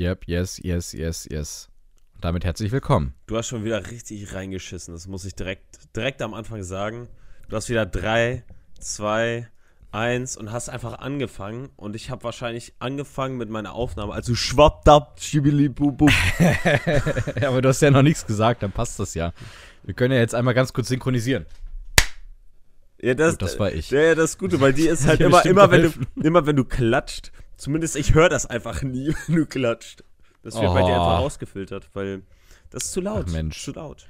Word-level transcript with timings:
yep, 0.00 0.26
yes, 0.26 0.58
yes, 0.62 0.94
yes, 0.94 1.28
yes. 1.30 1.68
Und 2.14 2.24
damit 2.24 2.44
herzlich 2.44 2.72
willkommen. 2.72 3.12
Du 3.26 3.36
hast 3.36 3.48
schon 3.48 3.64
wieder 3.64 3.90
richtig 3.90 4.32
reingeschissen, 4.32 4.94
das 4.94 5.06
muss 5.06 5.26
ich 5.26 5.34
direkt, 5.34 5.94
direkt 5.94 6.22
am 6.22 6.32
Anfang 6.32 6.62
sagen. 6.62 7.08
Du 7.50 7.56
hast 7.56 7.68
wieder 7.68 7.84
drei, 7.84 8.44
zwei, 8.78 9.48
eins 9.92 10.38
und 10.38 10.52
hast 10.52 10.70
einfach 10.70 11.00
angefangen 11.00 11.68
und 11.76 11.96
ich 11.96 12.08
habe 12.10 12.24
wahrscheinlich 12.24 12.72
angefangen 12.78 13.36
mit 13.36 13.50
meiner 13.50 13.74
Aufnahme, 13.74 14.14
also 14.14 14.34
schibili-bub-bub. 14.34 16.10
ja, 17.40 17.48
aber 17.48 17.60
du 17.60 17.68
hast 17.68 17.82
ja 17.82 17.90
noch 17.90 18.02
nichts 18.02 18.26
gesagt, 18.26 18.62
dann 18.62 18.72
passt 18.72 18.98
das 19.00 19.14
ja. 19.14 19.34
Wir 19.82 19.92
können 19.92 20.14
ja 20.14 20.20
jetzt 20.20 20.34
einmal 20.34 20.54
ganz 20.54 20.72
kurz 20.72 20.88
synchronisieren. 20.88 21.44
Ja, 23.02 23.14
das, 23.14 23.32
Gut, 23.32 23.42
das 23.42 23.58
war 23.58 23.72
ich. 23.72 23.90
Ja, 23.90 24.00
ja, 24.00 24.14
das 24.14 24.38
Gute 24.38 24.56
bei 24.56 24.72
dir 24.72 24.92
ist 24.92 25.06
halt 25.08 25.20
immer, 25.20 25.44
immer, 25.44 25.70
wenn 25.70 25.82
du, 25.82 25.92
immer 26.22 26.46
wenn 26.46 26.56
du 26.56 26.64
klatscht, 26.64 27.32
zumindest 27.60 27.94
ich 27.96 28.14
höre 28.14 28.28
das 28.30 28.46
einfach 28.46 28.82
nie, 28.82 29.14
wenn 29.26 29.36
du 29.36 29.46
klatscht. 29.46 30.02
Das 30.42 30.54
wird 30.54 30.72
bei 30.72 30.80
dir 30.80 30.88
Oh. 30.88 30.94
einfach 30.94 31.18
rausgefiltert, 31.20 31.90
weil 31.92 32.22
das 32.70 32.84
ist 32.86 32.92
zu 32.92 33.00
laut. 33.02 33.26
Ach, 33.28 33.32
Mensch. 33.32 33.62
Zu 33.62 33.72
laut. 33.72 34.06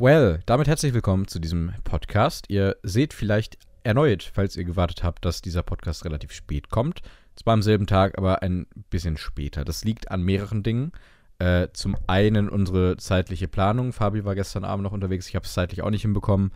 Well, 0.00 0.40
damit 0.46 0.66
herzlich 0.66 0.92
willkommen 0.92 1.28
zu 1.28 1.38
diesem 1.38 1.72
Podcast. 1.84 2.46
Ihr 2.48 2.76
seht 2.82 3.14
vielleicht 3.14 3.58
erneut, 3.84 4.28
falls 4.34 4.56
ihr 4.56 4.64
gewartet 4.64 5.04
habt, 5.04 5.24
dass 5.24 5.40
dieser 5.40 5.62
Podcast 5.62 6.04
relativ 6.04 6.32
spät 6.32 6.68
kommt. 6.70 7.02
Zwar 7.36 7.54
am 7.54 7.62
selben 7.62 7.86
Tag, 7.86 8.18
aber 8.18 8.42
ein 8.42 8.66
bisschen 8.90 9.16
später. 9.16 9.64
Das 9.64 9.84
liegt 9.84 10.10
an 10.10 10.22
mehreren 10.22 10.64
Dingen. 10.64 10.90
Äh, 11.38 11.68
zum 11.72 11.96
einen 12.08 12.48
unsere 12.48 12.96
zeitliche 12.96 13.46
Planung. 13.46 13.92
Fabi 13.92 14.24
war 14.24 14.34
gestern 14.34 14.64
Abend 14.64 14.82
noch 14.82 14.92
unterwegs. 14.92 15.28
Ich 15.28 15.36
habe 15.36 15.46
es 15.46 15.52
zeitlich 15.52 15.82
auch 15.82 15.90
nicht 15.90 16.02
hinbekommen. 16.02 16.52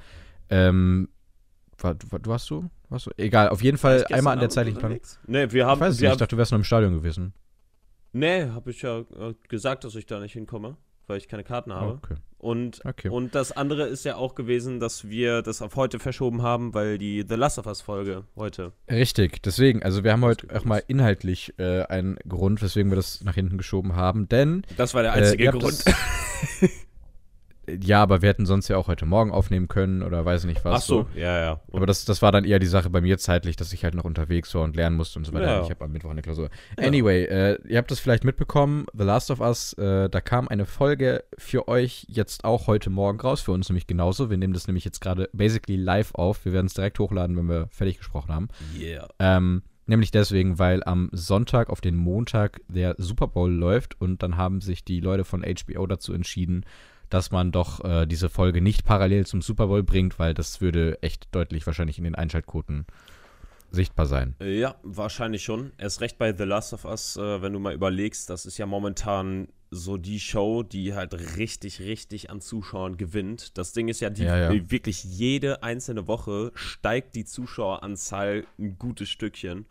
Ähm, 0.50 1.08
war, 1.78 1.96
war, 2.10 2.18
du 2.18 2.32
hast 2.32 2.48
du? 2.50 2.68
Warst 2.88 3.06
du? 3.06 3.10
Egal, 3.16 3.48
auf 3.50 3.62
jeden 3.62 3.78
Fall 3.78 4.04
ich 4.08 4.14
einmal 4.14 4.32
an 4.34 4.40
der 4.40 4.48
zeitlichen 4.48 4.78
Planung. 4.78 5.00
Nee, 5.26 5.50
wir 5.52 5.62
Ich 5.62 5.64
haben, 5.64 5.80
weiß 5.80 5.94
es 5.94 6.00
wir 6.00 6.08
nicht, 6.08 6.14
ich 6.14 6.18
dachte, 6.20 6.34
du 6.34 6.38
wärst 6.38 6.52
noch 6.52 6.58
im 6.58 6.64
Stadion 6.64 6.92
gewesen. 6.94 7.34
Nee, 8.12 8.48
habe 8.50 8.70
ich 8.70 8.82
ja 8.82 9.00
äh, 9.00 9.34
gesagt, 9.48 9.84
dass 9.84 9.94
ich 9.94 10.06
da 10.06 10.18
nicht 10.20 10.32
hinkomme, 10.32 10.76
weil 11.06 11.18
ich 11.18 11.28
keine 11.28 11.44
Karten 11.44 11.72
habe. 11.72 11.92
Okay. 12.02 12.14
Und, 12.38 12.80
Okay. 12.84 13.08
und 13.08 13.34
das 13.34 13.50
andere 13.52 13.86
ist 13.88 14.04
ja 14.04 14.14
auch 14.16 14.34
gewesen, 14.36 14.78
dass 14.80 15.08
wir 15.08 15.42
das 15.42 15.60
auf 15.60 15.74
heute 15.76 15.98
verschoben 15.98 16.40
haben, 16.42 16.72
weil 16.72 16.96
die 16.96 17.24
The 17.28 17.34
Last 17.34 17.58
of 17.58 17.66
Us 17.66 17.80
Folge 17.82 18.24
heute. 18.36 18.72
Richtig, 18.90 19.42
deswegen, 19.42 19.82
also 19.82 20.04
wir 20.04 20.12
haben 20.12 20.22
heute 20.24 20.46
auch 20.56 20.64
mal 20.64 20.82
inhaltlich 20.86 21.52
äh, 21.58 21.82
einen 21.82 22.16
Grund, 22.28 22.62
weswegen 22.62 22.90
wir 22.92 22.96
das 22.96 23.22
nach 23.24 23.34
hinten 23.34 23.58
geschoben 23.58 23.96
haben, 23.96 24.28
denn 24.28 24.62
Das 24.76 24.94
war 24.94 25.02
der 25.02 25.14
Äh, 25.14 25.18
einzige 25.18 25.48
habt 25.48 25.58
Grund. 25.60 25.84
das- 25.86 25.94
ja, 27.82 28.02
aber 28.02 28.22
wir 28.22 28.28
hätten 28.28 28.46
sonst 28.46 28.68
ja 28.68 28.76
auch 28.76 28.88
heute 28.88 29.06
Morgen 29.06 29.30
aufnehmen 29.30 29.68
können 29.68 30.02
oder 30.02 30.24
weiß 30.24 30.44
nicht 30.44 30.64
was. 30.64 30.82
Ach 30.82 30.86
so, 30.86 31.06
ja, 31.14 31.38
ja. 31.38 31.60
Und 31.68 31.76
Aber 31.76 31.86
das, 31.86 32.04
das 32.04 32.22
war 32.22 32.32
dann 32.32 32.44
eher 32.44 32.58
die 32.58 32.66
Sache 32.66 32.90
bei 32.90 33.00
mir 33.00 33.18
zeitlich, 33.18 33.56
dass 33.56 33.72
ich 33.72 33.84
halt 33.84 33.94
noch 33.94 34.04
unterwegs 34.04 34.54
war 34.54 34.62
und 34.62 34.76
lernen 34.76 34.96
musste 34.96 35.18
und 35.18 35.24
so 35.24 35.32
weiter. 35.32 35.46
Ja. 35.46 35.62
Ich 35.62 35.70
habe 35.70 35.84
am 35.84 35.92
Mittwoch 35.92 36.10
eine 36.10 36.22
Klausur. 36.22 36.50
Ja. 36.78 36.86
Anyway, 36.86 37.24
äh, 37.24 37.58
ihr 37.68 37.78
habt 37.78 37.90
das 37.90 38.00
vielleicht 38.00 38.24
mitbekommen, 38.24 38.86
The 38.92 39.04
Last 39.04 39.30
of 39.30 39.40
Us, 39.40 39.72
äh, 39.74 40.08
da 40.08 40.20
kam 40.20 40.48
eine 40.48 40.66
Folge 40.66 41.24
für 41.36 41.68
euch 41.68 42.06
jetzt 42.08 42.44
auch 42.44 42.66
heute 42.66 42.90
Morgen 42.90 43.20
raus, 43.20 43.40
für 43.40 43.52
uns 43.52 43.68
nämlich 43.68 43.86
genauso. 43.86 44.30
Wir 44.30 44.36
nehmen 44.36 44.54
das 44.54 44.66
nämlich 44.66 44.84
jetzt 44.84 45.00
gerade 45.00 45.28
basically 45.32 45.76
live 45.76 46.14
auf. 46.14 46.44
Wir 46.44 46.52
werden 46.52 46.66
es 46.66 46.74
direkt 46.74 46.98
hochladen, 46.98 47.36
wenn 47.36 47.48
wir 47.48 47.68
fertig 47.70 47.98
gesprochen 47.98 48.34
haben. 48.34 48.48
yeah. 48.78 49.08
Ähm, 49.18 49.62
nämlich 49.88 50.10
deswegen, 50.10 50.58
weil 50.58 50.84
am 50.84 51.08
Sonntag 51.12 51.70
auf 51.70 51.80
den 51.80 51.96
Montag 51.96 52.60
der 52.68 52.94
Super 52.98 53.26
Bowl 53.26 53.50
läuft 53.50 54.00
und 54.00 54.22
dann 54.22 54.36
haben 54.36 54.60
sich 54.60 54.84
die 54.84 55.00
Leute 55.00 55.24
von 55.24 55.42
HBO 55.42 55.86
dazu 55.86 56.12
entschieden, 56.12 56.64
dass 57.10 57.30
man 57.30 57.52
doch 57.52 57.84
äh, 57.84 58.06
diese 58.06 58.28
Folge 58.28 58.60
nicht 58.60 58.84
parallel 58.84 59.26
zum 59.26 59.42
Super 59.42 59.66
Bowl 59.68 59.82
bringt, 59.82 60.18
weil 60.18 60.34
das 60.34 60.60
würde 60.60 61.02
echt 61.02 61.28
deutlich 61.32 61.66
wahrscheinlich 61.66 61.98
in 61.98 62.04
den 62.04 62.14
Einschaltquoten 62.14 62.86
sichtbar 63.70 64.06
sein. 64.06 64.34
Äh, 64.40 64.58
Ja, 64.58 64.76
wahrscheinlich 64.82 65.42
schon. 65.42 65.72
Erst 65.78 66.00
recht 66.00 66.18
bei 66.18 66.32
The 66.36 66.44
Last 66.44 66.72
of 66.72 66.84
Us, 66.84 67.16
äh, 67.16 67.42
wenn 67.42 67.52
du 67.52 67.58
mal 67.58 67.74
überlegst, 67.74 68.30
das 68.30 68.46
ist 68.46 68.58
ja 68.58 68.66
momentan 68.66 69.48
so 69.70 69.98
die 69.98 70.18
Show, 70.20 70.62
die 70.62 70.94
halt 70.94 71.12
richtig, 71.36 71.80
richtig 71.80 72.30
an 72.30 72.40
Zuschauern 72.40 72.96
gewinnt. 72.96 73.58
Das 73.58 73.72
Ding 73.74 73.88
ist 73.88 74.00
ja, 74.00 74.08
die, 74.08 74.22
Ja, 74.24 74.50
ja. 74.50 74.70
wirklich 74.70 75.04
jede 75.04 75.62
einzelne 75.62 76.06
Woche 76.06 76.52
steigt 76.54 77.14
die 77.14 77.26
Zuschaueranzahl 77.26 78.46
ein 78.58 78.78
gutes 78.78 79.10
Stückchen. 79.10 79.66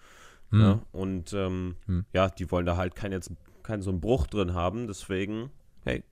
Hm. 0.52 0.62
Ja, 0.62 0.82
und 0.92 1.34
ähm, 1.34 1.76
Hm. 1.88 2.06
ja, 2.14 2.30
die 2.30 2.50
wollen 2.52 2.66
da 2.68 2.78
halt 2.78 2.96
keinen 2.96 3.14
jetzt 3.14 3.32
keinen 3.64 3.82
so 3.82 3.90
einen 3.90 4.00
Bruch 4.00 4.28
drin 4.28 4.54
haben. 4.54 4.86
Deswegen, 4.88 5.50
hey, 5.84 6.04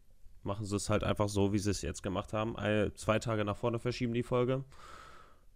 machen 0.45 0.65
sie 0.65 0.75
es 0.75 0.89
halt 0.89 1.03
einfach 1.03 1.29
so, 1.29 1.53
wie 1.53 1.59
sie 1.59 1.71
es 1.71 1.81
jetzt 1.81 2.03
gemacht 2.03 2.33
haben. 2.33 2.55
Ein, 2.57 2.91
zwei 2.95 3.19
Tage 3.19 3.43
nach 3.45 3.57
vorne 3.57 3.79
verschieben 3.79 4.13
die 4.13 4.23
Folge. 4.23 4.63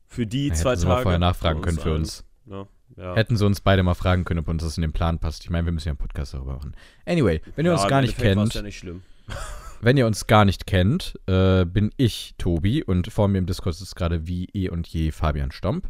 Für 0.07 0.25
die 0.25 0.49
Da 0.49 0.55
zwei 0.55 0.69
hätten 0.71 0.79
sie 0.81 0.87
mal 0.87 0.93
Tage. 0.95 1.03
vorher 1.03 1.19
nachfragen 1.19 1.61
können 1.61 1.77
für 1.79 1.93
uns. 1.93 2.25
Ja, 2.45 2.67
ja. 2.97 3.15
Hätten 3.15 3.37
sie 3.37 3.45
uns 3.45 3.61
beide 3.61 3.83
mal 3.83 3.93
fragen 3.93 4.25
können, 4.25 4.39
ob 4.39 4.47
uns 4.47 4.63
das 4.63 4.77
in 4.77 4.81
den 4.81 4.91
Plan 4.91 5.19
passt. 5.19 5.43
Ich 5.43 5.49
meine, 5.51 5.65
wir 5.65 5.71
müssen 5.71 5.87
ja 5.87 5.91
einen 5.91 5.97
Podcast 5.99 6.33
darüber 6.33 6.53
machen. 6.55 6.75
Anyway, 7.05 7.41
wenn 7.55 7.65
ihr 7.65 7.71
Ja, 7.71 7.77
uns 7.77 7.87
gar 7.87 8.01
nicht 8.01 8.17
Endeffekt 8.17 8.35
kennt, 8.39 8.53
ja 8.55 8.61
nicht 8.63 8.77
schlimm. 8.79 9.03
Wenn 9.81 9.95
ihr 9.95 10.07
uns 10.07 10.27
gar 10.27 10.43
nicht 10.43 10.67
kennt, 10.67 11.17
äh, 11.25 11.63
bin 11.63 11.91
ich 11.95 12.35
Tobi 12.37 12.83
und 12.83 13.13
vor 13.13 13.29
mir 13.29 13.37
im 13.37 13.45
Discord 13.45 13.79
ist 13.79 13.95
gerade 13.95 14.27
wie 14.27 14.49
eh 14.53 14.67
und 14.67 14.85
je 14.87 15.11
Fabian 15.11 15.51
Stomp. 15.53 15.87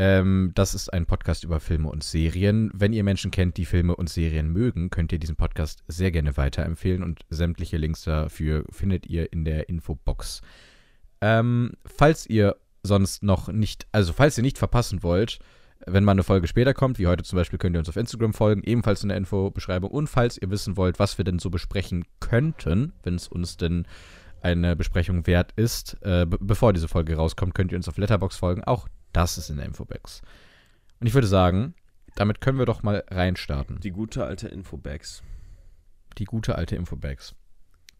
Ähm, 0.00 0.52
das 0.54 0.74
ist 0.74 0.90
ein 0.94 1.04
Podcast 1.04 1.44
über 1.44 1.60
Filme 1.60 1.90
und 1.90 2.02
Serien. 2.02 2.70
Wenn 2.72 2.94
ihr 2.94 3.04
Menschen 3.04 3.30
kennt, 3.30 3.58
die 3.58 3.66
Filme 3.66 3.94
und 3.94 4.08
Serien 4.08 4.50
mögen, 4.50 4.88
könnt 4.88 5.12
ihr 5.12 5.18
diesen 5.18 5.36
Podcast 5.36 5.84
sehr 5.88 6.10
gerne 6.10 6.38
weiterempfehlen 6.38 7.02
und 7.02 7.20
sämtliche 7.28 7.76
Links 7.76 8.04
dafür 8.04 8.64
findet 8.70 9.06
ihr 9.08 9.30
in 9.30 9.44
der 9.44 9.68
Infobox. 9.68 10.40
Ähm, 11.20 11.72
falls 11.84 12.26
ihr 12.26 12.56
sonst 12.82 13.22
noch 13.22 13.48
nicht, 13.48 13.88
also 13.92 14.14
falls 14.14 14.38
ihr 14.38 14.42
nicht 14.42 14.56
verpassen 14.56 15.02
wollt, 15.02 15.38
wenn 15.84 16.04
mal 16.04 16.12
eine 16.12 16.22
Folge 16.22 16.46
später 16.46 16.72
kommt, 16.72 16.98
wie 16.98 17.06
heute 17.06 17.22
zum 17.22 17.36
Beispiel, 17.36 17.58
könnt 17.58 17.76
ihr 17.76 17.80
uns 17.80 17.90
auf 17.90 17.96
Instagram 17.96 18.32
folgen, 18.32 18.62
ebenfalls 18.64 19.02
in 19.02 19.10
der 19.10 19.18
Infobeschreibung. 19.18 19.90
Und 19.90 20.06
falls 20.06 20.40
ihr 20.40 20.50
wissen 20.50 20.78
wollt, 20.78 20.98
was 20.98 21.18
wir 21.18 21.26
denn 21.26 21.38
so 21.38 21.50
besprechen 21.50 22.06
könnten, 22.20 22.94
wenn 23.02 23.16
es 23.16 23.28
uns 23.28 23.58
denn 23.58 23.86
eine 24.40 24.76
Besprechung 24.76 25.26
wert 25.26 25.52
ist, 25.56 25.98
äh, 26.00 26.24
be 26.24 26.38
bevor 26.40 26.72
diese 26.72 26.88
Folge 26.88 27.16
rauskommt, 27.16 27.54
könnt 27.54 27.70
ihr 27.70 27.76
uns 27.76 27.86
auf 27.86 27.98
Letterbox 27.98 28.38
folgen. 28.38 28.64
Auch 28.64 28.88
das 29.12 29.38
ist 29.38 29.50
in 29.50 29.56
der 29.56 29.66
Infobox. 29.66 30.22
Und 31.00 31.06
ich 31.06 31.14
würde 31.14 31.26
sagen, 31.26 31.74
damit 32.14 32.40
können 32.40 32.58
wir 32.58 32.66
doch 32.66 32.82
mal 32.82 33.04
reinstarten. 33.08 33.80
Die 33.80 33.90
gute 33.90 34.24
alte 34.24 34.48
Infobags. 34.48 35.22
Die 36.18 36.24
gute 36.24 36.56
alte 36.56 36.76
Infobox. 36.76 37.34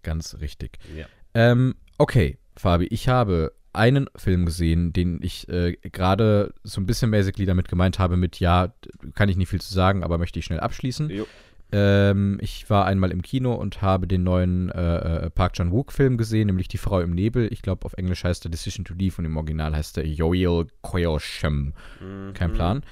Ganz 0.02 0.36
richtig. 0.40 0.78
Ja. 0.96 1.06
Ähm, 1.34 1.74
okay, 1.98 2.38
Fabi, 2.56 2.86
ich 2.86 3.08
habe 3.08 3.52
einen 3.72 4.08
Film 4.16 4.46
gesehen, 4.46 4.92
den 4.92 5.20
ich 5.22 5.48
äh, 5.48 5.76
gerade 5.82 6.52
so 6.64 6.80
ein 6.80 6.86
bisschen 6.86 7.10
basically 7.10 7.46
damit 7.46 7.68
gemeint 7.68 7.98
habe 7.98 8.16
mit, 8.16 8.40
ja, 8.40 8.74
kann 9.14 9.28
ich 9.28 9.36
nicht 9.36 9.48
viel 9.48 9.60
zu 9.60 9.72
sagen, 9.72 10.02
aber 10.02 10.18
möchte 10.18 10.38
ich 10.38 10.44
schnell 10.44 10.60
abschließen. 10.60 11.08
Jo. 11.10 11.26
Ähm, 11.72 12.38
ich 12.40 12.68
war 12.68 12.86
einmal 12.86 13.10
im 13.10 13.22
Kino 13.22 13.54
und 13.54 13.82
habe 13.82 14.06
den 14.06 14.24
neuen 14.24 14.70
äh, 14.70 15.26
äh, 15.26 15.30
Park 15.30 15.54
Chan-wook-Film 15.54 16.16
gesehen, 16.16 16.46
nämlich 16.46 16.68
Die 16.68 16.78
Frau 16.78 17.00
im 17.00 17.10
Nebel. 17.10 17.52
Ich 17.52 17.62
glaube, 17.62 17.84
auf 17.84 17.94
Englisch 17.94 18.24
heißt 18.24 18.44
er 18.44 18.50
Decision 18.50 18.84
to 18.84 18.94
Leave 18.94 19.16
und 19.18 19.24
im 19.24 19.36
Original 19.36 19.74
heißt 19.76 19.98
er 19.98 20.06
Yoil 20.06 20.66
Koyoshem. 20.82 21.74
Mhm. 22.00 22.32
Kein 22.34 22.52
Plan. 22.52 22.82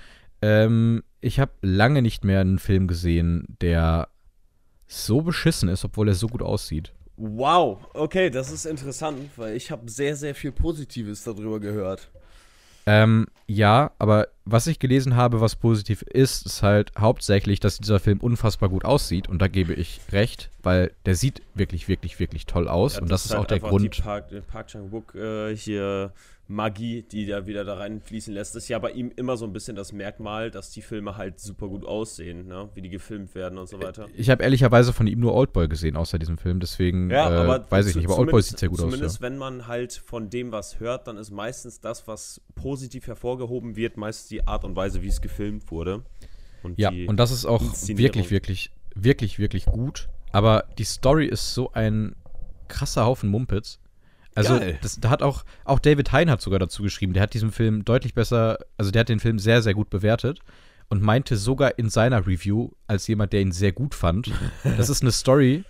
Ähm, 0.42 1.02
ich 1.20 1.40
habe 1.40 1.52
lange 1.62 2.02
nicht 2.02 2.24
mehr 2.24 2.40
einen 2.40 2.58
Film 2.58 2.86
gesehen, 2.86 3.56
der 3.60 4.08
so 4.86 5.22
beschissen 5.22 5.68
ist, 5.68 5.84
obwohl 5.84 6.08
er 6.08 6.14
so 6.14 6.28
gut 6.28 6.42
aussieht. 6.42 6.92
Wow, 7.16 7.80
okay, 7.94 8.30
das 8.30 8.52
ist 8.52 8.64
interessant, 8.64 9.18
weil 9.36 9.56
ich 9.56 9.72
habe 9.72 9.90
sehr, 9.90 10.14
sehr 10.14 10.36
viel 10.36 10.52
Positives 10.52 11.24
darüber 11.24 11.58
gehört. 11.58 12.10
Ähm, 12.86 13.26
ja, 13.46 13.90
aber 13.98 14.28
was 14.50 14.66
ich 14.66 14.78
gelesen 14.78 15.16
habe, 15.16 15.40
was 15.40 15.56
positiv 15.56 16.02
ist, 16.02 16.46
ist 16.46 16.62
halt 16.62 16.92
hauptsächlich, 16.98 17.60
dass 17.60 17.78
dieser 17.78 18.00
Film 18.00 18.18
unfassbar 18.20 18.68
gut 18.68 18.84
aussieht. 18.84 19.28
Und 19.28 19.40
da 19.42 19.48
gebe 19.48 19.74
ich 19.74 20.00
recht, 20.10 20.50
weil 20.62 20.92
der 21.06 21.14
sieht 21.14 21.42
wirklich, 21.54 21.88
wirklich, 21.88 22.18
wirklich 22.18 22.46
toll 22.46 22.68
aus. 22.68 22.96
Ja, 22.96 23.02
und 23.02 23.10
das, 23.10 23.24
ist 23.24 23.32
auch 23.32 23.40
halt 23.40 23.50
der 23.50 23.56
einfach 23.56 23.70
Grund. 23.70 23.96
Die 23.96 24.02
Park, 24.02 24.28
die 24.28 24.40
Park 24.40 24.68
Chan-wook 24.68 25.14
äh, 25.14 25.56
hier 25.56 26.12
Magie, 26.50 27.02
die 27.02 27.26
da 27.26 27.46
wieder 27.46 27.62
da 27.62 27.74
reinfließen 27.74 28.32
lässt, 28.32 28.56
ist 28.56 28.68
ja 28.68 28.78
bei 28.78 28.90
ihm 28.92 29.12
immer 29.16 29.36
so 29.36 29.44
ein 29.44 29.52
bisschen 29.52 29.76
das 29.76 29.92
Merkmal, 29.92 30.50
dass 30.50 30.70
die 30.70 30.80
Filme 30.80 31.18
halt 31.18 31.38
super 31.40 31.68
gut 31.68 31.84
aussehen, 31.84 32.46
ne? 32.48 32.70
wie 32.74 32.80
die 32.80 32.88
gefilmt 32.88 33.34
werden 33.34 33.58
und 33.58 33.68
so 33.68 33.82
weiter. 33.82 34.06
Ich 34.14 34.30
habe 34.30 34.42
ehrlicherweise 34.42 34.94
von 34.94 35.06
ihm 35.06 35.20
nur 35.20 35.34
Oldboy 35.34 35.68
gesehen, 35.68 35.94
außer 35.94 36.18
diesem 36.18 36.38
Film. 36.38 36.58
Deswegen 36.58 37.10
Ja, 37.10 37.30
äh, 37.30 37.36
aber 37.36 37.70
weiß 37.70 37.88
ich 37.88 37.96
nicht. 37.96 38.06
Aber 38.06 38.18
Oldboy 38.18 38.40
zumindest- 38.40 38.48
sieht 38.48 38.58
sehr 38.60 38.68
gut 38.70 38.78
aus. 38.78 38.84
Zumindest 38.86 39.16
Ja. 39.16 39.22
wenn 39.22 39.36
man 39.36 39.66
halt 39.66 39.92
von 39.92 40.30
dem 40.30 40.50
was 40.50 40.80
hört, 40.80 41.06
dann 41.06 41.18
ist 41.18 41.30
meistens 41.30 41.82
das, 41.82 42.08
was 42.08 42.40
positiv 42.54 43.06
hervorgehoben 43.06 43.76
wird, 43.76 43.98
meistens 43.98 44.28
die 44.28 44.37
Art 44.46 44.64
und 44.64 44.76
Weise, 44.76 45.02
wie 45.02 45.08
es 45.08 45.20
gefilmt 45.20 45.70
wurde. 45.70 46.02
Und 46.62 46.78
Ja, 46.78 46.90
die, 46.90 47.06
und 47.06 47.16
das 47.18 47.30
ist 47.30 47.44
auch 47.44 47.62
wirklich, 47.62 48.30
wirklich, 48.30 48.70
wirklich, 48.94 49.38
wirklich 49.38 49.64
gut. 49.66 50.08
Aber 50.32 50.64
die 50.78 50.84
Story 50.84 51.26
ist 51.26 51.54
so 51.54 51.72
ein 51.72 52.14
krasser 52.68 53.04
Haufen 53.04 53.30
Mumpitz. 53.30 53.78
Also, 54.34 54.60
das, 54.82 55.00
da 55.00 55.10
hat 55.10 55.22
auch, 55.22 55.44
auch 55.64 55.80
David 55.80 56.12
Hein 56.12 56.30
hat 56.30 56.40
sogar 56.40 56.60
dazu 56.60 56.82
geschrieben, 56.82 57.12
der 57.12 57.24
hat 57.24 57.34
diesen 57.34 57.50
Film 57.50 57.84
deutlich 57.84 58.14
besser, 58.14 58.58
also 58.76 58.92
der 58.92 59.00
hat 59.00 59.08
den 59.08 59.18
Film 59.18 59.40
sehr, 59.40 59.62
sehr 59.62 59.74
gut 59.74 59.90
bewertet 59.90 60.40
und 60.88 61.02
meinte 61.02 61.36
sogar 61.36 61.76
in 61.76 61.90
seiner 61.90 62.26
Review, 62.26 62.70
als 62.86 63.08
jemand, 63.08 63.32
der 63.32 63.40
ihn 63.40 63.50
sehr 63.50 63.72
gut 63.72 63.96
fand, 63.96 64.30
das 64.76 64.90
ist 64.90 65.02
eine 65.02 65.10
Story, 65.10 65.64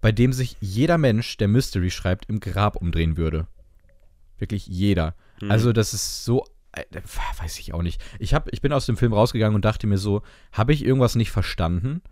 bei 0.00 0.12
dem 0.12 0.32
sich 0.32 0.56
jeder 0.60 0.98
Mensch, 0.98 1.36
der 1.36 1.48
Mystery 1.48 1.90
schreibt, 1.90 2.28
im 2.28 2.38
Grab 2.38 2.76
umdrehen 2.76 3.16
würde. 3.16 3.48
Wirklich 4.38 4.66
jeder. 4.66 5.14
Mhm. 5.40 5.50
Also, 5.50 5.72
das 5.72 5.94
ist 5.94 6.24
so. 6.24 6.44
Äh, 6.72 6.84
Weiß 7.38 7.58
ich 7.58 7.74
auch 7.74 7.82
nicht. 7.82 8.02
Ich, 8.18 8.34
hab, 8.34 8.52
ich 8.52 8.60
bin 8.60 8.72
aus 8.72 8.86
dem 8.86 8.96
Film 8.96 9.12
rausgegangen 9.12 9.54
und 9.54 9.64
dachte 9.64 9.86
mir 9.86 9.98
so, 9.98 10.22
habe 10.52 10.72
ich 10.72 10.84
irgendwas 10.84 11.14
nicht 11.14 11.30
verstanden? 11.30 12.02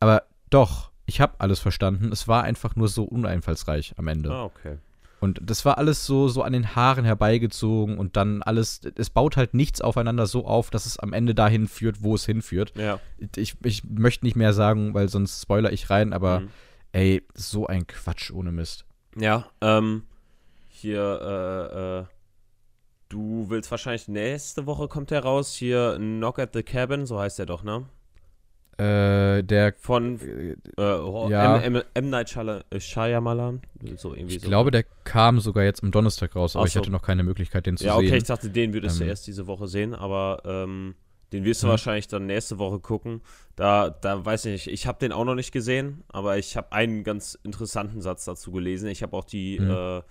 Aber 0.00 0.22
doch, 0.50 0.90
ich 1.06 1.20
habe 1.20 1.34
alles 1.38 1.60
verstanden. 1.60 2.10
Es 2.12 2.28
war 2.28 2.44
einfach 2.44 2.76
nur 2.76 2.88
so 2.88 3.04
uneinfallsreich 3.04 3.94
am 3.98 4.08
Ende. 4.08 4.30
Ah, 4.30 4.44
okay. 4.44 4.78
Und 5.20 5.40
das 5.42 5.64
war 5.64 5.78
alles 5.78 6.04
so, 6.04 6.28
so 6.28 6.42
an 6.42 6.52
den 6.52 6.76
Haaren 6.76 7.06
herbeigezogen 7.06 7.96
und 7.96 8.16
dann 8.16 8.42
alles, 8.42 8.82
es 8.96 9.08
baut 9.08 9.38
halt 9.38 9.54
nichts 9.54 9.80
aufeinander 9.80 10.26
so 10.26 10.44
auf, 10.46 10.68
dass 10.68 10.84
es 10.84 10.98
am 10.98 11.14
Ende 11.14 11.34
dahin 11.34 11.66
führt, 11.66 12.02
wo 12.02 12.14
es 12.14 12.26
hinführt. 12.26 12.74
Ja. 12.76 13.00
Ich, 13.36 13.56
ich 13.64 13.84
möchte 13.84 14.26
nicht 14.26 14.36
mehr 14.36 14.52
sagen, 14.52 14.92
weil 14.92 15.08
sonst 15.08 15.40
spoiler 15.40 15.72
ich 15.72 15.88
rein, 15.88 16.12
aber 16.12 16.40
Mhm. 16.40 16.48
ey, 16.92 17.22
so 17.32 17.66
ein 17.66 17.86
Quatsch 17.86 18.30
ohne 18.32 18.52
Mist. 18.52 18.84
Ja, 19.16 19.46
ähm, 19.62 20.02
hier, 20.68 21.00
äh, 21.22 22.00
äh, 22.00 22.04
du 23.14 23.46
willst 23.48 23.70
wahrscheinlich 23.70 24.08
nächste 24.08 24.66
Woche 24.66 24.88
kommt 24.88 25.10
der 25.12 25.22
raus, 25.22 25.54
hier 25.54 25.94
Knock 25.98 26.38
at 26.40 26.50
the 26.52 26.62
Cabin, 26.62 27.06
so 27.06 27.18
heißt 27.18 27.38
der 27.38 27.46
doch, 27.46 27.62
ne? 27.62 27.84
Äh, 28.76 29.44
der, 29.44 29.72
Von 29.78 30.18
äh, 30.20 30.56
äh, 30.76 30.98
oh, 31.00 31.28
Ja. 31.30 31.58
M, 31.58 31.76
M, 31.76 31.82
M. 31.94 32.10
Night 32.10 32.36
äh, 32.70 32.80
Shyamalan, 32.80 33.62
so 33.96 34.14
irgendwie 34.14 34.34
ich 34.36 34.42
so. 34.42 34.48
glaube, 34.48 34.72
der 34.72 34.82
kam 35.04 35.38
sogar 35.38 35.62
jetzt 35.62 35.84
am 35.84 35.92
Donnerstag 35.92 36.34
raus, 36.34 36.56
aber 36.56 36.64
Ach 36.64 36.66
ich 36.66 36.72
so. 36.72 36.80
hatte 36.80 36.90
noch 36.90 37.02
keine 37.02 37.22
Möglichkeit, 37.22 37.66
den 37.66 37.76
zu 37.76 37.84
ja, 37.84 37.94
okay, 37.94 38.08
sehen. 38.08 38.16
ich 38.16 38.24
dachte, 38.24 38.50
den 38.50 38.72
würdest 38.74 38.98
du 38.98 39.04
Ähm. 39.04 39.10
erst 39.10 39.28
diese 39.28 39.46
Woche 39.46 39.68
sehen, 39.68 39.94
aber 39.94 40.42
ähm, 40.44 40.96
den 41.32 41.44
wirst 41.44 41.62
du 41.62 41.66
Mhm. 41.68 41.70
wahrscheinlich 41.70 42.08
dann 42.08 42.26
nächste 42.26 42.58
Woche 42.58 42.80
gucken. 42.80 43.20
Da, 43.54 43.90
da 43.90 44.24
weiß 44.24 44.46
ich 44.46 44.52
nicht, 44.52 44.66
ich 44.66 44.88
habe 44.88 44.98
den 44.98 45.12
auch 45.12 45.24
noch 45.24 45.36
nicht 45.36 45.52
gesehen, 45.52 46.02
aber 46.08 46.36
ich 46.38 46.56
habe 46.56 46.72
einen 46.72 47.04
ganz 47.04 47.38
interessanten 47.44 48.00
Satz 48.00 48.24
dazu 48.24 48.50
gelesen. 48.50 48.88
Ich 48.88 49.04
habe 49.04 49.16
auch 49.16 49.24
die, 49.24 49.60
Mhm. 49.60 49.70
äh, 49.70 50.02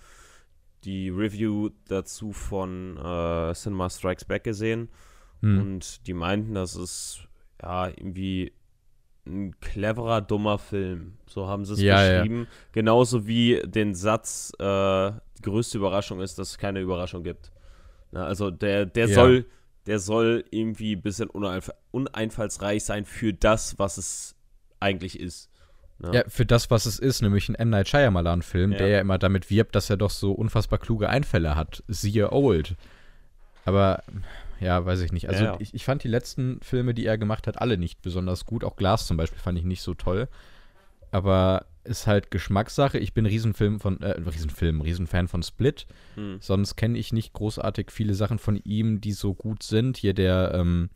die 0.86 1.10
Review 1.10 1.70
dazu 1.88 2.32
von 2.34 2.98
äh, 2.98 3.54
Cinema 3.54 3.90
Strikes 3.90 4.26
Back 4.26 4.44
gesehen 4.44 4.90
Hm. 5.42 5.60
und 5.60 6.08
die 6.08 6.14
meinten, 6.14 6.54
das 6.54 6.76
ist 6.76 7.28
ja 7.62 7.88
irgendwie 7.88 8.54
ein 9.26 9.58
cleverer, 9.62 10.22
dummer 10.22 10.58
Film. 10.58 11.14
So 11.28 11.48
haben 11.48 11.66
sie 11.66 11.74
es 11.74 11.82
Ja, 11.82 12.04
ja. 12.06 12.22
beschrieben. 12.22 12.48
Genauso 12.74 13.26
wie 13.28 13.62
den 13.66 13.96
Satz, 13.96 14.52
äh, 14.60 15.12
die 15.38 15.42
größte 15.42 15.78
Überraschung 15.78 16.20
ist, 16.22 16.38
dass 16.40 16.50
es 16.52 16.58
keine 16.58 16.82
Überraschung 16.82 17.24
gibt. 17.24 17.52
Na, 18.12 18.26
also 18.26 18.52
der, 18.52 18.86
der 18.86 19.08
Ja. 19.08 19.16
soll, 19.16 19.46
der 19.86 20.00
soll 20.00 20.44
irgendwie 20.52 20.96
ein 20.96 21.02
bisschen 21.02 21.30
uneinf 21.30 21.72
uneinfallsreich 21.92 22.84
sein 22.84 23.06
für 23.06 23.34
das, 23.34 23.80
was 23.80 23.98
es 23.98 24.36
eigentlich 24.80 25.20
ist. 25.20 25.50
Na? 26.00 26.12
Ja, 26.14 26.24
für 26.28 26.46
das, 26.46 26.70
was 26.72 26.86
es 26.86 27.00
ist, 27.00 27.22
nämlich 27.22 27.48
ein 27.50 27.56
M. 27.56 27.70
Night 27.70 27.88
Shyamalan-Film, 27.88 28.72
Ja. 28.74 28.78
der 28.80 28.88
ja 28.88 29.00
immer 29.00 29.18
damit 29.18 29.50
wirbt, 29.50 29.76
dass 29.76 29.90
er 29.90 29.98
doch 29.98 30.10
so 30.10 30.32
unfassbar 30.34 30.80
kluge 30.80 31.10
Einfälle 31.10 31.56
hat. 31.56 31.84
Siehe 31.88 32.32
Old. 32.32 32.76
Aber, 33.66 34.04
ja, 34.60 34.86
weiß 34.86 35.02
ich 35.02 35.12
nicht. 35.12 35.30
Also, 35.30 35.44
Ja. 35.46 35.56
Ich, 35.60 35.74
ich 35.74 35.86
fand 35.86 36.04
die 36.04 36.10
letzten 36.10 36.60
Filme, 36.62 36.94
die 36.94 37.06
er 37.06 37.18
gemacht 37.18 37.48
hat, 37.48 37.62
alle 37.62 37.78
nicht 37.78 38.02
besonders 38.02 38.46
gut. 38.46 38.64
Auch 38.64 38.76
Glass 38.76 39.08
zum 39.08 39.18
Beispiel 39.18 39.40
fand 39.40 39.58
ich 39.58 39.64
nicht 39.66 39.82
so 39.82 39.94
toll. 39.94 40.28
Aber 41.12 41.66
ist 41.84 42.08
halt 42.08 42.32
Geschmackssache. 42.32 42.98
Ich 42.98 43.14
bin 43.14 43.26
Riesenfilm 43.26 43.80
von, 43.80 44.02
äh, 44.02 44.12
Riesenfilm, 44.12 44.82
Riesenfan 44.82 45.28
von 45.28 45.44
Split. 45.44 45.86
Hm. 46.16 46.38
Sonst 46.40 46.76
kenne 46.76 46.98
ich 46.98 47.14
nicht 47.14 47.34
großartig 47.34 47.92
viele 47.92 48.14
Sachen 48.16 48.40
von 48.40 48.56
ihm, 48.64 49.00
die 49.00 49.12
so 49.12 49.34
gut 49.34 49.64
sind. 49.64 49.98
Hier 49.98 50.14
der, 50.14 50.54
ähm, 50.56 50.90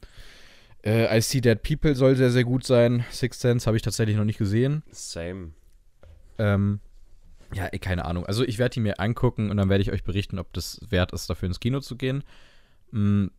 äh, 0.83 1.17
I 1.17 1.21
See 1.21 1.41
Dead 1.41 1.61
People 1.61 1.95
soll 1.95 2.15
sehr, 2.15 2.31
sehr 2.31 2.43
gut 2.43 2.65
sein. 2.65 3.05
Sixth 3.11 3.41
Sense 3.41 3.65
habe 3.65 3.77
ich 3.77 3.83
tatsächlich 3.83 4.17
noch 4.17 4.25
nicht 4.25 4.37
gesehen. 4.37 4.83
Same. 4.91 5.51
Ähm, 6.37 6.79
ja, 7.53 7.67
eh, 7.71 7.79
keine 7.79 8.05
Ahnung. 8.05 8.25
Also 8.25 8.43
ich 8.43 8.57
werde 8.57 8.73
die 8.73 8.79
mir 8.79 8.99
angucken 8.99 9.49
und 9.49 9.57
dann 9.57 9.69
werde 9.69 9.81
ich 9.81 9.91
euch 9.91 10.03
berichten, 10.03 10.39
ob 10.39 10.53
das 10.53 10.79
wert 10.89 11.13
ist, 11.13 11.29
dafür 11.29 11.47
ins 11.47 11.59
Kino 11.59 11.79
zu 11.79 11.95
gehen. 11.95 12.23
Hm, 12.91 13.31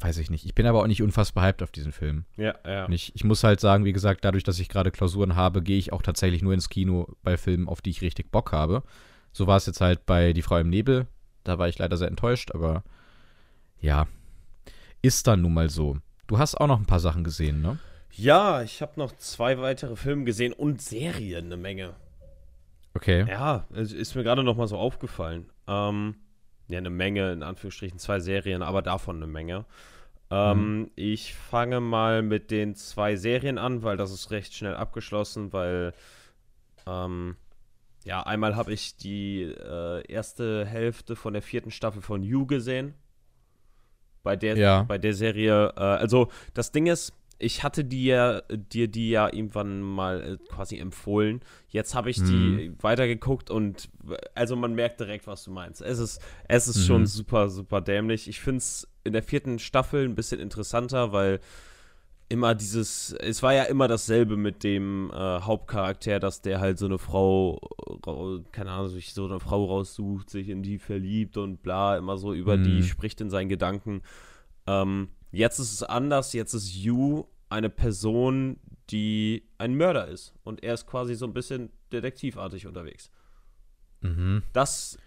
weiß 0.00 0.18
ich 0.18 0.30
nicht. 0.30 0.44
Ich 0.46 0.54
bin 0.54 0.66
aber 0.66 0.82
auch 0.82 0.86
nicht 0.86 1.02
unfassbar 1.02 1.44
hyped 1.44 1.62
auf 1.62 1.70
diesen 1.70 1.92
Film. 1.92 2.24
Ja, 2.36 2.54
ja. 2.66 2.86
Und 2.86 2.92
ich, 2.92 3.14
ich 3.14 3.24
muss 3.24 3.44
halt 3.44 3.60
sagen, 3.60 3.84
wie 3.84 3.92
gesagt, 3.92 4.24
dadurch, 4.24 4.44
dass 4.44 4.58
ich 4.58 4.68
gerade 4.68 4.90
Klausuren 4.90 5.36
habe, 5.36 5.62
gehe 5.62 5.78
ich 5.78 5.92
auch 5.92 6.02
tatsächlich 6.02 6.42
nur 6.42 6.54
ins 6.54 6.68
Kino 6.68 7.08
bei 7.22 7.36
Filmen, 7.36 7.68
auf 7.68 7.82
die 7.82 7.90
ich 7.90 8.02
richtig 8.02 8.30
Bock 8.30 8.52
habe. 8.52 8.82
So 9.32 9.46
war 9.46 9.56
es 9.56 9.66
jetzt 9.66 9.80
halt 9.80 10.06
bei 10.06 10.32
Die 10.32 10.42
Frau 10.42 10.58
im 10.58 10.70
Nebel. 10.70 11.06
Da 11.44 11.58
war 11.58 11.68
ich 11.68 11.78
leider 11.78 11.96
sehr 11.96 12.08
enttäuscht, 12.08 12.50
aber 12.52 12.82
ja, 13.80 14.06
ist 15.02 15.26
dann 15.26 15.42
nun 15.42 15.54
mal 15.54 15.70
so. 15.70 15.98
Du 16.28 16.38
hast 16.38 16.54
auch 16.54 16.66
noch 16.68 16.78
ein 16.78 16.86
paar 16.86 17.00
Sachen 17.00 17.24
gesehen, 17.24 17.62
ne? 17.62 17.78
Ja, 18.12 18.62
ich 18.62 18.80
habe 18.82 18.92
noch 18.96 19.16
zwei 19.16 19.58
weitere 19.58 19.96
Filme 19.96 20.24
gesehen 20.24 20.52
und 20.52 20.80
Serien 20.80 21.46
eine 21.46 21.56
Menge. 21.56 21.94
Okay. 22.94 23.26
Ja, 23.28 23.66
ist 23.72 24.14
mir 24.14 24.22
gerade 24.24 24.44
noch 24.44 24.56
mal 24.56 24.68
so 24.68 24.76
aufgefallen. 24.76 25.50
Ähm, 25.66 26.16
ja, 26.68 26.78
eine 26.78 26.90
Menge, 26.90 27.32
in 27.32 27.42
Anführungsstrichen, 27.42 27.98
zwei 27.98 28.20
Serien, 28.20 28.62
aber 28.62 28.82
davon 28.82 29.16
eine 29.16 29.26
Menge. 29.26 29.64
Ähm, 30.30 30.90
Ich 30.96 31.34
fange 31.34 31.80
mal 31.80 32.22
mit 32.22 32.50
den 32.50 32.74
zwei 32.74 33.16
Serien 33.16 33.56
an, 33.56 33.82
weil 33.82 33.96
das 33.96 34.10
ist 34.12 34.30
recht 34.30 34.52
schnell 34.54 34.74
abgeschlossen, 34.74 35.52
weil 35.52 35.94
ähm, 36.86 37.36
ja, 38.04 38.22
einmal 38.22 38.54
habe 38.56 38.72
ich 38.72 38.96
die 38.96 39.42
äh, 39.42 40.02
erste 40.10 40.66
Hälfte 40.66 41.16
von 41.16 41.32
der 41.32 41.42
vierten 41.42 41.70
Staffel 41.70 42.02
von 42.02 42.22
You 42.22 42.46
gesehen. 42.46 42.94
Bei 44.28 44.36
der, 44.36 44.58
Ja. 44.58 44.82
bei 44.82 44.98
der 44.98 45.14
Serie, 45.14 45.72
äh, 45.74 45.80
also 45.80 46.28
das 46.52 46.70
Ding 46.70 46.84
ist, 46.86 47.14
ich 47.38 47.62
hatte 47.62 47.82
dir, 47.84 48.42
dir 48.50 48.88
die 48.88 49.08
ja 49.10 49.32
irgendwann 49.32 49.80
mal 49.80 50.22
äh, 50.22 50.52
quasi 50.54 50.76
empfohlen. 50.76 51.40
Jetzt 51.68 51.94
habe 51.94 52.10
ich 52.10 52.18
die 52.22 52.72
weitergeguckt 52.80 53.48
und 53.50 53.88
also 54.34 54.54
man 54.56 54.74
merkt 54.74 55.00
direkt, 55.00 55.26
was 55.26 55.44
du 55.44 55.50
meinst. 55.52 55.80
Es 55.80 55.98
ist, 55.98 56.20
es 56.48 56.68
ist 56.68 56.84
schon 56.84 57.02
Mhm. 57.02 57.06
super, 57.06 57.48
super 57.48 57.80
dämlich. 57.80 58.28
Ich 58.28 58.40
finde 58.40 58.58
es 58.58 58.86
in 59.04 59.12
der 59.14 59.22
vierten 59.22 59.58
Staffel 59.60 60.04
ein 60.04 60.14
bisschen 60.14 60.40
interessanter, 60.40 61.12
weil 61.12 61.40
immer 62.28 62.54
dieses, 62.54 63.12
es 63.12 63.42
war 63.42 63.54
ja 63.54 63.64
immer 63.64 63.88
dasselbe 63.88 64.36
mit 64.36 64.62
dem 64.62 65.10
äh, 65.12 65.14
Hauptcharakter, 65.40 66.20
dass 66.20 66.42
der 66.42 66.60
halt 66.60 66.78
so 66.78 66.86
eine 66.86 66.98
Frau, 66.98 67.58
rau- 68.06 68.40
keine 68.52 68.70
Ahnung, 68.72 68.88
sich 68.88 69.14
so 69.14 69.24
eine 69.24 69.40
Frau 69.40 69.64
raussucht, 69.64 70.28
sich 70.28 70.48
in 70.48 70.62
die 70.62 70.78
verliebt 70.78 71.36
und 71.38 71.62
bla, 71.62 71.96
immer 71.96 72.18
so 72.18 72.34
über 72.34 72.56
die 72.58 72.80
Mhm. 72.80 72.82
spricht 72.82 73.20
in 73.20 73.30
seinen 73.30 73.48
Gedanken. 73.48 74.02
Ähm, 74.66 75.08
jetzt 75.32 75.58
ist 75.58 75.72
es 75.72 75.82
anders, 75.82 76.34
jetzt 76.34 76.52
ist 76.52 76.74
Yu 76.74 77.24
eine 77.48 77.70
Person, 77.70 78.58
die 78.90 79.48
ein 79.56 79.74
Mörder 79.74 80.08
ist 80.08 80.34
und 80.44 80.62
er 80.62 80.74
ist 80.74 80.86
quasi 80.86 81.14
so 81.14 81.24
ein 81.26 81.32
bisschen 81.32 81.70
detektivartig 81.92 82.66
unterwegs. 82.66 83.10
Mhm. 84.02 84.42
Das, 84.52 84.98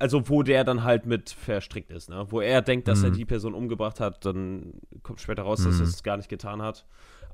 also 0.00 0.28
wo 0.28 0.42
der 0.42 0.64
dann 0.64 0.82
halt 0.84 1.06
mit 1.06 1.30
verstrickt 1.30 1.90
ist, 1.90 2.08
ne? 2.10 2.26
Wo 2.30 2.40
er 2.40 2.62
denkt, 2.62 2.88
dass 2.88 3.02
er 3.02 3.10
Mhm. 3.10 3.14
die 3.14 3.24
Person 3.24 3.54
umgebracht 3.54 4.00
hat, 4.00 4.24
dann 4.24 4.74
kommt 5.02 5.20
später 5.20 5.42
raus, 5.42 5.62
dass 5.64 5.76
Mhm. 5.76 5.80
er 5.82 5.86
es 5.88 6.02
gar 6.02 6.16
nicht 6.16 6.28
getan 6.28 6.62
hat. 6.62 6.84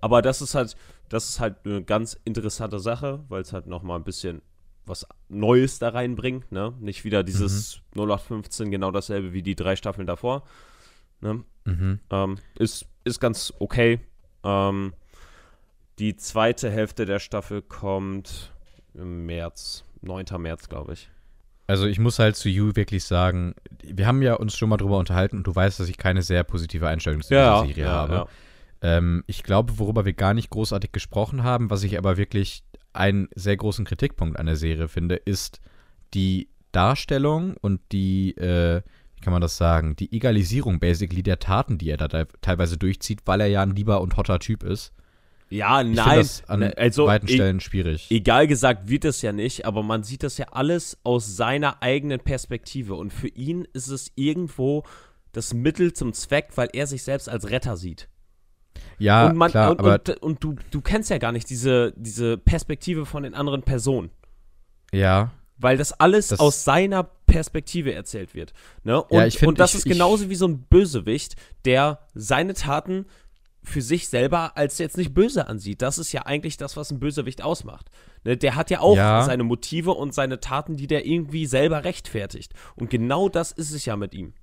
Aber 0.00 0.22
das 0.22 0.42
ist 0.42 0.54
halt, 0.54 0.76
das 1.08 1.28
ist 1.28 1.40
halt 1.40 1.56
eine 1.64 1.82
ganz 1.82 2.18
interessante 2.24 2.78
Sache, 2.78 3.24
weil 3.28 3.42
es 3.42 3.52
halt 3.52 3.66
nochmal 3.66 3.98
ein 3.98 4.04
bisschen 4.04 4.42
was 4.84 5.06
Neues 5.28 5.78
da 5.80 5.88
reinbringt, 5.88 6.52
ne? 6.52 6.72
Nicht 6.78 7.04
wieder 7.04 7.24
dieses 7.24 7.80
0815, 7.94 8.70
genau 8.70 8.90
dasselbe 8.92 9.32
wie 9.32 9.42
die 9.42 9.56
drei 9.56 9.74
Staffeln 9.74 10.06
davor. 10.06 10.44
Ne? 11.20 11.42
Mhm. 11.64 11.98
Ähm, 12.10 12.38
ist, 12.58 12.86
ist 13.04 13.18
ganz 13.18 13.52
okay. 13.58 13.98
Ähm, 14.44 14.92
die 15.98 16.16
zweite 16.16 16.70
Hälfte 16.70 17.06
der 17.06 17.18
Staffel 17.18 17.62
kommt 17.62 18.52
im 18.94 19.26
März, 19.26 19.82
9. 20.02 20.38
März, 20.38 20.68
glaube 20.68 20.92
ich. 20.92 21.10
Also 21.66 21.87
ich 21.87 21.99
muss 21.99 22.18
halt 22.18 22.37
zu 22.37 22.49
You 22.49 22.73
wirklich 22.75 23.04
sagen, 23.04 23.54
wir 23.82 24.06
haben 24.06 24.23
ja 24.23 24.35
uns 24.35 24.56
schon 24.56 24.68
mal 24.68 24.76
drüber 24.76 24.99
unterhalten 24.99 25.38
und 25.38 25.46
du 25.46 25.54
weißt, 25.54 25.80
dass 25.80 25.88
ich 25.88 25.99
keine 25.99 26.23
sehr 26.23 26.44
positive 26.44 26.87
Einstellung 26.88 27.23
zu 27.23 27.35
dieser 27.62 27.66
Serie 27.66 27.85
habe. 27.90 28.14
Ähm, 28.82 29.25
ich 29.26 29.42
glaube, 29.42 29.78
worüber 29.78 30.04
wir 30.04 30.12
gar 30.12 30.35
nicht 30.35 30.50
großartig 30.50 30.92
gesprochen 30.92 31.42
haben, 31.42 31.70
was 31.70 31.82
ich 31.82 31.99
aber 31.99 32.16
wirklich 32.16 32.62
einen 32.92 33.28
sehr 33.35 33.56
großen 33.56 33.85
Kritikpunkt 33.85 34.38
an 34.38 34.46
der 34.46 34.56
Serie 34.56 34.88
finde, 34.88 35.16
ist 35.16 35.61
die 36.14 36.49
Darstellung 36.73 37.56
und 37.61 37.80
die, 37.92 38.37
äh, 38.37 38.82
wie 39.16 39.20
kann 39.20 39.32
man 39.32 39.42
das 39.42 39.56
sagen, 39.56 39.96
die 39.96 40.12
Egalisierung 40.14 40.78
basically 40.78 41.23
der 41.23 41.38
Taten, 41.38 41.78
die 41.78 41.90
er 41.90 41.96
da 41.96 42.08
te- 42.08 42.28
teilweise 42.42 42.76
durchzieht, 42.76 43.20
weil 43.25 43.40
er 43.40 43.46
ja 43.49 43.62
ein 43.62 43.75
lieber 43.75 44.00
und 44.02 44.16
hotter 44.16 44.38
Typ 44.38 44.62
ist. 44.62 44.92
Ja, 45.48 45.80
Ich 45.80 45.94
nein. 45.94 46.18
das 46.18 46.42
an 46.48 46.62
also, 46.62 47.06
weiten 47.06 47.28
e- 47.28 47.34
Stellen 47.34 47.60
schwierig. 47.60 48.10
Egal 48.10 48.46
gesagt 48.48 48.88
wird 48.88 49.04
es 49.04 49.22
ja 49.22 49.32
nicht, 49.32 49.64
aber 49.64 49.82
man 49.84 50.02
sieht 50.02 50.22
das 50.24 50.38
ja 50.38 50.46
alles 50.50 50.98
aus 51.04 51.36
seiner 51.36 51.82
eigenen 51.82 52.18
Perspektive. 52.20 52.94
Und 52.94 53.12
für 53.12 53.28
ihn 53.28 53.66
ist 53.72 53.88
es 53.88 54.10
irgendwo 54.16 54.82
das 55.32 55.54
Mittel 55.54 55.92
zum 55.92 56.12
Zweck, 56.14 56.48
weil 56.56 56.68
er 56.72 56.86
sich 56.88 57.02
selbst 57.04 57.28
als 57.28 57.48
Retter 57.50 57.76
sieht. 57.76 58.08
ja, 58.98 59.26
und 59.28 59.36
man, 59.36 59.50
klar, 59.50 59.70
und, 59.70 59.78
aber 59.80 59.94
und, 59.94 60.08
und 60.22 60.42
du, 60.44 60.56
du 60.70 60.80
kennst 60.80 61.10
ja 61.10 61.18
gar 61.18 61.30
nicht 61.32 61.48
diese, 61.48 61.92
diese 61.96 62.36
Perspektive 62.38 63.06
von 63.06 63.22
den 63.22 63.34
anderen 63.34 63.62
Personen. 63.62 64.10
ja, 64.92 65.30
Weil 65.58 65.76
das 65.78 65.92
alles 65.92 66.28
Das- 66.28 66.40
aus 66.40 66.64
seiner 66.64 67.04
Perspektive 67.26 67.92
erzählt 67.94 68.34
wird. 68.34 68.52
Ne? 68.84 69.02
Und, 69.02 69.18
Ja, 69.18 69.26
ich 69.26 69.38
find, 69.38 69.48
und 69.50 69.60
das 69.60 69.70
ich- 69.72 69.78
ist 69.80 69.86
ich- 69.86 69.92
genauso 69.92 70.28
wie 70.28 70.34
so 70.34 70.46
ein 70.48 70.62
Bösewicht, 70.64 71.36
der 71.64 72.00
seine 72.14 72.54
Taten 72.54 73.06
für 73.66 73.82
sich 73.82 74.08
selber 74.08 74.56
als 74.56 74.78
jetzt 74.78 74.96
nicht 74.96 75.12
böse 75.12 75.49
ansieht. 75.49 75.82
Das 75.82 75.99
ist 75.99 76.12
ja 76.12 76.23
eigentlich 76.25 76.56
das, 76.56 76.76
was 76.76 76.92
ein 76.92 77.00
Bösewicht 77.00 77.42
ausmacht. 77.42 77.90
Ne? 78.25 78.37
Der 78.37 78.54
hat 78.54 78.70
ja 78.70 78.80
auch 78.80 78.96
Ja. 78.96 79.23
seine 79.25 79.42
Motive 79.42 79.90
und 79.90 80.14
seine 80.14 80.38
Taten, 80.38 80.76
die 80.76 80.87
der 80.87 81.04
irgendwie 81.04 81.46
selber 81.46 81.82
rechtfertigt. 81.85 82.52
Und 82.76 82.90
genau 82.90 83.28
das 83.28 83.50
ist 83.50 83.73
es 83.73 83.85
ja 83.85 83.96
mit 83.96 84.14
ihm. 84.14 84.35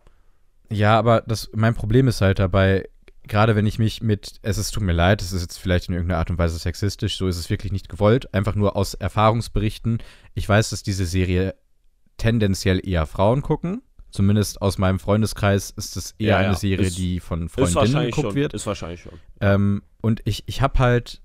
Ja, 0.70 1.00
aber 1.00 1.22
das, 1.22 1.50
mein 1.54 1.74
Problem 1.74 2.08
ist 2.10 2.20
halt 2.20 2.40
dabei, 2.40 2.90
gerade 3.26 3.56
wenn 3.56 3.66
ich 3.66 3.80
mich 3.80 4.02
mit, 4.02 4.40
es 4.42 4.58
ist, 4.58 4.72
tut 4.72 4.84
mir 4.84 4.92
leid, 4.92 5.22
es 5.22 5.32
ist 5.32 5.42
jetzt 5.42 5.58
vielleicht 5.58 5.88
in 5.88 5.94
irgendeiner 5.96 6.20
Art 6.20 6.30
und 6.30 6.38
Weise 6.38 6.58
sexistisch, 6.60 7.18
so 7.18 7.28
ist 7.28 7.38
es 7.38 7.50
wirklich 7.50 7.72
nicht 7.72 7.88
gewollt, 7.88 8.34
einfach 8.34 8.56
nur 8.56 8.76
aus 8.76 8.94
Erfahrungsberichten. 8.94 10.00
Ich 10.34 10.50
weiß, 10.50 10.70
dass 10.72 10.84
diese 10.84 11.06
Serie 11.06 11.56
tendenziell 12.18 12.86
eher 12.86 13.06
Frauen 13.06 13.42
gucken. 13.42 13.82
Zumindest 14.14 14.62
aus 14.62 14.78
meinem 14.78 15.00
Freundeskreis 15.00 15.72
ist 15.72 15.98
es 15.98 16.12
eher 16.20 16.28
Ja, 16.36 16.42
ja. 16.42 16.48
eine 16.50 16.56
Serie, 16.56 16.86
Ist- 16.86 16.98
die 17.00 17.20
von 17.20 17.50
Freundinnen 17.50 18.06
geguckt 18.06 18.28
schon. 18.28 18.36
wird. 18.36 18.54
Ist 18.54 18.68
wahrscheinlich 18.68 19.02
schon. 19.02 19.14
Ähm, 19.42 19.82
und 20.02 20.22
ich, 20.26 20.44
ich 20.46 20.62
habe 20.62 20.78
halt 20.80 21.20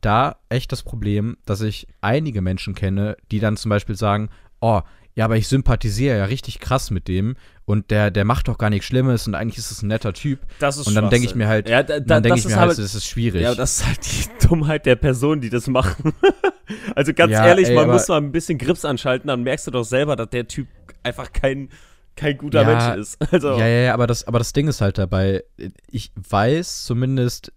da 0.00 0.36
echt 0.48 0.72
das 0.72 0.82
Problem, 0.82 1.36
dass 1.46 1.60
ich 1.60 1.86
einige 2.00 2.42
Menschen 2.42 2.74
kenne, 2.74 3.16
die 3.30 3.38
dann 3.38 3.56
zum 3.56 3.68
Beispiel 3.68 3.94
sagen, 3.94 4.30
oh, 4.60 4.80
ja, 5.14 5.26
aber 5.26 5.36
ich 5.36 5.46
sympathisiere 5.46 6.18
ja 6.18 6.24
richtig 6.24 6.58
krass 6.58 6.90
mit 6.90 7.06
dem 7.06 7.36
und 7.66 7.92
der, 7.92 8.10
der 8.10 8.24
macht 8.24 8.48
doch 8.48 8.58
gar 8.58 8.68
nichts 8.68 8.86
Schlimmes 8.86 9.28
und 9.28 9.36
eigentlich 9.36 9.58
ist 9.58 9.70
es 9.70 9.82
ein 9.82 9.86
netter 9.86 10.12
Typ. 10.12 10.40
Das 10.58 10.76
ist 10.76 10.88
Und 10.88 10.96
dann 10.96 11.08
denke 11.08 11.28
ich 11.28 11.36
mir 11.36 11.46
halt, 11.46 11.68
ja, 11.68 11.84
da, 11.84 12.00
da, 12.00 12.04
dann 12.04 12.22
denke 12.24 12.40
ich 12.40 12.46
mir 12.46 12.56
halt, 12.56 12.72
das 12.72 12.96
ist 12.96 13.06
schwierig. 13.06 13.42
Ja, 13.42 13.54
das 13.54 13.76
ist 13.78 13.86
halt 13.86 14.00
die 14.04 14.24
Dummheit 14.48 14.86
der 14.86 14.96
Personen, 14.96 15.40
die 15.40 15.50
das 15.50 15.68
machen. 15.68 16.12
also 16.96 17.14
ganz 17.14 17.30
Ja, 17.30 17.46
ehrlich, 17.46 17.68
ey, 17.68 17.76
man 17.76 17.88
muss 17.90 18.08
mal 18.08 18.16
ein 18.16 18.32
bisschen 18.32 18.58
Grips 18.58 18.84
anschalten, 18.84 19.28
dann 19.28 19.44
merkst 19.44 19.68
du 19.68 19.70
doch 19.70 19.84
selber, 19.84 20.16
dass 20.16 20.30
der 20.30 20.48
Typ 20.48 20.66
einfach 21.04 21.32
kein, 21.32 21.68
kein 22.16 22.38
guter 22.38 22.62
Ja, 22.62 22.94
Mensch 22.94 23.00
ist. 23.00 23.18
Also, 23.32 23.58
Ja, 23.58 23.66
ja, 23.66 23.80
ja, 23.82 23.94
aber 23.94 24.06
das, 24.06 24.26
aber 24.26 24.38
das 24.38 24.52
Ding 24.52 24.68
ist 24.68 24.80
halt 24.80 24.98
dabei, 24.98 25.44
ich 25.90 26.12
weiß 26.16 26.84
zumindest, 26.84 27.52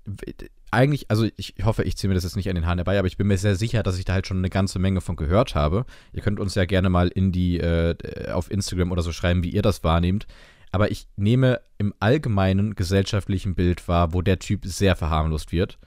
eigentlich, 0.71 1.09
also 1.09 1.27
ich 1.37 1.55
hoffe, 1.63 1.83
ich 1.83 1.97
ziehe 1.97 2.09
mir 2.09 2.15
das 2.15 2.23
jetzt 2.23 2.35
nicht 2.35 2.49
an 2.49 2.55
den 2.55 2.65
Haaren 2.65 2.77
herbei, 2.79 2.99
aber 2.99 3.07
ich 3.07 3.17
bin 3.17 3.27
mir 3.27 3.37
sehr 3.37 3.55
sicher, 3.55 3.83
dass 3.83 3.97
ich 3.97 4.05
da 4.05 4.13
halt 4.13 4.27
schon 4.27 4.37
eine 4.37 4.49
ganze 4.49 4.79
Menge 4.79 5.01
von 5.01 5.15
gehört 5.15 5.55
habe. 5.55 5.85
Ihr 6.13 6.21
könnt 6.21 6.39
uns 6.39 6.55
ja 6.55 6.65
gerne 6.65 6.89
mal 6.89 7.07
in 7.07 7.31
die, 7.31 7.59
äh, 7.59 7.95
auf 8.31 8.51
Instagram 8.51 8.91
oder 8.91 9.01
so 9.01 9.11
schreiben, 9.11 9.43
wie 9.43 9.49
ihr 9.49 9.61
das 9.61 9.83
wahrnehmt. 9.83 10.27
Aber 10.71 10.91
ich 10.91 11.07
nehme 11.15 11.61
im 11.77 11.93
allgemeinen 11.99 12.75
gesellschaftlichen 12.75 13.55
Bild 13.55 13.87
wahr, 13.87 14.13
wo 14.13 14.21
der 14.21 14.39
Typ 14.39 14.65
sehr 14.65 14.95
verharmlost 14.95 15.51
wird. 15.51 15.79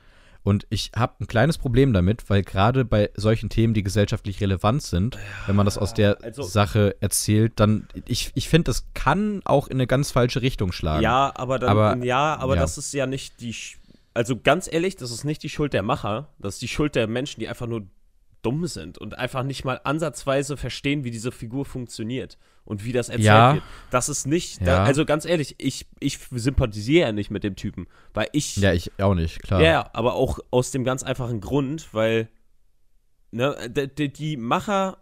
Und 0.43 0.67
ich 0.71 0.91
habe 0.97 1.15
ein 1.21 1.27
kleines 1.27 1.59
Problem 1.59 1.93
damit, 1.93 2.29
weil 2.31 2.43
gerade 2.43 2.85
bei 2.85 3.11
solchen 3.15 3.51
Themen, 3.51 3.75
die 3.75 3.83
gesellschaftlich 3.83 4.41
relevant 4.41 4.83
sind, 4.83 5.19
wenn 5.47 5.57
man 5.57 5.67
das 5.67 5.77
aus 5.79 5.93
der 5.95 6.23
also- 6.23 6.43
Sache 6.43 6.97
erzählt, 7.01 7.53
dann, 7.57 7.89
ich, 8.07 8.33
ich 8.35 8.49
finde, 8.49 8.65
das 8.71 8.87
kann 8.95 9.43
auch 9.45 9.69
in 9.69 9.77
eine 9.77 9.87
ganz 9.87 10.11
falsche 10.11 10.43
Richtung 10.43 10.73
schlagen. 10.73 11.03
Ja, 11.03 11.33
aber 11.35 11.59
dann, 11.59 11.71
Aber- 11.71 12.05
ja, 12.05 12.37
aber 12.37 12.55
ja. 12.55 12.61
das 12.61 12.79
ist 12.79 12.93
ja 12.95 13.07
nicht 13.07 13.41
die, 13.41 13.55
also 14.15 14.37
ganz 14.37 14.69
ehrlich, 14.73 14.97
das 14.97 15.11
ist 15.11 15.25
nicht 15.25 15.43
die 15.43 15.51
Schuld 15.51 15.73
der 15.73 15.83
Macher, 15.83 16.29
das 16.39 16.55
ist 16.55 16.63
die 16.63 16.69
Schuld 16.69 16.95
der 16.95 17.07
Menschen, 17.07 17.41
die 17.41 17.49
einfach 17.49 17.67
nur 17.67 17.83
dumm 18.43 18.67
sind 18.67 18.99
und 18.99 19.19
einfach 19.19 19.43
nicht 19.43 19.65
mal 19.65 19.81
ansatzweise 19.85 20.57
verstehen, 20.57 21.05
wie 21.05 21.11
diese 21.11 21.33
Figur 21.33 21.65
funktioniert 21.65 22.39
und 22.65 22.85
wie 22.85 22.93
das 22.93 23.09
erzählt 23.09 23.25
Ja. 23.27 23.55
wird. 23.55 23.65
Das 23.91 24.09
ist 24.09 24.27
nicht, 24.27 24.61
da, 24.67 24.77
Ja. 24.77 24.83
also 24.85 25.05
ganz 25.05 25.25
ehrlich, 25.25 25.55
ich, 25.59 25.87
ich 25.99 26.19
sympathisiere 26.31 27.09
ja 27.09 27.13
nicht 27.13 27.31
mit 27.31 27.45
dem 27.45 27.57
Typen, 27.57 27.87
weil 28.15 28.29
ich, 28.33 28.57
Ja, 28.57 28.73
ich 28.73 28.91
auch 29.01 29.15
nicht, 29.15 29.43
klar. 29.43 29.61
ja, 29.63 29.91
aber 29.93 30.15
auch 30.15 30.39
aus 30.51 30.71
dem 30.71 30.85
ganz 30.85 31.03
einfachen 31.03 31.41
Grund, 31.41 31.93
weil 31.93 32.29
ne, 33.31 33.57
die, 33.69 33.89
die, 33.95 34.13
die 34.13 34.37
Macher 34.37 34.99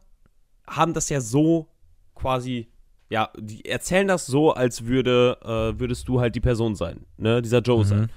haben 0.67 0.93
das 0.95 1.09
ja 1.09 1.21
so 1.21 1.69
quasi, 2.15 2.69
ja, 3.11 3.31
die 3.39 3.65
erzählen 3.65 4.07
das 4.09 4.27
so, 4.27 4.53
als 4.53 4.85
würde, 4.85 5.39
äh, 5.43 5.79
würdest 5.81 6.09
du 6.09 6.21
halt 6.21 6.35
die 6.35 6.41
Person 6.41 6.75
sein, 6.75 7.07
ne, 7.17 7.41
dieser 7.43 7.61
Joe 7.61 7.79
Mhm. 7.85 7.85
sein. 7.89 8.11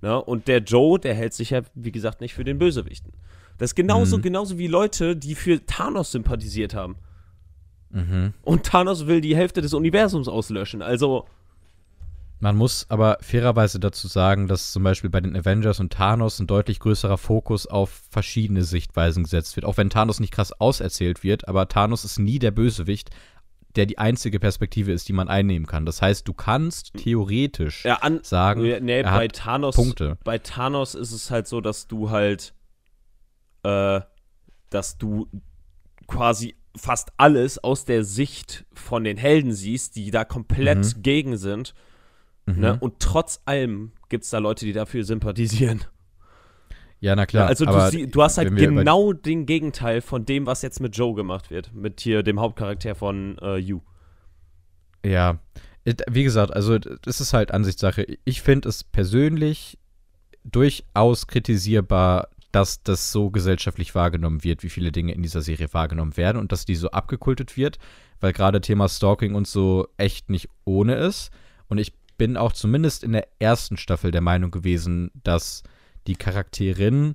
Ne? 0.00 0.22
Und 0.22 0.46
der 0.46 0.58
Joe, 0.60 0.98
der 1.00 1.12
hält 1.14 1.34
sich 1.34 1.50
ja, 1.50 1.62
wie 1.74 1.90
gesagt, 1.90 2.20
nicht 2.20 2.32
für 2.32 2.44
den 2.44 2.58
Bösewichten. 2.58 3.12
Das 3.58 3.70
ist 3.70 3.74
genauso, 3.74 4.18
Mhm. 4.18 4.22
genauso 4.22 4.58
wie 4.58 4.66
Leute, 4.68 5.16
die 5.16 5.34
für 5.34 5.64
Thanos 5.66 6.12
sympathisiert 6.12 6.74
haben. 6.74 6.96
Mhm. 7.90 8.34
Und 8.42 8.64
Thanos 8.64 9.06
will 9.06 9.20
die 9.20 9.36
Hälfte 9.36 9.60
des 9.62 9.74
Universums 9.74 10.28
auslöschen. 10.28 10.82
Also, 10.82 11.26
Man 12.40 12.54
muss 12.56 12.86
aber 12.88 13.18
fairerweise 13.20 13.80
dazu 13.80 14.06
sagen, 14.06 14.46
dass 14.46 14.70
zum 14.70 14.84
Beispiel 14.84 15.10
bei 15.10 15.20
den 15.20 15.34
Avengers 15.36 15.80
und 15.80 15.92
Thanos 15.92 16.38
ein 16.38 16.46
deutlich 16.46 16.78
größerer 16.78 17.18
Fokus 17.18 17.66
auf 17.66 18.02
verschiedene 18.10 18.62
Sichtweisen 18.62 19.24
gesetzt 19.24 19.56
wird. 19.56 19.64
Auch 19.66 19.76
wenn 19.76 19.90
Thanos 19.90 20.20
nicht 20.20 20.32
krass 20.32 20.52
auserzählt 20.52 21.24
wird, 21.24 21.48
aber 21.48 21.66
Thanos 21.66 22.04
ist 22.04 22.20
nie 22.20 22.38
der 22.38 22.52
Bösewicht, 22.52 23.10
der 23.74 23.86
die 23.86 23.98
einzige 23.98 24.38
Perspektive 24.38 24.92
ist, 24.92 25.08
die 25.08 25.12
man 25.14 25.28
einnehmen 25.28 25.66
kann. 25.66 25.84
Das 25.84 26.00
heißt, 26.00 26.28
du 26.28 26.32
kannst 26.32 26.92
theoretisch 26.94 27.84
ja, 27.84 27.96
an, 28.02 28.20
sagen, 28.22 28.60
Nee, 28.62 29.00
er 29.00 29.02
bei 29.02 29.24
hat 29.24 29.32
Thanos, 29.34 29.74
Punkte. 29.74 30.16
bei 30.22 30.38
Thanos 30.38 30.94
ist 30.94 31.10
es 31.10 31.32
halt 31.32 31.48
so, 31.48 31.60
dass 31.60 31.88
du 31.88 32.10
halt, 32.10 32.54
äh, 33.62 34.00
dass 34.70 34.98
du 34.98 35.28
quasi 36.06 36.56
fast 36.76 37.10
alles 37.16 37.62
aus 37.62 37.84
der 37.84 38.04
Sicht 38.04 38.64
von 38.72 39.04
den 39.04 39.16
Helden 39.16 39.52
siehst, 39.52 39.96
die 39.96 40.10
da 40.10 40.24
komplett 40.24 41.02
gegen 41.02 41.36
sind. 41.36 41.74
Mhm. 42.46 42.60
Ne? 42.60 42.76
Und 42.80 43.00
trotz 43.00 43.40
allem 43.44 43.92
gibt 44.08 44.24
es 44.24 44.30
da 44.30 44.38
Leute, 44.38 44.64
die 44.64 44.72
dafür 44.72 45.04
sympathisieren. 45.04 45.84
Ja, 47.00 47.14
na 47.14 47.26
klar. 47.26 47.46
also 47.46 47.64
du, 47.64 47.90
sie, 47.90 48.10
du 48.10 48.22
hast 48.22 48.38
halt 48.38 48.56
genau 48.56 49.12
den 49.12 49.46
Gegenteil 49.46 50.00
von 50.00 50.24
dem, 50.24 50.46
was 50.46 50.62
jetzt 50.62 50.80
mit 50.80 50.96
Joe 50.96 51.14
gemacht 51.14 51.50
wird. 51.50 51.72
Mit 51.72 52.00
hier 52.00 52.22
dem 52.24 52.40
Hauptcharakter 52.40 52.94
von 52.96 53.38
äh, 53.38 53.56
You. 53.56 53.80
Ja, 55.04 55.38
It- 55.84 56.02
wie 56.10 56.24
gesagt, 56.24 56.52
also 56.52 56.78
das 56.78 57.20
ist 57.20 57.32
halt 57.32 57.52
Ansichtssache. 57.52 58.04
Ich 58.24 58.42
finde 58.42 58.68
es 58.68 58.82
persönlich 58.82 59.78
durchaus 60.42 61.26
kritisierbar, 61.28 62.28
dass 62.52 62.82
das 62.82 63.12
so 63.12 63.30
gesellschaftlich 63.30 63.94
wahrgenommen 63.94 64.42
wird, 64.44 64.62
wie 64.62 64.70
viele 64.70 64.90
Dinge 64.92 65.12
in 65.12 65.22
dieser 65.22 65.42
Serie 65.42 65.68
wahrgenommen 65.72 66.16
werden 66.16 66.38
und 66.38 66.50
dass 66.52 66.64
die 66.64 66.74
so 66.76 66.90
abgekultet 66.90 67.56
wird, 67.56 67.78
weil 68.20 68.32
gerade 68.32 68.60
Thema 68.60 68.88
Stalking 68.88 69.34
und 69.34 69.46
so 69.46 69.88
echt 69.98 70.30
nicht 70.30 70.48
ohne 70.64 70.94
ist. 70.94 71.30
Und 71.68 71.78
ich 71.78 71.92
bin 72.16 72.36
auch 72.36 72.52
zumindest 72.52 73.04
in 73.04 73.12
der 73.12 73.28
ersten 73.38 73.76
Staffel 73.76 74.10
der 74.10 74.22
Meinung 74.22 74.50
gewesen, 74.50 75.10
dass 75.22 75.62
die 76.06 76.16
Charakterin 76.16 77.14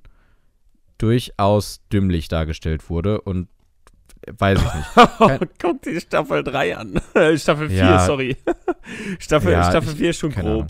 durchaus 0.98 1.82
dümmlich 1.92 2.28
dargestellt 2.28 2.90
wurde 2.90 3.20
und 3.22 3.50
weiß 4.38 4.60
ich 4.60 4.74
nicht. 4.76 4.96
Kein- 5.18 5.50
Guck 5.60 5.82
die 5.82 6.00
Staffel 6.00 6.44
3 6.44 6.78
an. 6.78 7.02
Staffel 7.38 7.70
4, 7.70 7.78
Ja. 7.78 8.06
sorry. 8.06 8.38
Staffel, 9.20 9.52
Ja, 9.52 9.70
Staffel 9.70 9.92
ich- 9.94 9.98
4 9.98 10.10
ist 10.12 10.18
schon 10.20 10.32
grob. 10.32 10.68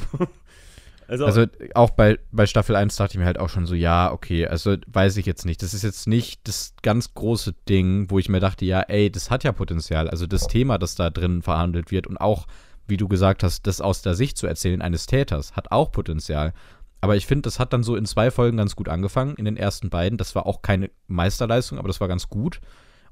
Also, 1.07 1.25
Also 1.25 1.45
auch 1.75 1.91
bei, 1.91 2.19
bei 2.31 2.45
Staffel 2.45 2.75
1 2.75 2.95
dachte 2.95 3.13
ich 3.13 3.19
mir 3.19 3.25
halt 3.25 3.39
auch 3.39 3.49
schon 3.49 3.65
so, 3.65 3.75
ja, 3.75 4.11
okay, 4.11 4.47
also 4.47 4.75
weiß 4.87 5.17
ich 5.17 5.25
jetzt 5.25 5.45
nicht. 5.45 5.61
Das 5.61 5.73
ist 5.73 5.83
jetzt 5.83 6.07
nicht 6.07 6.47
das 6.47 6.73
ganz 6.81 7.13
große 7.13 7.53
Ding, 7.67 8.09
wo 8.09 8.19
ich 8.19 8.29
mir 8.29 8.39
dachte, 8.39 8.65
ja, 8.65 8.81
ey, 8.81 9.11
das 9.11 9.29
hat 9.29 9.43
ja 9.43 9.51
Potenzial. 9.51 10.09
Also 10.09 10.27
das 10.27 10.47
Thema, 10.47 10.77
das 10.77 10.95
da 10.95 11.09
drin 11.09 11.41
verhandelt 11.41 11.91
wird 11.91 12.07
und 12.07 12.17
auch, 12.17 12.47
wie 12.87 12.97
du 12.97 13.07
gesagt 13.07 13.43
hast, 13.43 13.67
das 13.67 13.81
aus 13.81 14.01
der 14.01 14.15
Sicht 14.15 14.37
zu 14.37 14.47
erzählen 14.47 14.81
eines 14.81 15.05
Täters, 15.05 15.53
hat 15.53 15.71
auch 15.71 15.91
Potenzial. 15.91 16.53
Aber 17.01 17.17
ich 17.17 17.25
finde, 17.25 17.41
das 17.41 17.59
hat 17.59 17.73
dann 17.73 17.83
so 17.83 17.97
in 17.97 18.05
zwei 18.05 18.31
Folgen 18.31 18.57
ganz 18.57 18.75
gut 18.75 18.87
angefangen, 18.87 19.35
in 19.35 19.43
den 19.45 19.57
ersten 19.57 19.89
beiden. 19.89 20.17
Das 20.17 20.35
war 20.35 20.45
auch 20.45 20.61
keine 20.61 20.89
Meisterleistung, 21.07 21.77
aber 21.77 21.89
das 21.89 21.99
war 21.99 22.07
ganz 22.07 22.29
gut. 22.29 22.61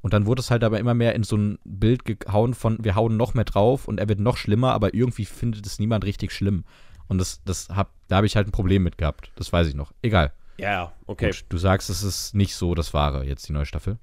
Und 0.01 0.13
dann 0.13 0.25
wurde 0.25 0.39
es 0.39 0.49
halt 0.49 0.63
aber 0.63 0.79
immer 0.79 0.93
mehr 0.93 1.13
in 1.13 1.23
so 1.23 1.35
ein 1.35 1.59
Bild 1.63 2.05
gehauen 2.05 2.53
von, 2.53 2.77
wir 2.83 2.95
hauen 2.95 3.17
noch 3.17 3.33
mehr 3.33 3.43
drauf 3.43 3.87
und 3.87 3.99
er 3.99 4.09
wird 4.09 4.19
noch 4.19 4.37
schlimmer, 4.37 4.73
aber 4.73 4.93
irgendwie 4.93 5.25
findet 5.25 5.65
es 5.65 5.77
niemand 5.77 6.05
richtig 6.05 6.31
schlimm. 6.31 6.63
Und 7.11 7.17
das, 7.17 7.41
das 7.43 7.67
hab, 7.67 7.91
da 8.07 8.15
habe 8.15 8.25
ich 8.25 8.37
halt 8.37 8.47
ein 8.47 8.51
Problem 8.51 8.83
mit 8.83 8.97
gehabt. 8.97 9.31
Das 9.35 9.51
weiß 9.51 9.67
ich 9.67 9.75
noch. 9.75 9.91
Egal. 10.01 10.31
ja, 10.57 10.93
okay. 11.07 11.31
Gut, 11.31 11.43
du 11.49 11.57
sagst, 11.57 11.89
es 11.89 12.03
ist 12.03 12.33
nicht 12.33 12.55
so 12.55 12.73
das 12.73 12.93
Wahre, 12.93 13.25
jetzt 13.25 13.49
die 13.49 13.51
neue 13.51 13.65
Staffel. 13.65 13.97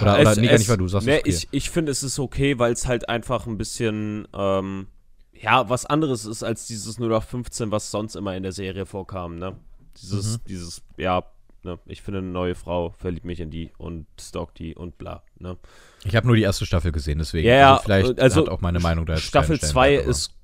Oder, 0.00 0.18
Es- 0.20 0.28
oder 0.28 0.40
nee, 0.40 0.46
es- 0.48 0.60
nicht, 0.60 0.68
weil 0.70 0.76
du 0.76 0.86
sagst, 0.86 1.06
nee, 1.08 1.20
es 1.24 1.26
ist 1.26 1.44
okay. 1.44 1.48
ich, 1.50 1.64
ich 1.64 1.70
finde, 1.70 1.90
es 1.90 2.02
ist 2.04 2.18
okay, 2.20 2.58
weil 2.60 2.72
es 2.72 2.86
halt 2.86 3.08
einfach 3.08 3.48
ein 3.48 3.58
bisschen, 3.58 4.28
ähm, 4.32 4.86
ja, 5.32 5.68
was 5.68 5.86
anderes 5.86 6.24
ist 6.24 6.44
als 6.44 6.68
dieses 6.68 6.98
0815, 7.00 7.72
was 7.72 7.90
sonst 7.90 8.14
immer 8.14 8.36
in 8.36 8.44
der 8.44 8.52
Serie 8.52 8.86
vorkam, 8.86 9.38
ne? 9.38 9.56
Dieses, 10.00 10.38
Mhm. 10.38 10.42
dieses, 10.46 10.82
ja, 10.96 11.24
ne, 11.64 11.80
ich 11.86 12.00
finde 12.02 12.18
eine 12.20 12.28
neue 12.28 12.54
Frau, 12.54 12.90
verlieb 12.96 13.24
mich 13.24 13.40
in 13.40 13.50
die 13.50 13.72
und 13.76 14.06
stalk 14.20 14.54
die 14.54 14.76
und 14.76 14.98
bla, 14.98 15.24
ne? 15.40 15.56
Ich 16.04 16.14
habe 16.14 16.28
nur 16.28 16.36
die 16.36 16.42
erste 16.42 16.64
Staffel 16.64 16.92
gesehen, 16.92 17.18
deswegen. 17.18 17.48
Ja, 17.48 17.54
ja, 17.56 17.72
also 17.72 17.82
vielleicht 17.84 18.20
also 18.20 18.40
hat 18.42 18.48
auch 18.50 18.60
meine 18.60 18.78
Meinung 18.78 19.04
da 19.04 19.14
jetzt 19.14 19.24
Staffel 19.24 19.58
keinen 19.58 19.68
2 19.68 19.86
Stellenwert, 19.86 20.04
aber- 20.04 20.10
ist 20.10 20.34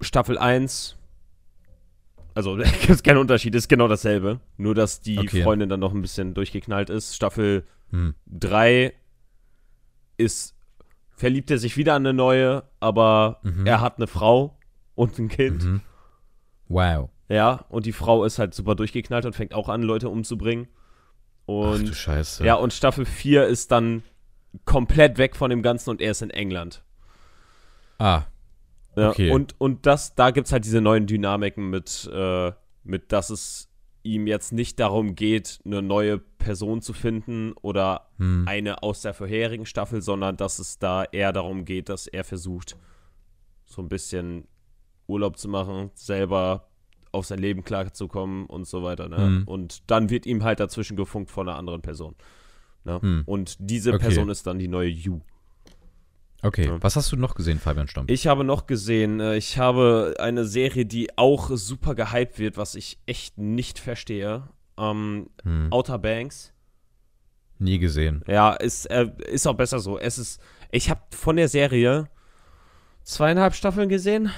Staffel 0.00 0.38
1. 0.38 0.95
Also, 2.36 2.56
da 2.56 2.64
gibt 2.64 2.90
es 2.90 3.02
keinen 3.02 3.18
Unterschied, 3.18 3.54
ist 3.54 3.66
genau 3.68 3.88
dasselbe. 3.88 4.40
Nur, 4.58 4.74
dass 4.74 5.00
die 5.00 5.18
Okay. 5.18 5.42
Freundin 5.42 5.68
dann 5.68 5.80
noch 5.80 5.92
ein 5.94 6.02
bisschen 6.02 6.34
durchgeknallt 6.34 6.90
ist. 6.90 7.16
Staffel 7.16 7.64
Hm. 7.90 8.14
3 8.26 8.92
ist, 10.16 10.54
verliebt 11.14 11.50
er 11.50 11.58
sich 11.58 11.76
wieder 11.76 11.94
an 11.94 12.02
eine 12.06 12.12
neue, 12.14 12.64
aber 12.80 13.40
Mhm. 13.42 13.66
er 13.66 13.80
hat 13.80 13.96
eine 13.96 14.06
Frau 14.06 14.58
und 14.94 15.18
ein 15.18 15.28
Kind. 15.28 15.64
Mhm. 15.64 15.80
Wow. 16.68 17.10
Ja, 17.28 17.64
und 17.68 17.86
die 17.86 17.92
Frau 17.92 18.24
ist 18.24 18.38
halt 18.38 18.54
super 18.54 18.74
durchgeknallt 18.74 19.24
und 19.24 19.34
fängt 19.34 19.54
auch 19.54 19.68
an, 19.68 19.82
Leute 19.82 20.08
umzubringen. 20.08 20.68
Ach 21.44 21.52
Und 21.52 21.88
du 21.88 21.94
Scheiße. 21.94 22.44
ja, 22.44 22.54
und 22.54 22.72
Staffel 22.72 23.04
4 23.04 23.46
ist 23.46 23.70
dann 23.72 24.02
komplett 24.64 25.16
weg 25.18 25.36
von 25.36 25.48
dem 25.50 25.62
Ganzen 25.62 25.90
und 25.90 26.00
er 26.00 26.10
ist 26.10 26.22
in 26.22 26.30
England. 26.30 26.82
Ah, 27.98 28.22
Ja, 28.96 29.10
Okay. 29.10 29.30
Und, 29.30 29.54
und 29.58 29.86
das, 29.86 30.14
da 30.14 30.30
gibt 30.30 30.46
es 30.46 30.52
halt 30.52 30.64
diese 30.64 30.80
neuen 30.80 31.06
Dynamiken 31.06 31.68
mit, 31.70 32.08
äh, 32.12 32.52
mit, 32.82 33.12
dass 33.12 33.30
es 33.30 33.68
ihm 34.02 34.26
jetzt 34.26 34.52
nicht 34.52 34.78
darum 34.78 35.14
geht, 35.14 35.58
eine 35.64 35.82
neue 35.82 36.18
Person 36.18 36.80
zu 36.80 36.92
finden 36.92 37.52
oder 37.60 38.08
hm. 38.18 38.46
eine 38.46 38.82
aus 38.82 39.02
der 39.02 39.14
vorherigen 39.14 39.66
Staffel, 39.66 40.00
sondern 40.00 40.36
dass 40.36 40.58
es 40.58 40.78
da 40.78 41.04
eher 41.04 41.32
darum 41.32 41.64
geht, 41.64 41.88
dass 41.88 42.06
er 42.06 42.24
versucht, 42.24 42.76
so 43.66 43.82
ein 43.82 43.88
bisschen 43.88 44.46
Urlaub 45.08 45.38
zu 45.38 45.48
machen, 45.48 45.90
selber 45.94 46.68
auf 47.12 47.26
sein 47.26 47.38
Leben 47.38 47.64
klarzukommen 47.64 48.46
und 48.46 48.66
so 48.66 48.82
weiter. 48.82 49.08
Ne? 49.08 49.18
Mhm. 49.18 49.44
Und 49.44 49.90
dann 49.90 50.10
wird 50.10 50.26
ihm 50.26 50.44
halt 50.44 50.60
dazwischen 50.60 50.96
gefunkt 50.96 51.30
von 51.30 51.48
einer 51.48 51.58
anderen 51.58 51.82
Person. 51.82 52.14
Ne? 52.84 53.00
Hm. 53.00 53.22
Und 53.26 53.56
diese 53.58 53.92
Okay. 53.92 54.04
Person 54.04 54.28
ist 54.28 54.46
dann 54.46 54.58
die 54.58 54.68
neue 54.68 54.88
You. 54.88 55.20
Okay, 56.42 56.66
Ja. 56.66 56.82
was 56.82 56.96
hast 56.96 57.10
du 57.12 57.16
noch 57.16 57.34
gesehen, 57.34 57.58
Fabian 57.58 57.88
Stomp? 57.88 58.10
Ich 58.10 58.26
habe 58.26 58.44
noch 58.44 58.66
gesehen, 58.66 59.20
äh, 59.20 59.36
ich 59.36 59.58
habe 59.58 60.14
eine 60.18 60.44
Serie, 60.44 60.84
die 60.86 61.16
auch 61.18 61.50
super 61.52 61.94
gehypt 61.94 62.38
wird, 62.38 62.56
was 62.56 62.74
ich 62.74 62.98
echt 63.06 63.38
nicht 63.38 63.78
verstehe. 63.78 64.44
Ähm, 64.78 65.30
Hm. 65.42 65.68
Outer 65.72 65.98
Banks. 65.98 66.52
Nie 67.58 67.78
gesehen. 67.78 68.22
Ja, 68.28 68.52
ist, 68.52 68.84
äh, 68.90 69.06
ist 69.28 69.46
auch 69.46 69.54
besser 69.54 69.78
so. 69.80 69.98
Es 69.98 70.18
ist, 70.18 70.40
ich 70.70 70.90
habe 70.90 71.00
von 71.10 71.36
der 71.36 71.48
Serie 71.48 72.08
zweieinhalb 73.02 73.54
Staffeln 73.54 73.88
gesehen. 73.88 74.30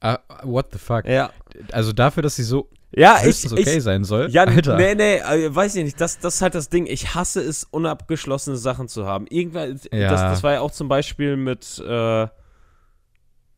Ah, 0.00 0.20
what 0.44 0.66
the 0.72 0.78
fuck? 0.78 1.04
Ja. 1.06 1.32
Also 1.72 1.92
dafür, 1.92 2.22
dass 2.22 2.36
sie 2.36 2.44
so 2.44 2.70
Ja, 2.94 3.16
ich, 3.18 3.24
höchstens 3.26 3.52
okay 3.52 3.76
ich, 3.76 3.82
sein 3.82 4.04
soll. 4.04 4.30
Ja, 4.30 4.44
Alter. 4.44 4.76
nee, 4.76 4.94
nee, 4.94 5.16
äh, 5.18 5.54
weiß 5.54 5.74
ich 5.76 5.84
nicht. 5.84 6.00
Das, 6.00 6.18
das 6.20 6.36
ist 6.36 6.42
halt 6.42 6.54
das 6.54 6.68
Ding. 6.70 6.86
Ich 6.86 7.14
hasse 7.14 7.40
es, 7.42 7.64
unabgeschlossene 7.64 8.56
Sachen 8.56 8.88
zu 8.88 9.04
haben. 9.06 9.26
Irgendwann, 9.28 9.78
Ja. 9.92 10.08
das, 10.10 10.20
das 10.22 10.42
war 10.42 10.54
ja 10.54 10.60
auch 10.60 10.70
zum 10.70 10.88
Beispiel 10.88 11.36
mit, 11.36 11.82
äh, 11.86 12.26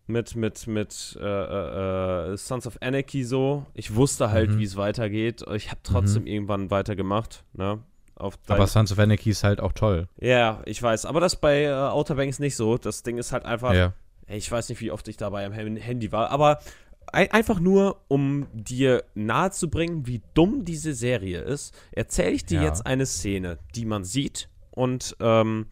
mit, 0.06 0.34
mit, 0.34 0.66
mit 0.66 1.16
äh, 1.20 1.25
äh, 1.25 2.32
äh, 2.32 2.37
Sons 2.37 2.66
of 2.66 2.78
Anarchy 2.80 3.22
so. 3.22 3.66
Ich 3.75 3.94
wusste 3.94 4.30
halt, 4.30 4.50
Mhm. 4.50 4.58
wie 4.58 4.64
es 4.64 4.76
weitergeht. 4.76 5.44
Ich 5.54 5.68
habe 5.70 5.80
trotzdem 5.84 6.26
irgendwann 6.26 6.70
weitergemacht, 6.72 7.44
ne? 7.52 7.78
Aber 8.49 8.66
Sons 8.66 8.92
of 8.92 8.99
Anarchy 8.99 9.30
ist 9.30 9.44
halt 9.44 9.60
auch 9.60 9.72
toll. 9.72 10.08
ja, 10.20 10.60
ich 10.66 10.82
weiß. 10.82 11.06
Aber 11.06 11.20
das 11.20 11.37
bei 11.37 11.62
äh, 11.62 11.70
Outer 11.72 12.16
Banks 12.16 12.38
nicht 12.38 12.54
so. 12.56 12.76
Das 12.76 13.02
Ding 13.02 13.16
ist 13.16 13.32
halt 13.32 13.46
einfach. 13.46 13.72
Ja. 13.72 13.92
Ey, 14.26 14.37
Ich 14.38 14.50
weiß 14.50 14.68
nicht, 14.68 14.80
wie 14.80 14.90
oft 14.90 15.06
ich 15.08 15.16
dabei 15.16 15.46
am 15.46 15.54
Hand- 15.54 15.80
Handy 15.80 16.10
war, 16.12 16.30
aber 16.30 16.58
einfach 17.12 17.61
nur, 17.61 18.00
um 18.09 18.47
dir 18.52 19.05
nahezubringen, 19.14 20.07
wie 20.07 20.23
dumm 20.35 20.64
diese 20.64 20.95
Serie 20.95 21.40
ist, 21.43 21.75
erzähle 21.93 22.31
ich 22.31 22.45
dir 22.45 22.62
Ja. 22.62 22.69
jetzt 22.69 22.87
eine 22.87 23.07
Szene, 23.07 23.59
die 23.75 23.85
man 23.85 24.05
sieht 24.05 24.49
und 24.71 25.17
ähm, 25.21 25.67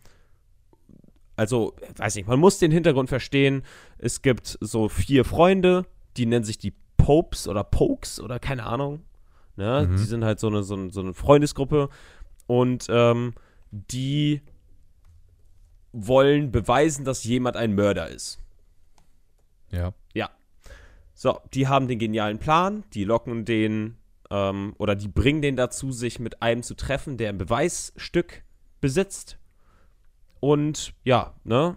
also, 1.36 1.76
weiß 1.96 2.16
nicht, 2.16 2.26
man 2.26 2.40
muss 2.40 2.58
den 2.58 2.72
Hintergrund 2.72 3.08
verstehen. 3.08 3.62
Es 3.98 4.22
gibt 4.22 4.58
so 4.60 4.88
vier 4.88 5.24
Freunde, 5.24 5.86
die 6.16 6.26
nennen 6.26 6.44
sich 6.44 6.58
die 6.58 6.72
Popes 6.96 7.46
oder 7.46 7.62
Pokes 7.62 8.18
oder 8.18 8.40
keine 8.40 8.64
Ahnung. 8.64 9.04
Ne? 9.54 9.86
Mhm. 9.88 9.96
Die 9.98 10.02
sind 10.02 10.24
halt 10.24 10.40
so 10.40 10.48
eine, 10.48 10.64
so 10.64 10.74
eine, 10.74 10.90
so 10.90 11.00
eine 11.00 11.14
Freundesgruppe 11.14 11.90
und 12.48 12.86
ähm, 12.90 13.34
die 13.70 14.42
wollen 15.92 16.50
beweisen, 16.50 17.04
dass 17.04 17.22
jemand 17.22 17.56
ein 17.56 17.74
Mörder 17.76 18.08
ist. 18.08 18.38
Ja. 20.12 20.30
So, 21.20 21.40
die 21.52 21.66
haben 21.66 21.88
den 21.88 21.98
genialen 21.98 22.38
Plan, 22.38 22.84
die 22.94 23.02
locken 23.02 23.44
den 23.44 23.96
ähm, 24.30 24.72
oder 24.78 24.94
die 24.94 25.08
bringen 25.08 25.42
den 25.42 25.56
dazu, 25.56 25.90
sich 25.90 26.20
mit 26.20 26.42
einem 26.42 26.62
zu 26.62 26.74
treffen, 26.76 27.16
der 27.16 27.30
ein 27.30 27.38
Beweisstück 27.38 28.44
besitzt. 28.80 29.36
Und 30.38 30.94
ja, 31.02 31.34
ne, 31.42 31.76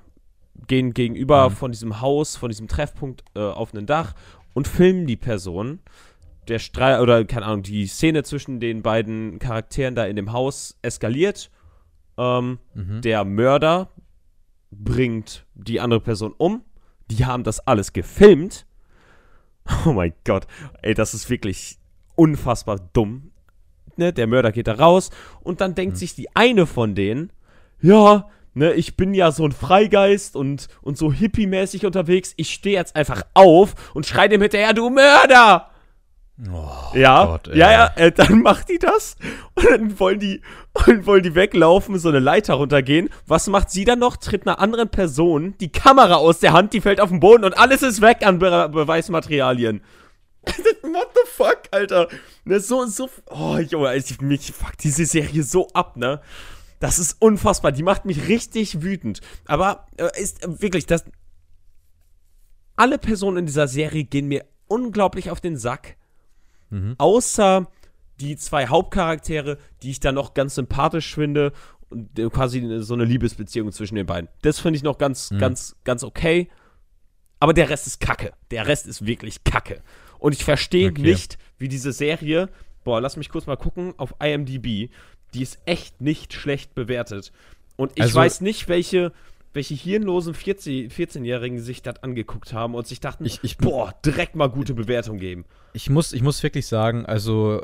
gehen 0.67 0.93
gegenüber 0.93 1.49
Mhm. 1.49 1.53
von 1.55 1.71
diesem 1.71 2.01
Haus, 2.01 2.35
von 2.35 2.49
diesem 2.51 2.67
Treffpunkt 2.67 3.23
äh, 3.33 3.39
auf 3.39 3.73
ein 3.73 3.87
Dach 3.87 4.13
und 4.53 4.67
filmen 4.67 5.07
die 5.07 5.17
Person. 5.17 5.79
Der 6.47 6.59
Streit 6.59 6.99
oder 6.99 7.25
keine 7.25 7.47
Ahnung, 7.47 7.63
die 7.63 7.87
Szene 7.87 8.21
zwischen 8.21 8.59
den 8.59 8.83
beiden 8.83 9.39
Charakteren 9.39 9.95
da 9.95 10.05
in 10.05 10.17
dem 10.17 10.33
Haus 10.33 10.77
eskaliert. 10.83 11.49
Ähm, 12.15 12.59
Mhm. 12.75 13.01
der 13.01 13.25
Mörder 13.25 13.89
bringt 14.69 15.47
die 15.55 15.79
andere 15.79 16.01
Person 16.01 16.35
um. 16.37 16.63
Die 17.09 17.25
haben 17.25 17.43
das 17.43 17.59
alles 17.65 17.91
gefilmt. 17.93 18.67
Oh 19.85 19.93
mein 19.93 20.13
Gott. 20.23 20.47
Ey, 20.81 20.93
das 20.93 21.13
ist 21.13 21.29
wirklich 21.29 21.77
unfassbar 22.15 22.79
dumm. 22.93 23.31
Ne, 23.97 24.13
der 24.13 24.27
Mörder 24.27 24.51
geht 24.51 24.67
da 24.67 24.75
raus 24.75 25.09
und 25.41 25.59
dann 25.59 25.75
denkt 25.75 25.97
sich 25.97 26.15
die 26.15 26.33
eine 26.35 26.65
von 26.65 26.95
denen, 26.95 27.31
ja, 27.81 28.29
ne, 28.53 28.73
ich 28.73 28.95
bin 28.95 29.13
ja 29.13 29.31
so 29.31 29.45
ein 29.45 29.51
Freigeist 29.51 30.35
und, 30.35 30.69
und 30.81 30.97
so 30.97 31.11
hippie-mäßig 31.11 31.85
unterwegs. 31.85 32.33
Ich 32.37 32.53
stehe 32.53 32.77
jetzt 32.77 32.95
einfach 32.95 33.23
auf 33.33 33.75
und 33.93 34.05
schrei 34.05 34.27
dem 34.27 34.41
hinterher, 34.41 34.73
du 34.73 34.89
Mörder! 34.89 35.70
Oh, 36.49 36.95
Ja, 36.95 37.25
Gott, 37.25 37.47
ja, 37.53 37.71
ja, 37.71 37.93
äh, 37.95 38.11
dann 38.11 38.41
macht 38.43 38.69
die 38.69 38.79
das 38.79 39.15
und 39.53 39.69
dann 39.69 39.99
wollen 39.99 40.19
die, 40.19 40.41
und 40.87 41.05
wollen 41.05 41.21
die 41.21 41.35
weglaufen, 41.35 41.99
so 41.99 42.09
eine 42.09 42.19
Leiter 42.19 42.55
runtergehen. 42.55 43.09
Was 43.27 43.47
macht 43.47 43.69
sie 43.69 43.85
dann 43.85 43.99
noch? 43.99 44.17
Tritt 44.17 44.47
einer 44.47 44.59
anderen 44.59 44.89
Person 44.89 45.55
die 45.59 45.71
Kamera 45.71 46.15
aus 46.15 46.39
der 46.39 46.53
Hand, 46.53 46.73
die 46.73 46.81
fällt 46.81 46.99
auf 46.99 47.09
den 47.09 47.19
Boden 47.19 47.43
und 47.43 47.57
alles 47.57 47.83
ist 47.83 48.01
weg 48.01 48.25
an 48.25 48.39
Be 48.39 48.69
Beweismaterialien. 48.69 49.81
What 50.81 51.09
the 51.13 51.21
fuck, 51.25 51.61
Alter? 51.69 52.07
Ne, 52.43 52.59
so, 52.59 52.85
so, 52.87 53.07
oh, 53.29 53.57
Junge, 53.57 53.95
ich, 53.95 54.19
mich 54.21 54.51
fuck 54.51 54.77
diese 54.77 55.05
Serie 55.05 55.43
so 55.43 55.67
ab, 55.73 55.97
ne? 55.97 56.21
Das 56.79 56.97
ist 56.97 57.21
unfassbar, 57.21 57.71
die 57.71 57.83
macht 57.83 58.05
mich 58.05 58.27
richtig 58.27 58.81
wütend. 58.81 59.21
Aber 59.45 59.85
äh, 59.97 60.19
ist 60.19 60.43
äh, 60.43 60.61
wirklich, 60.61 60.87
das. 60.87 61.05
Alle 62.75 62.97
Personen 62.97 63.37
in 63.37 63.45
dieser 63.45 63.67
Serie 63.67 64.03
gehen 64.05 64.27
mir 64.27 64.45
unglaublich 64.67 65.29
auf 65.29 65.39
den 65.39 65.57
Sack. 65.57 65.97
Mhm. 66.71 66.95
Außer 66.97 67.67
die 68.19 68.35
zwei 68.37 68.67
Hauptcharaktere, 68.67 69.57
die 69.83 69.91
ich 69.91 69.99
dann 69.99 70.15
noch 70.15 70.33
ganz 70.33 70.55
sympathisch 70.55 71.13
finde. 71.13 71.53
Und 71.89 72.17
äh, 72.17 72.29
quasi 72.29 72.79
so 72.81 72.93
eine 72.93 73.03
Liebesbeziehung 73.05 73.71
zwischen 73.71 73.95
den 73.95 74.05
beiden. 74.05 74.29
Das 74.41 74.59
finde 74.59 74.77
ich 74.77 74.83
noch 74.83 74.97
ganz, 74.97 75.29
Mhm. 75.31 75.39
ganz, 75.39 75.75
ganz 75.83 76.03
okay. 76.03 76.49
Aber 77.39 77.53
der 77.53 77.69
Rest 77.69 77.87
ist 77.87 77.99
Kacke. 77.99 78.33
Der 78.51 78.67
Rest 78.67 78.87
ist 78.87 79.05
wirklich 79.05 79.43
Kacke. 79.43 79.81
Und 80.19 80.33
ich 80.33 80.43
verstehe 80.43 80.89
Okay. 80.91 81.01
nicht, 81.01 81.37
wie 81.57 81.67
diese 81.67 81.91
Serie, 81.91 82.49
boah, 82.83 83.01
lass 83.01 83.17
mich 83.17 83.29
kurz 83.29 83.45
mal 83.47 83.57
gucken, 83.57 83.93
auf 83.97 84.13
IMDb, 84.23 84.89
die 85.33 85.41
ist 85.41 85.59
echt 85.65 85.99
nicht 86.01 86.33
schlecht 86.33 86.75
bewertet. 86.75 87.31
Und 87.77 87.93
ich 87.95 88.03
Also- 88.03 88.19
weiß 88.19 88.41
nicht, 88.41 88.67
welche, 88.69 89.11
welche 89.53 89.73
hirnlosen 89.73 90.33
14 90.33 90.89
14-Jährigen 90.89 91.59
sich 91.59 91.81
das 91.81 92.01
angeguckt 92.03 92.53
haben 92.53 92.75
und 92.75 92.87
sich 92.87 92.99
dachten, 92.99 93.25
Ich- 93.25 93.39
ich- 93.43 93.57
boah, 93.57 93.93
direkt 94.05 94.35
mal 94.35 94.47
gute 94.47 94.73
Bewertung 94.73 95.17
geben. 95.17 95.45
Ich 95.73 95.89
muss, 95.89 96.13
ich 96.13 96.21
muss 96.21 96.41
wirklich 96.43 96.67
sagen, 96.67 97.05
also 97.05 97.61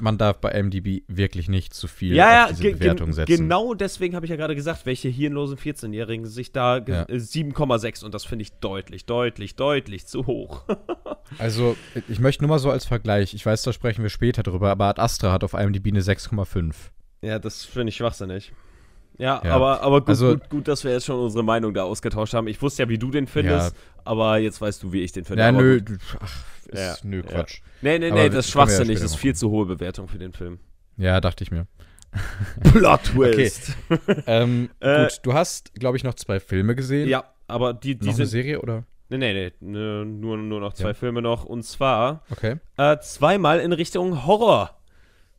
man 0.00 0.18
darf 0.18 0.38
bei 0.38 0.50
MDB 0.52 1.02
wirklich 1.08 1.48
nicht 1.48 1.72
zu 1.74 1.88
viel 1.88 2.14
Ja, 2.14 2.44
auf 2.44 2.50
diese 2.50 2.62
ge- 2.62 2.72
Bewertung 2.74 3.12
setzen. 3.14 3.26
genau 3.34 3.72
deswegen 3.74 4.14
habe 4.14 4.26
ich 4.26 4.30
ja 4.30 4.36
gerade 4.36 4.54
gesagt, 4.54 4.84
welche 4.86 5.08
hirnlosen 5.08 5.56
14-Jährigen 5.56 6.26
sich 6.26 6.52
da 6.52 6.76
Ja. 6.78 7.02
äh, 7.08 7.18
7,6 7.18 8.04
und 8.04 8.12
das 8.14 8.24
finde 8.24 8.42
ich 8.42 8.52
deutlich, 8.60 9.06
deutlich, 9.06 9.56
deutlich 9.56 10.06
zu 10.06 10.26
hoch. 10.26 10.64
Also, 11.38 11.76
ich 12.08 12.20
möchte 12.20 12.42
nur 12.42 12.48
mal 12.48 12.58
so 12.58 12.70
als 12.70 12.86
Vergleich, 12.86 13.34
ich 13.34 13.44
weiß, 13.44 13.60
da 13.62 13.74
sprechen 13.74 14.02
wir 14.02 14.08
später 14.08 14.42
drüber, 14.42 14.70
aber 14.70 14.86
Ad 14.86 14.98
Astra 15.02 15.30
hat 15.30 15.44
auf 15.44 15.52
IMDb 15.52 15.88
eine 15.88 16.00
6,5. 16.00 16.74
ja, 17.20 17.38
das 17.38 17.66
finde 17.66 17.90
ich 17.90 17.96
schwachsinnig. 17.96 18.52
Ja, 19.18 19.42
Ja. 19.44 19.52
aber, 19.54 19.82
aber 19.82 20.00
gut, 20.00 20.08
Also- 20.10 20.32
gut, 20.34 20.48
gut, 20.50 20.68
dass 20.68 20.84
wir 20.84 20.92
jetzt 20.92 21.04
schon 21.06 21.18
unsere 21.20 21.42
Meinung 21.44 21.74
da 21.74 21.82
ausgetauscht 21.82 22.34
haben. 22.34 22.46
Ich 22.48 22.62
wusste 22.62 22.82
ja, 22.84 22.88
wie 22.88 22.98
du 22.98 23.10
den 23.10 23.26
findest, 23.26 23.74
aber 24.04 24.38
jetzt 24.38 24.60
weißt 24.60 24.82
du, 24.82 24.92
wie 24.92 25.02
ich 25.02 25.12
den 25.12 25.24
finde. 25.24 25.42
Ja, 25.42 25.52
nö, 25.52 25.80
ach, 26.20 26.44
ist, 26.68 26.78
Ja, 26.78 26.94
nö, 27.02 27.16
ja. 27.16 27.22
Quatsch. 27.22 27.60
Nee, 27.82 27.98
nee, 27.98 28.10
aber 28.10 28.20
nee, 28.22 28.28
das 28.30 28.46
ist 28.46 28.54
ja 28.54 28.60
schwachsinnig. 28.60 28.94
das 29.00 29.10
ist 29.12 29.16
viel 29.16 29.34
zu 29.34 29.50
hohe 29.50 29.66
Bewertung 29.66 30.08
für 30.08 30.18
den 30.18 30.32
Film. 30.32 30.58
Ja, 30.96 31.20
dachte 31.20 31.42
ich 31.44 31.50
mir. 31.50 31.66
Plot 32.72 33.02
Twist. 33.04 33.76
ähm, 34.26 34.70
Äh, 34.80 35.02
gut, 35.04 35.20
du 35.22 35.34
hast, 35.34 35.74
glaube 35.74 35.96
ich, 35.96 36.04
noch 36.04 36.14
zwei 36.14 36.40
Filme 36.40 36.74
gesehen. 36.74 37.08
Ja, 37.08 37.24
aber 37.46 37.74
die, 37.74 37.96
die 37.96 38.06
noch 38.06 38.14
eine 38.14 38.26
sind. 38.26 38.26
Serie 38.28 38.60
oder? 38.60 38.84
Nee, 39.10 39.18
nee, 39.18 39.32
nee, 39.32 39.52
ne, 39.60 40.04
nur, 40.04 40.36
nur 40.36 40.60
noch 40.60 40.74
zwei 40.74 40.88
Ja. 40.88 40.94
Filme 40.94 41.22
noch. 41.22 41.44
Und 41.44 41.64
zwar 41.64 42.22
Okay. 42.30 42.56
äh, 42.76 42.98
zweimal 43.00 43.60
in 43.60 43.72
Richtung 43.72 44.26
Horror. 44.26 44.78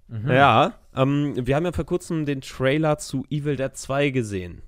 Mhm. 0.07 0.29
Ja, 0.31 0.73
ähm, 0.95 1.35
wir 1.35 1.55
haben 1.55 1.65
ja 1.65 1.71
vor 1.71 1.85
kurzem 1.85 2.25
den 2.25 2.41
Trailer 2.41 2.97
zu 2.97 3.25
Evil 3.29 3.55
Dead 3.55 3.75
2 3.75 4.09
gesehen. 4.09 4.61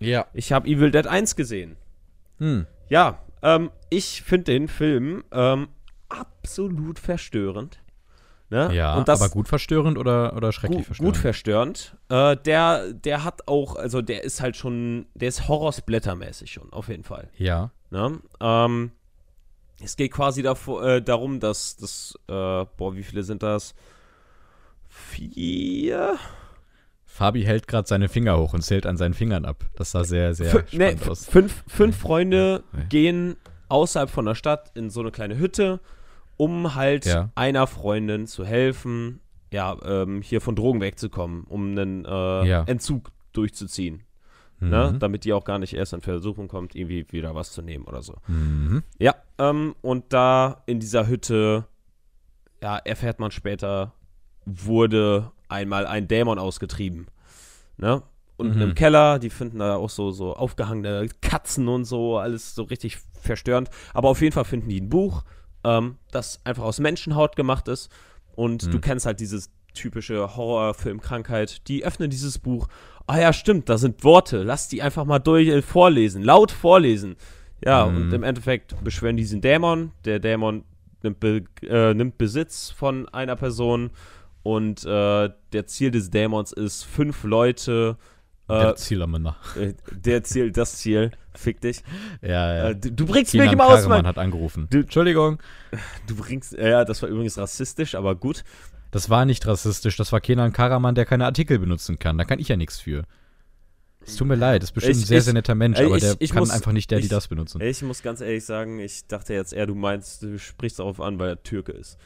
Ja. 0.00 0.26
Ich 0.32 0.52
habe 0.52 0.68
Evil 0.68 0.90
Dead 0.90 1.06
1 1.06 1.36
gesehen. 1.36 1.76
Hm. 2.38 2.66
Ja, 2.88 3.20
ähm, 3.42 3.70
ich 3.90 4.22
finde 4.22 4.44
den 4.44 4.68
Film 4.68 5.24
ähm, 5.32 5.68
absolut 6.08 6.98
verstörend. 6.98 7.80
Ne? 8.50 8.74
Ja, 8.74 8.94
Und 8.96 9.08
das 9.08 9.20
aber 9.20 9.30
gut 9.30 9.48
verstörend 9.48 9.98
oder, 9.98 10.36
oder 10.36 10.52
schrecklich 10.52 10.78
gut, 10.78 10.86
verstörend? 10.86 11.14
gut 11.14 11.20
verstörend. 11.20 11.96
Äh, 12.08 12.36
der, 12.36 12.92
der 12.92 13.24
hat 13.24 13.48
auch, 13.48 13.76
also 13.76 14.02
der 14.02 14.22
ist 14.22 14.40
halt 14.40 14.56
schon, 14.56 15.06
der 15.14 15.28
ist 15.28 15.48
Horror-Splatter-mäßig 15.48 16.52
schon, 16.52 16.72
auf 16.72 16.88
jeden 16.88 17.04
Fall. 17.04 17.30
ja. 17.36 17.70
Ne? 17.90 18.18
Ähm, 18.40 18.90
es 19.82 19.96
geht 19.96 20.12
quasi 20.12 20.42
davor, 20.42 20.84
äh, 20.84 21.02
darum, 21.02 21.40
dass 21.40 21.76
das, 21.76 22.18
äh, 22.28 22.64
boah, 22.76 22.94
wie 22.94 23.02
viele 23.02 23.22
sind 23.22 23.42
das? 23.42 23.74
Vier? 24.94 26.16
Fabi 27.04 27.42
hält 27.44 27.66
gerade 27.68 27.86
seine 27.86 28.08
Finger 28.08 28.38
hoch 28.38 28.54
und 28.54 28.62
zählt 28.62 28.86
an 28.86 28.96
seinen 28.96 29.14
Fingern 29.14 29.44
ab. 29.44 29.64
Das 29.76 29.90
sah 29.92 30.04
sehr, 30.04 30.34
sehr 30.34 30.52
nee, 30.52 30.60
spannend 30.66 31.02
f- 31.02 31.08
aus. 31.08 31.26
fünf, 31.26 31.64
fünf 31.66 31.96
Freunde 31.96 32.64
Nee. 32.72 32.84
gehen 32.88 33.36
außerhalb 33.68 34.08
von 34.10 34.24
der 34.24 34.34
Stadt 34.34 34.70
in 34.74 34.90
so 34.90 35.00
eine 35.00 35.10
kleine 35.10 35.36
Hütte, 35.38 35.80
um 36.36 36.74
halt 36.74 37.06
Ja. 37.06 37.30
einer 37.34 37.66
Freundin 37.66 38.26
zu 38.26 38.44
helfen, 38.44 39.20
ja, 39.52 39.76
ähm, 39.84 40.22
hier 40.22 40.40
von 40.40 40.56
Drogen 40.56 40.80
wegzukommen, 40.80 41.44
um 41.44 41.70
einen 41.72 42.04
äh, 42.04 42.46
Ja. 42.46 42.64
Entzug 42.64 43.10
durchzuziehen. 43.32 44.02
ne? 44.60 44.92
Mhm. 44.94 44.98
damit 45.00 45.24
die 45.24 45.32
auch 45.34 45.44
gar 45.44 45.58
nicht 45.58 45.74
erst 45.74 45.92
in 45.92 46.00
Versuchung 46.00 46.48
kommt, 46.48 46.74
irgendwie 46.74 47.04
wieder 47.10 47.34
was 47.34 47.52
zu 47.52 47.60
nehmen 47.60 47.84
oder 47.84 48.02
so. 48.02 48.14
Mhm. 48.28 48.82
Ja, 48.98 49.14
ähm, 49.38 49.74
und 49.82 50.12
da 50.12 50.62
in 50.66 50.78
dieser 50.80 51.06
Hütte, 51.08 51.66
ja, 52.62 52.78
erfährt 52.78 53.18
man 53.18 53.30
später, 53.30 53.92
wurde 54.46 55.30
einmal 55.48 55.86
ein 55.86 56.08
Dämon 56.08 56.38
ausgetrieben. 56.38 57.06
Ne? 57.76 58.02
Unten 58.36 58.56
Mhm. 58.56 58.62
im 58.62 58.74
Keller, 58.74 59.18
die 59.18 59.30
finden 59.30 59.58
da 59.60 59.76
auch 59.76 59.90
so, 59.90 60.10
so 60.10 60.34
aufgehangene 60.34 61.08
Katzen 61.20 61.68
und 61.68 61.84
so, 61.84 62.18
alles 62.18 62.54
so 62.54 62.64
richtig 62.64 62.98
verstörend. 63.20 63.70
Aber 63.92 64.08
auf 64.08 64.20
jeden 64.20 64.32
Fall 64.32 64.44
finden 64.44 64.68
die 64.68 64.80
ein 64.80 64.88
Buch, 64.88 65.22
ähm, 65.62 65.96
das 66.10 66.40
einfach 66.44 66.64
aus 66.64 66.80
Menschenhaut 66.80 67.36
gemacht 67.36 67.68
ist. 67.68 67.90
Und 68.34 68.64
du 68.72 68.78
Mhm. 68.78 68.80
kennst 68.80 69.06
halt 69.06 69.20
dieses 69.20 69.50
typische 69.72 70.36
Horrorfilm-Krankheit. 70.36 71.66
Die 71.68 71.84
öffnen 71.84 72.10
dieses 72.10 72.38
Buch. 72.38 72.68
Ah 73.06 73.18
ja, 73.20 73.32
stimmt, 73.32 73.68
da 73.68 73.78
sind 73.78 74.02
Worte. 74.04 74.42
Lass 74.42 74.68
die 74.68 74.82
einfach 74.82 75.04
mal 75.04 75.18
durch 75.18 75.48
äh, 75.48 75.62
vorlesen, 75.62 76.22
laut 76.22 76.50
vorlesen. 76.50 77.16
Ja, 77.64 77.86
Mhm. 77.86 77.96
und 77.96 78.12
im 78.12 78.22
Endeffekt 78.24 78.82
beschwören 78.82 79.16
diesen 79.16 79.40
Dämon. 79.40 79.92
Der 80.04 80.18
Dämon 80.18 80.64
nimmt, 81.02 81.20
Be 81.20 81.44
äh, 81.62 81.94
nimmt 81.94 82.18
Besitz 82.18 82.70
von 82.70 83.08
einer 83.10 83.36
Person 83.36 83.90
und 84.44 84.84
äh, 84.84 85.30
der 85.52 85.66
Ziel 85.66 85.90
des 85.90 86.10
Dämons 86.10 86.52
ist, 86.52 86.84
fünf 86.84 87.24
Leute. 87.24 87.96
Äh, 88.46 88.52
Der 88.60 88.76
Zielermänner. 88.76 89.36
äh, 89.58 89.72
der 89.90 90.22
Ziel, 90.22 90.52
das 90.52 90.76
Ziel, 90.76 91.10
fick 91.34 91.60
dich. 91.62 91.82
Ja, 92.22 92.54
ja. 92.54 92.68
Äh, 92.68 92.76
du, 92.76 92.92
du 92.92 93.06
bringst 93.06 93.32
mich 93.32 93.40
Kenan 93.40 93.54
immer 93.54 93.64
aus, 93.66 93.76
Karaman 93.80 93.98
Mann. 93.98 94.06
hat 94.06 94.18
angerufen. 94.18 94.68
Du- 94.70 94.80
Entschuldigung. 94.80 95.40
Du 96.06 96.14
bringst, 96.14 96.52
ja, 96.52 96.84
das 96.84 97.00
war 97.02 97.08
übrigens 97.08 97.36
rassistisch, 97.38 97.94
aber 97.94 98.14
gut. 98.14 98.44
Das 98.90 99.08
war 99.10 99.24
nicht 99.24 99.44
rassistisch. 99.46 99.96
Das 99.96 100.12
war 100.12 100.20
Kenan 100.20 100.52
Karaman, 100.52 100.94
der 100.94 101.06
keine 101.06 101.24
Artikel 101.24 101.58
benutzen 101.58 101.98
kann. 101.98 102.16
Da 102.18 102.24
kann 102.24 102.38
ich 102.38 102.46
ja 102.48 102.56
nichts 102.56 102.78
für. 102.78 103.02
Es 104.06 104.16
tut 104.16 104.28
mir 104.28 104.34
leid. 104.34 104.62
Das 104.62 104.68
ist 104.68 104.74
bestimmt 104.74 104.96
Ich- 104.98 105.02
ein 105.04 105.06
sehr, 105.06 105.18
ich- 105.18 105.24
sehr 105.24 105.32
netter 105.32 105.54
Mensch, 105.54 105.78
ey, 105.78 105.86
aber 105.86 105.96
ich- 105.96 106.02
der 106.02 106.16
ich 106.18 106.30
kann 106.30 106.40
muss- 106.40 106.50
einfach 106.50 106.72
nicht 106.72 106.90
der, 106.90 106.98
die 106.98 107.04
ich- 107.04 107.10
das 107.10 107.28
benutzen. 107.28 107.62
Ich 107.62 107.80
muss 107.80 108.02
ganz 108.02 108.20
ehrlich 108.20 108.44
sagen, 108.44 108.78
ich 108.78 109.06
dachte 109.06 109.32
jetzt 109.32 109.54
eher, 109.54 109.66
du 109.66 109.74
meinst, 109.74 110.22
du 110.22 110.38
sprichst 110.38 110.78
darauf 110.78 111.00
an, 111.00 111.18
weil 111.18 111.30
er 111.30 111.42
Türke 111.42 111.72
ist. 111.72 111.96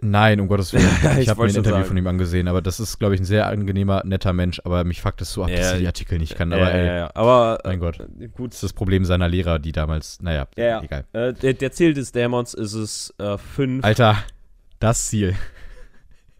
Nein, 0.00 0.38
um 0.40 0.46
Gottes 0.48 0.72
Willen. 0.72 0.86
Ich 1.14 1.18
Ich 1.24 1.28
habe 1.28 1.40
mir 1.42 1.48
ein 1.48 1.54
Interview 1.54 1.70
sagen. 1.78 1.84
von 1.86 1.96
ihm 1.96 2.06
angesehen, 2.06 2.46
aber 2.48 2.62
das 2.62 2.78
ist, 2.78 2.98
glaube 2.98 3.14
ich, 3.16 3.20
ein 3.20 3.24
sehr 3.24 3.46
angenehmer, 3.48 4.02
netter 4.04 4.32
Mensch. 4.32 4.60
Aber 4.64 4.84
mich 4.84 5.00
fuckt 5.02 5.20
es 5.22 5.32
so 5.32 5.42
ab, 5.42 5.50
dass 5.50 5.58
Ja, 5.58 5.72
er 5.72 5.78
die 5.78 5.86
Artikel 5.86 6.18
nicht 6.18 6.36
kann. 6.36 6.50
Ja, 6.52 6.56
Aber 6.58 6.66
ja, 6.70 6.76
ey, 6.76 6.86
ja, 6.98 7.10
aber 7.14 7.58
mein 7.64 7.80
Gott. 7.80 7.98
äh, 8.20 8.28
gut. 8.28 8.50
das 8.52 8.58
ist 8.58 8.62
das 8.62 8.72
Problem 8.74 9.04
seiner 9.04 9.28
Lehrer, 9.28 9.58
die 9.58 9.72
damals, 9.72 10.20
naja, 10.22 10.46
Ja, 10.56 10.64
ja. 10.64 10.82
egal. 10.82 11.04
Äh, 11.12 11.32
der, 11.34 11.54
der 11.54 11.72
Ziel 11.72 11.94
des 11.94 12.12
Dämons 12.12 12.54
ist 12.54 12.74
es, 12.74 13.12
äh, 13.18 13.36
fünf. 13.38 13.84
Alter, 13.84 14.16
das 14.78 15.06
Ziel. 15.08 15.34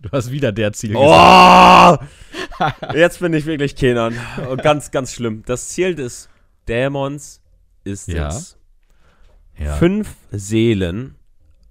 Du 0.01 0.11
hast 0.13 0.31
wieder 0.31 0.53
der 0.53 0.73
Ziel 0.75 0.91
gesagt. 0.93 2.01
Oh! 2.01 2.95
Jetzt 2.95 3.19
bin 3.19 3.33
ich 3.33 3.47
wirklich 3.47 3.75
Kenan. 3.75 4.15
Oh, 4.49 4.55
ganz, 4.55 4.93
ganz 4.93 5.13
schlimm. 5.13 5.43
Das 5.45 5.71
Ziel 5.71 5.97
des 5.97 6.29
Dämons 6.69 7.41
ist 7.83 8.07
Ja. 8.07 8.29
es, 8.29 8.57
Ja. 9.59 9.75
fünf 9.75 10.15
Seelen 10.31 11.17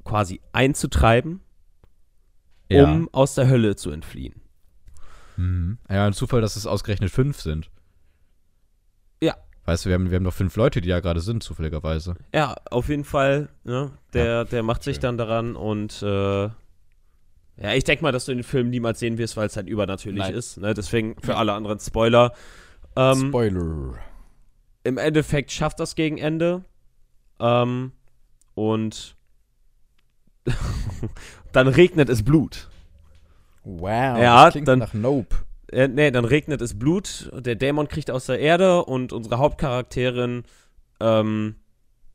quasi 0.04 0.42
einzutreiben, 0.52 1.40
ja. 2.70 2.84
um 2.84 3.10
aus 3.12 3.36
der 3.36 3.50
Hölle 3.50 3.76
zu 3.76 3.92
entfliehen. 3.92 4.42
Mhm. 5.38 5.78
Ja, 5.90 6.08
ein 6.08 6.14
Zufall, 6.14 6.42
dass 6.42 6.56
es 6.56 6.66
ausgerechnet 6.66 7.12
fünf 7.12 7.42
sind. 7.42 7.70
Ja. 9.22 9.36
Weißt 9.66 9.86
du, 9.86 9.90
wir 9.90 9.96
haben, 9.96 10.10
wir 10.10 10.16
haben 10.16 10.24
noch 10.24 10.34
fünf 10.34 10.56
Leute, 10.56 10.82
die 10.82 10.90
da 10.90 11.00
gerade 11.00 11.22
sind, 11.22 11.44
zufälligerweise. 11.44 12.16
Ja, 12.34 12.56
auf 12.72 12.90
jeden 12.90 13.04
Fall. 13.04 13.50
Ne, 13.64 13.92
der, 14.14 14.46
der 14.46 14.64
macht 14.64 14.84
sich 14.84 15.00
dann 15.00 15.18
daran 15.18 15.56
und 15.56 16.02
äh, 16.02 16.50
ja, 17.60 17.74
ich 17.74 17.84
denke 17.84 18.04
mal, 18.04 18.12
dass 18.12 18.26
du 18.26 18.34
den 18.34 18.44
Film 18.44 18.70
niemals 18.70 19.00
sehen 19.00 19.18
wirst, 19.18 19.36
weil 19.36 19.48
es 19.48 19.58
halt 19.58 19.68
übernatürlich 19.68 20.24
Nein. 20.24 20.34
ist. 20.34 20.58
Ne? 20.58 20.74
Deswegen 20.74 21.16
für 21.22 21.36
alle 21.38 21.54
anderen 21.54 21.80
Spoiler. 21.80 22.34
Ähm, 22.96 23.30
Spoiler. 23.30 23.96
Im 24.84 24.98
Endeffekt 24.98 25.52
schafft 25.52 25.80
das 25.80 25.96
gegen 25.96 26.18
Ende. 26.20 26.64
Ähm, 27.40 27.92
und 28.54 29.17
dann 31.52 31.68
regnet 31.68 32.10
es 32.10 32.24
Blut. 32.24 32.70
Wow, 33.64 34.18
Ja, 34.18 34.46
das 34.46 34.54
klingt 34.54 34.68
dann- 34.68 34.80
nach 34.80 34.94
Nope. 34.94 35.36
Äh, 35.72 35.90
nee, 35.90 36.12
dann 36.12 36.24
regnet 36.24 36.62
es 36.62 36.80
Blut. 36.80 37.30
Der 37.34 37.56
Dämon 37.56 37.90
kriegt 37.90 38.10
aus 38.10 38.26
der 38.28 38.40
Erde 38.40 38.86
und 38.86 39.12
unsere 39.12 39.38
Hauptcharakterin 39.38 40.44
ähm, 41.02 41.56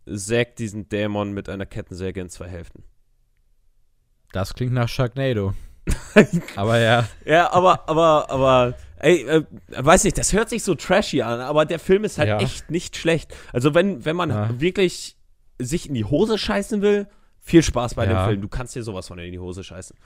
sägt 0.06 0.58
diesen 0.58 0.88
Dämon 0.88 1.32
mit 1.32 1.50
einer 1.50 1.66
Kettensäge 1.66 2.20
in 2.22 2.30
zwei 2.30 2.48
Hälften. 2.48 2.82
Das 4.32 4.54
klingt 4.54 4.72
nach 4.72 4.88
Sharknado. 4.88 5.52
Aber 6.56 6.78
ja, 6.78 7.06
Ja, 7.24 7.52
aber, 7.52 7.88
aber, 7.88 8.30
aber, 8.30 8.74
ey, 8.98 9.22
äh, 9.26 9.42
weiß 9.76 10.04
nicht, 10.04 10.16
das 10.16 10.32
hört 10.32 10.48
sich 10.48 10.62
so 10.62 10.74
trashy 10.76 11.22
an, 11.22 11.40
aber 11.40 11.64
der 11.66 11.80
Film 11.80 12.04
ist 12.04 12.18
halt 12.18 12.28
Ja. 12.28 12.38
echt 12.38 12.70
nicht 12.70 12.96
schlecht. 12.96 13.34
Also 13.52 13.74
wenn, 13.74 14.04
wenn 14.04 14.14
man 14.14 14.30
Ja. 14.30 14.60
wirklich 14.60 15.16
sich 15.58 15.88
in 15.88 15.94
die 15.94 16.04
Hose 16.04 16.38
scheißen 16.38 16.82
will, 16.82 17.08
viel 17.42 17.62
Spaß 17.62 17.94
bei 17.94 18.06
Ja. 18.06 18.24
dem 18.24 18.28
Film. 18.30 18.40
Du 18.40 18.48
kannst 18.48 18.74
dir 18.74 18.82
sowas 18.82 19.06
von 19.08 19.18
in 19.18 19.32
die 19.32 19.38
Hose 19.38 19.62
scheißen. 19.62 19.96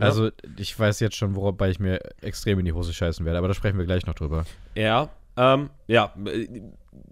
Ja. 0.00 0.06
also 0.06 0.30
ich 0.56 0.78
weiß 0.78 1.00
jetzt 1.00 1.16
schon, 1.16 1.34
wobei 1.34 1.70
ich 1.70 1.80
mir 1.80 1.98
extrem 2.22 2.60
in 2.60 2.64
die 2.64 2.72
Hose 2.72 2.94
scheißen 2.94 3.26
werde, 3.26 3.36
aber 3.38 3.48
da 3.48 3.54
sprechen 3.54 3.78
wir 3.78 3.84
gleich 3.84 4.06
noch 4.06 4.14
drüber. 4.14 4.44
Ja, 4.76 5.08
ähm, 5.36 5.70
ja, 5.88 6.14
äh, 6.24 6.46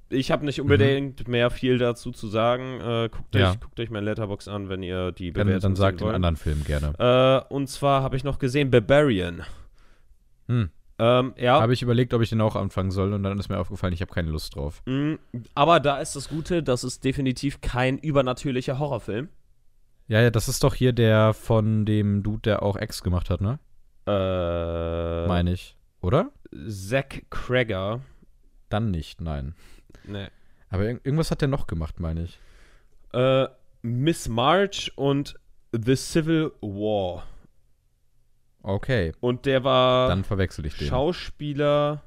ich 0.09 0.31
habe 0.31 0.45
nicht 0.45 0.61
unbedingt 0.61 1.27
mehr 1.27 1.51
viel 1.51 1.79
dazu 1.79 2.13
zu 2.13 2.29
sagen. 2.29 2.81
Äh, 2.81 3.09
guckt, 3.11 3.35
Mhm. 3.35 3.41
Ja. 3.41 3.51
euch, 3.51 3.61
guckt 3.61 3.81
euch 3.81 3.91
mein 3.91 4.05
Letterbox 4.05 4.47
an, 4.47 4.69
wenn 4.69 4.85
ihr 4.85 5.11
die 5.11 5.33
Dann, 5.33 5.47
Bewertung 5.49 5.63
dann 5.63 5.77
sehen 5.77 5.81
sagt 5.83 6.01
den 6.01 6.09
anderen 6.11 6.37
Film 6.37 6.63
gerne. 6.65 7.45
Äh, 7.51 7.53
und 7.53 7.67
zwar 7.69 8.03
habe 8.05 8.17
ich 8.17 8.23
noch 8.23 8.39
gesehen 8.39 8.71
Barbarian. 8.71 9.43
Hm. 10.49 10.71
Ähm, 10.99 11.35
ja. 11.37 11.61
Habe 11.61 11.73
ich 11.75 11.83
überlegt, 11.83 12.15
ob 12.15 12.23
ich 12.23 12.31
den 12.31 12.41
auch 12.41 12.57
anfangen 12.57 12.91
soll 12.91 13.13
und 13.13 13.23
dann 13.23 13.39
ist 13.39 13.49
mir 13.49 13.59
aufgefallen, 13.59 13.93
ich 13.93 14.01
habe 14.01 14.13
keine 14.15 14.31
Lust 14.31 14.55
drauf. 14.55 14.81
Mm, 14.87 15.15
Aber 15.55 15.79
da 15.81 15.99
ist 15.99 16.17
das 16.17 16.29
Gute, 16.29 16.63
das 16.63 16.85
ist 16.85 17.05
definitiv 17.05 17.61
kein 17.61 17.99
übernatürlicher 17.99 18.79
Horrorfilm. 18.79 19.29
Ja, 20.09 20.21
ja, 20.21 20.31
das 20.31 20.49
ist 20.49 20.63
doch 20.63 20.75
hier 20.75 20.93
der 20.93 21.35
von 21.35 21.85
dem 21.85 22.23
Dude, 22.23 22.43
der 22.43 22.63
auch 22.63 22.77
X 22.81 23.03
gemacht 23.03 23.29
hat, 23.31 23.41
ne? 23.41 23.59
Äh, 24.07 25.27
Meine 25.27 25.53
ich. 25.53 25.77
Oder? 26.01 26.31
Zack 26.69 27.25
Cregger. 27.31 28.01
Dann 28.69 28.91
nicht, 28.91 29.21
nein. 29.21 29.55
Ne. 30.05 30.31
Aber 30.69 30.85
irg 30.85 31.01
irgendwas 31.05 31.31
hat 31.31 31.41
der 31.41 31.49
noch 31.49 31.67
gemacht, 31.67 31.99
meine 32.01 32.23
ich. 32.25 32.39
Äh, 33.13 33.49
Miss 33.83 34.29
March 34.29 34.93
und 34.97 35.35
The 35.73 35.97
Civil 35.97 36.53
War. 36.61 37.25
Okay, 38.63 39.13
Und 39.21 39.47
der 39.47 39.63
war 39.63 40.09
dann 40.09 40.25
verwechsel 40.25 40.67
ich 40.67 40.77
den. 40.77 40.89
Schauspieler. 40.89 42.03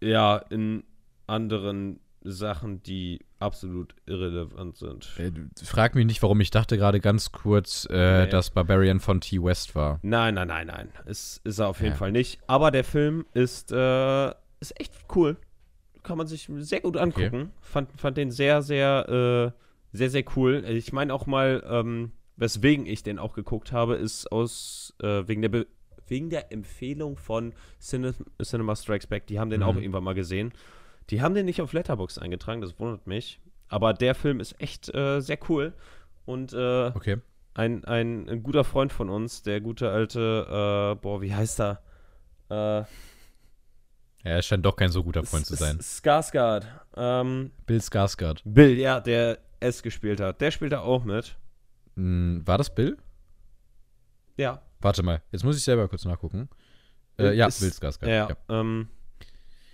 Ja, 0.00 0.36
in 0.50 0.84
anderen 1.26 2.00
Sachen, 2.24 2.82
die 2.82 3.20
absolut 3.38 3.94
irrelevant 4.06 4.76
sind. 4.76 5.10
Äh, 5.18 5.32
frag 5.64 5.94
mich 5.94 6.06
nicht, 6.06 6.22
warum 6.22 6.40
ich 6.40 6.50
dachte 6.50 6.76
gerade 6.78 7.00
ganz 7.00 7.32
kurz, 7.32 7.86
äh, 7.90 8.24
Nee. 8.24 8.30
dass 8.30 8.50
Barbarian 8.50 9.00
von 9.00 9.20
T. 9.20 9.42
West 9.42 9.74
war. 9.74 9.98
Nein, 10.02 10.34
nein, 10.34 10.48
nein, 10.48 10.66
nein. 10.68 10.88
Es 11.06 11.40
ist 11.44 11.58
er 11.58 11.68
auf 11.68 11.80
jeden 11.80 11.92
Ja. 11.92 11.96
Fall 11.98 12.12
nicht. 12.12 12.40
Aber 12.46 12.70
der 12.70 12.84
Film 12.84 13.26
ist, 13.34 13.72
äh, 13.72 14.28
ist 14.60 14.78
echt 14.80 14.92
cool. 15.14 15.36
Kann 16.02 16.18
man 16.18 16.26
sich 16.26 16.48
sehr 16.58 16.80
gut 16.80 16.96
angucken. 16.96 17.50
Fand, 17.60 17.88
fand 18.00 18.16
den 18.16 18.30
sehr, 18.30 18.62
sehr, 18.62 19.52
äh, 19.52 19.96
sehr, 19.96 20.10
sehr 20.10 20.24
cool. 20.36 20.64
Ich 20.68 20.92
meine 20.92 21.12
auch 21.14 21.26
mal, 21.26 21.62
ähm, 21.68 22.12
weswegen 22.36 22.86
ich 22.86 23.02
den 23.02 23.18
auch 23.18 23.34
geguckt 23.34 23.72
habe, 23.72 23.94
ist 23.96 24.30
aus, 24.32 24.94
äh, 25.02 25.26
wegen 25.28 25.42
der 25.42 25.48
Be 25.50 25.66
wegen 26.08 26.28
der 26.30 26.52
Empfehlung 26.52 27.16
von 27.16 27.54
Cine 27.80 28.12
Cinema 28.42 28.74
Strikes 28.76 29.06
Back. 29.06 29.26
Die 29.28 29.38
haben 29.38 29.48
den 29.50 29.60
Mhm. 29.60 29.66
auch 29.66 29.76
irgendwann 29.76 30.04
mal 30.04 30.14
gesehen. 30.14 30.52
Die 31.10 31.20
haben 31.22 31.34
den 31.34 31.46
nicht 31.46 31.60
auf 31.60 31.72
Letterboxd 31.72 32.20
eingetragen, 32.20 32.60
das 32.60 32.78
wundert 32.78 33.06
mich. 33.06 33.40
Aber 33.68 33.92
der 33.94 34.14
Film 34.14 34.40
ist 34.40 34.60
echt 34.60 34.94
äh, 34.94 35.20
sehr 35.20 35.38
cool. 35.48 35.72
Und 36.24 36.52
äh, 36.52 36.86
Okay. 36.94 37.18
ein, 37.54 37.84
ein, 37.84 38.28
ein 38.28 38.42
guter 38.42 38.64
Freund 38.64 38.92
von 38.92 39.08
uns, 39.10 39.42
der 39.42 39.60
gute 39.60 39.90
alte, 39.90 40.94
äh, 40.96 41.00
boah, 41.00 41.20
wie 41.20 41.34
heißt 41.34 41.60
er? 41.60 41.82
Äh, 42.50 42.54
Ja, 44.24 44.30
er 44.36 44.42
scheint 44.42 44.64
doch 44.64 44.76
kein 44.76 44.90
so 44.90 45.02
guter 45.02 45.24
Freund 45.24 45.44
zu 45.46 45.56
sein. 45.56 45.78
Skarsgård. 45.80 46.64
Ähm, 46.96 47.50
Bill 47.66 47.78
Skarsgård. 47.80 48.40
Bill, 48.44 48.78
ja, 48.78 49.00
der 49.00 49.38
S 49.60 49.82
gespielt 49.82 50.20
hat. 50.20 50.40
Der 50.40 50.50
spielt 50.52 50.72
da 50.72 50.80
auch 50.80 51.04
mit. 51.04 51.36
Hm, 51.96 52.42
war 52.46 52.56
das 52.58 52.72
Bill? 52.74 52.96
Ja. 54.36 54.62
Warte 54.80 55.02
mal, 55.02 55.22
jetzt 55.30 55.44
muss 55.44 55.56
ich 55.56 55.64
selber 55.64 55.88
kurz 55.88 56.04
nachgucken. 56.04 56.48
Äh, 57.18 57.34
ja, 57.34 57.46
Ist- 57.46 57.60
Bill 57.60 57.70
Skarsgård. 57.70 58.08
Ja. 58.08 58.28
ja. 58.28 58.36
Ähm, 58.48 58.88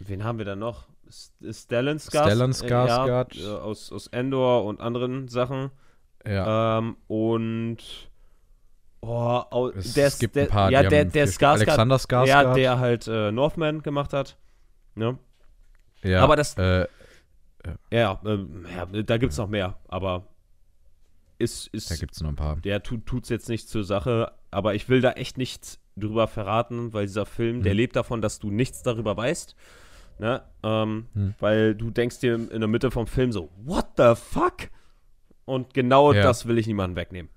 wen 0.00 0.24
haben 0.24 0.38
wir 0.38 0.44
da 0.44 0.56
noch? 0.56 0.87
Stellan 1.10 1.98
Skarsgård. 1.98 2.62
Äh, 2.62 2.68
ja, 2.68 2.86
Skarsgård. 2.86 3.40
äh, 3.40 3.46
aus, 3.60 3.92
aus 3.92 4.06
Endor 4.08 4.64
und 4.64 4.80
anderen 4.80 5.28
Sachen. 5.28 5.70
Ja. 6.26 6.78
Ähm, 6.78 6.96
und 7.06 7.78
oh, 9.00 9.42
au, 9.50 9.68
es 9.70 9.94
der, 9.94 10.10
gibt 10.10 10.36
der, 10.36 10.44
ein 10.44 10.48
paar, 10.50 10.70
ja, 10.70 10.82
der, 10.82 11.04
der 11.04 11.26
Skarsgård, 11.28 11.46
Alexander 11.68 11.96
Skarsgård. 11.96 12.26
ja, 12.26 12.54
der 12.54 12.78
halt 12.78 13.06
äh, 13.08 13.30
Northman 13.32 13.82
gemacht 13.82 14.12
hat. 14.12 14.36
Ne? 14.94 15.18
ja, 16.02 16.22
aber 16.22 16.36
das- 16.36 16.56
Äh, 16.58 16.86
Ja, 17.90 18.20
ähm, 18.24 18.66
ja 18.74 18.86
da 19.02 19.16
gibt 19.18 19.32
es 19.32 19.38
noch 19.38 19.48
mehr, 19.48 19.78
aber 19.88 20.26
ist, 21.38 21.68
ist 21.68 21.90
da 21.90 21.96
gibt 21.96 22.14
es 22.14 22.20
noch 22.20 22.30
ein 22.30 22.36
paar. 22.36 22.56
der 22.56 22.82
tut 22.82 23.06
tut's 23.06 23.28
jetzt 23.28 23.48
nicht 23.48 23.68
zur 23.68 23.84
Sache, 23.84 24.32
aber 24.50 24.74
ich 24.74 24.88
will 24.88 25.00
da 25.00 25.12
echt 25.12 25.38
nicht 25.38 25.78
drüber 25.96 26.26
verraten, 26.28 26.92
weil 26.92 27.06
dieser 27.06 27.26
Film, 27.26 27.62
der 27.62 27.74
Mhm. 27.74 27.78
lebt 27.78 27.96
davon, 27.96 28.20
dass 28.22 28.38
du 28.38 28.50
nichts 28.50 28.82
darüber 28.82 29.16
weißt. 29.16 29.54
Ne? 30.18 30.42
Ähm, 30.62 31.06
Mhm. 31.14 31.34
Weil 31.38 31.74
du 31.74 31.90
denkst 31.90 32.18
dir 32.20 32.34
in 32.34 32.60
der 32.60 32.68
Mitte 32.68 32.90
vom 32.90 33.06
Film 33.06 33.32
so, 33.32 33.50
what 33.64 33.86
the 33.96 34.14
fuck? 34.14 34.68
Und 35.44 35.72
genau 35.74 36.12
Ja. 36.12 36.22
das 36.22 36.46
will 36.46 36.58
ich 36.58 36.66
niemandem 36.66 36.96
wegnehmen. 36.96 37.30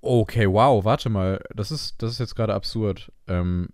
Okay, 0.00 0.46
wow, 0.50 0.84
warte 0.84 1.08
mal. 1.08 1.42
Das 1.54 1.70
ist, 1.70 2.02
das 2.02 2.12
ist 2.12 2.18
jetzt 2.18 2.34
gerade 2.36 2.52
absurd. 2.54 3.10
Ähm, 3.26 3.68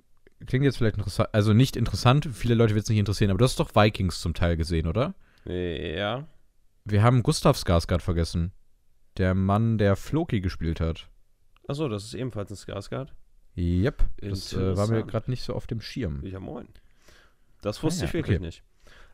klingt 0.46 0.64
jetzt 0.64 0.78
vielleicht 0.78 0.96
interessant, 0.96 1.28
also 1.32 1.52
nicht 1.52 1.76
interessant, 1.76 2.28
viele 2.32 2.54
Leute 2.54 2.74
wird 2.74 2.84
es 2.84 2.88
nicht 2.88 2.98
interessieren, 2.98 3.30
aber 3.30 3.38
du 3.38 3.44
hast 3.44 3.58
doch 3.58 3.74
Vikings 3.74 4.20
zum 4.20 4.34
Teil 4.34 4.56
gesehen, 4.56 4.86
oder? 4.86 5.14
Ja. 5.44 6.26
Wir 6.84 7.02
haben 7.02 7.22
Gustav 7.22 7.56
Skarsgård 7.56 8.00
vergessen. 8.00 8.52
Der 9.16 9.34
Mann, 9.34 9.76
der 9.78 9.96
Floki 9.96 10.40
gespielt 10.40 10.80
hat. 10.80 11.08
Achso, 11.66 11.88
das 11.88 12.04
ist 12.04 12.14
ebenfalls 12.14 12.50
ein 12.50 12.56
Skarsgård. 12.56 13.08
Yep, 13.56 14.04
das 14.20 14.52
äh, 14.52 14.76
war 14.76 14.86
mir 14.86 15.02
gerade 15.04 15.30
nicht 15.30 15.42
so 15.42 15.54
auf 15.54 15.66
dem 15.66 15.80
Schirm. 15.80 16.24
Ja, 16.24 16.38
moin. 16.38 16.68
Das 17.62 17.82
wusste 17.82 18.04
Ah, 18.04 18.06
ich 18.06 18.10
ja, 18.12 18.18
wirklich 18.18 18.36
okay. 18.38 18.46
nicht. 18.46 18.62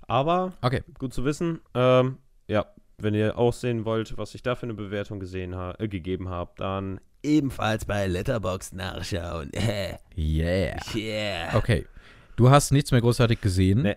Aber 0.08 0.52
Okay. 0.62 0.82
gut 0.98 1.12
zu 1.12 1.24
wissen. 1.24 1.60
Ähm, 1.74 2.18
ja, 2.48 2.66
wenn 2.98 3.14
ihr 3.14 3.36
auch 3.38 3.52
sehen 3.52 3.84
wollt, 3.84 4.16
was 4.18 4.34
ich 4.34 4.42
da 4.42 4.54
für 4.54 4.64
eine 4.66 4.74
Bewertung 4.74 5.18
gesehen 5.20 5.54
ha 5.56 5.74
äh, 5.78 5.88
gegeben 5.88 6.28
habe, 6.28 6.52
dann 6.56 7.00
ebenfalls 7.22 7.84
bei 7.84 8.06
Letterboxd 8.06 8.74
nachschauen. 8.74 9.50
Yeah. 10.16 10.76
yeah. 10.94 11.54
Okay. 11.56 11.86
Du 12.36 12.50
hast 12.50 12.70
nichts 12.72 12.90
mehr 12.92 13.00
großartig 13.00 13.40
gesehen. 13.40 13.82
Nee. 13.82 13.96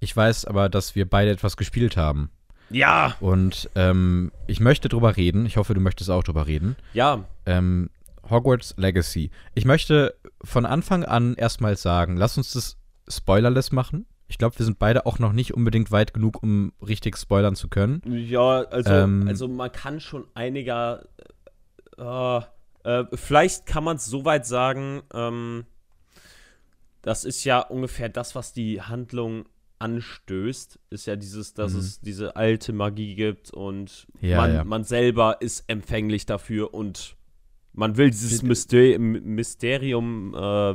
Ich 0.00 0.14
weiß 0.16 0.44
aber, 0.44 0.68
dass 0.68 0.94
wir 0.94 1.08
beide 1.08 1.30
etwas 1.30 1.56
gespielt 1.56 1.96
haben. 1.96 2.30
Ja, 2.70 3.14
Und 3.20 3.68
ähm, 3.74 4.32
ich 4.46 4.60
möchte 4.60 4.88
drüber 4.88 5.16
reden. 5.16 5.46
Ich 5.46 5.56
hoffe, 5.56 5.74
du 5.74 5.80
möchtest 5.80 6.10
auch 6.10 6.22
drüber 6.22 6.46
reden. 6.46 6.76
ja, 6.92 7.24
Ähm, 7.46 7.90
Hogwarts 8.28 8.74
Legacy. 8.78 9.30
Ich 9.54 9.64
möchte 9.64 10.14
von 10.42 10.64
Anfang 10.66 11.04
an 11.04 11.34
erstmal 11.34 11.76
sagen, 11.76 12.16
lass 12.16 12.36
uns 12.38 12.52
das 12.52 12.76
spoilerless 13.08 13.72
machen. 13.72 14.06
Ich 14.28 14.38
glaube, 14.38 14.58
wir 14.58 14.64
sind 14.64 14.78
beide 14.78 15.04
auch 15.06 15.18
noch 15.18 15.32
nicht 15.32 15.52
unbedingt 15.54 15.90
weit 15.90 16.14
genug, 16.14 16.42
um 16.42 16.72
richtig 16.80 17.16
spoilern 17.18 17.54
zu 17.56 17.68
können. 17.68 18.00
ja, 18.06 18.62
also, 18.62 18.90
Ähm, 18.92 19.26
also 19.28 19.48
man 19.48 19.70
kann 19.70 20.00
schon 20.00 20.26
einiger, 20.34 21.06
äh, 21.98 22.40
äh, 22.84 23.04
vielleicht 23.14 23.66
kann 23.66 23.84
man 23.84 23.96
es 23.96 24.06
soweit 24.06 24.46
sagen, 24.46 25.02
ähm, 25.12 25.66
das 27.02 27.24
ist 27.24 27.44
ja 27.44 27.60
ungefähr 27.60 28.08
das, 28.08 28.34
was 28.34 28.54
die 28.54 28.80
Handlung 28.80 29.44
anstößt, 29.78 30.78
ist 30.88 31.06
ja 31.06 31.16
dieses, 31.16 31.52
dass 31.52 31.74
Mhm. 31.74 31.78
es 31.80 32.00
diese 32.00 32.36
alte 32.36 32.72
Magie 32.72 33.14
gibt 33.14 33.50
und 33.50 34.06
Ja, 34.22 34.38
man, 34.38 34.54
ja. 34.54 34.64
man 34.64 34.84
selber 34.84 35.42
ist 35.42 35.64
empfänglich 35.68 36.24
dafür 36.24 36.72
und 36.72 37.16
man 37.74 37.98
will 37.98 38.08
dieses 38.10 38.42
Mysterium 38.42 40.34
äh, 40.34 40.74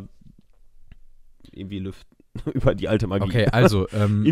irgendwie 1.52 1.80
lüften 1.80 2.09
über 2.54 2.75
die 2.75 2.88
alte 2.88 3.08
Magie. 3.08 3.25
Okay, 3.25 3.47
also, 3.47 3.88
ähm. 3.93 4.25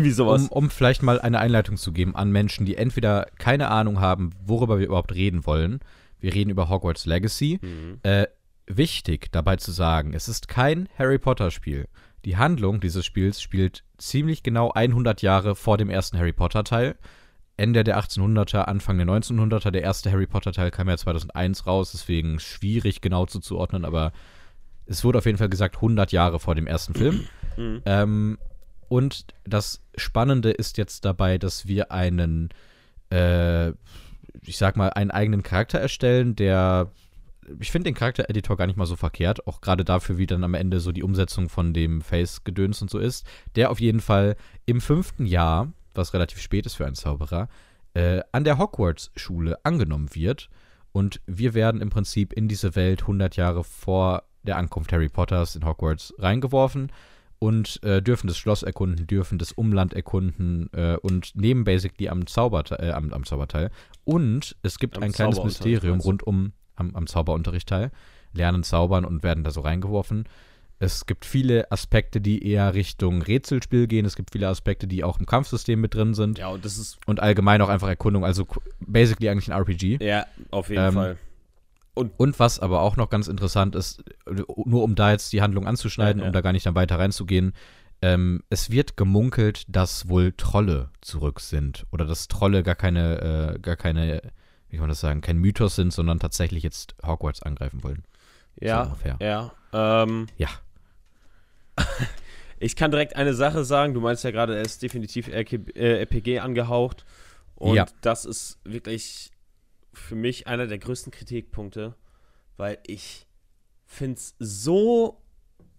Um, 0.50 0.64
um 0.64 0.70
vielleicht 0.70 1.02
mal 1.02 1.20
eine 1.20 1.38
Einleitung 1.38 1.76
zu 1.76 1.92
geben 1.92 2.14
an 2.16 2.30
Menschen, 2.30 2.66
die 2.66 2.76
entweder 2.76 3.26
keine 3.38 3.70
Ahnung 3.70 4.00
haben, 4.00 4.30
worüber 4.44 4.78
wir 4.78 4.86
überhaupt 4.86 5.14
reden 5.14 5.46
wollen. 5.46 5.80
Wir 6.20 6.34
reden 6.34 6.50
über 6.50 6.68
Hogwarts 6.68 7.06
Legacy. 7.06 7.58
Mhm. 7.62 8.00
Äh, 8.02 8.26
wichtig 8.66 9.32
dabei 9.32 9.56
zu 9.56 9.72
sagen, 9.72 10.12
es 10.14 10.28
ist 10.28 10.48
kein 10.48 10.88
Harry 10.98 11.18
Potter 11.18 11.50
Spiel. 11.50 11.86
Die 12.24 12.36
Handlung 12.36 12.80
dieses 12.80 13.06
Spiels 13.06 13.40
spielt 13.40 13.84
ziemlich 13.96 14.42
genau 14.42 14.70
100 14.72 15.22
Jahre 15.22 15.54
vor 15.54 15.78
dem 15.78 15.88
ersten 15.88 16.18
Harry 16.18 16.32
Potter 16.32 16.64
Teil. 16.64 16.96
Ende 17.56 17.82
der 17.84 17.98
1800er, 17.98 18.62
Anfang 18.62 18.98
der 18.98 19.06
1900er. 19.06 19.70
Der 19.70 19.82
erste 19.82 20.12
Harry 20.12 20.26
Potter 20.26 20.52
Teil 20.52 20.70
kam 20.70 20.88
ja 20.88 20.96
2001 20.96 21.66
raus, 21.66 21.92
deswegen 21.92 22.38
schwierig 22.38 23.00
genau 23.00 23.26
zuzuordnen, 23.26 23.84
aber 23.84 24.12
es 24.86 25.04
wurde 25.04 25.18
auf 25.18 25.26
jeden 25.26 25.38
Fall 25.38 25.48
gesagt 25.48 25.76
100 25.76 26.12
Jahre 26.12 26.38
vor 26.40 26.54
dem 26.54 26.66
ersten 26.66 26.94
Film. 26.94 27.26
Mhm. 27.58 27.82
Ähm, 27.84 28.38
und 28.88 29.26
das 29.44 29.82
Spannende 29.96 30.50
ist 30.50 30.78
jetzt 30.78 31.04
dabei, 31.04 31.38
dass 31.38 31.66
wir 31.66 31.92
einen, 31.92 32.48
äh, 33.10 33.68
ich 34.42 34.56
sag 34.56 34.76
mal, 34.76 34.90
einen 34.90 35.10
eigenen 35.10 35.42
Charakter 35.42 35.78
erstellen, 35.78 36.36
der. 36.36 36.90
Ich 37.60 37.70
finde 37.70 37.84
den 37.84 37.94
Charaktereditor 37.94 38.58
gar 38.58 38.66
nicht 38.66 38.76
mal 38.76 38.84
so 38.84 38.96
verkehrt, 38.96 39.46
auch 39.46 39.62
gerade 39.62 39.82
dafür, 39.82 40.18
wie 40.18 40.26
dann 40.26 40.44
am 40.44 40.52
Ende 40.52 40.80
so 40.80 40.92
die 40.92 41.02
Umsetzung 41.02 41.48
von 41.48 41.72
dem 41.72 42.02
Face-Gedöns 42.02 42.82
und 42.82 42.90
so 42.90 42.98
ist, 42.98 43.26
der 43.56 43.70
auf 43.70 43.80
jeden 43.80 44.00
Fall 44.00 44.36
im 44.66 44.82
fünften 44.82 45.24
Jahr, 45.24 45.72
was 45.94 46.12
relativ 46.12 46.42
spät 46.42 46.66
ist 46.66 46.74
für 46.74 46.84
einen 46.84 46.94
Zauberer, 46.94 47.48
äh, 47.94 48.20
an 48.32 48.44
der 48.44 48.58
Hogwarts-Schule 48.58 49.64
angenommen 49.64 50.14
wird. 50.14 50.50
Und 50.92 51.22
wir 51.24 51.54
werden 51.54 51.80
im 51.80 51.88
Prinzip 51.88 52.34
in 52.34 52.48
diese 52.48 52.76
Welt 52.76 53.00
100 53.02 53.36
Jahre 53.36 53.64
vor 53.64 54.24
der 54.42 54.58
Ankunft 54.58 54.92
Harry 54.92 55.08
Potters 55.08 55.56
in 55.56 55.64
Hogwarts 55.64 56.12
reingeworfen 56.18 56.92
und 57.38 57.82
äh, 57.84 58.02
dürfen 58.02 58.26
das 58.26 58.36
Schloss 58.36 58.62
erkunden, 58.62 59.06
dürfen 59.06 59.38
das 59.38 59.52
Umland 59.52 59.94
erkunden 59.94 60.70
äh, 60.72 60.96
und 60.96 61.34
nehmen 61.36 61.64
basically 61.64 62.08
am, 62.08 62.26
Zauberteil, 62.26 62.88
äh, 62.88 62.92
am, 62.92 63.12
am 63.12 63.24
Zauberteil. 63.24 63.70
Und 64.04 64.56
es 64.62 64.78
gibt 64.78 64.96
Am 64.96 65.04
ein 65.04 65.12
kleines 65.12 65.42
Mysterium 65.42 66.00
rund 66.00 66.22
um 66.22 66.52
am, 66.76 66.94
am 66.94 67.06
Zauberunterricht 67.06 67.68
teil, 67.68 67.90
lernen 68.32 68.62
zaubern 68.62 69.04
und 69.04 69.22
werden 69.22 69.44
da 69.44 69.50
so 69.50 69.60
reingeworfen. 69.60 70.24
Es 70.80 71.06
gibt 71.06 71.24
viele 71.24 71.70
Aspekte, 71.72 72.20
die 72.20 72.46
eher 72.46 72.72
Richtung 72.74 73.20
Rätselspiel 73.20 73.88
gehen. 73.88 74.04
Es 74.06 74.14
gibt 74.14 74.30
viele 74.30 74.46
Aspekte, 74.46 74.86
die 74.86 75.02
auch 75.02 75.18
im 75.18 75.26
Kampfsystem 75.26 75.80
mit 75.80 75.94
drin 75.94 76.14
sind. 76.14 76.38
Ja, 76.38 76.48
und 76.48 76.64
das 76.64 76.78
ist 76.78 76.98
Und 77.06 77.20
allgemein 77.20 77.60
auch 77.62 77.68
einfach 77.68 77.88
Erkundung. 77.88 78.24
Also 78.24 78.46
basically 78.78 79.28
eigentlich 79.28 79.48
ein 79.50 79.58
RPG. 79.58 79.98
ja 80.00 80.26
auf 80.50 80.68
jeden 80.70 80.84
Ähm, 80.84 80.94
Fall. 80.94 81.18
Und 82.06 82.38
was 82.38 82.58
aber 82.60 82.80
auch 82.82 82.96
noch 82.96 83.10
ganz 83.10 83.28
interessant 83.28 83.74
ist, 83.74 84.02
nur 84.64 84.82
um 84.82 84.94
da 84.94 85.10
jetzt 85.10 85.32
die 85.32 85.42
Handlung 85.42 85.66
anzuschneiden, 85.66 86.20
Ja, 86.20 86.24
ja. 86.24 86.28
um 86.28 86.32
da 86.32 86.40
gar 86.40 86.52
nicht 86.52 86.66
dann 86.66 86.74
weiter 86.74 86.98
reinzugehen, 86.98 87.52
ähm, 88.00 88.42
es 88.48 88.70
wird 88.70 88.96
gemunkelt, 88.96 89.64
dass 89.68 90.08
wohl 90.08 90.32
Trolle 90.36 90.90
zurück 91.00 91.40
sind. 91.40 91.84
Oder 91.90 92.04
dass 92.04 92.28
Trolle 92.28 92.62
gar 92.62 92.76
keine, 92.76 93.54
äh, 93.54 93.58
gar 93.58 93.76
keine, 93.76 94.22
wie 94.68 94.76
kann 94.76 94.82
man 94.84 94.90
das 94.90 95.00
sagen, 95.00 95.20
kein 95.20 95.38
Mythos 95.38 95.74
sind, 95.76 95.92
sondern 95.92 96.20
tatsächlich 96.20 96.62
jetzt 96.62 96.94
Hogwarts 97.04 97.42
angreifen 97.42 97.82
wollen. 97.82 98.04
Ja, 98.60 98.84
ungefähr. 98.84 99.16
ja. 99.20 99.52
Ähm, 99.72 100.26
Ja. 100.36 100.48
ich 102.58 102.76
kann 102.76 102.90
direkt 102.90 103.16
eine 103.16 103.34
Sache 103.34 103.64
sagen. 103.64 103.94
Du 103.94 104.00
meinst 104.00 104.24
ja 104.24 104.30
gerade, 104.30 104.56
er 104.56 104.62
ist 104.62 104.82
definitiv 104.82 105.28
RK, 105.28 105.52
äh, 105.74 105.98
RPG 106.00 106.40
angehaucht. 106.40 107.04
Und 107.56 107.74
Ja. 107.76 107.86
das 108.00 108.24
ist 108.24 108.58
wirklich 108.64 109.30
für 109.98 110.14
mich 110.16 110.46
einer 110.46 110.66
der 110.66 110.78
größten 110.78 111.12
Kritikpunkte, 111.12 111.94
weil 112.56 112.78
ich 112.86 113.26
finde 113.86 114.16
es 114.18 114.34
so 114.38 115.20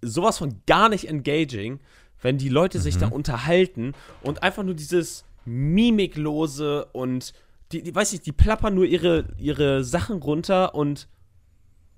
sowas 0.02 0.38
von 0.38 0.62
gar 0.66 0.90
nicht 0.90 1.08
engaging, 1.10 1.80
wenn 2.22 2.38
die 2.38 2.50
Leute 2.50 2.80
sich 2.80 2.96
Mhm. 2.96 3.00
da 3.00 3.08
unterhalten 3.10 3.94
und 4.22 4.44
einfach 4.44 4.64
nur 4.64 4.74
dieses 4.76 5.26
mimiklose 5.46 6.86
und 6.94 7.34
die, 7.72 7.84
die 7.84 7.94
weiß 7.94 8.14
ich, 8.14 8.22
die 8.22 8.32
plappern 8.32 8.76
nur 8.76 8.86
ihre, 8.86 9.26
ihre 9.38 9.84
Sachen 9.84 10.18
runter 10.22 10.74
und 10.74 11.08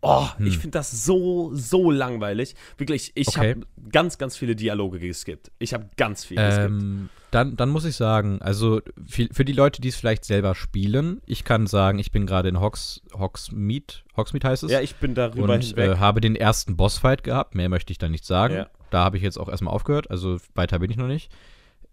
oh, 0.02 0.28
ich 0.40 0.56
Hm. 0.56 0.62
finde 0.62 0.72
das 0.80 1.06
so, 1.06 1.52
so 1.54 1.92
langweilig. 1.92 2.56
Wirklich, 2.78 3.12
ich 3.16 3.28
Okay. 3.30 3.52
habe 3.52 3.68
ganz, 3.92 4.18
ganz 4.18 4.36
viele 4.38 4.56
Dialoge 4.56 5.00
geskippt. 5.00 5.52
Ich 5.60 5.74
habe 5.74 5.90
ganz 5.98 6.26
viel 6.26 6.38
geskippt. 6.38 6.66
Ähm, 6.72 7.10
dann, 7.32 7.56
dann 7.56 7.70
muss 7.70 7.86
ich 7.86 7.96
sagen, 7.96 8.42
also 8.42 8.82
für, 9.08 9.28
für 9.32 9.46
die 9.46 9.54
Leute, 9.54 9.80
die 9.82 9.88
es 9.88 9.96
vielleicht 9.96 10.26
selber 10.26 10.54
spielen, 10.54 11.22
ich 11.26 11.44
kann 11.46 11.66
sagen, 11.68 11.98
ich 12.00 12.12
bin 12.12 12.26
gerade 12.26 12.50
in 12.50 12.60
Hogs, 12.60 13.02
Hogsmeade, 13.18 13.94
Hogsmeade 14.18 14.48
heißt 14.50 14.64
es. 14.64 14.72
Ja, 14.72 14.82
ich 14.82 14.96
bin 14.96 15.16
darüber 15.16 15.54
und 15.54 15.64
hinweg. 15.64 15.92
äh, 15.92 15.98
habe 15.98 16.20
den 16.20 16.36
ersten 16.36 16.76
Bossfight 16.76 17.24
gehabt. 17.24 17.56
Mehr 17.56 17.70
möchte 17.70 17.92
ich 17.92 17.98
da 18.00 18.10
nicht 18.10 18.26
sagen. 18.26 18.56
Ja. 18.56 18.68
Da 18.90 19.04
habe 19.06 19.16
ich 19.18 19.24
jetzt 19.24 19.38
auch 19.40 19.48
erstmal 19.48 19.74
aufgehört. 19.74 20.12
Also 20.12 20.38
weiter 20.56 20.80
bin 20.80 20.92
ich 20.92 20.98
noch 20.98 21.08
nicht. 21.08 21.32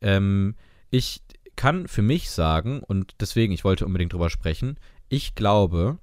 Ähm, 0.01 0.57
ich 0.90 1.23
kann 1.55 1.87
für 1.88 2.03
mich 2.03 2.31
sagen, 2.31 2.81
und 2.83 3.14
deswegen, 3.21 3.53
ich 3.53 3.64
wollte 3.64 3.85
unbedingt 3.87 4.12
drüber 4.12 4.31
sprechen, 4.31 4.79
ich 5.09 5.35
glaube, 5.37 5.99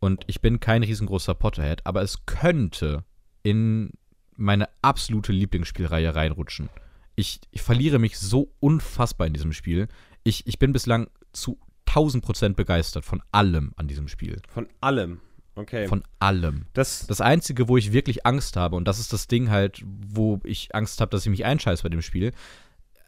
und 0.00 0.24
ich 0.26 0.40
bin 0.40 0.60
kein 0.60 0.82
riesengroßer 0.82 1.34
Potterhead, 1.34 1.82
aber 1.84 2.02
es 2.02 2.26
könnte 2.26 3.04
in 3.42 3.92
meine 4.36 4.68
absolute 4.82 5.32
Lieblingsspielreihe 5.32 6.14
reinrutschen. 6.14 6.70
Ich, 7.14 7.40
ich 7.50 7.62
verliere 7.62 7.98
mich 7.98 8.18
so 8.18 8.52
unfassbar 8.60 9.26
in 9.26 9.34
diesem 9.34 9.52
Spiel. 9.52 9.88
Ich, 10.24 10.46
ich 10.46 10.58
bin 10.58 10.72
bislang 10.72 11.08
zu 11.32 11.58
1000 11.86 12.24
Prozent 12.24 12.56
begeistert 12.56 13.04
von 13.04 13.22
allem 13.32 13.72
an 13.76 13.88
diesem 13.88 14.08
Spiel. 14.08 14.40
Von 14.48 14.68
allem. 14.80 15.20
Okay. 15.54 15.86
Von 15.88 16.02
allem. 16.18 16.66
das, 16.72 17.06
Das 17.06 17.20
Einzige, 17.20 17.68
wo 17.68 17.76
ich 17.76 17.92
wirklich 17.92 18.24
Angst 18.24 18.56
habe, 18.56 18.76
und 18.76 18.86
das 18.86 18.98
ist 18.98 19.12
das 19.12 19.26
Ding 19.26 19.50
halt, 19.50 19.84
wo 19.84 20.40
ich 20.44 20.74
Angst 20.74 21.00
habe, 21.00 21.10
dass 21.10 21.26
ich 21.26 21.30
mich 21.30 21.44
einscheiße 21.44 21.82
bei 21.82 21.88
dem 21.90 22.02
Spiel, 22.02 22.32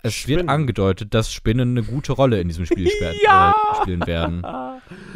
es 0.02 0.14
Spinnen. 0.14 0.40
wird 0.40 0.48
angedeutet, 0.48 1.14
dass 1.14 1.32
Spinnen 1.32 1.70
eine 1.76 1.82
gute 1.86 2.12
Rolle 2.12 2.40
in 2.40 2.48
diesem 2.48 2.66
Spiel 2.66 2.88
Ja! 3.24 3.50
äh, 3.50 3.82
spielen 3.82 4.06
werden. 4.06 4.44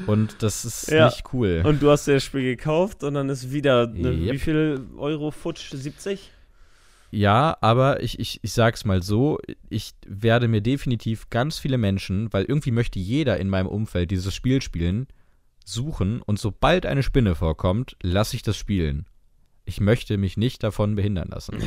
Und 0.07 0.43
das 0.43 0.65
ist 0.65 0.91
Ja. 0.91 1.07
nicht 1.07 1.25
cool. 1.33 1.63
und 1.67 1.83
du 1.83 1.91
hast 1.91 2.07
dir 2.07 2.15
das 2.15 2.25
Spiel 2.25 2.43
gekauft 2.43 3.03
und 3.05 3.15
dann 3.15 3.29
ist 3.29 3.53
wieder, 3.53 3.87
ne, 3.89 4.11
Yep. 4.13 4.33
wie 4.35 4.39
viel 4.39 4.81
Euro 4.97 5.31
futsch? 5.31 5.71
70? 5.73 6.31
Ja, 7.13 7.57
aber 7.61 8.03
ich, 8.03 8.19
ich, 8.19 8.41
ich 8.43 8.53
sag's 8.53 8.85
mal 8.85 9.03
so, 9.03 9.39
ich 9.71 9.93
werde 10.07 10.49
mir 10.49 10.61
definitiv 10.61 11.31
ganz 11.31 11.59
viele 11.59 11.79
Menschen, 11.79 12.33
weil 12.33 12.45
irgendwie 12.45 12.73
möchte 12.73 12.99
jeder 12.99 13.39
in 13.39 13.49
meinem 13.49 13.69
Umfeld 13.69 14.11
dieses 14.11 14.35
Spiel 14.35 14.61
spielen, 14.61 15.07
suchen 15.65 16.21
und 16.23 16.39
sobald 16.39 16.85
eine 16.87 17.03
Spinne 17.03 17.35
vorkommt, 17.35 17.97
lasse 18.03 18.37
ich 18.37 18.43
das 18.43 18.57
spielen. 18.57 19.07
ich 19.69 19.81
möchte 19.81 20.17
mich 20.17 20.37
nicht 20.37 20.63
davon 20.63 20.95
behindern 20.95 21.29
lassen. 21.29 21.59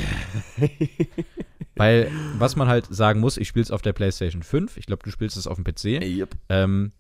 Weil, 1.80 2.12
was 2.38 2.58
man 2.58 2.68
halt 2.68 2.88
sagen 2.90 3.22
muss, 3.22 3.38
ich 3.38 3.48
spiele 3.48 3.64
es 3.64 3.72
auf 3.72 3.82
der 3.82 3.94
PlayStation 3.94 4.44
5, 4.44 4.76
ich 4.76 4.86
glaube, 4.86 5.02
du 5.04 5.12
spielst 5.12 5.38
es 5.38 5.48
auf 5.48 5.56
dem 5.56 5.64
PC. 5.64 6.04
Yep. 6.04 6.36
Ähm, 6.50 6.92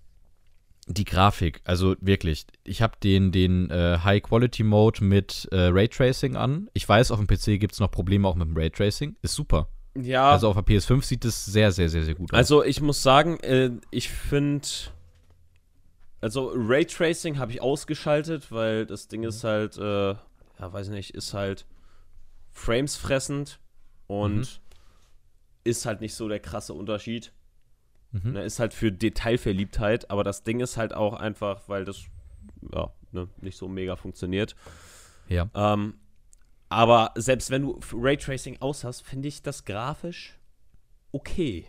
die 0.88 1.04
Grafik, 1.04 1.62
also 1.66 1.96
wirklich, 2.00 2.48
ich 2.64 2.82
habe 2.82 2.94
den, 3.04 3.32
den 3.34 3.70
äh, 3.70 4.00
High-Quality-Mode 4.04 5.04
mit 5.04 5.50
äh, 5.52 5.68
Raytracing 5.68 6.36
an. 6.38 6.70
Ich 6.74 6.88
weiß, 6.88 7.12
auf 7.12 7.20
dem 7.20 7.28
PC 7.28 7.60
gibt 7.60 7.74
es 7.74 7.80
noch 7.80 7.92
Probleme 7.92 8.26
auch 8.28 8.36
mit 8.36 8.48
dem 8.48 8.58
Raytracing. 8.58 9.18
Ist 9.22 9.36
super. 9.36 9.68
Ja. 9.96 10.32
Also 10.32 10.48
auf 10.48 10.56
der 10.56 10.64
PS5 10.64 11.04
sieht 11.04 11.26
es 11.26 11.46
sehr, 11.46 11.72
sehr, 11.74 11.90
sehr, 11.90 12.04
sehr 12.04 12.16
gut 12.16 12.32
aus. 12.32 12.38
Also 12.38 12.64
ich 12.64 12.80
muss 12.82 13.04
sagen, 13.04 13.38
äh, 13.42 13.72
ich 13.92 14.10
finde, 14.10 14.66
also 16.22 16.54
Raytracing 16.56 17.38
habe 17.38 17.52
ich 17.52 17.62
ausgeschaltet, 17.62 18.52
weil 18.52 18.86
das 18.86 19.10
Ding 19.10 19.24
ist 19.24 19.44
halt, 19.44 19.78
äh, 19.78 20.12
ja, 20.12 20.18
weiß 20.58 20.88
ich 20.88 20.94
nicht, 20.94 21.12
ist 21.14 21.34
halt 21.34 21.66
Frames 22.52 22.96
fressend 22.96 23.60
und 24.08 24.38
Mhm. 24.38 24.46
Ist 25.70 25.86
halt 25.86 26.02
nicht 26.02 26.14
so 26.14 26.28
der 26.28 26.40
krasse 26.40 26.74
Unterschied. 26.74 27.32
Mhm. 28.12 28.34
Ne, 28.34 28.44
ist 28.44 28.60
halt 28.60 28.74
für 28.74 28.92
Detailverliebtheit, 28.92 30.10
aber 30.10 30.24
das 30.24 30.44
Ding 30.44 30.62
ist 30.62 30.78
halt 30.78 30.94
auch 30.94 31.14
einfach, 31.14 31.70
weil 31.70 31.86
das 31.86 32.06
ja, 32.74 32.92
ne, 33.12 33.30
nicht 33.40 33.58
so 33.58 33.68
mega 33.68 33.96
funktioniert. 33.96 34.56
Ja. 35.28 35.48
Ähm, 35.54 35.94
aber 36.70 37.14
selbst 37.16 37.52
wenn 37.52 37.64
du 37.64 37.80
Raytracing 37.94 38.58
aus 38.62 38.84
hast, 38.84 39.02
finde 39.02 39.28
ich 39.28 39.42
das 39.44 39.66
grafisch 39.66 40.40
okay, 41.12 41.66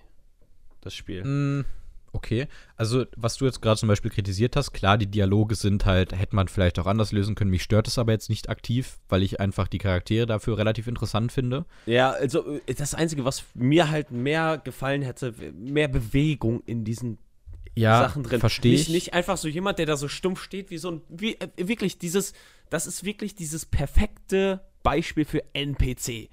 das 0.81 0.95
Spiel. 0.95 1.25
Mm, 1.25 1.65
Okay, 2.13 2.49
also 2.77 3.05
was 3.17 3.37
du 3.37 3.45
jetzt 3.45 3.63
gerade 3.63 3.79
zum 3.79 3.89
Beispiel 3.89 4.11
kritisiert 4.11 4.57
hast, 4.57 4.73
klar, 4.73 4.99
die 4.99 5.07
Dialoge 5.07 5.55
sind 5.55 5.87
halt, 5.87 6.13
hätte 6.19 6.35
man 6.35 6.49
vielleicht 6.49 6.79
auch 6.81 6.87
anders 6.87 7.13
lösen 7.13 7.37
können. 7.37 7.51
Mich 7.51 7.63
stört 7.63 7.87
es 7.87 7.99
aber 7.99 8.11
jetzt 8.13 8.29
nicht 8.29 8.49
aktiv, 8.49 8.99
weil 9.09 9.23
ich 9.23 9.39
einfach 9.39 9.69
die 9.69 9.79
Charaktere 9.79 10.27
dafür 10.27 10.59
relativ 10.59 10.89
interessant 10.89 11.31
finde. 11.31 11.67
Ja, 11.87 12.11
also 12.11 12.59
äh, 12.67 12.75
das 12.75 12.95
Einzige, 12.95 13.25
was 13.25 13.45
mir 13.55 13.91
halt 13.91 14.11
mehr 14.11 14.59
gefallen 14.59 15.03
hätte, 15.03 15.35
mehr 15.57 15.87
Bewegung 15.89 16.63
in 16.67 16.85
diesen 16.85 17.19
Ja, 17.77 18.01
Sachen 18.01 18.25
drin. 18.25 18.41
verstehe 18.41 18.73
nicht, 18.73 18.89
ich. 18.89 18.95
nicht 18.95 19.15
einfach 19.15 19.37
so 19.37 19.47
jemand, 19.47 19.79
der 19.79 19.87
da 19.87 19.97
so 19.97 20.09
stumpf 20.09 20.43
steht, 20.43 20.71
wie 20.71 20.79
so 20.79 20.91
ein. 20.91 21.03
Wie, 21.09 21.35
äh, 21.39 21.49
wirklich, 21.57 21.99
dieses. 21.99 22.33
Das 22.71 22.87
ist 22.87 23.05
wirklich 23.05 23.35
dieses 23.37 23.67
perfekte 23.67 24.61
Beispiel 24.83 25.25
für 25.25 25.43
NPC. 25.55 26.29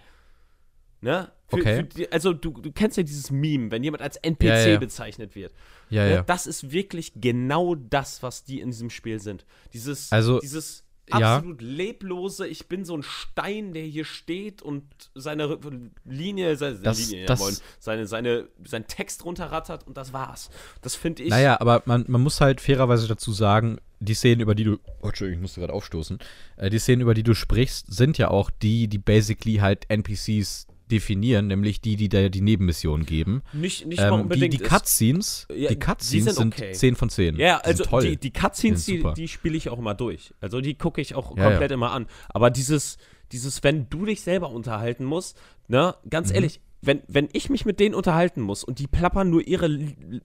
Ne? 1.01 1.31
Für, 1.47 1.55
Okay. 1.57 1.75
Für 1.77 1.83
die, 1.83 2.11
also, 2.11 2.33
du, 2.33 2.51
du 2.51 2.71
kennst 2.71 2.97
ja 2.97 3.03
dieses 3.03 3.31
Meme, 3.31 3.71
wenn 3.71 3.83
jemand 3.83 4.01
als 4.03 4.17
NPC 4.17 4.43
Ja, 4.47 4.67
ja. 4.67 4.77
bezeichnet 4.79 5.35
wird. 5.35 5.53
Ja, 5.89 6.03
Ne? 6.05 6.11
ja. 6.15 6.21
Das 6.23 6.45
ist 6.47 6.71
wirklich 6.71 7.13
genau 7.15 7.75
das, 7.75 8.21
was 8.23 8.43
die 8.43 8.59
in 8.59 8.71
diesem 8.71 8.89
Spiel 8.89 9.19
sind. 9.21 9.45
Dieses, 9.73 10.11
Also, 10.11 10.39
dieses 10.39 10.83
ja. 11.09 11.37
absolut 11.37 11.61
leblose, 11.61 12.45
ich 12.47 12.67
bin 12.67 12.83
so 12.83 12.97
ein 12.97 13.03
Stein, 13.03 13.71
der 13.73 13.83
hier 13.83 14.03
steht 14.03 14.61
und 14.61 14.83
seine 15.15 15.57
Linie, 16.03 16.57
seine, 16.57 16.79
Das- 16.79 16.99
Linie 16.99 17.21
ja, 17.21 17.27
das- 17.27 17.39
moin, 17.39 17.55
seine, 17.79 18.07
seine, 18.07 18.47
seinen 18.65 18.87
Text 18.87 19.23
runterrattert 19.23 19.87
und 19.87 19.95
das 19.95 20.11
war's. 20.11 20.49
Das 20.81 20.95
finde 20.95 21.23
ich. 21.23 21.29
Naja, 21.29 21.61
aber 21.61 21.83
man, 21.85 22.03
man 22.09 22.19
muss 22.21 22.41
halt 22.41 22.59
fairerweise 22.59 23.07
dazu 23.07 23.31
sagen, 23.31 23.77
die 24.01 24.15
Szenen, 24.15 24.41
über 24.41 24.53
die 24.53 24.65
du. 24.65 24.79
Oh, 25.01 25.07
Entschuldigung, 25.07 25.39
ich 25.39 25.41
musste 25.43 25.61
gerade 25.61 25.71
aufstoßen. 25.73 26.19
Äh, 26.57 26.69
die 26.69 26.79
Szenen, 26.79 27.01
über 27.03 27.13
die 27.13 27.23
du 27.23 27.33
sprichst, 27.33 27.91
sind 27.93 28.17
ja 28.17 28.27
auch 28.29 28.49
die, 28.49 28.89
die 28.89 28.97
basically 28.97 29.55
halt 29.57 29.85
NPCs 29.89 30.67
definieren, 30.87 31.47
nämlich 31.47 31.81
die, 31.81 31.95
die 31.95 32.09
da 32.09 32.29
die 32.29 32.41
Nebenmissionen 32.41 33.05
geben. 33.05 33.41
Nicht, 33.53 33.85
nicht 33.85 33.99
mal 33.99 34.07
Ähm, 34.07 34.15
die 34.15 34.21
unbedingt. 34.23 34.53
die 34.53 34.57
ist- 34.61 34.69
Cutscenes, 34.69 35.47
Ja, 35.49 35.55
die 35.55 35.75
die 35.75 35.79
Cutscenes 35.79 36.25
sind 36.25 36.35
sind, 36.35 36.53
okay. 36.55 36.71
10 36.73 36.95
von 36.95 37.09
10. 37.09 37.35
Ja, 37.37 37.59
Die 37.59 37.65
also 37.65 37.83
toll. 37.83 38.03
die, 38.03 38.17
die 38.17 38.31
Cutscenes, 38.31 38.85
Die 38.85 39.03
die, 39.03 39.13
die 39.15 39.27
spiele 39.27 39.57
ich 39.57 39.69
auch 39.69 39.77
immer 39.79 39.93
durch. 39.95 40.33
Also 40.41 40.61
die 40.61 40.75
gucke 40.75 41.01
ich 41.01 41.15
auch 41.15 41.35
Ja, 41.37 41.43
komplett 41.49 41.71
ja. 41.71 41.75
immer 41.75 41.91
an. 41.91 42.07
Aber 42.29 42.49
dieses, 42.49 42.97
dieses, 43.31 43.63
wenn 43.63 43.89
du 43.89 44.05
dich 44.05 44.21
selber 44.21 44.49
unterhalten 44.49 45.03
musst, 45.05 45.37
ne, 45.67 45.95
ganz 46.09 46.29
Mhm. 46.29 46.35
ehrlich, 46.35 46.61
wenn, 46.81 47.01
wenn 47.07 47.27
ich 47.33 47.49
mich 47.49 47.65
mit 47.65 47.79
denen 47.79 47.95
unterhalten 47.95 48.41
muss 48.41 48.63
und 48.63 48.79
die 48.79 48.87
plappern 48.87 49.29
nur 49.29 49.45
ihre 49.47 49.67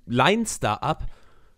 Lines 0.07 0.61
da 0.61 0.75
ab, 0.75 1.07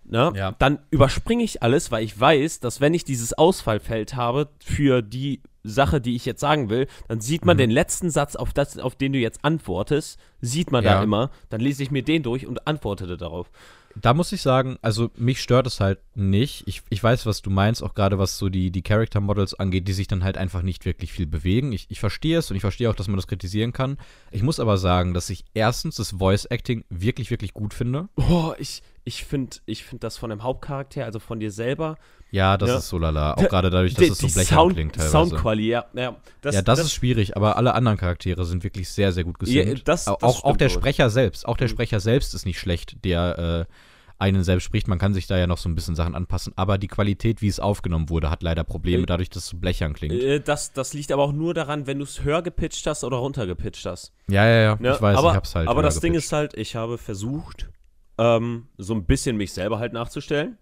ne, 0.04 0.32
Ja. 0.36 0.52
dann 0.58 0.78
überspringe 0.90 1.42
ich 1.42 1.62
alles, 1.62 1.90
weil 1.90 2.04
ich 2.04 2.18
weiß, 2.18 2.60
dass 2.60 2.80
wenn 2.80 2.94
ich 2.94 3.04
dieses 3.04 3.32
Ausfallfeld 3.32 4.14
habe 4.16 4.48
für 4.64 5.02
die 5.02 5.40
Sache, 5.64 6.00
die 6.00 6.14
ich 6.14 6.24
jetzt 6.26 6.40
sagen 6.40 6.68
will, 6.70 6.86
dann 7.08 7.20
sieht 7.20 7.44
man 7.44 7.56
Mhm. 7.56 7.58
den 7.62 7.70
letzten 7.70 8.10
Satz, 8.10 8.36
auf, 8.36 8.52
das, 8.52 8.78
auf 8.78 8.94
den 8.94 9.12
du 9.14 9.18
jetzt 9.18 9.40
antwortest, 9.44 10.18
sieht 10.40 10.70
man 10.70 10.84
da 10.84 10.96
Ja. 10.96 11.02
immer, 11.02 11.30
dann 11.48 11.60
lese 11.60 11.82
ich 11.82 11.90
mir 11.90 12.02
den 12.02 12.22
durch 12.22 12.46
und 12.46 12.66
antwortete 12.66 13.16
darauf. 13.16 13.50
Da 13.96 14.12
muss 14.12 14.32
ich 14.32 14.42
sagen, 14.42 14.76
also 14.82 15.10
mich 15.16 15.40
stört 15.40 15.68
es 15.68 15.78
halt 15.78 16.00
nicht. 16.16 16.64
Ich, 16.66 16.82
ich 16.90 17.00
weiß, 17.02 17.26
was 17.26 17.42
du 17.42 17.50
meinst, 17.50 17.80
auch 17.80 17.94
gerade 17.94 18.18
was 18.18 18.38
so 18.38 18.48
die, 18.48 18.72
die 18.72 18.82
Character 18.82 19.20
Models 19.20 19.54
angeht, 19.54 19.86
die 19.86 19.92
sich 19.92 20.08
dann 20.08 20.24
halt 20.24 20.36
einfach 20.36 20.62
nicht 20.62 20.84
wirklich 20.84 21.12
viel 21.12 21.26
bewegen. 21.28 21.70
Ich, 21.72 21.86
ich 21.90 22.00
verstehe 22.00 22.38
es 22.38 22.50
und 22.50 22.56
ich 22.56 22.60
verstehe 22.60 22.90
auch, 22.90 22.96
dass 22.96 23.06
man 23.06 23.14
das 23.16 23.28
kritisieren 23.28 23.72
kann. 23.72 23.96
Ich 24.32 24.42
muss 24.42 24.58
aber 24.58 24.78
sagen, 24.78 25.14
dass 25.14 25.30
ich 25.30 25.44
erstens 25.54 25.94
das 25.94 26.10
Voice 26.10 26.44
Acting 26.46 26.84
wirklich, 26.90 27.30
wirklich 27.30 27.54
gut 27.54 27.72
finde. 27.72 28.08
Oh, 28.16 28.52
ich, 28.58 28.82
ich 29.04 29.24
finde 29.24 29.58
ich 29.66 29.84
find 29.84 30.02
das 30.02 30.16
von 30.16 30.30
dem 30.30 30.42
Hauptcharakter, 30.42 31.04
also 31.04 31.18
von 31.18 31.38
dir 31.40 31.50
selber. 31.50 31.96
Ja, 32.30 32.56
das 32.56 32.68
Ja. 32.70 32.76
ist 32.78 32.88
so 32.88 32.98
lala. 32.98 33.34
Auch 33.34 33.48
gerade 33.48 33.70
dadurch, 33.70 33.94
dass 33.94 34.08
es 34.08 34.18
so 34.18 34.26
blechern 34.28 34.56
Sound, 34.58 34.72
klingt 34.74 34.94
teilweise. 34.96 35.10
Soundqualität, 35.12 35.70
ja. 35.70 35.84
ja 35.94 36.16
das, 36.40 36.54
ja, 36.54 36.62
das, 36.62 36.78
ist 36.80 36.92
schwierig, 36.92 37.36
aber 37.36 37.56
alle 37.56 37.74
anderen 37.74 37.98
Charaktere 37.98 38.44
sind 38.44 38.64
wirklich 38.64 38.88
sehr, 38.88 39.12
sehr 39.12 39.24
gut 39.24 39.36
Ja, 39.46 39.62
gesynkt. 39.62 39.86
das- 39.88 40.08
auch, 40.08 40.18
das 40.18 40.30
auch, 40.36 40.44
auch 40.44 40.56
der. 40.56 40.68
Sprecher 40.70 41.10
selbst. 41.10 41.46
Auch 41.46 41.56
der 41.56 41.68
Mhm. 41.68 41.72
Sprecher 41.72 42.00
selbst 42.00 42.34
ist 42.34 42.44
nicht 42.46 42.58
schlecht, 42.58 43.04
der 43.04 43.66
äh, 43.68 43.72
einen 44.18 44.42
selbst 44.44 44.64
spricht. 44.64 44.88
Man 44.88 44.98
kann 44.98 45.12
sich 45.12 45.26
da 45.26 45.36
ja 45.36 45.46
noch 45.46 45.58
so 45.58 45.68
ein 45.68 45.74
bisschen 45.74 45.96
Sachen 45.96 46.14
anpassen. 46.14 46.52
Aber 46.56 46.78
die 46.78 46.86
Qualität, 46.88 47.42
wie 47.42 47.48
es 47.48 47.60
aufgenommen 47.60 48.08
wurde, 48.08 48.30
hat 48.30 48.42
leider 48.42 48.64
Probleme, 48.64 49.02
Äh, 49.02 49.06
dadurch, 49.06 49.28
dass 49.28 49.42
es 49.44 49.48
so 49.50 49.56
blechern 49.58 49.92
klingt. 49.92 50.14
Äh, 50.14 50.40
das, 50.40 50.72
das 50.72 50.94
liegt 50.94 51.12
aber 51.12 51.22
auch 51.24 51.32
nur 51.32 51.52
daran, 51.52 51.86
wenn 51.86 51.98
du 51.98 52.04
es 52.04 52.22
höher 52.22 52.40
gepitcht 52.40 52.86
hast 52.86 53.04
oder 53.04 53.18
runter 53.18 53.46
gepitcht 53.46 53.84
hast. 53.86 54.12
ja, 54.28 54.46
ja, 54.46 54.62
ja. 54.62 54.76
Ne? 54.80 54.94
Ich 54.94 55.02
weiß, 55.02 55.18
aber, 55.18 55.30
ich 55.30 55.34
hab's 55.36 55.54
halt. 55.54 55.68
Aber 55.68 55.82
das 55.82 56.00
Ding 56.00 56.12
gepitcht. 56.14 56.26
ist 56.28 56.32
halt, 56.32 56.54
ich 56.54 56.74
habe 56.76 56.96
versucht, 56.96 57.68
ähm, 58.18 58.68
so 58.78 58.94
ein 58.94 59.04
bisschen 59.04 59.36
mich 59.36 59.52
selber 59.52 59.78
halt 59.78 59.92
nachzustellen. 59.92 60.58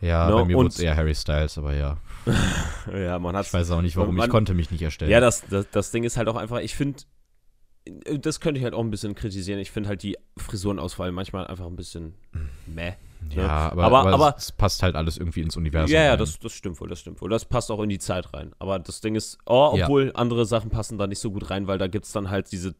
Ja, 0.00 0.28
ne, 0.30 0.34
bei 0.36 0.44
mir 0.46 0.56
wurde 0.56 0.68
es 0.70 0.78
eher 0.80 0.96
Harry 0.96 1.14
Styles, 1.14 1.58
aber 1.58 1.74
ja. 1.74 1.98
Ja, 2.94 3.18
man 3.18 3.36
hat 3.36 3.46
Ich 3.46 3.52
weiß 3.52 3.70
auch 3.72 3.82
nicht, 3.82 3.96
warum. 3.96 4.14
Man- 4.16 4.24
ich 4.26 4.30
konnte 4.30 4.54
mich 4.54 4.70
nicht 4.70 4.80
erstellen. 4.82 5.10
Ja, 5.10 5.20
das, 5.20 5.42
das, 5.50 5.68
das 5.70 5.90
Ding 5.90 6.04
ist 6.04 6.16
halt 6.16 6.28
auch 6.28 6.36
einfach, 6.36 6.58
ich 6.60 6.74
finde, 6.74 7.02
das 8.18 8.40
könnte 8.40 8.58
ich 8.58 8.64
halt 8.64 8.74
auch 8.74 8.80
ein 8.82 8.90
bisschen 8.90 9.14
kritisieren. 9.14 9.60
Ich 9.60 9.70
finde 9.70 9.88
halt 9.90 10.02
die 10.02 10.16
Frisurenauswahl 10.38 11.12
manchmal 11.12 11.46
einfach 11.46 11.66
ein 11.66 11.76
bisschen 11.76 12.14
meh. 12.66 12.92
Ja, 13.30 13.42
ne? 13.42 13.50
aber, 13.50 13.84
aber- 13.84 13.98
aber, 14.00 14.12
aber- 14.14 14.34
es, 14.38 14.52
passt 14.52 14.82
halt 14.82 14.96
alles 14.96 15.18
irgendwie 15.18 15.42
ins 15.42 15.56
Universum. 15.56 15.94
Ja, 15.94 16.02
ja, 16.04 16.16
das, 16.16 16.38
das 16.38 16.52
stimmt 16.52 16.80
wohl, 16.80 16.88
das 16.88 17.00
stimmt 17.00 17.20
wohl. 17.20 17.28
Das 17.28 17.44
passt 17.44 17.70
auch 17.70 17.80
in 17.82 17.90
die 17.90 17.98
Zeit 17.98 18.32
rein. 18.32 18.52
Aber 18.58 18.78
das 18.78 19.02
Ding 19.02 19.14
ist, 19.16 19.38
oh, 19.44 19.74
Ja. 19.76 19.84
obwohl 19.84 20.12
andere 20.14 20.46
Sachen 20.46 20.70
passen 20.70 20.96
da 20.96 21.06
nicht 21.06 21.18
so 21.18 21.30
gut 21.30 21.50
rein, 21.50 21.66
weil 21.66 21.76
da 21.78 21.86
gibt 21.88 22.06
es 22.06 22.12
dann 22.12 22.30
halt 22.30 22.50
diese 22.52 22.74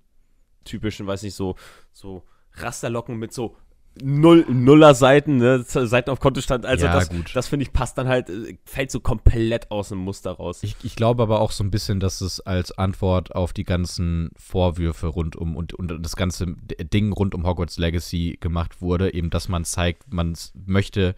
typischen, 0.64 1.06
weiß 1.06 1.22
nicht, 1.22 1.34
so, 1.34 1.56
so 1.92 2.22
Rasterlocken 2.54 3.16
mit 3.18 3.32
so 3.34 3.56
Null, 4.02 4.46
Nuller-Seiten, 4.48 5.38
ne? 5.38 5.64
Seiten 5.66 6.10
auf 6.10 6.20
Kontostand. 6.20 6.64
Also 6.64 6.86
Ja, 6.86 6.92
das, 6.92 7.10
gut. 7.10 7.32
das 7.34 7.48
finde 7.48 7.64
ich 7.64 7.72
passt 7.72 7.98
dann 7.98 8.08
halt, 8.08 8.30
äh, 8.30 8.56
fällt 8.64 8.90
so 8.90 9.00
komplett 9.00 9.70
aus 9.70 9.88
dem 9.88 9.98
Muster 9.98 10.30
raus. 10.32 10.60
Ich, 10.62 10.76
ich 10.82 10.96
glaube 10.96 11.22
aber 11.22 11.40
auch 11.40 11.50
so 11.50 11.64
ein 11.64 11.70
bisschen, 11.70 11.98
dass 12.00 12.20
es 12.20 12.40
als 12.40 12.70
Antwort 12.76 13.34
auf 13.34 13.52
die 13.52 13.64
ganzen 13.64 14.30
Vorwürfe 14.36 15.08
rund 15.08 15.36
um 15.36 15.56
und, 15.56 15.74
und 15.74 16.02
das 16.02 16.16
ganze 16.16 16.46
Ding 16.92 17.12
rund 17.12 17.34
um 17.34 17.44
Hogwarts 17.44 17.78
Legacy 17.78 18.38
gemacht 18.40 18.80
wurde, 18.80 19.12
eben, 19.12 19.28
dass 19.28 19.48
man 19.48 19.64
zeigt, 19.64 20.12
man 20.12 20.34
möchte 20.66 21.14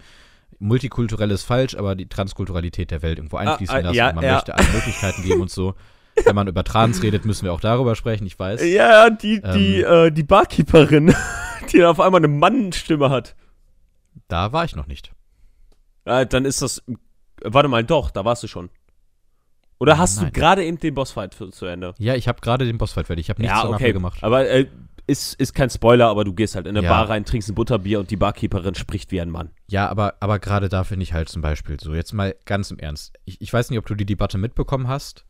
multikulturell 0.58 1.30
ist 1.30 1.42
falsch, 1.42 1.74
aber 1.74 1.94
die 1.94 2.08
Transkulturalität 2.08 2.90
der 2.90 3.02
Welt 3.02 3.18
irgendwo 3.18 3.36
einfließen 3.36 3.76
ah, 3.76 3.80
lassen. 3.80 3.96
ja, 3.96 4.12
man 4.12 4.24
ja. 4.24 4.34
möchte 4.34 4.54
alle 4.54 4.68
Möglichkeiten 4.68 5.22
geben 5.22 5.42
und 5.42 5.50
so. 5.50 5.74
Wenn 6.24 6.34
man 6.34 6.48
über 6.48 6.64
Trans 6.64 7.02
redet, 7.02 7.24
müssen 7.24 7.44
wir 7.44 7.52
auch 7.52 7.60
darüber 7.60 7.94
sprechen, 7.94 8.26
ich 8.26 8.38
weiß. 8.38 8.64
Ja, 8.64 9.10
die, 9.10 9.40
die, 9.40 9.80
äh, 9.82 10.10
die 10.10 10.22
Barkeeperin, 10.22 11.14
die 11.72 11.84
auf 11.84 12.00
einmal 12.00 12.20
eine 12.20 12.28
Mannstimme 12.28 13.10
hat. 13.10 13.34
Da 14.28 14.52
war 14.52 14.64
ich 14.64 14.76
noch 14.76 14.86
nicht. 14.86 15.12
Äh, 16.04 16.26
dann 16.26 16.44
ist 16.44 16.62
das. 16.62 16.82
Warte 17.42 17.68
mal, 17.68 17.84
doch, 17.84 18.10
da 18.10 18.24
warst 18.24 18.42
du 18.42 18.46
schon. 18.46 18.70
Oder 19.78 19.98
hast 19.98 20.18
Nein. 20.18 20.26
du 20.26 20.32
gerade 20.32 20.64
eben 20.64 20.78
den 20.78 20.94
Bossfight 20.94 21.34
für, 21.34 21.50
zu 21.50 21.66
Ende? 21.66 21.94
Ja, 21.98 22.14
ich 22.14 22.28
habe 22.28 22.40
gerade 22.40 22.66
den 22.66 22.78
Bossfight 22.78 23.06
fertig. 23.08 23.26
Ich 23.26 23.30
habe 23.30 23.42
nichts 23.42 23.60
danach 23.60 23.80
mehr 23.80 23.92
gemacht. 23.92 24.22
Aber 24.22 24.48
äh, 24.48 24.66
ist, 25.08 25.34
ist 25.40 25.54
kein 25.54 25.70
Spoiler, 25.70 26.06
aber 26.06 26.22
du 26.24 26.32
gehst 26.32 26.54
halt 26.54 26.66
in 26.66 26.76
eine 26.76 26.86
Ja. 26.86 26.92
Bar 26.92 27.08
rein, 27.08 27.24
trinkst 27.24 27.48
ein 27.48 27.56
Butterbier 27.56 27.98
und 27.98 28.10
die 28.10 28.16
Barkeeperin 28.16 28.76
spricht 28.76 29.10
wie 29.10 29.20
ein 29.20 29.30
Mann. 29.30 29.50
Ja, 29.66 29.88
aber, 29.88 30.14
aber 30.20 30.38
gerade 30.38 30.68
da 30.68 30.84
finde 30.84 31.02
ich 31.02 31.12
halt 31.12 31.28
zum 31.28 31.42
Beispiel 31.42 31.80
so, 31.80 31.94
jetzt 31.94 32.12
mal 32.12 32.36
ganz 32.44 32.70
im 32.70 32.78
Ernst. 32.78 33.18
Ich, 33.24 33.40
ich 33.40 33.52
weiß 33.52 33.70
nicht, 33.70 33.78
ob 33.80 33.86
du 33.86 33.94
die 33.96 34.06
Debatte 34.06 34.38
mitbekommen 34.38 34.86
hast. 34.86 35.24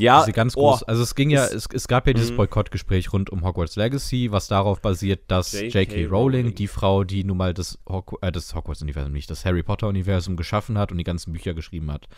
Ja, 0.00 0.20
Diese 0.20 0.32
ganz 0.32 0.56
oh, 0.56 0.70
groß, 0.70 0.82
also 0.84 1.02
es 1.02 1.14
ging 1.14 1.30
ja, 1.30 1.44
es, 1.44 1.68
es 1.72 1.88
gab 1.88 2.06
ja 2.06 2.12
dieses 2.12 2.30
Mhm. 2.32 2.36
Boykottgespräch 2.36 3.12
rund 3.12 3.30
um 3.30 3.44
Hogwarts 3.44 3.76
Legacy, 3.76 4.30
was 4.32 4.48
darauf 4.48 4.80
basiert, 4.80 5.24
dass 5.28 5.52
J.K. 5.52 6.06
Rowling, 6.06 6.54
die 6.54 6.68
Frau, 6.68 7.04
die 7.04 7.24
nun 7.24 7.36
mal 7.36 7.54
das, 7.54 7.78
Hog 7.88 8.18
äh, 8.22 8.32
das 8.32 8.54
Hogwarts-Universum 8.54 9.12
nicht, 9.12 9.30
das 9.30 9.44
Harry 9.44 9.62
Potter-Universum 9.62 10.36
geschaffen 10.36 10.78
hat 10.78 10.92
und 10.92 10.98
die 10.98 11.04
ganzen 11.04 11.32
Bücher 11.32 11.54
geschrieben 11.54 11.90
hat, 11.90 12.08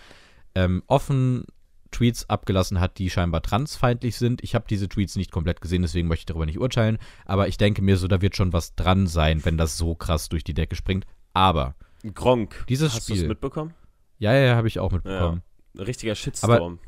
ähm, 0.54 0.82
offen 0.86 1.44
Tweets 1.90 2.28
abgelassen 2.28 2.80
hat, 2.80 2.98
die 2.98 3.10
scheinbar 3.10 3.42
transfeindlich 3.42 4.16
sind. 4.16 4.42
Ich 4.42 4.54
habe 4.54 4.66
diese 4.68 4.88
Tweets 4.88 5.16
nicht 5.16 5.32
komplett 5.32 5.60
gesehen, 5.60 5.82
deswegen 5.82 6.08
möchte 6.08 6.22
ich 6.22 6.26
darüber 6.26 6.46
nicht 6.46 6.58
urteilen, 6.58 6.98
aber 7.24 7.48
ich 7.48 7.56
denke 7.56 7.82
mir 7.82 7.96
so, 7.96 8.08
da 8.08 8.20
wird 8.20 8.36
schon 8.36 8.52
was 8.52 8.74
dran 8.74 9.06
sein, 9.06 9.44
wenn 9.44 9.56
das 9.56 9.78
so 9.78 9.94
krass 9.94 10.28
durch 10.28 10.44
die 10.44 10.54
Decke 10.54 10.76
springt. 10.76 11.06
Aber, 11.32 11.74
Gronk. 12.14 12.64
Dieses 12.68 12.94
Hast 12.94 13.08
du 13.08 13.14
es 13.14 13.24
mitbekommen? 13.24 13.74
ja, 14.18 14.34
ja, 14.34 14.46
ja 14.46 14.56
habe 14.56 14.68
ich 14.68 14.78
auch 14.78 14.92
mitbekommen. 14.92 15.42
Ein 15.76 15.84
richtiger 15.84 16.14
Shitstorm. 16.14 16.50
Aber 16.50 16.78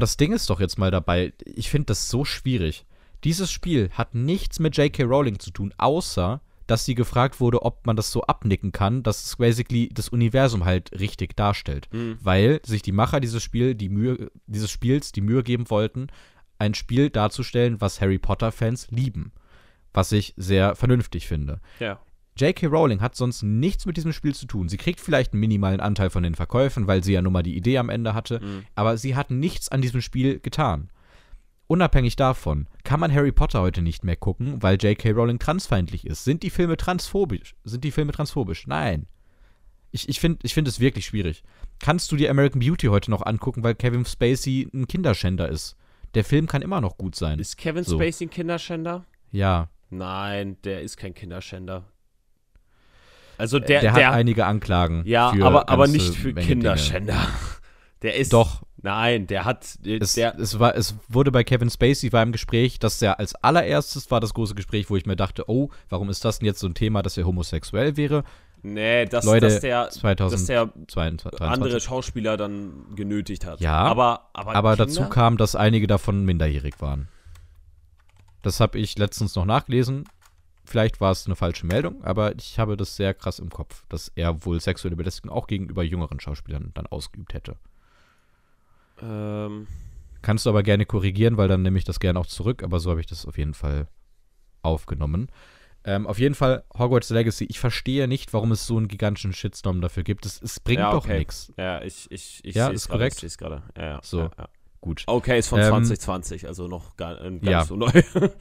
das 0.00 0.16
Ding 0.16 0.32
ist 0.32 0.50
doch 0.50 0.60
jetzt 0.60 0.78
mal 0.78 0.90
dabei, 0.90 1.32
ich 1.44 1.70
finde 1.70 1.86
das 1.86 2.10
so 2.10 2.24
schwierig. 2.24 2.84
Dieses 3.24 3.50
Spiel 3.50 3.90
hat 3.92 4.14
nichts 4.14 4.60
mit 4.60 4.76
J.K. 4.76 5.04
Rowling 5.04 5.38
zu 5.38 5.50
tun, 5.50 5.74
außer 5.78 6.40
dass 6.68 6.84
sie 6.84 6.94
gefragt 6.94 7.40
wurde, 7.40 7.62
ob 7.62 7.86
man 7.86 7.96
das 7.96 8.12
so 8.12 8.22
abnicken 8.24 8.72
kann, 8.72 9.02
dass 9.02 9.24
es 9.24 9.36
basically 9.36 9.88
das 9.88 10.10
Universum 10.10 10.66
halt 10.66 10.92
richtig 10.92 11.34
darstellt. 11.34 11.88
Mhm. 11.92 12.18
Weil 12.20 12.60
sich 12.62 12.82
die 12.82 12.92
Macher 12.92 13.20
dieses, 13.20 13.42
Spiel, 13.42 13.74
die 13.74 13.88
Mühe, 13.88 14.30
dieses 14.46 14.70
Spiels 14.70 15.10
die 15.10 15.22
Mühe 15.22 15.42
geben 15.42 15.70
wollten, 15.70 16.08
ein 16.58 16.74
Spiel 16.74 17.08
darzustellen, 17.08 17.80
was 17.80 18.02
Harry 18.02 18.18
Potter-Fans 18.18 18.88
lieben. 18.90 19.32
Was 19.94 20.12
ich 20.12 20.34
sehr 20.36 20.76
vernünftig 20.76 21.26
finde. 21.26 21.60
Ja. 21.80 21.98
J.K. 22.38 22.66
Rowling 22.66 23.00
hat 23.00 23.14
sonst 23.16 23.42
nichts 23.42 23.84
mit 23.86 23.96
diesem 23.96 24.12
Spiel 24.12 24.34
zu 24.34 24.46
tun. 24.46 24.68
Sie 24.68 24.76
kriegt 24.76 25.00
vielleicht 25.00 25.32
einen 25.32 25.40
minimalen 25.40 25.80
Anteil 25.80 26.10
von 26.10 26.22
den 26.22 26.34
Verkäufen, 26.34 26.86
weil 26.86 27.02
sie 27.04 27.12
ja 27.12 27.22
nun 27.22 27.32
mal 27.32 27.42
die 27.42 27.56
Idee 27.56 27.78
am 27.78 27.88
Ende 27.90 28.14
hatte, 28.14 28.40
Mhm. 28.40 28.64
aber 28.74 28.96
sie 28.96 29.16
hat 29.16 29.30
nichts 29.30 29.68
an 29.68 29.82
diesem 29.82 30.00
Spiel 30.00 30.38
getan. 30.40 30.90
Unabhängig 31.66 32.16
davon 32.16 32.66
kann 32.82 32.98
man 33.00 33.12
Harry 33.12 33.30
Potter 33.32 33.60
heute 33.60 33.82
nicht 33.82 34.02
mehr 34.02 34.16
gucken, 34.16 34.62
weil 34.62 34.76
J.K. 34.76 35.10
Rowling 35.10 35.38
transfeindlich 35.38 36.06
ist. 36.06 36.24
Sind 36.24 36.42
die 36.42 36.50
Filme 36.50 36.76
transphobisch? 36.78 37.54
Sind 37.64 37.84
die 37.84 37.90
Filme 37.90 38.12
transphobisch? 38.12 38.66
Nein. 38.66 39.06
Ich, 39.90 40.08
ich 40.08 40.20
finde 40.20 40.38
ich 40.42 40.54
find 40.54 40.66
es 40.68 40.80
wirklich 40.80 41.06
schwierig. 41.06 41.42
Kannst 41.78 42.10
du 42.12 42.16
dir 42.16 42.30
American 42.30 42.60
Beauty 42.60 42.86
heute 42.86 43.10
noch 43.10 43.24
angucken, 43.24 43.62
weil 43.64 43.74
Kevin 43.74 44.04
Spacey 44.04 44.68
ein 44.72 44.86
Kinderschänder 44.86 45.48
ist? 45.48 45.76
Der 46.14 46.24
Film 46.24 46.46
kann 46.46 46.62
immer 46.62 46.80
noch 46.80 46.96
gut 46.96 47.14
sein. 47.14 47.38
Ist 47.38 47.56
Kevin 47.58 47.84
So. 47.84 47.96
Spacey 47.98 48.26
ein 48.26 48.30
Kinderschänder? 48.30 49.04
ja, 49.30 49.68
Nein, 49.90 50.58
der 50.64 50.82
ist 50.82 50.98
kein 50.98 51.14
Kinderschänder. 51.14 51.84
Also 53.38 53.58
der, 53.58 53.80
der, 53.80 53.92
hat 53.92 54.00
der, 54.00 54.12
einige 54.12 54.46
Anklagen. 54.46 55.02
ja, 55.06 55.32
aber, 55.40 55.68
aber 55.68 55.86
nicht 55.86 56.14
für 56.14 56.32
Menge 56.32 56.46
Kinderschänder. 56.46 57.16
Der 58.02 58.14
ist 58.14 58.32
Dinge. 58.32 58.44
Doch, 58.44 58.62
Nein, 58.80 59.26
der 59.26 59.44
hat 59.44 59.64
Es, 59.84 60.14
der 60.14 60.38
es, 60.38 60.60
war, 60.60 60.76
es 60.76 60.94
wurde 61.08 61.32
bei 61.32 61.42
Kevin 61.42 61.68
Spacey 61.68 62.12
war 62.12 62.22
im 62.22 62.30
Gespräch, 62.30 62.78
dass 62.78 63.02
er 63.02 63.18
als 63.18 63.34
allererstes 63.34 64.08
war 64.12 64.20
das 64.20 64.34
große 64.34 64.54
Gespräch, 64.54 64.88
wo 64.88 64.96
ich 64.96 65.04
mir 65.04 65.16
dachte, 65.16 65.50
oh, 65.50 65.70
warum 65.88 66.08
ist 66.10 66.24
das 66.24 66.38
denn 66.38 66.46
jetzt 66.46 66.60
so 66.60 66.68
ein 66.68 66.74
Thema, 66.74 67.02
dass 67.02 67.16
er 67.16 67.26
homosexuell 67.26 67.96
wäre? 67.96 68.22
nee, 68.62 69.04
dass, 69.06 69.24
Leute, 69.24 69.46
dass 69.46 69.60
der 69.60 69.84
dass 69.86 69.94
2022. 69.94 71.38
der 71.38 71.48
andere 71.48 71.80
Schauspieler 71.80 72.36
dann 72.36 72.86
genötigt 72.94 73.46
hat. 73.46 73.60
Ja, 73.60 73.78
aber 73.78 74.28
aber, 74.32 74.54
Aber 74.54 74.70
Kinder? 74.76 74.86
dazu 74.86 75.08
kam, 75.08 75.36
dass 75.36 75.54
einige 75.56 75.86
davon 75.86 76.24
minderjährig 76.24 76.80
waren. 76.80 77.08
Das 78.42 78.60
habe 78.60 78.78
ich 78.78 78.96
letztens 78.98 79.34
noch 79.34 79.44
nachgelesen. 79.44 80.04
Vielleicht 80.68 81.00
war 81.00 81.12
es 81.12 81.24
eine 81.26 81.34
falsche 81.36 81.66
Meldung, 81.66 82.04
aber 82.04 82.34
ich 82.36 82.58
habe 82.58 82.76
das 82.76 82.94
sehr 82.94 83.14
krass 83.14 83.38
im 83.38 83.48
Kopf, 83.50 83.84
dass 83.88 84.12
er 84.14 84.44
wohl 84.44 84.60
sexuelle 84.60 84.96
Belästigung 84.96 85.30
auch 85.34 85.46
gegenüber 85.46 85.82
jüngeren 85.82 86.20
Schauspielern 86.20 86.72
dann 86.74 86.86
ausgeübt 86.86 87.32
hätte. 87.34 87.56
ähm, 89.02 89.66
Kannst 90.20 90.46
du 90.46 90.50
aber 90.50 90.62
gerne 90.62 90.84
korrigieren, 90.84 91.36
weil 91.36 91.48
dann 91.48 91.62
nehme 91.62 91.78
ich 91.78 91.84
das 91.84 92.00
gerne 92.00 92.18
auch 92.18 92.26
zurück, 92.26 92.62
aber 92.62 92.80
so 92.80 92.90
habe 92.90 93.00
ich 93.00 93.06
das 93.06 93.24
auf 93.24 93.38
jeden 93.38 93.54
Fall 93.54 93.86
aufgenommen. 94.62 95.28
Ähm, 95.84 96.06
auf 96.06 96.18
jeden 96.18 96.34
Fall 96.34 96.64
Hogwarts 96.76 97.08
Legacy. 97.10 97.46
Ich 97.48 97.60
verstehe 97.60 98.08
nicht, 98.08 98.32
warum 98.32 98.50
es 98.52 98.66
so 98.66 98.76
einen 98.76 98.88
gigantischen 98.88 99.32
Shitstorm 99.32 99.80
dafür 99.80 100.02
gibt. 100.02 100.26
Es, 100.26 100.42
es 100.42 100.58
bringt 100.60 100.80
Ja, 100.80 100.90
doch 100.90 101.04
okay. 101.04 101.20
nichts. 101.20 101.52
ja, 101.56 101.80
ich 101.82 102.10
ich 102.10 102.40
ich 102.44 102.56
Ja, 102.56 102.68
ist 102.68 102.88
grade, 102.88 102.98
korrekt. 102.98 103.22
Ich. 103.22 103.40
Ja, 103.40 103.62
ja, 103.76 104.00
So. 104.02 104.22
Ja. 104.22 104.48
Gut. 104.80 105.04
Okay, 105.06 105.38
ist 105.38 105.48
von 105.48 105.60
Ähm, 105.60 105.66
2020, 105.66 106.46
also 106.46 106.68
noch 106.68 106.96
gar, 106.96 107.20
äh, 107.24 107.38
gar 107.38 107.50
ja. 107.50 107.58
nicht 107.60 107.68
so 107.68 107.76
neu. 107.76 107.90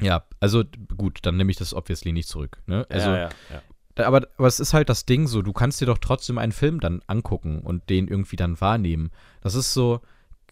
Ja, 0.00 0.24
also 0.40 0.62
gut, 0.96 1.20
dann 1.22 1.36
nehme 1.36 1.50
ich 1.50 1.56
das 1.56 1.72
obviously 1.74 2.12
nicht 2.12 2.28
zurück. 2.28 2.58
Ne? 2.66 2.86
Also, 2.90 3.10
ja, 3.10 3.16
ja, 3.16 3.28
ja. 3.50 3.62
Da- 3.94 4.06
Aber, 4.06 4.28
aber 4.36 4.46
es 4.46 4.60
ist 4.60 4.74
halt 4.74 4.88
das 4.88 5.06
Ding 5.06 5.26
so, 5.26 5.40
du 5.42 5.52
kannst 5.52 5.80
dir 5.80 5.86
doch 5.86 5.98
trotzdem 5.98 6.36
einen 6.38 6.52
Film 6.52 6.80
dann 6.80 7.00
angucken 7.06 7.60
und 7.60 7.88
den 7.88 8.08
irgendwie 8.08 8.36
dann 8.36 8.60
wahrnehmen. 8.60 9.10
Das 9.40 9.54
ist 9.54 9.72
so, 9.72 10.00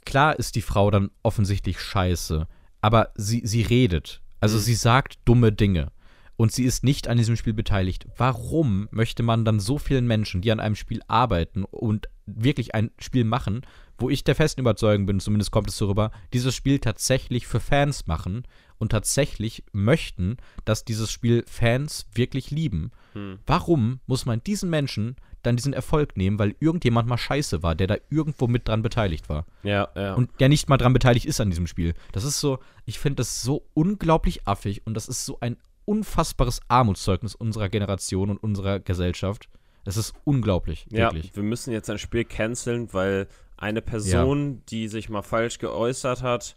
klar 0.06 0.38
ist 0.38 0.54
die 0.56 0.62
Frau 0.62 0.90
dann 0.90 1.10
offensichtlich 1.22 1.78
scheiße, 1.80 2.46
aber 2.80 3.10
sie, 3.16 3.42
sie 3.44 3.62
redet. 3.62 4.22
Also 4.40 4.56
Mhm. 4.56 4.62
sie 4.62 4.74
sagt 4.74 5.18
dumme 5.26 5.52
Dinge. 5.52 5.88
Und 6.36 6.50
sie 6.50 6.64
ist 6.64 6.82
nicht 6.82 7.06
an 7.06 7.16
diesem 7.16 7.36
Spiel 7.36 7.52
beteiligt. 7.52 8.06
Warum 8.16 8.88
möchte 8.90 9.22
man 9.22 9.44
dann 9.44 9.60
so 9.60 9.78
vielen 9.78 10.06
Menschen, 10.08 10.40
die 10.40 10.50
an 10.50 10.58
einem 10.58 10.74
Spiel 10.74 11.00
arbeiten 11.06 11.62
und 11.64 12.08
wirklich 12.26 12.74
ein 12.74 12.90
Spiel 12.98 13.22
machen, 13.24 13.60
wo 13.98 14.10
ich 14.10 14.24
der 14.24 14.34
festen 14.34 14.62
Überzeugung 14.62 15.06
bin, 15.06 15.20
zumindest 15.20 15.52
kommt 15.52 15.68
es 15.68 15.76
so 15.76 15.86
rüber, 15.86 16.10
dieses 16.32 16.52
Spiel 16.56 16.80
tatsächlich 16.80 17.46
für 17.46 17.60
Fans 17.60 18.08
machen 18.08 18.42
und 18.78 18.90
tatsächlich 18.90 19.64
möchten, 19.72 20.36
dass 20.64 20.84
dieses 20.84 21.10
Spiel 21.10 21.44
Fans 21.46 22.06
wirklich 22.14 22.50
lieben? 22.50 22.90
Hm. 23.12 23.38
Warum 23.46 24.00
muss 24.06 24.26
man 24.26 24.42
diesen 24.42 24.70
Menschen 24.70 25.16
dann 25.42 25.56
diesen 25.56 25.72
Erfolg 25.74 26.16
nehmen, 26.16 26.38
weil 26.38 26.54
irgendjemand 26.58 27.06
mal 27.08 27.18
scheiße 27.18 27.62
war, 27.62 27.74
der 27.74 27.86
da 27.86 27.96
irgendwo 28.10 28.46
mit 28.46 28.66
dran 28.68 28.82
beteiligt 28.82 29.28
war? 29.28 29.46
Ja, 29.62 29.88
ja. 29.94 30.14
Und 30.14 30.30
der 30.40 30.48
nicht 30.48 30.68
mal 30.68 30.78
dran 30.78 30.92
beteiligt 30.92 31.26
ist 31.26 31.40
an 31.40 31.50
diesem 31.50 31.66
Spiel. 31.66 31.94
Das 32.12 32.24
ist 32.24 32.40
so, 32.40 32.58
ich 32.86 32.98
finde 32.98 33.16
das 33.16 33.42
so 33.42 33.66
unglaublich 33.74 34.46
affig 34.46 34.86
und 34.86 34.94
das 34.94 35.08
ist 35.08 35.24
so 35.26 35.38
ein 35.40 35.56
unfassbares 35.84 36.60
Armutszeugnis 36.68 37.34
unserer 37.34 37.68
Generation 37.68 38.30
und 38.30 38.38
unserer 38.38 38.80
Gesellschaft. 38.80 39.48
Es 39.84 39.98
ist 39.98 40.14
unglaublich, 40.24 40.86
Ja, 40.90 41.12
wirklich. 41.12 41.36
wir 41.36 41.42
müssen 41.42 41.70
jetzt 41.72 41.90
ein 41.90 41.98
Spiel 41.98 42.24
canceln, 42.24 42.92
weil 42.94 43.28
eine 43.58 43.82
Person, 43.82 44.62
die 44.70 44.88
sich 44.88 45.10
mal 45.10 45.22
falsch 45.22 45.58
geäußert 45.58 46.22
hat, 46.22 46.56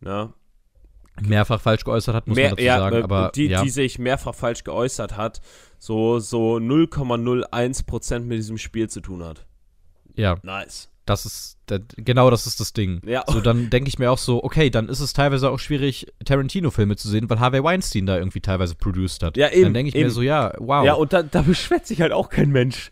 ne, 0.00 0.32
Mehrfach 1.20 1.60
falsch 1.60 1.84
geäußert 1.84 2.14
hat, 2.14 2.26
muss 2.26 2.36
mehr, 2.36 2.48
man 2.50 2.56
dazu 2.56 2.64
ja, 2.66 2.78
sagen, 2.78 2.96
äh, 2.96 3.02
aber 3.02 3.30
die, 3.34 3.46
ja. 3.46 3.62
die 3.62 3.70
sich 3.70 3.98
mehrfach 3.98 4.34
falsch 4.34 4.64
geäußert 4.64 5.16
hat, 5.16 5.40
so, 5.78 6.18
so 6.18 6.56
0,01% 6.56 8.20
mit 8.20 8.38
diesem 8.38 8.58
Spiel 8.58 8.88
zu 8.88 9.00
tun 9.00 9.24
hat. 9.24 9.46
ja, 10.16 10.36
Nice. 10.42 10.88
das 11.06 11.26
ist, 11.26 11.58
da- 11.66 11.78
genau 11.96 12.30
das 12.30 12.46
ist 12.46 12.60
das 12.60 12.72
Ding. 12.72 13.00
Ja, 13.06 13.24
So, 13.28 13.40
dann 13.40 13.70
denke 13.70 13.88
ich 13.88 13.98
mir 13.98 14.10
auch 14.10 14.18
so, 14.18 14.42
okay, 14.42 14.70
dann 14.70 14.88
ist 14.88 15.00
es 15.00 15.12
teilweise 15.12 15.50
auch 15.50 15.58
schwierig, 15.58 16.06
Tarantino-Filme 16.24 16.96
zu 16.96 17.08
sehen, 17.08 17.28
weil 17.28 17.40
Harvey 17.40 17.62
Weinstein 17.62 18.06
da 18.06 18.16
irgendwie 18.16 18.40
teilweise 18.40 18.74
produced 18.74 19.22
hat. 19.22 19.36
Ja, 19.36 19.50
eben, 19.50 19.64
Dann 19.64 19.74
denke 19.74 19.88
ich 19.90 19.94
eben. 19.94 20.04
mir 20.04 20.10
so, 20.10 20.22
ja, 20.22 20.52
wow, 20.58 20.84
ja 20.84 20.94
und 20.94 21.12
da, 21.12 21.22
da 21.22 21.42
beschwert 21.42 21.86
sich 21.86 22.00
halt 22.00 22.12
auch 22.12 22.28
kein 22.28 22.50
Mensch. 22.50 22.90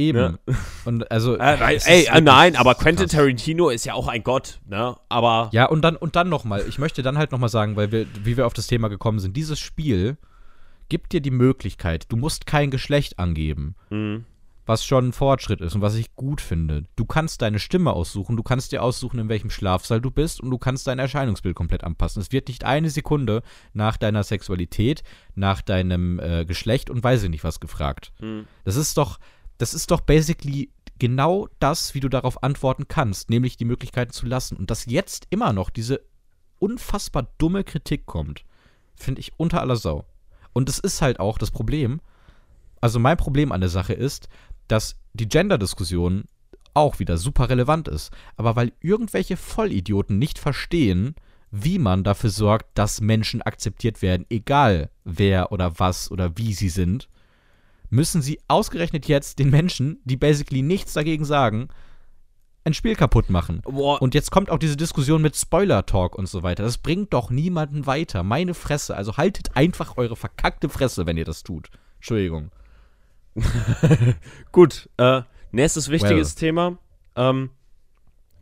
Eben. 0.00 0.38
Und 0.84 1.10
also, 1.10 1.36
Äh, 1.38 1.74
es 1.76 1.86
ey, 1.86 2.06
äh, 2.10 2.20
nein, 2.20 2.56
aber 2.56 2.74
Quentin 2.74 3.06
krass. 3.06 3.16
Tarantino 3.16 3.68
ist 3.68 3.84
ja 3.84 3.94
auch 3.94 4.08
ein 4.08 4.22
Gott, 4.24 4.60
ne? 4.66 4.96
Aber 5.08 5.48
Ja, 5.52 5.66
und 5.66 5.82
dann, 5.82 5.96
und 5.96 6.16
dann 6.16 6.28
nochmal, 6.28 6.64
ich 6.68 6.78
möchte 6.78 7.02
dann 7.02 7.18
halt 7.18 7.32
nochmal 7.32 7.48
sagen, 7.50 7.76
weil 7.76 7.92
wir, 7.92 8.06
wie 8.24 8.36
wir 8.36 8.46
auf 8.46 8.54
das 8.54 8.66
Thema 8.66 8.88
gekommen 8.88 9.18
sind, 9.18 9.36
dieses 9.36 9.58
Spiel 9.60 10.16
gibt 10.88 11.12
dir 11.12 11.20
die 11.20 11.30
Möglichkeit, 11.30 12.06
du 12.08 12.16
musst 12.16 12.46
kein 12.46 12.70
Geschlecht 12.70 13.18
angeben, 13.20 13.76
Mhm. 13.90 14.24
was 14.66 14.84
schon 14.84 15.08
ein 15.08 15.12
Fortschritt 15.12 15.60
ist 15.60 15.74
und 15.74 15.80
was 15.82 15.94
ich 15.94 16.14
gut 16.16 16.40
finde. 16.40 16.84
Du 16.96 17.04
kannst 17.04 17.42
deine 17.42 17.58
Stimme 17.58 17.92
aussuchen, 17.92 18.36
du 18.36 18.42
kannst 18.42 18.72
dir 18.72 18.82
aussuchen, 18.82 19.18
in 19.20 19.28
welchem 19.28 19.50
Schlafsaal 19.50 20.00
du 20.00 20.10
bist 20.10 20.40
und 20.40 20.50
du 20.50 20.58
kannst 20.58 20.86
dein 20.86 20.98
Erscheinungsbild 20.98 21.54
komplett 21.56 21.82
anpassen. 21.84 22.20
Es 22.22 22.30
wird 22.32 22.48
nicht 22.48 22.64
eine 22.64 22.90
Sekunde 22.90 23.42
nach 23.72 23.96
deiner 23.96 24.22
Sexualität, 24.22 25.02
nach 25.34 25.60
deinem 25.62 26.18
äh, 26.20 26.44
Geschlecht 26.44 26.90
und 26.90 27.02
weiß 27.04 27.22
ich 27.24 27.30
nicht 27.30 27.44
was 27.44 27.60
gefragt. 27.60 28.12
Mhm. 28.20 28.46
Das 28.64 28.76
ist 28.76 28.96
doch, 28.96 29.18
das 29.60 29.74
ist 29.74 29.90
doch 29.90 30.00
basically 30.00 30.70
genau 30.98 31.48
das, 31.58 31.94
wie 31.94 32.00
du 32.00 32.08
darauf 32.08 32.42
antworten 32.42 32.88
kannst, 32.88 33.28
nämlich 33.28 33.56
die 33.56 33.66
Möglichkeiten 33.66 34.12
zu 34.12 34.24
lassen. 34.24 34.56
Und 34.56 34.70
dass 34.70 34.86
jetzt 34.86 35.26
immer 35.28 35.52
noch 35.52 35.68
diese 35.68 36.00
unfassbar 36.58 37.28
dumme 37.36 37.62
Kritik 37.62 38.06
kommt, 38.06 38.44
finde 38.94 39.20
ich 39.20 39.32
unter 39.36 39.60
aller 39.60 39.76
Sau. 39.76 40.06
Und 40.54 40.68
es 40.68 40.78
ist 40.78 41.02
halt 41.02 41.20
auch 41.20 41.36
das 41.36 41.50
Problem, 41.50 42.00
also 42.80 42.98
mein 42.98 43.18
Problem 43.18 43.52
an 43.52 43.60
der 43.60 43.68
Sache 43.68 43.92
ist, 43.92 44.28
dass 44.66 44.96
die 45.12 45.28
Gender-Diskussion 45.28 46.24
auch 46.72 46.98
wieder 46.98 47.18
super 47.18 47.50
relevant 47.50 47.88
ist. 47.88 48.12
Aber 48.36 48.56
weil 48.56 48.72
irgendwelche 48.80 49.36
Vollidioten 49.36 50.18
nicht 50.18 50.38
verstehen, 50.38 51.14
wie 51.50 51.78
man 51.78 52.02
dafür 52.02 52.30
sorgt, 52.30 52.78
dass 52.78 53.02
Menschen 53.02 53.42
akzeptiert 53.42 54.00
werden, 54.00 54.24
egal 54.30 54.90
wer 55.04 55.52
oder 55.52 55.78
was 55.78 56.10
oder 56.10 56.38
wie 56.38 56.54
sie 56.54 56.68
sind, 56.70 57.08
müssen 57.90 58.22
sie 58.22 58.40
ausgerechnet 58.48 59.06
jetzt 59.06 59.38
den 59.38 59.50
Menschen, 59.50 60.00
die 60.04 60.16
basically 60.16 60.62
nichts 60.62 60.92
dagegen 60.92 61.24
sagen, 61.24 61.68
ein 62.64 62.74
Spiel 62.74 62.94
kaputt 62.94 63.30
machen. 63.30 63.62
Boah, 63.62 64.00
Und 64.00 64.14
jetzt 64.14 64.30
kommt 64.30 64.50
auch 64.50 64.58
diese 64.58 64.76
Diskussion 64.76 65.22
mit 65.22 65.36
Spoiler-Talk 65.36 66.16
und 66.16 66.26
so 66.26 66.42
weiter. 66.42 66.62
Das 66.62 66.78
bringt 66.78 67.12
doch 67.12 67.30
niemanden 67.30 67.86
weiter. 67.86 68.22
Meine 68.22 68.54
Fresse. 68.54 68.96
Also 68.96 69.16
haltet 69.16 69.56
einfach 69.56 69.96
eure 69.96 70.16
verkackte 70.16 70.68
Fresse, 70.68 71.06
wenn 71.06 71.16
ihr 71.16 71.24
das 71.24 71.42
tut. 71.42 71.70
Entschuldigung. 71.96 72.50
gut. 74.52 74.88
Äh, 74.98 75.22
nächstes 75.52 75.88
wichtiges 75.88 76.34
Well. 76.36 76.40
Thema. 76.40 76.78
Ähm, 77.16 77.50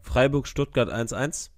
Freiburg-Stuttgart 0.02 0.90
1-1. 0.90 1.50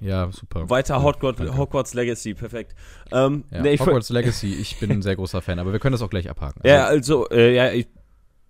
Ja, 0.00 0.30
super. 0.30 0.68
Weiter 0.68 1.02
Hogwarts. 1.02 1.40
Hogwarts 1.56 1.94
Legacy, 1.94 2.34
perfekt. 2.34 2.74
Ähm, 3.12 3.44
Ja, 3.50 3.62
nee, 3.62 3.78
Hogwarts 3.78 4.10
Legacy, 4.10 4.54
ich 4.54 4.78
bin 4.78 4.90
ein 4.90 5.02
sehr 5.02 5.16
großer 5.16 5.40
Fan, 5.42 5.58
aber 5.58 5.72
wir 5.72 5.78
können 5.78 5.92
das 5.92 6.02
auch 6.02 6.10
gleich 6.10 6.28
abhaken. 6.28 6.60
ja, 6.64 6.84
also, 6.86 7.28
äh, 7.30 7.54
ja, 7.54 7.72
ich, 7.72 7.86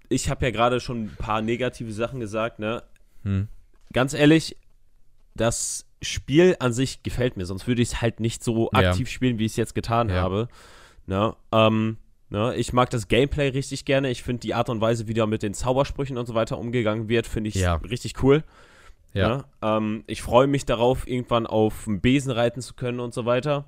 ich 0.08 0.28
habe 0.30 0.44
ja 0.44 0.50
gerade 0.50 0.80
schon 0.80 1.04
ein 1.04 1.16
paar 1.16 1.42
negative 1.42 1.92
Sachen 1.92 2.20
gesagt, 2.20 2.58
ne? 2.58 2.82
hm. 3.22 3.48
Ganz 3.92 4.12
ehrlich, 4.14 4.56
das 5.34 5.86
Spiel 6.02 6.56
an 6.58 6.72
sich 6.72 7.02
gefällt 7.02 7.36
mir, 7.36 7.46
sonst 7.46 7.66
würde 7.66 7.80
ich 7.82 7.88
es 7.92 8.02
halt 8.02 8.20
nicht 8.20 8.42
so 8.44 8.68
Ja. 8.74 8.90
aktiv 8.90 9.08
spielen, 9.08 9.38
wie 9.38 9.44
ich 9.46 9.52
es 9.52 9.56
jetzt 9.56 9.74
getan 9.74 10.08
Ja. 10.08 10.16
habe. 10.16 10.48
Ne? 11.06 11.34
Ähm, 11.52 11.96
ne? 12.28 12.54
Ich 12.56 12.72
mag 12.72 12.90
das 12.90 13.06
Gameplay 13.08 13.48
richtig 13.48 13.84
gerne. 13.84 14.10
Ich 14.10 14.22
finde 14.24 14.40
die 14.40 14.54
Art 14.54 14.68
und 14.68 14.80
Weise, 14.80 15.06
wie 15.06 15.14
da 15.14 15.26
mit 15.26 15.42
den 15.42 15.54
Zaubersprüchen 15.54 16.18
und 16.18 16.26
so 16.26 16.34
weiter 16.34 16.58
umgegangen 16.58 17.08
wird, 17.08 17.26
finde 17.26 17.48
ich 17.48 17.54
Ja. 17.54 17.76
richtig 17.76 18.22
cool. 18.22 18.42
Ja. 19.16 19.28
Ne? 19.38 19.44
Ähm, 19.62 20.04
ich 20.06 20.22
freue 20.22 20.46
mich 20.46 20.64
darauf, 20.66 21.06
irgendwann 21.08 21.46
auf 21.46 21.84
dem 21.84 22.00
Besen 22.00 22.30
reiten 22.32 22.60
zu 22.60 22.74
können 22.74 23.00
und 23.00 23.14
so 23.14 23.24
weiter. 23.26 23.64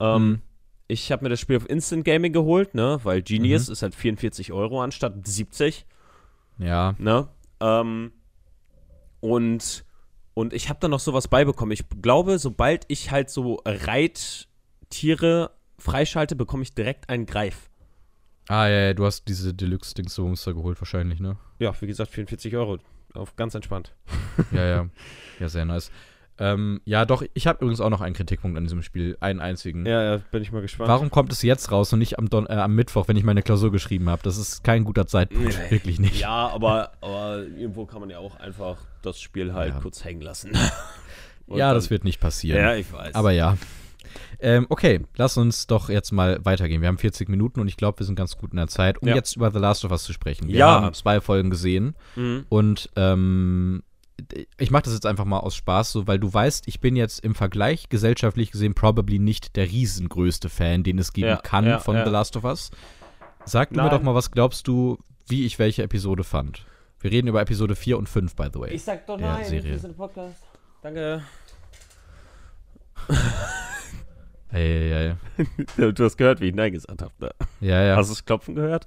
Ähm, 0.00 0.22
Mhm. 0.28 0.40
Ich 0.86 1.10
habe 1.10 1.24
mir 1.24 1.30
das 1.30 1.40
Spiel 1.40 1.56
auf 1.56 1.68
Instant 1.70 2.04
Gaming 2.04 2.34
geholt, 2.34 2.74
ne? 2.74 3.00
weil 3.04 3.22
Genius 3.22 3.68
Mhm. 3.68 3.72
ist 3.72 3.82
halt 3.82 3.94
44 3.94 4.52
Euro 4.52 4.82
anstatt 4.82 5.26
70. 5.26 5.86
Ja. 6.58 6.94
Ne? 6.98 7.26
Ähm, 7.60 8.12
und, 9.20 9.84
und 10.34 10.52
ich 10.52 10.68
habe 10.68 10.78
da 10.80 10.88
noch 10.88 11.00
sowas 11.00 11.28
beibekommen. 11.28 11.72
Ich 11.72 11.84
glaube, 12.02 12.38
sobald 12.38 12.84
ich 12.88 13.10
halt 13.10 13.30
so 13.30 13.62
Reittiere 13.64 15.50
freischalte, 15.78 16.36
bekomme 16.36 16.62
ich 16.62 16.74
direkt 16.74 17.08
einen 17.08 17.26
Greif. 17.26 17.70
Ah, 18.48 18.66
ja, 18.68 18.86
ja, 18.88 18.94
du 18.94 19.06
hast 19.06 19.26
diese 19.26 19.54
Deluxe-Dings-Monster 19.54 20.52
geholt 20.52 20.78
wahrscheinlich, 20.80 21.18
ne? 21.18 21.38
Ja, 21.58 21.72
wie 21.80 21.86
gesagt, 21.86 22.10
44 22.10 22.54
Euro. 22.56 22.78
Auf 23.14 23.36
ganz 23.36 23.54
entspannt. 23.54 23.92
Ja, 24.52 24.64
ja. 24.66 24.86
Ja, 25.40 25.48
sehr 25.48 25.64
nice. 25.64 25.90
Ähm, 26.36 26.80
ja, 26.84 27.04
doch, 27.04 27.22
ich 27.34 27.46
habe 27.46 27.60
übrigens 27.60 27.80
auch 27.80 27.90
noch 27.90 28.00
einen 28.00 28.14
Kritikpunkt 28.16 28.56
an 28.56 28.64
diesem 28.64 28.82
Spiel. 28.82 29.16
Einen 29.20 29.38
einzigen. 29.40 29.86
Ja, 29.86 30.02
ja, 30.02 30.16
bin 30.32 30.42
ich 30.42 30.50
mal 30.50 30.62
gespannt. 30.62 30.88
Warum 30.88 31.10
kommt 31.10 31.30
es 31.30 31.42
jetzt 31.42 31.70
raus 31.70 31.92
und 31.92 32.00
nicht 32.00 32.18
am, 32.18 32.28
Don 32.28 32.46
äh, 32.46 32.54
am 32.54 32.74
Mittwoch, 32.74 33.06
wenn 33.06 33.16
ich 33.16 33.22
meine 33.22 33.42
Klausur 33.42 33.70
geschrieben 33.70 34.10
habe? 34.10 34.22
Das 34.24 34.36
ist 34.36 34.64
kein 34.64 34.82
guter 34.82 35.06
Zeitpunkt. 35.06 35.56
Nee. 35.56 35.70
Wirklich 35.70 36.00
nicht. 36.00 36.18
Ja, 36.20 36.48
aber, 36.48 36.90
aber 37.00 37.44
irgendwo 37.44 37.86
kann 37.86 38.00
man 38.00 38.10
ja 38.10 38.18
auch 38.18 38.34
einfach 38.36 38.78
das 39.02 39.20
Spiel 39.20 39.52
halt 39.54 39.74
Ja. 39.74 39.80
kurz 39.80 40.04
hängen 40.04 40.22
lassen. 40.22 40.50
Und 41.46 41.58
ja, 41.58 41.72
das 41.72 41.90
wird 41.90 42.02
nicht 42.02 42.18
passieren. 42.20 42.60
Ja, 42.60 42.74
ich 42.74 42.92
weiß. 42.92 43.14
Aber 43.14 43.30
ja. 43.30 43.56
Ähm, 44.40 44.66
okay, 44.68 45.00
lass 45.16 45.36
uns 45.36 45.66
doch 45.66 45.88
jetzt 45.88 46.12
mal 46.12 46.38
weitergehen. 46.44 46.80
Wir 46.80 46.88
haben 46.88 46.98
40 46.98 47.28
Minuten 47.28 47.60
und 47.60 47.68
ich 47.68 47.76
glaube, 47.76 47.98
wir 48.00 48.06
sind 48.06 48.16
ganz 48.16 48.36
gut 48.36 48.50
in 48.52 48.56
der 48.56 48.68
Zeit, 48.68 49.00
um 49.02 49.08
Ja. 49.08 49.14
jetzt 49.14 49.36
über 49.36 49.50
The 49.50 49.58
Last 49.58 49.84
of 49.84 49.90
Us 49.90 50.04
zu 50.04 50.12
sprechen. 50.12 50.48
Wir 50.48 50.56
Ja. 50.56 50.80
haben 50.82 50.94
zwei 50.94 51.20
Folgen 51.20 51.50
gesehen 51.50 51.94
Mhm. 52.16 52.46
und 52.48 52.90
ähm, 52.96 53.82
ich 54.58 54.70
mache 54.70 54.84
das 54.84 54.94
jetzt 54.94 55.06
einfach 55.06 55.24
mal 55.24 55.40
aus 55.40 55.56
Spaß, 55.56 55.90
so, 55.90 56.06
weil 56.06 56.18
du 56.20 56.32
weißt, 56.32 56.68
ich 56.68 56.80
bin 56.80 56.94
jetzt 56.94 57.24
im 57.24 57.34
Vergleich 57.34 57.88
gesellschaftlich 57.88 58.52
gesehen 58.52 58.72
probably 58.74 59.18
nicht 59.18 59.56
der 59.56 59.66
riesengrößte 59.66 60.48
Fan, 60.48 60.84
den 60.84 60.98
es 60.98 61.12
geben 61.12 61.28
Ja, 61.28 61.36
kann 61.36 61.66
ja, 61.66 61.80
von 61.80 61.96
ja. 61.96 62.04
The 62.04 62.10
Last 62.10 62.36
of 62.36 62.44
Us. 62.44 62.70
Sag 63.44 63.70
du 63.70 63.76
mir 63.76 63.82
Nein. 63.82 63.90
doch 63.90 64.02
mal, 64.02 64.14
was 64.14 64.30
glaubst 64.30 64.68
du, 64.68 64.98
wie 65.26 65.44
ich 65.44 65.58
welche 65.58 65.82
Episode 65.82 66.22
fand? 66.24 66.64
Wir 67.00 67.10
reden 67.10 67.26
über 67.28 67.40
Episode 67.42 67.74
4 67.74 67.98
und 67.98 68.08
5, 68.08 68.36
by 68.36 68.46
the 68.52 68.60
way. 68.60 68.78
sag 68.78 69.06
doch 69.06 69.18
Der 69.18 69.44
Serie. 69.44 69.78
sind 69.78 69.90
ein 69.90 69.96
Podcast. 69.96 70.40
Danke. 70.80 71.22
Ja, 75.76 75.90
Du 75.92 76.04
hast 76.04 76.16
gehört, 76.16 76.40
wie 76.40 76.46
ich 76.48 76.54
Nein 76.54 76.72
gesagt 76.72 77.02
habe. 77.02 77.12
Ne? 77.18 77.30
ja, 77.60 77.82
ja, 77.82 77.96
Hast 77.96 78.10
du 78.10 78.14
das 78.14 78.24
Klopfen 78.24 78.54
gehört? 78.54 78.86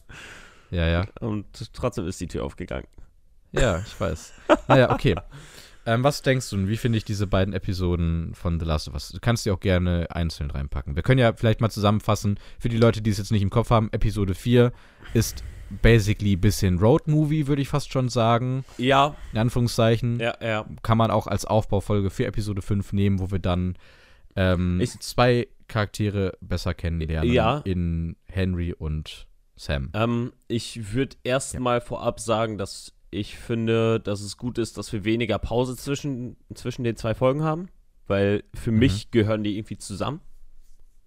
ja, 0.71 0.87
ja. 0.87 1.05
Und 1.19 1.45
trotzdem 1.73 2.07
ist 2.07 2.19
die 2.21 2.27
Tür 2.27 2.43
aufgegangen. 2.43 2.87
Ja, 3.51 3.79
ich 3.79 3.99
weiß. 3.99 4.33
Naja, 4.67 4.91
okay. 4.91 5.15
Ähm, 5.85 6.03
was 6.03 6.21
denkst 6.21 6.49
du, 6.49 6.57
und 6.57 6.67
wie 6.67 6.75
finde 6.75 6.97
ich 6.97 7.05
diese 7.05 7.27
beiden 7.27 7.53
Episoden 7.53 8.33
von 8.35 8.59
The 8.59 8.65
Last 8.65 8.89
of 8.89 8.93
Us? 8.93 9.09
Du 9.09 9.19
kannst 9.21 9.45
die 9.45 9.51
auch 9.51 9.59
gerne 9.61 10.07
einzeln 10.09 10.51
reinpacken. 10.51 10.97
Wir 10.97 11.03
können 11.03 11.19
ja 11.19 11.31
vielleicht 11.33 11.61
mal 11.61 11.69
zusammenfassen, 11.69 12.37
für 12.59 12.67
die 12.67 12.77
Leute, 12.77 13.01
die 13.01 13.09
es 13.09 13.17
jetzt 13.17 13.31
nicht 13.31 13.41
im 13.41 13.49
Kopf 13.49 13.69
haben, 13.69 13.87
Episode 13.93 14.35
4 14.35 14.73
ist 15.13 15.45
basically 15.81 16.33
ein 16.35 16.41
bisschen 16.41 16.77
Road-Movie, 16.79 17.47
würde 17.47 17.61
ich 17.61 17.69
fast 17.69 17.91
schon 17.93 18.09
sagen. 18.09 18.65
Ja, 18.77 19.15
In 19.31 19.39
Anführungszeichen. 19.39 20.19
ja, 20.19 20.35
ja. 20.41 20.65
Kann 20.83 20.97
man 20.97 21.09
auch 21.11 21.27
als 21.27 21.45
Aufbaufolge 21.45 22.09
für 22.09 22.25
Episode 22.25 22.61
5 22.61 22.91
nehmen, 22.91 23.19
wo 23.19 23.31
wir 23.31 23.39
dann 23.39 23.77
ähm, 24.35 24.81
Ich- 24.81 24.99
zwei 24.99 25.47
Charaktere 25.67 26.37
besser 26.41 26.73
kennenlernen. 26.73 27.31
Ja. 27.31 27.59
In 27.59 28.15
Henry 28.25 28.73
und 28.73 29.27
Sam. 29.55 29.89
Ähm, 29.93 30.33
ich 30.47 30.93
würde 30.93 31.17
erstmal 31.23 31.81
vorab 31.81 32.19
sagen, 32.19 32.57
dass 32.57 32.93
ich 33.09 33.37
finde, 33.37 33.99
dass 33.99 34.21
es 34.21 34.37
gut 34.37 34.57
ist, 34.57 34.77
dass 34.77 34.91
wir 34.93 35.03
weniger 35.05 35.39
Pause 35.39 35.75
zwischen, 35.75 36.37
zwischen 36.53 36.83
den 36.83 36.95
zwei 36.95 37.15
Folgen 37.15 37.43
haben, 37.43 37.69
weil 38.05 38.43
für 38.53 38.71
mich 38.71 39.11
gehören 39.11 39.43
die 39.43 39.57
irgendwie 39.57 39.77
zusammen. 39.77 40.21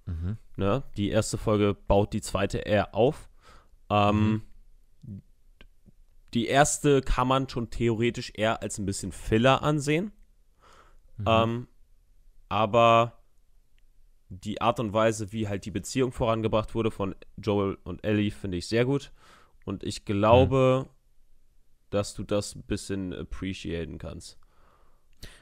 Mhm. 0.06 0.36
Ne? 0.56 0.82
Die 0.96 1.11
erste 1.11 1.38
Folge 1.38 1.74
baut 1.74 2.12
die 2.12 2.22
zweite 2.22 2.58
eher 2.58 2.94
auf. 2.94 3.28
Ähm, 3.90 4.42
Die 6.32 6.46
erste 6.46 7.00
kann 7.00 7.26
man 7.26 7.48
schon 7.48 7.70
theoretisch 7.70 8.32
eher 8.34 8.62
als 8.62 8.78
ein 8.78 8.86
bisschen 8.86 9.11
Filler 9.12 9.62
ansehen. 9.62 10.12
Mhm. 11.18 11.24
Ähm, 11.26 11.68
aber 12.48 13.20
die 14.31 14.61
Art 14.61 14.81
und 14.81 14.93
Weise, 14.93 15.33
wie 15.33 15.49
halt 15.49 15.64
die 15.64 15.70
Beziehung 15.70 16.12
vorangebracht 16.12 16.74
wurde 16.74 16.91
von 16.91 17.14
Joel 17.37 17.76
und 17.83 18.05
Ellie, 18.05 18.31
finde 18.31 18.57
ich 18.57 18.66
sehr 18.66 18.85
gut. 18.85 19.12
Und 19.64 19.85
ich 19.85 20.05
glaube, 20.05 20.89
dass 21.91 22.14
du 22.14 22.22
das 22.22 22.55
ein 22.55 22.62
bisschen 22.62 23.12
appreciaten 23.12 23.99
kannst. 23.99 24.39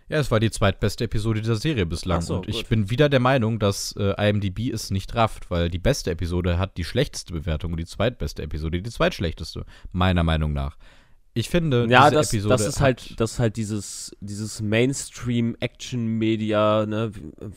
Ja, 0.09 0.19
es 0.19 0.31
war 0.31 0.41
die 0.41 0.51
zweitbeste 0.51 1.05
Episode 1.05 1.43
dieser 1.43 1.57
Serie 1.57 1.85
bislang. 1.85 2.23
So, 2.23 2.37
und 2.37 2.49
ich 2.49 2.61
gut. 2.61 2.69
bin 2.71 2.91
wieder 2.91 3.11
der 3.11 3.21
Meinung, 3.21 3.59
dass 3.59 3.95
äh, 3.99 4.15
IMDb 4.29 4.73
es 4.73 4.91
nicht 4.91 5.15
rafft, 5.15 5.51
weil 5.51 5.69
die 5.69 5.79
beste 5.79 6.11
Episode 6.11 6.59
hat 6.59 6.79
die 6.79 6.85
schlechteste 6.85 7.35
Bewertung 7.35 7.73
und 7.73 7.79
die 7.79 7.87
zweitbeste 7.87 8.43
Episode 8.43 8.81
die 8.81 8.91
zweitschlechteste, 8.91 9.67
meiner 9.93 10.25
Meinung 10.25 10.55
nach. 10.55 10.79
Ich 11.39 11.49
finde, 11.49 11.87
Ja, 11.89 12.11
diese 12.11 12.15
das, 12.21 12.33
Episode 12.33 12.55
das 12.55 12.67
ist 12.67 12.81
halt, 12.81 13.21
das 13.21 13.33
ist 13.33 13.39
halt 13.39 13.57
dieses, 13.57 14.17
dieses 14.21 14.61
Mainstream-Action-Media, 14.61 16.87
ne? 16.87 17.13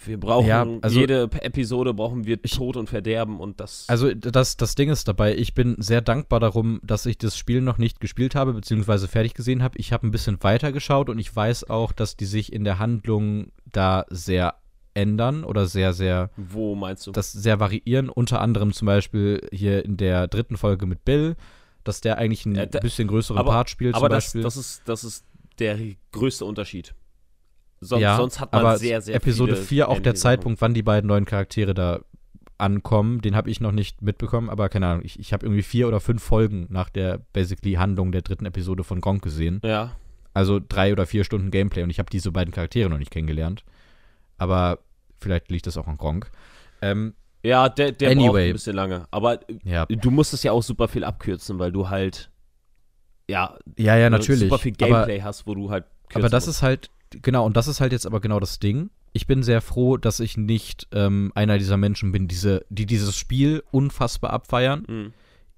Wir, 0.06 0.20
brauchen 0.20 0.48
Ja, 0.48 0.66
also- 0.82 1.00
jede 1.00 1.24
Episode 1.42 1.94
brauchen 1.94 2.26
wir 2.26 2.42
Tod 2.42 2.78
und 2.78 2.90
Verderben 2.90 3.40
und 3.40 3.60
das. 3.60 3.86
Also 3.88 4.14
das, 4.14 4.58
das 4.58 4.76
Ding 4.76 4.90
ist 4.90 5.08
dabei, 5.08 5.36
ich 5.36 5.54
bin 5.54 5.76
sehr 5.80 6.02
dankbar 6.02 6.40
darum, 6.40 6.80
dass 6.84 7.06
ich 7.06 7.18
das 7.18 7.38
Spiel 7.38 7.62
noch 7.62 7.78
nicht 7.78 8.00
gespielt 8.00 8.36
habe, 8.36 8.54
beziehungsweise 8.54 9.08
fertig 9.08 9.34
gesehen 9.34 9.64
habe. 9.64 9.78
Ich 9.78 9.94
habe 9.94 10.08
ein 10.08 10.12
bisschen 10.12 10.42
weiter 10.44 10.72
geschaut 10.72 11.10
und 11.10 11.20
ich 11.20 11.36
weiß 11.36 11.70
auch, 11.70 11.92
dass 11.92 12.16
die 12.16 12.26
sich 12.26 12.54
in 12.54 12.64
der 12.64 12.80
Handlung 12.80 13.52
da 13.72 14.06
sehr 14.10 14.56
ändern 14.94 15.44
oder 15.44 15.68
sehr, 15.68 15.94
sehr, 15.94 16.30
wo 16.36 16.76
meinst 16.76 17.08
du? 17.08 17.12
das 17.12 17.32
sehr 17.32 17.60
variieren. 17.60 18.10
Unter 18.10 18.42
anderem 18.42 18.74
zum 18.74 18.88
Beispiel 18.88 19.48
hier 19.52 19.86
in 19.86 19.98
der 19.98 20.28
dritten 20.28 20.58
Folge 20.58 20.86
mit 20.86 21.06
Bill, 21.06 21.36
dass 21.84 22.02
der 22.02 22.18
eigentlich 22.18 22.46
einen 22.46 22.56
Ja, 22.56 22.66
da- 22.66 22.80
bisschen 22.80 23.08
größeren 23.08 23.38
aber- 23.40 23.52
Part 23.52 23.70
spielt 23.70 23.96
aber 23.96 24.08
zum 24.08 24.10
das, 24.16 24.26
Beispiel. 24.26 24.42
das, 24.44 24.58
ist, 24.58 24.82
das 24.86 25.04
ist 25.04 25.26
der 25.60 25.78
größte 26.12 26.46
Unterschied. 26.46 26.94
Sonst, 27.80 28.02
ja, 28.02 28.16
sonst 28.18 28.40
hat 28.40 28.52
man 28.54 28.62
aber 28.62 28.78
sehr, 28.78 29.02
sehr 29.02 29.16
Episode 29.16 29.56
viele 29.56 29.66
4 29.66 29.90
auch 29.90 30.00
der 30.00 30.12
Sachen. 30.16 30.22
Zeitpunkt, 30.22 30.62
wann 30.62 30.74
die 30.76 30.84
beiden 30.84 31.08
neuen 31.08 31.26
Charaktere 31.26 31.74
da 31.74 32.02
ankommen, 32.60 33.22
den 33.22 33.36
habe 33.36 33.50
ich 33.50 33.60
noch 33.60 33.72
nicht 33.72 34.04
mitbekommen, 34.04 34.50
aber 34.50 34.70
keine 34.70 34.86
Ahnung, 34.86 35.04
ich, 35.04 35.18
ich 35.20 35.34
habe 35.34 35.46
irgendwie 35.48 35.64
vier 35.64 35.88
oder 35.88 36.00
fünf 36.00 36.22
Folgen 36.22 36.68
nach 36.70 36.90
der 36.92 37.20
basically 37.34 37.74
Handlung 37.74 38.12
der 38.12 38.22
dritten 38.22 38.46
Episode 38.46 38.84
von 38.84 39.02
Gronk 39.02 39.24
gesehen. 39.24 39.62
Ja, 39.64 39.96
Also 40.36 40.60
drei 40.60 40.92
oder 40.92 41.08
vier 41.08 41.24
Stunden 41.24 41.50
Gameplay 41.50 41.82
und 41.82 41.90
ich 41.90 41.98
habe 41.98 42.10
diese 42.12 42.32
beiden 42.32 42.54
Charaktere 42.54 42.88
noch 42.88 43.00
nicht 43.00 43.10
kennengelernt. 43.10 43.64
Aber 44.38 44.78
vielleicht 45.20 45.50
liegt 45.50 45.66
das 45.66 45.76
auch 45.78 45.88
an 45.88 45.98
Gronk. 45.98 46.30
Ähm, 46.84 47.16
ja 47.44 47.70
der, 47.70 47.92
der 47.92 48.16
braucht 48.16 48.18
Anyway. 48.18 48.48
ein 48.50 48.54
bisschen 48.54 48.76
lange. 48.76 49.08
Aber 49.12 49.40
ja. 49.64 49.86
du 49.86 50.12
musst 50.12 50.34
es 50.34 50.44
ja 50.44 50.52
auch 50.52 50.64
super 50.64 50.88
viel 50.88 51.04
abkürzen, 51.04 51.60
weil 51.60 51.72
du 51.72 51.90
halt, 51.90 52.32
ja, 53.30 53.58
ja, 53.78 53.98
ja, 53.98 54.10
natürlich. 54.10 54.42
super 54.42 54.60
viel 54.60 54.74
aber, 54.80 54.88
Gameplay 54.88 55.22
hast, 55.22 55.48
wo 55.48 55.56
du 55.56 55.70
halt 55.70 55.86
aber 56.14 56.30
das 56.30 56.48
ist 56.48 56.62
halt, 56.62 56.90
genau, 57.10 57.46
und 57.46 57.56
das 57.58 57.68
ist 57.68 57.82
halt 57.82 57.92
jetzt 57.92 58.06
aber 58.06 58.20
genau 58.20 58.40
das 58.40 58.60
Ding. 58.60 58.90
Ich 59.14 59.28
bin 59.28 59.44
sehr 59.44 59.62
froh, 59.62 59.98
dass 59.98 60.20
ich 60.20 60.38
nicht 60.38 60.88
ähm, 60.94 61.32
einer 61.36 61.58
dieser 61.58 61.78
Menschen 61.78 62.12
bin, 62.12 62.28
diese, 62.28 62.66
die 62.70 62.86
dieses 62.86 63.16
Spiel 63.16 63.64
unfassbar 63.72 64.32
abfeiern. 64.32 64.86
Mhm. 64.88 65.14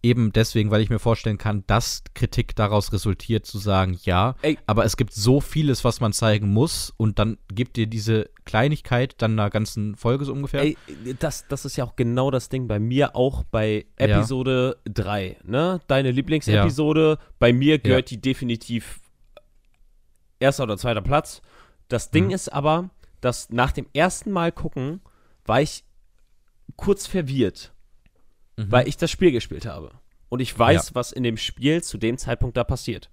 Eben 0.05 0.33
deswegen, 0.33 0.69
weil 0.69 0.81
ich 0.81 0.89
mir 0.89 0.99
vorstellen 0.99 1.37
kann, 1.37 1.63
dass 1.65 2.03
Kritik 2.13 2.57
daraus 2.57 2.91
resultiert, 2.91 3.45
zu 3.45 3.57
sagen, 3.57 3.97
ja, 4.03 4.35
Ey. 4.41 4.57
aber 4.67 4.83
es 4.83 4.97
gibt 4.97 5.13
so 5.13 5.39
vieles, 5.39 5.85
was 5.85 6.01
man 6.01 6.11
zeigen 6.11 6.49
muss 6.51 6.93
und 6.97 7.19
dann 7.19 7.37
gibt 7.47 7.77
dir 7.77 7.87
diese 7.87 8.29
Kleinigkeit 8.43 9.15
dann 9.21 9.31
einer 9.39 9.49
ganzen 9.49 9.95
Folge 9.95 10.25
so 10.25 10.33
ungefähr. 10.33 10.61
Ey, 10.61 10.77
das, 11.19 11.47
das 11.47 11.63
ist 11.63 11.77
ja 11.77 11.85
auch 11.85 11.95
genau 11.95 12.31
das 12.31 12.49
Ding 12.49 12.67
bei 12.67 12.79
mir 12.79 13.15
auch 13.15 13.43
bei 13.45 13.85
Ja. 13.97 14.05
Episode 14.17 14.77
3, 14.85 15.37
ne? 15.45 15.79
Deine 15.87 16.11
Lieblingsepisode, 16.11 17.17
bei 17.39 17.53
mir 17.53 17.79
gehört 17.79 18.09
die 18.09 18.19
definitiv 18.19 18.99
erster 20.39 20.63
oder 20.63 20.77
zweiter 20.77 21.01
Platz. 21.01 21.41
Das 21.87 22.11
Ding 22.11 22.25
Mhm. 22.25 22.31
ist 22.31 22.49
aber, 22.51 22.89
dass 23.21 23.49
nach 23.49 23.71
dem 23.71 23.85
ersten 23.93 24.31
Mal 24.31 24.51
gucken, 24.51 25.01
war 25.45 25.61
ich 25.61 25.83
kurz 26.75 27.07
verwirrt, 27.07 27.72
Mhm. 28.57 28.71
weil 28.71 28.87
ich 28.87 28.97
das 28.97 29.09
Spiel 29.11 29.31
gespielt 29.31 29.65
habe. 29.65 29.91
Und 30.29 30.39
ich 30.39 30.57
weiß, 30.57 30.95
was 30.95 31.11
in 31.11 31.23
dem 31.23 31.37
Spiel 31.37 31.83
zu 31.83 31.97
dem 31.97 32.17
Zeitpunkt 32.17 32.57
da 32.57 32.63
passiert. 32.63 33.09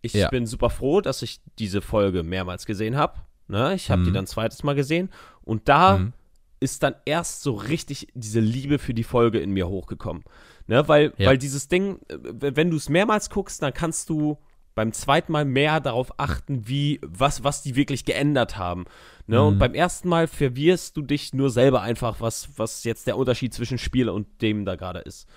Ich 0.00 0.14
Ja. 0.14 0.28
bin 0.28 0.46
super 0.46 0.70
froh, 0.70 1.00
dass 1.00 1.22
ich 1.22 1.40
diese 1.58 1.80
Folge 1.80 2.22
mehrmals 2.22 2.66
gesehen 2.66 2.96
habe. 2.96 3.18
Ne? 3.48 3.74
Ich 3.74 3.90
habe 3.90 4.02
die 4.04 4.10
Mhm. 4.10 4.14
dann 4.14 4.26
zweites 4.26 4.62
Mal 4.62 4.74
gesehen. 4.74 5.10
Und 5.42 5.68
da 5.68 5.98
Mhm. 5.98 6.12
ist 6.60 6.82
dann 6.82 6.94
erst 7.04 7.42
so 7.42 7.52
richtig 7.54 8.08
diese 8.14 8.40
Liebe 8.40 8.78
für 8.78 8.94
die 8.94 9.04
Folge 9.04 9.38
in 9.40 9.50
mir 9.50 9.68
hochgekommen. 9.68 10.22
Ne? 10.66 10.86
Weil, 10.88 11.12
Ja. 11.16 11.28
weil 11.30 11.38
dieses 11.38 11.68
Ding, 11.68 11.98
wenn 12.08 12.70
du 12.70 12.76
es 12.76 12.88
mehrmals 12.88 13.30
guckst, 13.30 13.62
dann 13.62 13.72
kannst 13.74 14.08
du 14.10 14.38
beim 14.78 14.92
zweiten 14.92 15.32
Mal 15.32 15.44
mehr 15.44 15.80
darauf 15.80 16.20
achten, 16.20 16.68
wie, 16.68 17.00
was, 17.02 17.42
was 17.42 17.62
die 17.62 17.74
wirklich 17.74 18.04
geändert 18.04 18.56
haben. 18.56 18.84
Ne? 19.26 19.42
Und 19.42 19.54
Mhm. 19.54 19.58
beim 19.58 19.74
ersten 19.74 20.08
Mal 20.08 20.28
verwirrst 20.28 20.96
du 20.96 21.02
dich 21.02 21.34
nur 21.34 21.50
selber 21.50 21.82
einfach, 21.82 22.20
was, 22.20 22.48
was 22.56 22.84
jetzt 22.84 23.08
der 23.08 23.16
Unterschied 23.16 23.52
zwischen 23.52 23.78
Spiel 23.78 24.08
und 24.08 24.40
dem 24.40 24.64
da 24.64 24.76
gerade 24.76 25.00
ist. 25.00 25.28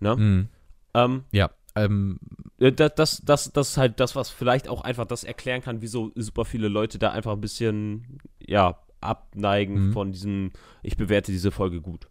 Ne? 0.00 0.16
Mhm. 0.16 0.48
Ähm, 0.94 1.24
Ja, 1.30 1.50
Ähm, 1.74 2.18
Äh, 2.58 2.72
Das, 2.72 2.94
das, 2.94 3.22
das, 3.22 3.52
das 3.52 3.68
ist 3.68 3.76
halt 3.76 4.00
das, 4.00 4.16
was 4.16 4.30
vielleicht 4.30 4.66
auch 4.66 4.80
einfach 4.80 5.04
das 5.04 5.24
erklären 5.24 5.60
kann, 5.60 5.82
wieso 5.82 6.10
super 6.14 6.46
viele 6.46 6.68
Leute 6.68 6.98
da 6.98 7.10
einfach 7.10 7.32
ein 7.32 7.40
bisschen, 7.42 8.18
ja, 8.40 8.78
abneigen 9.02 9.88
Mhm. 9.88 9.92
von 9.92 10.12
diesem, 10.12 10.52
ich 10.82 10.96
bewerte 10.96 11.32
diese 11.32 11.50
Folge 11.50 11.82
gut. 11.82 12.08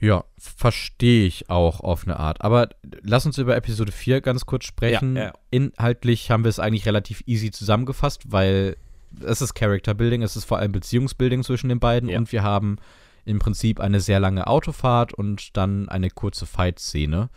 Ja, 0.00 0.24
verstehe 0.38 1.26
ich 1.26 1.50
auch 1.50 1.80
auf 1.80 2.04
eine 2.06 2.18
Art. 2.18 2.42
Aber 2.42 2.68
lass 3.02 3.26
uns 3.26 3.38
über 3.38 3.56
Episode 3.56 3.92
4 3.92 4.20
ganz 4.20 4.46
kurz 4.46 4.64
sprechen. 4.64 5.16
Ja, 5.16 5.22
ja. 5.24 5.32
Inhaltlich 5.50 6.30
haben 6.30 6.44
wir 6.44 6.50
es 6.50 6.58
eigentlich 6.60 6.86
relativ 6.86 7.22
easy 7.26 7.50
zusammengefasst, 7.50 8.30
weil 8.32 8.76
es 9.24 9.40
ist 9.42 9.54
Character 9.54 9.94
Building, 9.94 10.22
es 10.22 10.36
ist 10.36 10.44
vor 10.44 10.58
allem 10.58 10.72
Beziehungsbuilding 10.72 11.42
zwischen 11.42 11.68
den 11.68 11.80
beiden 11.80 12.08
Ja. 12.08 12.18
und 12.18 12.30
wir 12.30 12.42
haben 12.42 12.76
im 13.24 13.38
Prinzip 13.38 13.80
eine 13.80 14.00
sehr 14.00 14.20
lange 14.20 14.46
Autofahrt 14.46 15.12
und 15.14 15.56
dann 15.56 15.88
eine 15.88 16.10
kurze 16.10 16.46
Fight-Szene, 16.46 17.28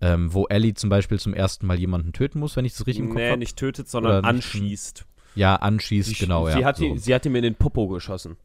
ähm, 0.00 0.32
wo 0.32 0.46
Ellie 0.46 0.74
zum 0.74 0.90
Beispiel 0.90 1.18
zum 1.20 1.34
ersten 1.34 1.66
Mal 1.66 1.78
jemanden 1.78 2.12
töten 2.12 2.38
muss, 2.38 2.56
wenn 2.56 2.64
ich 2.64 2.72
das 2.72 2.86
richtig 2.86 3.04
im 3.04 3.08
Kopf 3.10 3.18
Nee, 3.18 3.28
habe. 3.30 3.38
nicht 3.38 3.56
tötet, 3.56 3.88
sondern 3.88 4.16
nicht- 4.22 4.24
anschießt. 4.28 5.04
Ja, 5.34 5.56
anschießt, 5.56 6.08
Sie, 6.08 6.14
genau, 6.14 6.48
sie, 6.48 6.58
ja. 6.60 6.66
hat 6.66 6.78
so. 6.78 6.84
die, 6.94 6.98
sie 6.98 7.14
hat 7.14 7.24
ihm 7.26 7.36
in 7.36 7.42
den 7.42 7.54
Popo 7.54 7.86
geschossen. 7.88 8.36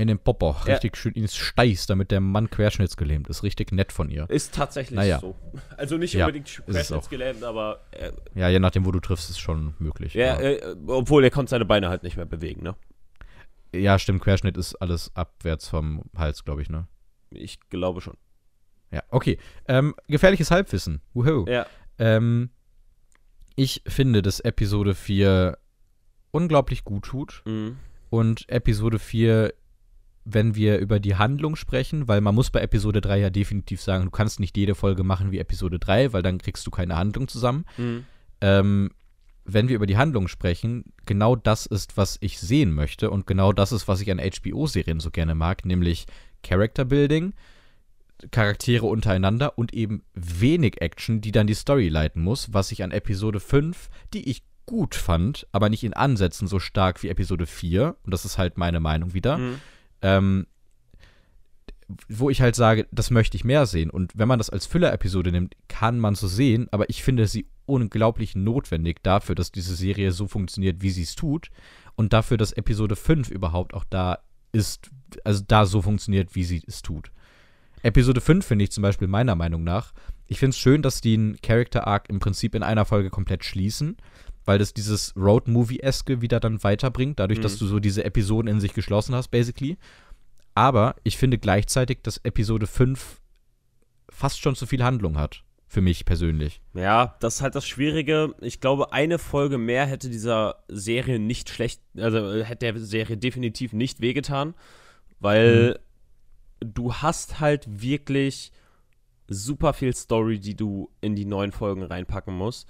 In 0.00 0.08
den 0.08 0.18
Popo, 0.18 0.56
Ja. 0.66 0.72
richtig 0.74 0.96
schön 0.96 1.12
ins 1.12 1.36
Steiß, 1.36 1.86
damit 1.86 2.10
der 2.10 2.20
Mann 2.20 2.48
querschnittsgelähmt 2.48 3.28
ist. 3.28 3.42
Richtig 3.42 3.70
nett 3.72 3.92
von 3.92 4.08
ihr. 4.10 4.28
Ist 4.30 4.54
tatsächlich 4.54 4.96
Naja. 4.96 5.18
so. 5.20 5.34
Also 5.76 5.96
nicht 5.98 6.14
Ja, 6.14 6.26
unbedingt 6.26 6.62
querschnittsgelähmt, 6.66 7.42
aber 7.42 7.80
äh, 7.92 8.12
Ja, 8.34 8.48
je 8.48 8.58
nachdem, 8.60 8.86
wo 8.86 8.92
du 8.92 9.00
triffst, 9.00 9.28
ist 9.30 9.38
schon 9.40 9.74
möglich. 9.78 10.14
ja, 10.14 10.40
äh, 10.40 10.74
obwohl 10.86 11.22
er 11.24 11.30
konnte 11.30 11.50
seine 11.50 11.64
Beine 11.66 11.88
halt 11.88 12.02
nicht 12.02 12.16
mehr 12.16 12.26
bewegen, 12.26 12.62
ne? 12.62 12.74
ja, 13.74 13.98
stimmt, 13.98 14.22
Querschnitt 14.22 14.56
ist 14.56 14.74
alles 14.76 15.14
abwärts 15.14 15.68
vom 15.68 16.02
Hals, 16.16 16.44
glaube 16.44 16.60
ich, 16.62 16.68
ne? 16.70 16.88
Ich 17.30 17.60
glaube 17.70 18.00
schon. 18.00 18.16
Ja, 18.90 19.02
okay. 19.10 19.38
Ähm, 19.68 19.94
gefährliches 20.08 20.50
Halbwissen. 20.50 21.00
Wuhu. 21.14 21.44
Ja. 21.46 21.66
Ähm, 21.98 22.50
ich 23.54 23.82
finde, 23.86 24.22
dass 24.22 24.40
Episode 24.40 24.94
4 24.96 25.56
unglaublich 26.32 26.82
gut 26.84 27.04
tut. 27.04 27.42
Mhm. 27.44 27.76
Und 28.08 28.48
Episode 28.48 28.98
4, 28.98 29.54
wenn 30.24 30.54
wir 30.54 30.78
über 30.78 31.00
die 31.00 31.16
Handlung 31.16 31.56
sprechen, 31.56 32.06
weil 32.08 32.20
man 32.20 32.34
muss 32.34 32.50
bei 32.50 32.60
Episode 32.60 33.00
3 33.00 33.18
ja 33.18 33.30
definitiv 33.30 33.80
sagen, 33.80 34.04
du 34.04 34.10
kannst 34.10 34.38
nicht 34.40 34.56
jede 34.56 34.74
Folge 34.74 35.02
machen 35.02 35.32
wie 35.32 35.38
Episode 35.38 35.78
3, 35.78 36.12
weil 36.12 36.22
dann 36.22 36.38
kriegst 36.38 36.66
du 36.66 36.70
keine 36.70 36.96
Handlung 36.96 37.26
zusammen. 37.28 37.64
Mhm. 37.76 38.04
Ähm, 38.40 38.90
wenn 39.44 39.68
wir 39.68 39.76
über 39.76 39.86
die 39.86 39.96
Handlung 39.96 40.28
sprechen, 40.28 40.84
genau 41.06 41.34
das 41.34 41.66
ist, 41.66 41.96
was 41.96 42.18
ich 42.20 42.38
sehen 42.38 42.72
möchte 42.72 43.10
und 43.10 43.26
genau 43.26 43.52
das 43.52 43.72
ist, 43.72 43.88
was 43.88 44.00
ich 44.00 44.10
an 44.10 44.20
HBO-Serien 44.20 45.00
so 45.00 45.10
gerne 45.10 45.34
mag, 45.34 45.64
nämlich 45.64 46.06
Character 46.42 46.84
Building, 46.84 47.32
Charaktere 48.30 48.86
untereinander 48.86 49.56
und 49.56 49.72
eben 49.72 50.02
wenig 50.14 50.80
Action, 50.82 51.22
die 51.22 51.32
dann 51.32 51.46
die 51.46 51.54
Story 51.54 51.88
leiten 51.88 52.22
muss, 52.22 52.52
was 52.52 52.70
ich 52.70 52.82
an 52.84 52.90
Episode 52.90 53.40
5, 53.40 53.88
die 54.12 54.28
ich 54.28 54.42
gut 54.66 54.94
fand, 54.94 55.46
aber 55.52 55.70
nicht 55.70 55.82
in 55.82 55.94
Ansätzen 55.94 56.46
so 56.46 56.58
stark 56.58 57.02
wie 57.02 57.08
Episode 57.08 57.46
4, 57.46 57.96
und 58.04 58.12
das 58.12 58.24
ist 58.26 58.36
halt 58.38 58.58
meine 58.58 58.78
Meinung 58.78 59.14
wieder, 59.14 59.38
Mhm. 59.38 59.60
Ähm, 60.02 60.46
wo 62.08 62.30
ich 62.30 62.40
halt 62.40 62.54
sage, 62.54 62.86
das 62.92 63.10
möchte 63.10 63.36
ich 63.36 63.44
mehr 63.44 63.66
sehen. 63.66 63.90
Und 63.90 64.12
wenn 64.16 64.28
man 64.28 64.38
das 64.38 64.50
als 64.50 64.66
Füller-Episode 64.66 65.32
nimmt, 65.32 65.56
kann 65.68 65.98
man 65.98 66.14
so 66.14 66.28
sehen, 66.28 66.68
aber 66.70 66.88
ich 66.88 67.02
finde 67.02 67.26
sie 67.26 67.46
unglaublich 67.66 68.36
notwendig 68.36 69.02
dafür, 69.02 69.34
dass 69.34 69.52
diese 69.52 69.74
Serie 69.74 70.12
so 70.12 70.26
funktioniert, 70.26 70.82
wie 70.82 70.90
sie 70.90 71.02
es 71.02 71.14
tut. 71.14 71.50
Und 71.96 72.12
dafür, 72.12 72.36
dass 72.36 72.52
Episode 72.52 72.96
5 72.96 73.30
überhaupt 73.30 73.74
auch 73.74 73.84
da 73.84 74.18
ist, 74.52 74.90
also 75.24 75.42
da 75.46 75.66
so 75.66 75.82
funktioniert, 75.82 76.34
wie 76.34 76.44
sie 76.44 76.62
es 76.66 76.82
tut. 76.82 77.10
Episode 77.82 78.20
5 78.20 78.44
finde 78.44 78.64
ich 78.64 78.72
zum 78.72 78.82
Beispiel 78.82 79.08
meiner 79.08 79.34
Meinung 79.34 79.64
nach. 79.64 79.92
Ich 80.26 80.38
finde 80.38 80.50
es 80.50 80.58
schön, 80.58 80.82
dass 80.82 81.00
die 81.00 81.14
einen 81.14 81.40
Character 81.40 81.86
Arc 81.86 82.08
im 82.08 82.20
Prinzip 82.20 82.54
in 82.54 82.62
einer 82.62 82.84
Folge 82.84 83.10
komplett 83.10 83.44
schließen, 83.44 83.96
weil 84.44 84.58
das 84.58 84.72
dieses 84.74 85.14
Road-Movie-eske 85.16 86.20
wieder 86.22 86.40
dann 86.40 86.62
weiterbringt, 86.62 87.18
dadurch, 87.20 87.38
Mhm. 87.38 87.42
dass 87.42 87.58
du 87.58 87.66
so 87.66 87.78
diese 87.80 88.04
Episoden 88.04 88.48
in 88.50 88.60
sich 88.60 88.74
geschlossen 88.74 89.14
hast, 89.14 89.28
basically. 89.28 89.76
Aber 90.54 90.96
ich 91.04 91.16
finde 91.16 91.38
gleichzeitig, 91.38 91.98
dass 92.02 92.18
Episode 92.18 92.66
5 92.66 93.20
fast 94.08 94.40
schon 94.40 94.56
zu 94.56 94.66
viel 94.66 94.82
Handlung 94.82 95.16
hat. 95.18 95.44
Für 95.68 95.80
mich 95.82 96.04
persönlich. 96.04 96.60
Ja, 96.74 97.16
das 97.20 97.36
ist 97.36 97.42
halt 97.42 97.54
das 97.54 97.64
Schwierige. 97.64 98.34
Ich 98.40 98.60
glaube, 98.60 98.92
eine 98.92 99.20
Folge 99.20 99.56
mehr 99.56 99.86
hätte 99.86 100.10
dieser 100.10 100.64
Serie 100.66 101.20
nicht 101.20 101.48
schlecht, 101.48 101.80
also 101.96 102.18
äh, 102.18 102.44
hätte 102.44 102.72
der 102.72 102.78
Serie 102.80 103.16
definitiv 103.16 103.72
nicht 103.72 104.00
wehgetan, 104.00 104.54
weil 105.20 105.78
du 106.58 106.94
hast 106.94 107.38
halt 107.38 107.66
wirklich 107.82 108.50
super 109.28 109.72
viel 109.72 109.94
Story, 109.94 110.40
die 110.40 110.56
du 110.56 110.90
in 111.00 111.14
die 111.14 111.24
neuen 111.24 111.52
Folgen 111.52 111.84
reinpacken 111.84 112.34
musst. 112.34 112.68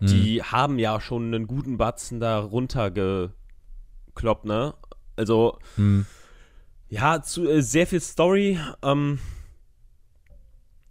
Die 0.00 0.42
haben 0.42 0.78
ja 0.78 1.00
schon 1.00 1.34
einen 1.34 1.46
guten 1.48 1.76
Batzen 1.76 2.20
da 2.20 2.38
runtergekloppt, 2.38 4.44
ne? 4.44 4.74
Also, 5.16 5.58
Hm. 5.76 6.06
ja, 6.88 7.20
zu, 7.22 7.48
äh, 7.48 7.62
sehr 7.62 7.86
viel 7.88 8.00
Story. 8.00 8.58
Ähm, 8.82 9.18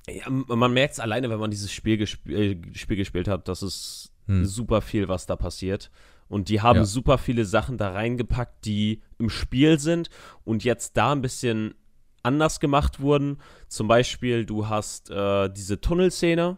ja, 0.09 0.29
man 0.29 0.73
merkt 0.73 0.93
es 0.93 0.99
alleine, 0.99 1.29
wenn 1.29 1.39
man 1.39 1.51
dieses 1.51 1.71
Spiel, 1.71 1.97
gesp 1.97 2.27
äh, 2.29 2.57
Spiel 2.73 2.97
gespielt 2.97 3.27
hat, 3.27 3.47
dass 3.47 3.61
es 3.61 4.11
Hm. 4.27 4.45
super 4.45 4.81
viel, 4.81 5.07
was 5.07 5.25
da 5.25 5.35
passiert. 5.35 5.91
Und 6.27 6.49
die 6.49 6.61
haben 6.61 6.79
Ja. 6.79 6.85
super 6.85 7.17
viele 7.17 7.45
Sachen 7.45 7.77
da 7.77 7.91
reingepackt, 7.91 8.65
die 8.65 9.01
im 9.19 9.29
Spiel 9.29 9.79
sind 9.79 10.09
und 10.43 10.63
jetzt 10.63 10.95
da 10.97 11.11
ein 11.11 11.21
bisschen 11.21 11.75
anders 12.23 12.59
gemacht 12.59 12.99
wurden. 12.99 13.39
Zum 13.67 13.87
Beispiel, 13.87 14.45
du 14.45 14.69
hast 14.69 15.09
äh, 15.09 15.49
diese 15.49 15.81
Tunnelszene, 15.81 16.57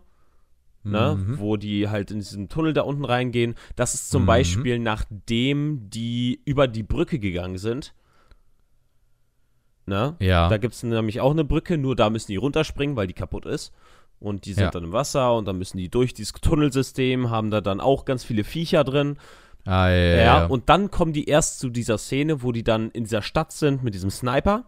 ne, 0.83 1.15
Mhm. 1.17 1.39
wo 1.39 1.57
die 1.57 1.89
halt 1.89 2.11
in 2.11 2.19
diesen 2.19 2.49
Tunnel 2.49 2.73
da 2.73 2.81
unten 2.81 3.05
reingehen. 3.05 3.55
Das 3.75 3.93
ist 3.93 4.09
zum 4.09 4.23
Mhm. 4.23 4.27
Beispiel, 4.27 4.79
nachdem 4.79 5.89
die 5.89 6.41
über 6.45 6.67
die 6.67 6.83
Brücke 6.83 7.19
gegangen 7.19 7.57
sind. 7.57 7.93
Ne? 9.85 10.15
Ja. 10.19 10.47
Da 10.49 10.57
gibt 10.57 10.73
es 10.73 10.83
nämlich 10.83 11.19
auch 11.19 11.31
eine 11.31 11.43
Brücke, 11.43 11.77
nur 11.77 11.95
da 11.95 12.09
müssen 12.09 12.31
die 12.31 12.37
runterspringen, 12.37 12.95
weil 12.95 13.07
die 13.07 13.13
kaputt 13.13 13.45
ist. 13.45 13.73
Und 14.19 14.45
die 14.45 14.53
sind 14.53 14.63
Ja. 14.65 14.71
dann 14.71 14.85
im 14.85 14.91
Wasser 14.93 15.35
und 15.35 15.45
dann 15.45 15.57
müssen 15.57 15.77
die 15.77 15.89
durch 15.89 16.13
dieses 16.13 16.31
Tunnelsystem, 16.33 17.29
haben 17.29 17.51
da 17.51 17.59
dann 17.59 17.81
auch 17.81 18.05
ganz 18.05 18.23
viele 18.23 18.45
Viecher 18.45 18.85
drin. 18.85 19.17
Ah, 19.65 19.89
ja, 19.89 19.95
ja, 19.95 20.15
Ja, 20.23 20.45
und 20.45 20.69
dann 20.69 20.91
kommen 20.91 21.11
die 21.13 21.25
erst 21.27 21.59
zu 21.59 21.69
dieser 21.69 21.97
Szene, 21.97 22.41
wo 22.43 22.51
die 22.53 22.63
dann 22.63 22.89
in 22.91 23.03
dieser 23.03 23.21
Stadt 23.21 23.51
sind 23.51 23.83
mit 23.83 23.93
diesem 23.93 24.09
Sniper. 24.09 24.65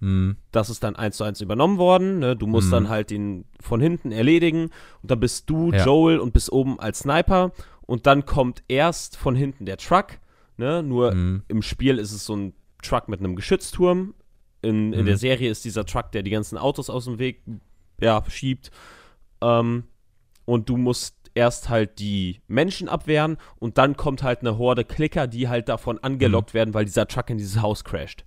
Hm. 0.00 0.36
Das 0.52 0.70
ist 0.70 0.82
dann 0.84 0.94
eins 0.96 1.16
zu 1.16 1.24
eins 1.24 1.40
übernommen 1.40 1.78
worden. 1.78 2.18
Ne? 2.20 2.36
Du 2.36 2.46
musst 2.46 2.68
Mhm. 2.68 2.72
dann 2.72 2.88
halt 2.88 3.10
den 3.10 3.44
von 3.60 3.80
hinten 3.80 4.12
erledigen. 4.12 4.70
Und 5.02 5.10
dann 5.10 5.20
bist 5.20 5.50
du 5.50 5.72
Ja. 5.72 5.84
Joel 5.84 6.18
und 6.20 6.32
bist 6.32 6.52
oben 6.52 6.78
als 6.78 7.00
Sniper. 7.00 7.52
Und 7.82 8.06
dann 8.06 8.24
kommt 8.26 8.62
erst 8.68 9.16
von 9.16 9.34
hinten 9.34 9.64
der 9.66 9.76
Truck. 9.78 10.18
Ne? 10.56 10.82
Nur 10.82 11.12
Hm. 11.12 11.42
im 11.48 11.62
Spiel 11.62 11.98
ist 11.98 12.12
es 12.12 12.24
so 12.26 12.36
ein 12.36 12.52
Truck 12.82 13.08
mit 13.08 13.20
einem 13.20 13.34
Geschützturm. 13.36 14.14
In, 14.62 14.92
in 14.92 15.02
Mhm. 15.02 15.06
der 15.06 15.16
Serie 15.16 15.50
ist 15.50 15.64
dieser 15.64 15.84
Truck, 15.84 16.12
der 16.12 16.22
die 16.22 16.30
ganzen 16.30 16.58
Autos 16.58 16.90
aus 16.90 17.04
dem 17.06 17.18
Weg 17.18 17.42
ja, 18.00 18.22
schiebt. 18.28 18.70
Ähm, 19.40 19.84
und 20.44 20.68
du 20.68 20.76
musst 20.76 21.16
erst 21.34 21.68
halt 21.68 21.98
die 21.98 22.40
Menschen 22.48 22.88
abwehren 22.88 23.36
und 23.58 23.78
dann 23.78 23.96
kommt 23.96 24.22
halt 24.22 24.40
eine 24.40 24.58
Horde 24.58 24.84
Klicker, 24.84 25.26
die 25.26 25.48
halt 25.48 25.68
davon 25.68 25.98
angelockt 25.98 26.54
werden, 26.54 26.74
weil 26.74 26.84
dieser 26.84 27.06
Truck 27.06 27.30
in 27.30 27.38
dieses 27.38 27.60
Haus 27.62 27.84
crasht. 27.84 28.24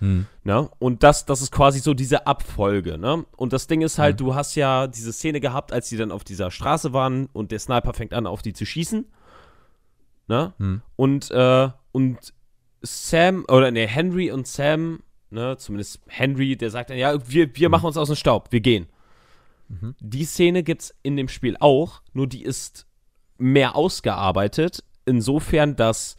Hm. 0.00 0.26
Ne? 0.42 0.68
Und 0.78 1.02
das, 1.02 1.24
das 1.24 1.40
ist 1.40 1.52
quasi 1.52 1.78
so 1.78 1.94
diese 1.94 2.26
Abfolge. 2.26 2.98
Ne? 2.98 3.24
Und 3.36 3.52
das 3.52 3.66
Ding 3.66 3.82
ist 3.82 3.98
halt, 3.98 4.20
du 4.20 4.34
hast 4.34 4.54
ja 4.54 4.86
diese 4.86 5.12
Szene 5.12 5.40
gehabt, 5.40 5.72
als 5.72 5.88
die 5.88 5.96
dann 5.96 6.10
auf 6.10 6.24
dieser 6.24 6.50
Straße 6.50 6.92
waren 6.92 7.26
und 7.32 7.52
der 7.52 7.58
Sniper 7.58 7.94
fängt 7.94 8.12
an, 8.12 8.26
auf 8.26 8.42
die 8.42 8.52
zu 8.52 8.66
schießen. 8.66 9.06
Ne? 10.26 10.52
Hm. 10.58 10.82
Und, 10.96 11.30
äh, 11.30 11.68
und 11.92 12.34
Sam, 12.82 13.44
oder 13.48 13.70
ne, 13.70 13.86
Henry 13.86 14.30
und 14.30 14.46
Sam, 14.46 15.02
ne, 15.30 15.56
zumindest 15.56 16.00
Henry, 16.06 16.56
der 16.56 16.70
sagt 16.70 16.90
dann, 16.90 16.98
ja, 16.98 17.16
wir, 17.28 17.56
wir 17.56 17.68
machen 17.68 17.86
uns 17.86 17.96
aus 17.96 18.08
dem 18.08 18.16
Staub, 18.16 18.52
wir 18.52 18.60
gehen. 18.60 18.86
Mhm. 19.68 19.94
Die 20.00 20.24
Szene 20.24 20.62
gibt's 20.62 20.94
in 21.02 21.16
dem 21.16 21.28
Spiel 21.28 21.56
auch, 21.60 22.02
nur 22.12 22.26
die 22.26 22.42
ist 22.42 22.86
mehr 23.38 23.74
ausgearbeitet, 23.74 24.84
insofern, 25.06 25.76
dass 25.76 26.16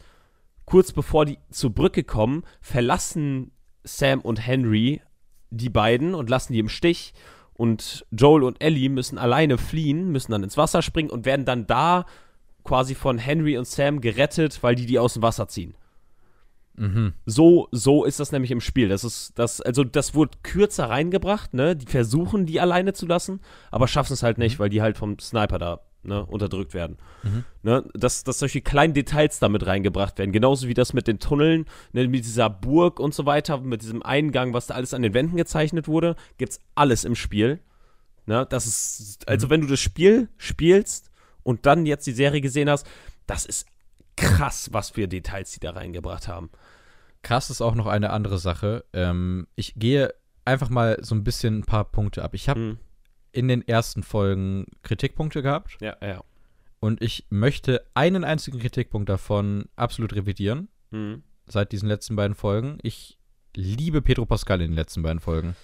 kurz 0.64 0.92
bevor 0.92 1.24
die 1.24 1.38
zur 1.50 1.70
Brücke 1.70 2.04
kommen, 2.04 2.42
verlassen 2.60 3.52
Sam 3.86 4.20
und 4.20 4.44
Henry 4.46 5.00
die 5.50 5.70
beiden 5.70 6.14
und 6.14 6.28
lassen 6.28 6.52
die 6.52 6.58
im 6.58 6.68
Stich. 6.68 7.14
Und 7.54 8.04
Joel 8.10 8.42
und 8.42 8.62
Ellie 8.62 8.90
müssen 8.90 9.16
alleine 9.16 9.56
fliehen, 9.56 10.12
müssen 10.12 10.32
dann 10.32 10.42
ins 10.42 10.58
Wasser 10.58 10.82
springen 10.82 11.10
und 11.10 11.24
werden 11.24 11.46
dann 11.46 11.66
da 11.66 12.04
quasi 12.64 12.94
von 12.94 13.16
Henry 13.16 13.56
und 13.56 13.66
Sam 13.66 14.00
gerettet, 14.00 14.62
weil 14.62 14.74
die 14.74 14.86
die 14.86 14.98
aus 14.98 15.14
dem 15.14 15.22
Wasser 15.22 15.48
ziehen. 15.48 15.74
Mhm. 16.76 17.14
So, 17.24 17.68
so 17.70 18.04
ist 18.04 18.20
das 18.20 18.32
nämlich 18.32 18.50
im 18.50 18.60
Spiel. 18.60 18.88
Das 18.88 19.04
ist, 19.04 19.38
das, 19.38 19.62
also 19.62 19.84
das 19.84 20.14
wurde 20.14 20.36
kürzer 20.42 20.90
reingebracht, 20.90 21.54
ne? 21.54 21.74
Die 21.74 21.86
versuchen, 21.86 22.44
die 22.44 22.60
alleine 22.60 22.92
zu 22.92 23.06
lassen, 23.06 23.40
aber 23.70 23.88
schaffen 23.88 24.12
es 24.12 24.22
halt 24.22 24.36
nicht, 24.36 24.58
weil 24.58 24.68
die 24.68 24.82
halt 24.82 24.98
vom 24.98 25.18
Sniper 25.18 25.58
da 25.58 25.80
ne, 26.06 26.24
unterdrückt 26.24 26.74
werden. 26.74 26.96
Mhm. 27.22 27.44
Ne? 27.62 27.84
Dass, 27.94 28.24
dass 28.24 28.38
solche 28.38 28.60
kleinen 28.60 28.94
Details 28.94 29.38
damit 29.38 29.66
reingebracht 29.66 30.18
werden. 30.18 30.32
Genauso 30.32 30.68
wie 30.68 30.74
das 30.74 30.92
mit 30.92 31.06
den 31.06 31.18
Tunneln, 31.18 31.66
ne, 31.92 32.08
mit 32.08 32.24
dieser 32.24 32.48
Burg 32.48 33.00
und 33.00 33.14
so 33.14 33.26
weiter, 33.26 33.58
mit 33.60 33.82
diesem 33.82 34.02
Eingang, 34.02 34.54
was 34.54 34.66
da 34.66 34.74
alles 34.74 34.94
an 34.94 35.02
den 35.02 35.14
Wänden 35.14 35.36
gezeichnet 35.36 35.88
wurde, 35.88 36.16
gibt's 36.38 36.60
alles 36.74 37.04
im 37.04 37.14
Spiel. 37.14 37.60
Ne? 38.26 38.46
Das 38.48 38.66
ist, 38.66 39.28
also 39.28 39.50
wenn 39.50 39.60
du 39.60 39.66
das 39.66 39.80
Spiel 39.80 40.28
spielst 40.36 41.10
und 41.42 41.66
dann 41.66 41.86
jetzt 41.86 42.06
die 42.06 42.12
Serie 42.12 42.40
gesehen 42.40 42.70
hast, 42.70 42.86
das 43.26 43.46
ist 43.46 43.66
krass, 44.16 44.70
was 44.72 44.90
für 44.90 45.08
Details 45.08 45.52
die 45.52 45.60
da 45.60 45.70
reingebracht 45.70 46.28
haben. 46.28 46.50
Krass 47.22 47.50
ist 47.50 47.60
auch 47.60 47.74
noch 47.74 47.86
eine 47.86 48.10
andere 48.10 48.38
Sache. 48.38 48.84
Ähm, 48.92 49.46
ich 49.56 49.74
gehe 49.76 50.14
einfach 50.44 50.70
mal 50.70 50.98
so 51.02 51.14
ein 51.14 51.24
bisschen 51.24 51.58
ein 51.58 51.64
paar 51.64 51.84
Punkte 51.84 52.22
ab. 52.22 52.34
Ich 52.34 52.48
habe 52.48 52.60
Mhm. 52.60 52.78
In 53.36 53.48
den 53.48 53.66
ersten 53.66 54.02
Folgen 54.02 54.66
Kritikpunkte 54.82 55.42
gehabt 55.42 55.76
Ja, 55.80 55.96
ja. 56.02 56.22
und 56.80 57.02
ich 57.02 57.26
möchte 57.30 57.84
einen 57.94 58.24
einzigen 58.24 58.58
Kritikpunkt 58.58 59.08
davon 59.08 59.66
absolut 59.76 60.14
revidieren 60.14 60.68
Mhm. 60.90 61.22
seit 61.46 61.72
diesen 61.72 61.88
letzten 61.88 62.16
beiden 62.16 62.34
Folgen. 62.34 62.78
Ich 62.82 63.18
liebe 63.54 64.02
Pedro 64.02 64.24
Pascal 64.26 64.60
in 64.60 64.70
den 64.70 64.76
letzten 64.76 65.02
beiden 65.02 65.20
Folgen. 65.20 65.56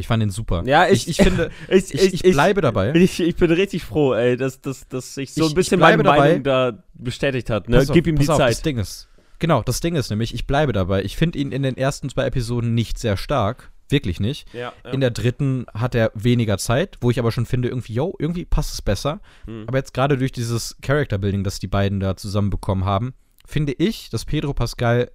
Ich 0.00 0.06
fand 0.06 0.22
ihn 0.22 0.30
super. 0.30 0.62
Ja, 0.64 0.86
ich, 0.88 1.08
ich 1.08 1.16
finde, 1.16 1.50
ich, 1.68 1.92
ich, 1.92 2.22
ich 2.24 2.32
bleibe 2.32 2.60
dabei. 2.60 2.92
Ich, 2.94 3.18
ich 3.18 3.34
bin 3.34 3.50
richtig 3.50 3.82
froh, 3.82 4.12
ey, 4.14 4.36
dass, 4.36 4.60
dass, 4.60 4.86
dass 4.88 5.14
sich 5.14 5.32
so 5.34 5.40
Ich- 5.42 5.46
ein 5.46 5.50
ich 5.50 5.54
bisschen 5.56 5.80
meine 5.80 6.02
dabei. 6.02 6.18
Meinung 6.18 6.42
da 6.44 6.84
bestätigt 6.94 7.50
hat. 7.50 7.68
Ne? 7.68 7.78
Auf, 7.80 7.90
Gib 7.92 8.06
ihm 8.06 8.16
die 8.16 8.28
auf, 8.28 8.38
Das 8.38 8.56
Zeit. 8.58 8.66
Ding 8.66 8.78
ist, 8.78 9.08
genau, 9.40 9.62
das 9.62 9.80
Ding 9.80 9.96
ist 9.96 10.10
nämlich, 10.10 10.34
ich 10.34 10.46
bleibe 10.46 10.72
dabei. 10.72 11.02
Ich 11.02 11.16
finde 11.16 11.38
ihn 11.38 11.50
in 11.50 11.62
den 11.62 11.76
ersten 11.76 12.08
zwei 12.10 12.26
Episoden 12.26 12.74
nicht 12.74 12.98
sehr 12.98 13.16
stark. 13.16 13.72
Wirklich 13.90 14.20
nicht. 14.20 14.52
Ja, 14.52 14.72
ja. 14.84 14.90
In 14.90 15.00
der 15.00 15.10
dritten 15.10 15.66
hat 15.72 15.94
er 15.94 16.12
weniger 16.14 16.58
Zeit, 16.58 16.98
wo 17.00 17.10
ich 17.10 17.18
aber 17.18 17.32
schon 17.32 17.46
finde, 17.46 17.68
irgendwie, 17.68 17.94
yo, 17.94 18.14
irgendwie 18.18 18.44
passt 18.44 18.74
es 18.74 18.82
besser. 18.82 19.20
Mhm. 19.46 19.64
Aber 19.66 19.78
jetzt 19.78 19.94
gerade 19.94 20.18
durch 20.18 20.32
dieses 20.32 20.76
Character-Building, 20.82 21.42
das 21.44 21.58
die 21.58 21.68
beiden 21.68 22.00
da 22.00 22.16
zusammen 22.16 22.50
bekommen 22.50 22.84
haben, 22.84 23.14
finde 23.46 23.72
ich, 23.72 24.10
dass 24.10 24.24
Pedro 24.24 24.52
Pascal 24.52 25.10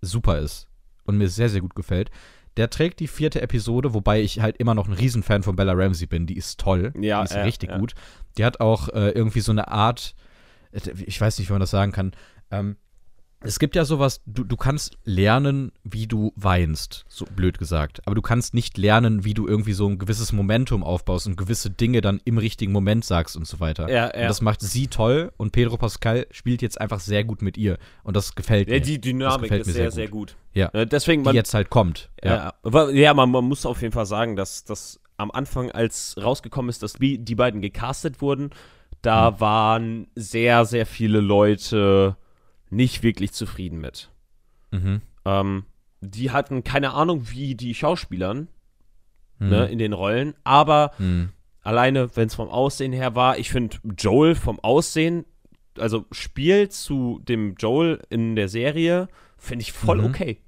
super 0.00 0.38
ist 0.38 0.68
und 1.04 1.18
mir 1.18 1.28
sehr, 1.28 1.48
sehr 1.48 1.60
gut 1.60 1.74
gefällt. 1.74 2.10
Der 2.56 2.70
trägt 2.70 3.00
die 3.00 3.08
vierte 3.08 3.40
Episode, 3.40 3.94
wobei 3.94 4.20
ich 4.20 4.40
halt 4.40 4.58
immer 4.58 4.74
noch 4.74 4.86
ein 4.86 4.92
Riesenfan 4.92 5.42
von 5.42 5.56
Bella 5.56 5.72
Ramsey 5.72 6.06
bin. 6.06 6.26
Die 6.26 6.36
ist 6.36 6.60
toll. 6.60 6.92
Ja, 7.00 7.20
die 7.20 7.24
ist 7.24 7.34
ja, 7.34 7.42
richtig 7.42 7.70
ja. 7.70 7.78
gut. 7.78 7.94
Die 8.36 8.44
hat 8.44 8.60
auch 8.60 8.88
äh, 8.90 9.10
irgendwie 9.10 9.40
so 9.40 9.52
eine 9.52 9.68
Art, 9.68 10.14
äh, 10.70 10.80
ich 11.06 11.20
weiß 11.20 11.38
nicht, 11.38 11.48
wie 11.48 11.52
man 11.52 11.60
das 11.60 11.70
sagen 11.70 11.92
kann. 11.92 12.12
Ähm, 12.50 12.76
es 13.44 13.58
gibt 13.58 13.74
ja 13.76 13.84
sowas, 13.84 14.20
du, 14.26 14.44
du 14.44 14.56
kannst 14.56 14.96
lernen, 15.04 15.72
wie 15.84 16.06
du 16.06 16.32
weinst, 16.36 17.04
so 17.08 17.24
blöd 17.24 17.58
gesagt. 17.58 18.00
Aber 18.06 18.14
du 18.14 18.22
kannst 18.22 18.54
nicht 18.54 18.78
lernen, 18.78 19.24
wie 19.24 19.34
du 19.34 19.46
irgendwie 19.46 19.72
so 19.72 19.88
ein 19.88 19.98
gewisses 19.98 20.32
Momentum 20.32 20.82
aufbaust 20.84 21.26
und 21.26 21.36
gewisse 21.36 21.70
Dinge 21.70 22.00
dann 22.00 22.20
im 22.24 22.38
richtigen 22.38 22.72
Moment 22.72 23.04
sagst 23.04 23.36
und 23.36 23.46
so 23.46 23.60
weiter. 23.60 23.88
Ja, 23.90 24.06
Und 24.06 24.20
ja. 24.20 24.28
das 24.28 24.40
macht 24.42 24.60
sie 24.60 24.86
toll 24.86 25.32
und 25.36 25.52
Pedro 25.52 25.76
Pascal 25.76 26.26
spielt 26.30 26.62
jetzt 26.62 26.80
einfach 26.80 27.00
sehr 27.00 27.24
gut 27.24 27.42
mit 27.42 27.56
ihr. 27.58 27.78
Und 28.02 28.16
das 28.16 28.34
gefällt 28.34 28.68
ja, 28.68 28.74
mir. 28.74 28.80
die 28.80 29.00
Das 29.00 29.08
Dynamik 29.08 29.42
gefällt 29.42 29.66
ist 29.66 29.72
sehr, 29.74 29.74
sehr 29.74 29.90
sehr 29.90 30.08
gut. 30.08 30.36
Ja. 30.54 30.68
Äh, 30.72 30.86
Deswegen, 30.86 31.22
die 31.22 31.26
man, 31.28 31.34
jetzt 31.34 31.54
halt 31.54 31.70
kommt. 31.70 32.10
Ja. 32.22 32.52
Ja, 32.92 33.14
man, 33.14 33.30
man 33.30 33.44
muss 33.44 33.66
auf 33.66 33.82
jeden 33.82 33.92
Fall 33.92 34.06
sagen, 34.06 34.36
dass, 34.36 34.64
dass 34.64 35.00
am 35.16 35.30
Anfang, 35.30 35.70
als 35.70 36.14
rausgekommen 36.22 36.68
ist, 36.68 36.82
dass 36.82 36.94
die 36.94 37.18
die 37.18 37.34
beiden 37.34 37.60
gecastet 37.60 38.20
wurden, 38.20 38.50
da 39.02 39.30
Mhm. 39.32 39.40
waren 39.40 40.06
sehr, 40.14 40.64
sehr 40.64 40.86
viele 40.86 41.20
Leute 41.20 42.16
nicht 42.72 43.02
wirklich 43.02 43.32
zufrieden 43.32 43.78
mit. 43.80 44.10
Mhm. 44.70 45.02
Ähm, 45.24 45.64
die 46.00 46.30
hatten 46.30 46.64
keine 46.64 46.92
Ahnung, 46.94 47.28
wie 47.30 47.54
die 47.54 47.74
Schauspielern 47.74 48.48
Mhm. 49.38 49.48
ne, 49.48 49.66
in 49.66 49.78
den 49.78 49.92
Rollen, 49.92 50.34
aber 50.44 50.92
Mhm. 50.98 51.30
alleine, 51.62 52.14
wenn 52.16 52.26
es 52.28 52.34
vom 52.34 52.48
Aussehen 52.48 52.92
her 52.92 53.14
war, 53.14 53.38
ich 53.38 53.50
finde 53.50 53.76
Joel 53.98 54.34
vom 54.34 54.58
Aussehen, 54.60 55.24
also 55.78 56.06
Spiel 56.12 56.68
zu 56.70 57.20
dem 57.28 57.54
Joel 57.56 58.00
in 58.10 58.36
der 58.36 58.48
Serie, 58.48 59.08
finde 59.38 59.62
ich 59.62 59.72
voll 59.72 59.98
Mhm. 59.98 60.04
okay. 60.06 60.38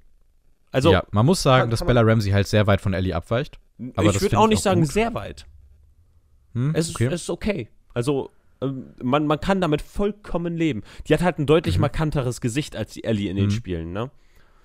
Also, 0.71 0.91
ja, 0.91 1.03
man 1.11 1.25
muss 1.25 1.41
sagen, 1.41 1.63
kann- 1.63 1.69
dass 1.69 1.79
kann 1.79 1.87
man- 1.87 1.95
Bella 1.95 2.11
Ramsey 2.11 2.31
halt 2.31 2.47
sehr 2.47 2.67
weit 2.67 2.81
von 2.81 2.93
Ellie 2.93 3.15
abweicht. 3.15 3.59
aber 3.95 4.09
ich 4.09 4.21
würde 4.21 4.37
auch 4.39 4.45
ich 4.45 4.49
nicht 4.51 4.59
auch 4.59 4.63
sagen, 4.63 4.81
gut. 4.81 4.91
sehr 4.91 5.13
weit. 5.13 5.45
Hm, 6.53 6.73
Es, 6.75 6.89
okay. 6.95 7.07
ist, 7.07 7.13
es 7.13 7.21
ist 7.23 7.29
okay. 7.29 7.67
Also, 7.93 8.29
man, 9.01 9.27
man 9.27 9.39
kann 9.39 9.61
damit 9.61 9.81
vollkommen 9.81 10.55
leben. 10.57 10.83
Die 11.07 11.13
hat 11.13 11.21
halt 11.21 11.39
ein 11.39 11.45
deutlich 11.45 11.75
Mhm. 11.77 11.81
markanteres 11.81 12.41
Gesicht 12.41 12.75
als 12.75 12.93
die 12.93 13.03
Ellie 13.03 13.29
in 13.29 13.35
den 13.35 13.45
Mhm. 13.47 13.51
Spielen, 13.51 13.91
ne? 13.93 14.09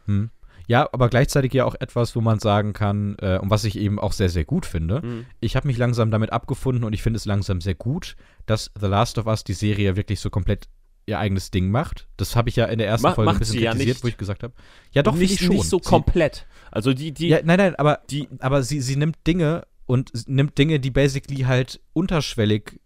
Hm. 0.06 0.30
Ja, 0.66 0.88
aber 0.92 1.08
gleichzeitig 1.08 1.52
ja 1.52 1.64
auch 1.64 1.74
etwas, 1.80 2.14
wo 2.14 2.20
man 2.20 2.38
sagen 2.38 2.72
kann, 2.72 3.16
äh, 3.20 3.38
und 3.38 3.50
was 3.50 3.64
ich 3.64 3.76
eben 3.76 3.98
auch 3.98 4.12
sehr, 4.12 4.28
sehr 4.28 4.44
gut 4.44 4.66
finde. 4.66 5.02
Mhm. 5.04 5.26
Ich 5.40 5.56
habe 5.56 5.66
mich 5.66 5.78
langsam 5.78 6.10
damit 6.12 6.32
abgefunden 6.32 6.84
und 6.84 6.92
ich 6.92 7.02
finde 7.02 7.16
es 7.16 7.24
langsam 7.24 7.60
sehr 7.60 7.74
gut, 7.74 8.14
dass 8.46 8.70
The 8.80 8.86
Last 8.86 9.18
of 9.18 9.26
Us 9.26 9.42
die 9.42 9.52
Serie 9.54 9.96
wirklich 9.96 10.20
so 10.20 10.30
komplett 10.30 10.68
ihr 11.06 11.18
eigenes 11.18 11.50
Ding 11.50 11.70
macht. 11.72 12.06
Das 12.18 12.36
habe 12.36 12.50
ich 12.50 12.56
ja 12.56 12.66
in 12.66 12.78
der 12.78 12.86
ersten 12.86 13.08
Ma- 13.08 13.14
Folge 13.14 13.32
ein 13.32 13.38
bisschen 13.38 13.54
sie 13.58 13.62
ja 13.64 13.72
kritisiert, 13.72 13.96
nicht. 13.96 14.04
wo 14.04 14.08
ich 14.08 14.16
gesagt 14.16 14.44
habe. 14.44 14.54
Ja, 14.92 15.02
doch, 15.02 15.16
nicht, 15.16 15.32
ich 15.34 15.40
schon. 15.40 15.56
nicht 15.56 15.64
so 15.68 15.78
Sie- 15.78 15.88
komplett. 15.88 16.46
Also, 16.70 16.92
die, 16.92 17.10
die, 17.12 17.28
Ja, 17.28 17.40
nein, 17.42 17.58
nein, 17.58 17.74
aber, 17.74 18.00
die, 18.10 18.28
aber 18.38 18.62
sie, 18.62 18.80
sie 18.80 18.94
nimmt 18.94 19.16
Dinge 19.26 19.66
und 19.86 20.12
nimmt 20.28 20.56
Dinge, 20.56 20.78
die 20.78 20.90
basically 20.92 21.42
halt 21.42 21.80
unterschwellig 21.94 22.79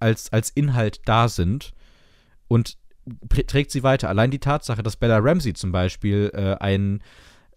als, 0.00 0.32
als 0.32 0.50
Inhalt 0.50 1.00
da 1.04 1.28
sind 1.28 1.72
und 2.48 2.76
trägt 3.28 3.70
sie 3.70 3.82
weiter. 3.82 4.08
Allein 4.08 4.30
die 4.30 4.38
Tatsache, 4.40 4.82
dass 4.82 4.96
Bella 4.96 5.18
Ramsey 5.18 5.52
zum 5.54 5.72
Beispiel 5.72 6.30
äh, 6.34 6.54
ein 6.62 7.02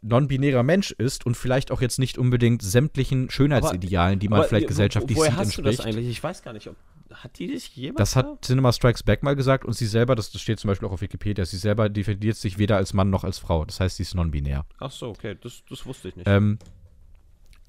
non-binärer 0.01 0.63
Mensch 0.63 0.91
ist 0.91 1.25
und 1.25 1.35
vielleicht 1.35 1.71
auch 1.71 1.81
jetzt 1.81 1.99
nicht 1.99 2.17
unbedingt 2.17 2.61
sämtlichen 2.61 3.29
Schönheitsidealen, 3.29 4.17
die 4.19 4.29
man 4.29 4.39
aber, 4.39 4.47
vielleicht 4.47 4.65
wo- 4.65 4.69
gesellschaftlich 4.69 5.17
woher 5.17 5.31
sieht, 5.31 5.39
hast 5.39 5.57
du 5.57 5.61
das 5.61 5.71
entspricht. 5.75 5.97
eigentlich? 5.97 6.09
Ich 6.09 6.23
weiß 6.23 6.41
gar 6.41 6.53
nicht, 6.53 6.67
ob, 6.67 6.75
hat 7.11 7.37
die 7.37 7.47
dich 7.47 7.75
jemals 7.75 7.97
Das 7.97 8.11
da? 8.13 8.19
hat 8.29 8.45
Cinema 8.45 8.71
Strikes 8.71 9.03
Back 9.03 9.23
mal 9.23 9.35
gesagt 9.35 9.65
und 9.65 9.73
sie 9.73 9.87
selber, 9.87 10.15
das, 10.15 10.31
das 10.31 10.41
steht 10.41 10.57
zum 10.59 10.69
Beispiel 10.69 10.87
auch 10.87 10.93
auf 10.93 11.01
Wikipedia, 11.01 11.43
sie 11.45 11.57
selber 11.57 11.89
definiert 11.89 12.37
sich 12.37 12.57
weder 12.57 12.77
als 12.77 12.93
Mann 12.93 13.09
noch 13.09 13.25
als 13.25 13.39
Frau. 13.39 13.65
Das 13.65 13.81
heißt, 13.81 13.97
sie 13.97 14.03
ist 14.03 14.15
non-binär. 14.15 14.65
Ach 14.79 14.91
so, 14.91 15.09
okay, 15.09 15.35
das, 15.41 15.63
das 15.69 15.85
wusste 15.85 16.07
ich 16.09 16.15
nicht. 16.15 16.27
Ähm, 16.29 16.59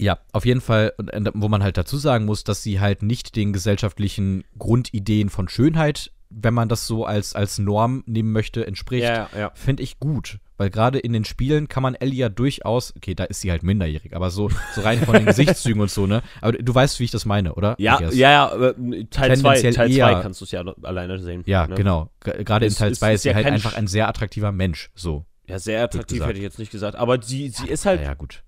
ja, 0.01 0.17
auf 0.33 0.45
jeden 0.45 0.61
Fall, 0.61 0.93
und, 0.97 1.29
wo 1.35 1.47
man 1.47 1.61
halt 1.63 1.77
dazu 1.77 1.97
sagen 1.97 2.25
muss, 2.25 2.43
dass 2.43 2.63
sie 2.63 2.79
halt 2.79 3.03
nicht 3.03 3.35
den 3.35 3.53
gesellschaftlichen 3.53 4.43
Grundideen 4.57 5.29
von 5.29 5.47
Schönheit, 5.47 6.11
wenn 6.31 6.53
man 6.53 6.69
das 6.69 6.87
so 6.87 7.05
als, 7.05 7.35
als 7.35 7.59
Norm 7.59 8.03
nehmen 8.07 8.31
möchte, 8.31 8.65
entspricht. 8.65 9.03
ja, 9.03 9.29
ja. 9.37 9.51
Finde 9.53 9.83
ich 9.83 9.99
gut, 9.99 10.39
weil 10.57 10.69
gerade 10.69 10.97
in 10.97 11.11
den 11.13 11.25
Spielen 11.25 11.67
kann 11.67 11.83
man 11.83 11.93
Ellie 11.93 12.19
ja 12.19 12.29
durchaus, 12.29 12.95
okay, 12.95 13.13
da 13.15 13.25
ist 13.25 13.41
sie 13.41 13.51
halt 13.51 13.63
minderjährig, 13.63 14.15
aber 14.15 14.29
so, 14.31 14.49
so 14.73 14.81
rein 14.81 14.99
von 15.01 15.13
den 15.15 15.25
Gesichtszügen 15.31 15.81
und 15.81 15.91
so, 15.91 16.07
ne? 16.07 16.23
Aber 16.39 16.53
du 16.53 16.73
weißt, 16.73 16.99
wie 16.99 17.03
ich 17.03 17.11
das 17.11 17.25
meine, 17.25 17.53
oder? 17.53 17.75
Ja, 17.77 17.99
ja, 18.01 18.09
ja, 18.11 18.49
aber 18.51 18.73
Teil 18.75 19.35
2 19.37 19.59
Tendenziell 19.59 19.73
Teil 19.73 19.91
eher- 19.91 20.21
kannst 20.21 20.41
du 20.41 20.45
es 20.45 20.51
ja 20.51 20.61
alleine 20.83 21.19
sehen. 21.19 21.43
Ja, 21.45 21.67
ne? 21.67 21.75
genau. 21.75 22.09
Gerade 22.21 22.65
in 22.65 22.73
Teil 22.73 22.91
ist- 22.91 22.99
2 22.99 23.11
ist 23.13 23.15
ist 23.17 23.23
sie 23.23 23.35
halt 23.35 23.45
einfach 23.45 23.75
ein 23.75 23.87
sehr 23.87 24.07
attraktiver 24.07 24.51
Mensch, 24.51 24.89
so. 24.95 25.25
Ja, 25.47 25.59
sehr 25.59 25.83
attraktiv 25.83 26.23
hätte 26.23 26.37
ich 26.37 26.43
jetzt 26.43 26.59
nicht 26.59 26.71
gesagt. 26.71 26.95
Aber 26.95 27.21
sie, 27.21 27.49
sie 27.49 27.67
ist 27.67 27.85
halt. 27.85 27.99
Ja, 28.01 28.07
ja, 28.07 28.13
gut. 28.13 28.41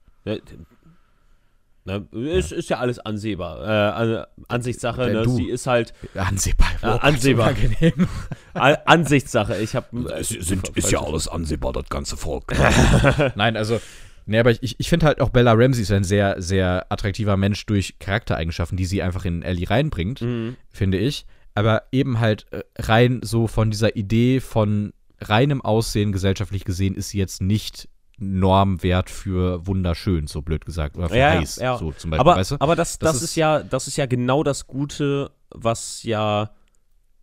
Ne, 1.86 2.08
ist, 2.12 2.54
ist 2.54 2.70
ja 2.70 2.78
alles 2.80 2.98
ansehbar. 3.00 3.62
Äh, 3.62 3.94
An- 4.20 4.26
Ansichtssache, 4.48 5.04
Äh, 5.10 5.14
ne? 5.14 5.28
Sie 5.30 5.50
ist 5.50 5.68
halt 5.68 5.94
Ansehbar. 6.16 6.68
Ja, 6.82 6.96
ansehbar. 6.98 7.50
Unangenehm. 7.50 8.08
A- 8.54 8.78
Ansichtssache. 8.86 9.58
Ich 9.58 9.76
habe. 9.76 10.10
Es 10.14 10.30
sind, 10.30 10.70
ist 10.78 10.92
ja 10.92 11.04
alles 11.04 11.28
ansehbar, 11.28 11.74
das 11.74 11.90
ganze 11.90 12.16
Volk. 12.16 12.54
Nein, 13.36 13.58
also, 13.58 13.82
nee, 14.26 14.40
aber 14.40 14.52
ich, 14.52 14.80
ich 14.80 14.88
finde 14.88 15.08
halt 15.08 15.20
auch 15.20 15.30
Bella 15.30 15.52
Ramsey 15.54 15.82
ist 15.84 15.92
ein 15.92 16.06
sehr, 16.06 16.42
sehr 16.42 16.86
attraktiver 16.90 17.36
Mensch 17.36 17.66
durch 17.66 18.00
Charaktereigenschaften, 18.00 18.78
die 18.78 18.86
sie 18.86 19.02
einfach 19.02 19.26
in 19.26 19.42
Ellie 19.44 19.70
reinbringt, 19.70 20.22
Mhm. 20.22 20.56
finde 20.70 20.98
ich. 21.00 21.26
Aber 21.54 21.84
eben 21.92 22.20
halt 22.22 22.46
äh, 22.52 22.62
rein 22.80 23.20
so 23.24 23.48
von 23.48 23.72
dieser 23.72 23.96
Idee 23.98 24.40
von 24.40 24.94
reinem 25.20 25.62
Aussehen 25.62 26.12
gesellschaftlich 26.12 26.64
gesehen 26.66 26.96
ist 26.96 27.10
sie 27.10 27.18
jetzt 27.20 27.42
nicht 27.42 27.88
Normwert 28.20 29.10
für 29.10 29.66
wunderschön, 29.66 30.28
so 30.28 30.42
blöd 30.42 30.66
gesagt. 30.66 30.98
Oder 30.98 31.10
für 31.10 31.18
Ja, 31.18 31.34
ja, 31.34 31.40
heiß, 31.42 31.56
ja. 31.58 31.78
so 31.78 31.92
zum 31.92 32.12
Beispiel, 32.12 32.22
Aber, 32.30 32.36
weißt 32.40 32.52
du? 32.52 32.56
aber 32.60 32.76
das, 32.76 33.00
das, 33.00 33.14
Das 33.14 33.16
ist, 33.18 33.30
ist- 33.32 33.36
ja, 33.36 33.62
das 33.64 33.88
ist 33.88 33.98
ja 33.98 34.06
genau 34.06 34.44
das 34.44 34.68
Gute, 34.68 35.32
was 35.50 36.04
ja 36.04 36.52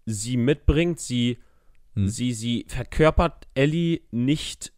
sie 0.06 0.36
mitbringt. 0.36 0.98
Sie, 1.00 1.38
Hm. 1.94 2.08
sie, 2.08 2.32
sie 2.32 2.66
verkörpert 2.68 3.46
Ellie 3.54 4.00
nicht 4.10 4.72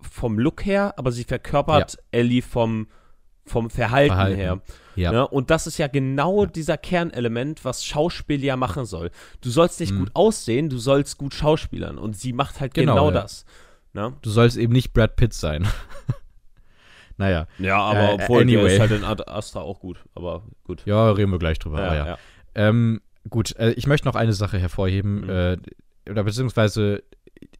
vom 0.00 0.38
Look 0.38 0.64
her, 0.64 0.94
aber 0.96 1.12
sie 1.12 1.24
verkörpert 1.24 1.98
Ellie 2.10 2.42
vom, 2.42 2.86
vom 3.44 3.68
Verhalten, 3.70 4.12
Verhalten. 4.14 4.36
her. 4.36 4.60
Ja. 4.96 5.12
Ne? 5.12 5.28
Und 5.28 5.50
das 5.50 5.66
ist 5.66 5.78
ja 5.78 5.86
genau 5.88 6.44
dieser 6.46 6.76
Kernelement, 6.76 7.64
was 7.64 7.84
Schauspiel 7.84 8.44
ja 8.44 8.56
machen 8.56 8.84
soll. 8.84 9.10
Du 9.40 9.50
sollst 9.50 9.80
nicht 9.80 9.92
Mhm. 9.92 9.98
gut 10.00 10.10
aussehen, 10.14 10.68
du 10.68 10.78
sollst 10.78 11.18
gut 11.18 11.34
schauspielern. 11.34 11.98
Und 11.98 12.16
sie 12.16 12.32
macht 12.32 12.60
halt 12.60 12.74
Genau, 12.74 12.94
genau, 12.94 13.06
ja. 13.06 13.22
das. 13.22 13.44
Ne? 13.92 14.14
Du 14.22 14.30
sollst 14.30 14.56
eben 14.56 14.72
nicht 14.72 14.92
Brad 14.92 15.16
Pitt 15.16 15.32
sein. 15.32 15.66
naja, 17.16 17.46
Ja, 17.58 17.78
aber 17.78 18.10
Äh, 18.10 18.12
obwohl 18.14 18.42
anyway. 18.42 18.74
ist 18.74 18.80
halt 18.80 18.90
in 18.92 19.04
Ad 19.04 19.24
Astra 19.26 19.60
auch 19.60 19.80
gut. 19.80 20.04
Aber 20.14 20.42
gut. 20.64 20.82
ja, 20.86 21.10
reden 21.10 21.32
wir 21.32 21.38
gleich 21.38 21.58
drüber. 21.58 21.78
aber 21.78 21.96
ja. 21.96 22.06
ja. 22.06 22.18
Ähm, 22.54 23.00
gut, 23.28 23.56
äh, 23.56 23.72
ich 23.72 23.86
möchte 23.86 24.06
noch 24.06 24.14
eine 24.14 24.32
Sache 24.32 24.58
hervorheben, 24.58 25.22
Mhm. 25.22 25.30
äh, 25.30 25.56
oder 26.10 26.24
beziehungsweise 26.24 27.02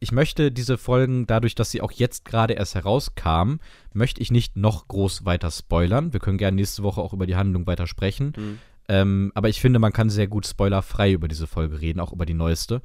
ich 0.01 0.11
möchte 0.11 0.51
diese 0.51 0.77
Folgen, 0.77 1.25
dadurch, 1.27 1.55
dass 1.55 1.71
sie 1.71 1.81
auch 1.81 1.91
jetzt 1.91 2.25
gerade 2.25 2.53
erst 2.53 2.75
herauskamen, 2.75 3.59
möchte 3.93 4.21
ich 4.21 4.29
nicht 4.31 4.57
noch 4.57 4.87
groß 4.89 5.23
weiter 5.25 5.51
spoilern. 5.51 6.11
Wir 6.11 6.19
können 6.19 6.37
gerne 6.37 6.55
nächste 6.55 6.83
Woche 6.83 6.99
auch 7.01 7.13
über 7.13 7.25
die 7.25 7.35
Handlung 7.37 7.65
weiter 7.67 7.87
sprechen. 7.87 8.33
Mhm. 8.35 8.59
Ähm, 8.89 9.31
aber 9.35 9.47
ich 9.49 9.61
finde, 9.61 9.79
man 9.79 9.93
kann 9.93 10.09
sehr 10.09 10.27
gut 10.27 10.47
spoilerfrei 10.47 11.11
über 11.13 11.27
diese 11.27 11.47
Folge 11.47 11.79
reden, 11.79 11.99
auch 11.99 12.11
über 12.11 12.25
die 12.25 12.33
neueste. 12.33 12.81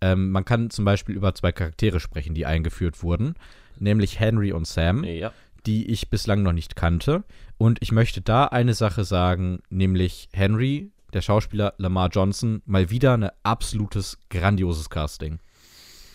Ähm, 0.00 0.30
man 0.30 0.44
kann 0.44 0.70
zum 0.70 0.84
Beispiel 0.84 1.14
über 1.14 1.34
zwei 1.34 1.52
Charaktere 1.52 2.00
sprechen, 2.00 2.34
die 2.34 2.46
eingeführt 2.46 3.02
wurden, 3.02 3.34
nämlich 3.78 4.20
Henry 4.20 4.52
und 4.52 4.66
Sam 4.66 5.04
Ja. 5.04 5.32
die 5.66 5.90
ich 5.90 6.10
bislang 6.10 6.42
noch 6.42 6.52
nicht 6.52 6.76
kannte. 6.76 7.24
Und 7.58 7.78
ich 7.82 7.90
möchte 7.92 8.20
da 8.20 8.44
eine 8.44 8.74
Sache 8.74 9.04
sagen, 9.04 9.60
nämlich 9.70 10.28
Henry, 10.32 10.90
der 11.12 11.22
Schauspieler 11.22 11.74
Lamar 11.78 12.10
Johnson, 12.10 12.62
mal 12.66 12.90
wieder 12.90 13.14
ein 13.14 13.30
absolutes 13.42 14.18
grandioses 14.30 14.90
Casting. 14.90 15.38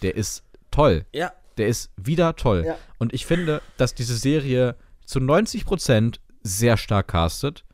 Der 0.03 0.15
ist 0.15 0.43
toll. 0.69 1.05
Ja. 1.13 1.32
Der 1.57 1.67
ist 1.67 1.91
wieder 1.97 2.36
toll. 2.36 2.63
Ja. 2.65 2.77
Und 2.99 3.13
ich 3.13 3.25
finde, 3.25 3.61
dass 3.77 3.93
diese 3.95 4.15
Serie 4.15 4.75
zu 5.05 5.19
90% 5.19 6.19
sehr 6.43 6.77
stark 6.77 7.09
castet. 7.09 7.65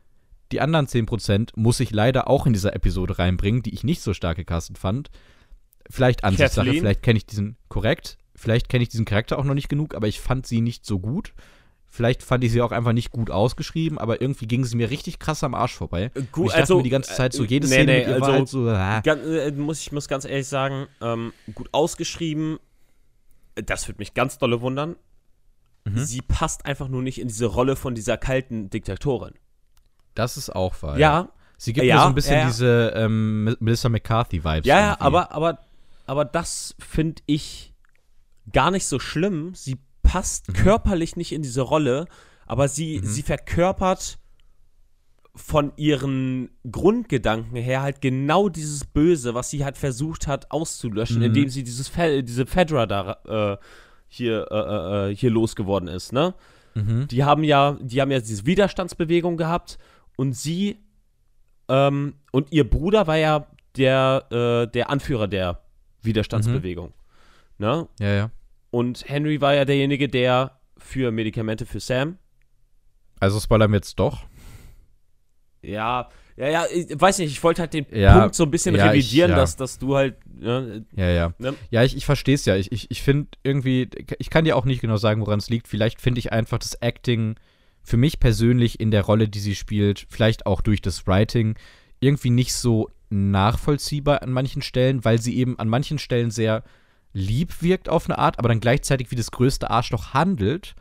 Die 0.52 0.62
anderen 0.62 0.88
10% 0.88 1.52
muss 1.56 1.80
ich 1.80 1.92
leider 1.92 2.30
auch 2.30 2.46
in 2.48 2.54
dieser 2.54 2.74
Episode 2.76 3.20
reinbringen, 3.20 3.62
die 3.64 3.74
ich 3.74 3.84
nicht 3.84 4.02
so 4.02 4.14
stark 4.14 4.38
gecastet 4.38 4.78
fand. 4.78 5.10
Vielleicht 5.90 6.24
Ansichtssache, 6.24 6.66
Kathleen? 6.66 6.82
vielleicht 6.82 7.04
kenne 7.04 7.18
ich 7.18 7.26
diesen 7.26 7.58
korrekt, 7.70 8.18
vielleicht 8.36 8.70
kenne 8.70 8.84
ich 8.84 8.90
diesen 8.90 9.06
Charakter 9.06 9.40
auch 9.40 9.44
noch 9.44 9.54
nicht 9.54 9.70
genug, 9.70 9.96
aber 9.96 10.08
ich 10.08 10.20
fand 10.20 10.46
sie 10.46 10.62
nicht 10.62 10.86
so 10.86 11.00
gut. 11.00 11.34
Vielleicht 11.90 12.22
fand 12.22 12.44
ich 12.44 12.52
sie 12.52 12.62
auch 12.62 12.74
einfach 12.74 12.92
nicht 12.92 13.12
gut 13.12 13.32
ausgeschrieben, 13.32 13.98
aber 13.98 14.22
irgendwie 14.22 14.46
ging 14.46 14.66
sie 14.66 14.76
mir 14.76 14.90
richtig 14.90 15.20
krass 15.20 15.44
am 15.44 15.56
Arsch 15.56 15.74
vorbei. 15.74 16.12
Äh, 16.14 16.20
Und 16.20 16.32
gut, 16.32 16.46
ich 16.48 16.52
dachte 16.52 16.62
also, 16.62 16.78
mir 16.78 16.84
die 16.84 16.90
ganze 16.90 17.14
Zeit 17.14 17.34
so, 17.34 17.44
äh, 17.44 17.48
jede 17.48 17.68
nee, 17.68 17.74
Szene 17.74 17.92
nee, 17.92 18.00
mit 18.00 18.08
ihr 18.08 18.22
war 18.22 18.28
also, 18.28 18.34
halt 18.34 18.50
so, 18.50 18.70
ah. 18.70 19.00
Äh, 19.00 19.52
muss 19.52 19.80
ich 19.80 19.92
muss 19.94 20.08
ganz 20.08 20.26
ehrlich 20.26 20.48
sagen, 20.48 20.88
ähm, 21.02 21.32
gut 21.56 21.70
ausgeschrieben, 21.72 22.60
das 23.56 23.88
würde 23.88 24.00
mich 24.00 24.14
ganz 24.14 24.38
dolle 24.38 24.62
wundern. 24.62 24.98
Mhm. 25.86 26.00
Sie 26.00 26.22
passt 26.22 26.66
einfach 26.66 26.90
nur 26.90 27.02
nicht 27.02 27.20
in 27.20 27.30
diese 27.30 27.46
Rolle 27.46 27.76
von 27.78 27.96
dieser 27.96 28.18
kalten 28.18 28.70
Diktatorin. 28.70 29.34
Das 30.14 30.36
ist 30.36 30.54
auch 30.54 30.82
wahr. 30.82 31.00
Ja, 31.00 31.30
Sie 31.58 31.74
gibt 31.74 31.88
Ja, 31.88 31.96
mir 31.96 32.02
so 32.02 32.08
ein 32.10 32.16
bisschen 32.16 32.34
ja, 32.34 32.40
ja. 32.42 32.48
diese 32.48 32.94
ähm, 32.96 33.56
Melissa 33.60 33.90
McCarthy-Vibes. 33.90 34.68
ja, 34.68 34.80
ja, 34.80 34.90
irgendwie. 34.92 35.04
aber, 35.04 35.32
aber, 35.32 35.60
aber 36.08 36.26
das 36.26 36.76
finde 36.80 37.22
ich 37.26 37.74
gar 38.52 38.72
nicht 38.72 38.86
so 38.86 39.00
schlimm. 39.00 39.54
Sie 39.54 39.78
passt 40.04 40.54
körperlich 40.54 41.16
nicht 41.16 41.32
in 41.34 41.42
diese 41.42 41.62
Rolle, 41.62 42.08
aber 42.46 42.68
sie, 42.68 43.02
sie 43.04 43.24
verkörpert 43.24 44.20
von 45.36 45.72
ihren 45.76 46.50
Grundgedanken 46.72 47.56
her 47.58 47.82
halt 47.84 48.02
genau 48.02 48.50
dieses 48.50 48.86
Böse, 48.86 49.36
was 49.36 49.50
sie 49.52 49.64
halt 49.64 49.78
versucht 49.78 50.26
hat 50.28 50.50
auszulöschen, 50.50 51.18
Mhm. 51.20 51.24
indem 51.26 51.50
sie 51.50 51.64
dieses 51.64 51.88
Fe 51.90 52.24
diese 52.24 52.46
Fedra 52.48 52.86
da 52.88 53.18
äh, 53.28 53.58
hier, 54.08 54.48
äh, 54.50 55.12
äh, 55.12 55.16
hier 55.16 55.30
losgeworden 55.30 55.90
ist, 55.90 56.12
ne? 56.14 56.34
Mhm. 56.74 57.08
Die 57.10 57.24
haben 57.24 57.44
ja, 57.44 57.78
die 57.82 58.02
haben 58.02 58.10
ja 58.12 58.20
diese 58.20 58.46
Widerstandsbewegung 58.46 59.38
gehabt 59.38 59.78
und 60.16 60.34
sie 60.34 60.78
ähm, 61.70 62.16
und 62.32 62.52
ihr 62.52 62.68
Bruder 62.68 63.06
war 63.08 63.18
ja 63.18 63.46
der, 63.76 64.26
äh, 64.32 64.72
der 64.72 64.90
Anführer 64.90 65.28
der 65.28 65.62
Widerstandsbewegung. 66.04 66.94
Ne? 67.58 67.88
Ja, 68.00 68.14
ja. 68.14 68.32
Und 68.72 69.06
Henry 69.08 69.42
war 69.42 69.54
ja 69.56 69.66
derjenige, 69.66 70.08
der 70.08 70.60
für 70.78 71.12
Medikamente 71.12 71.66
für 71.66 71.80
Sam. 71.80 72.18
Also 73.20 73.40
spoilern 73.40 73.72
wir 73.72 73.78
jetzt 73.78 73.96
doch. 73.98 74.26
Ja, 75.62 76.10
ja, 76.36 76.50
ja, 76.50 76.66
ich 76.72 76.88
weiß 77.00 77.18
nicht, 77.18 77.32
ich 77.32 77.44
wollte 77.44 77.62
halt 77.64 77.74
den 77.74 77.88
Ja, 77.92 78.20
Punkt 78.20 78.36
so 78.36 78.44
ein 78.44 78.52
bisschen 78.52 78.76
ja, 78.76 78.94
ich- 78.94 79.06
revidieren, 79.06 79.32
ja. 79.32 79.38
dass, 79.38 79.56
dass 79.56 79.80
du 79.80 79.96
halt, 79.96 80.18
ne, 80.28 80.86
Ja, 80.96 81.10
ja. 81.10 81.34
ne? 81.40 81.56
Ja, 81.72 81.84
ich, 81.84 81.98
ich 81.98 82.06
verstehe 82.06 82.36
es 82.36 82.46
ja. 82.46 82.56
Ich, 82.56 82.72
ich, 82.72 82.92
ich 82.92 83.02
finde 83.02 83.30
irgendwie, 83.44 83.90
ich 84.20 84.30
kann 84.30 84.46
dir 84.46 84.56
auch 84.56 84.66
nicht 84.66 84.82
genau 84.82 84.98
sagen, 84.98 85.22
woran 85.22 85.40
es 85.40 85.50
liegt. 85.50 85.68
Vielleicht 85.68 86.00
finde 86.00 86.20
ich 86.20 86.32
einfach 86.32 86.60
das 86.60 86.76
Acting 86.76 87.36
für 87.82 87.98
mich 87.98 88.20
persönlich 88.20 88.80
in 88.80 88.92
der 88.92 89.02
Rolle, 89.04 89.28
die 89.30 89.40
sie 89.40 89.56
spielt, 89.56 90.06
vielleicht 90.10 90.46
auch 90.46 90.62
durch 90.62 90.82
das 90.82 91.08
Writing, 91.08 91.56
irgendwie 92.00 92.30
nicht 92.30 92.54
so 92.54 92.90
nachvollziehbar 93.10 94.22
an 94.22 94.32
manchen 94.32 94.62
Stellen, 94.62 95.04
weil 95.06 95.20
sie 95.22 95.38
eben 95.38 95.58
an 95.60 95.70
manchen 95.70 96.00
Stellen 96.00 96.32
sehr 96.32 96.64
lieb 97.14 97.62
wirkt 97.62 97.90
auf 97.90 98.06
eine 98.06 98.18
Art, 98.18 98.38
aber 98.40 98.50
dann 98.50 98.60
gleichzeitig 98.60 99.12
wie 99.12 99.16
das 99.16 99.32
größte 99.32 99.70
Arschloch 99.70 100.14
handelt. 100.14 100.76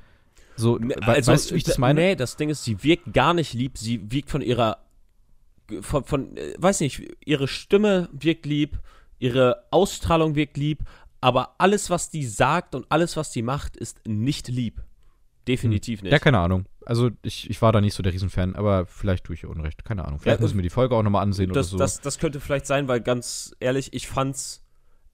So, 0.57 0.79
we- 0.81 0.95
weißt 1.05 1.51
du, 1.51 1.55
wie 1.55 1.59
ich 1.59 1.65
das 1.65 1.79
meine? 1.79 2.01
Nee, 2.01 2.17
das 2.17 2.37
Ding 2.37 2.49
ist, 2.51 2.65
sie 2.65 2.83
wirkt 2.83 3.13
gar 3.13 3.33
nicht 3.35 3.53
lieb, 3.55 3.79
sie 3.79 4.11
wirkt 4.11 4.31
von 4.31 4.43
ihrer, 4.43 4.79
von, 5.81 6.05
von 6.05 6.37
äh, 6.37 6.55
weiß 6.59 6.81
nicht, 6.81 7.03
ihre 7.25 7.49
Stimme 7.49 8.09
wirkt 8.13 8.47
lieb, 8.47 8.79
ihre 9.19 9.65
Ausstrahlung 9.71 10.35
wirkt 10.35 10.57
lieb, 10.57 10.81
aber 11.21 11.55
alles, 11.59 11.91
was 11.91 12.11
die 12.11 12.27
sagt 12.27 12.75
und 12.75 12.87
alles, 12.91 13.17
was 13.17 13.31
die 13.31 13.43
macht, 13.43 13.77
ist 13.77 14.01
nicht 14.07 14.49
lieb. 14.49 14.83
Definitiv 15.49 16.03
nicht. 16.03 16.13
Ja, 16.13 16.19
keine 16.19 16.39
Ahnung. 16.39 16.67
Also 16.85 17.11
ich, 17.23 17.49
ich 17.49 17.63
war 17.63 17.73
da 17.73 17.81
nicht 17.81 17.95
so 17.95 18.03
der 18.03 18.13
Riesenfan, 18.13 18.57
aber 18.57 18.87
vielleicht 18.87 19.25
tue 19.25 19.35
ich 19.35 19.45
ihr 19.45 19.51
Unrecht. 19.51 19.85
Keine 19.85 20.05
Ahnung. 20.05 20.19
Vielleicht 20.19 20.39
Ja, 20.39 20.43
muss 20.43 20.51
ich 20.51 20.57
mir 20.57 20.63
die 20.63 20.71
Folge 20.71 20.97
auch 20.97 21.03
nochmal 21.03 21.23
ansehen 21.23 21.53
das, 21.53 21.57
oder 21.57 21.63
so. 21.65 21.79
das, 21.79 22.01
das 22.01 22.19
könnte 22.19 22.41
vielleicht 22.41 22.67
sein, 22.67 22.89
weil 22.89 23.01
ganz 23.01 23.55
ehrlich, 23.61 23.93
ich 23.93 24.09
fand's, 24.09 24.65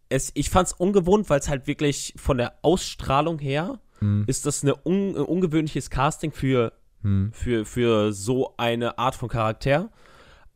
es, 0.09 0.31
ich 0.35 0.51
fand's 0.51 0.73
ungewohnt, 0.73 1.29
weil 1.29 1.41
es 1.41 1.49
halt 1.49 1.67
wirklich 1.67 2.15
von 2.17 2.39
der 2.39 2.55
Ausstrahlung 2.63 3.39
her 3.39 3.81
Hm, 4.03 4.25
ist 4.27 4.47
das 4.47 4.65
eine 4.65 4.75
un, 4.85 5.17
ein 5.17 5.25
ungewöhnliches 5.25 5.89
Casting 5.89 6.33
für, 6.33 6.73
hm. 7.03 7.33
für, 7.33 7.65
für 7.65 8.13
so 8.13 8.55
eine 8.57 8.99
Art 8.99 9.15
von 9.15 9.29
Charakter. 9.29 9.91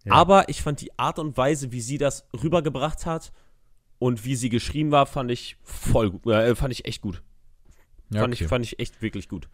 Ja. 0.04 0.12
Aber 0.12 0.48
ich 0.48 0.62
fand 0.62 0.80
die 0.80 0.98
Art 0.98 1.20
und 1.20 1.36
Weise, 1.36 1.70
wie 1.70 1.80
sie 1.80 1.96
das 1.96 2.26
rübergebracht 2.42 3.06
hat 3.06 3.32
und 3.98 4.24
wie 4.24 4.34
sie 4.34 4.48
geschrieben 4.48 4.90
war, 4.90 5.06
fand 5.06 5.30
ich 5.30 5.56
voll 5.62 6.10
gut. 6.10 6.26
Äh, 6.26 6.56
fand 6.56 6.72
ich 6.72 6.86
echt 6.86 7.02
gut. 7.02 7.22
Ja, 8.10 8.20
fand, 8.20 8.34
okay. 8.34 8.44
ich, 8.44 8.48
fand 8.48 8.64
ich 8.64 8.78
echt 8.80 9.00
wirklich 9.00 9.28
gut. 9.28 9.48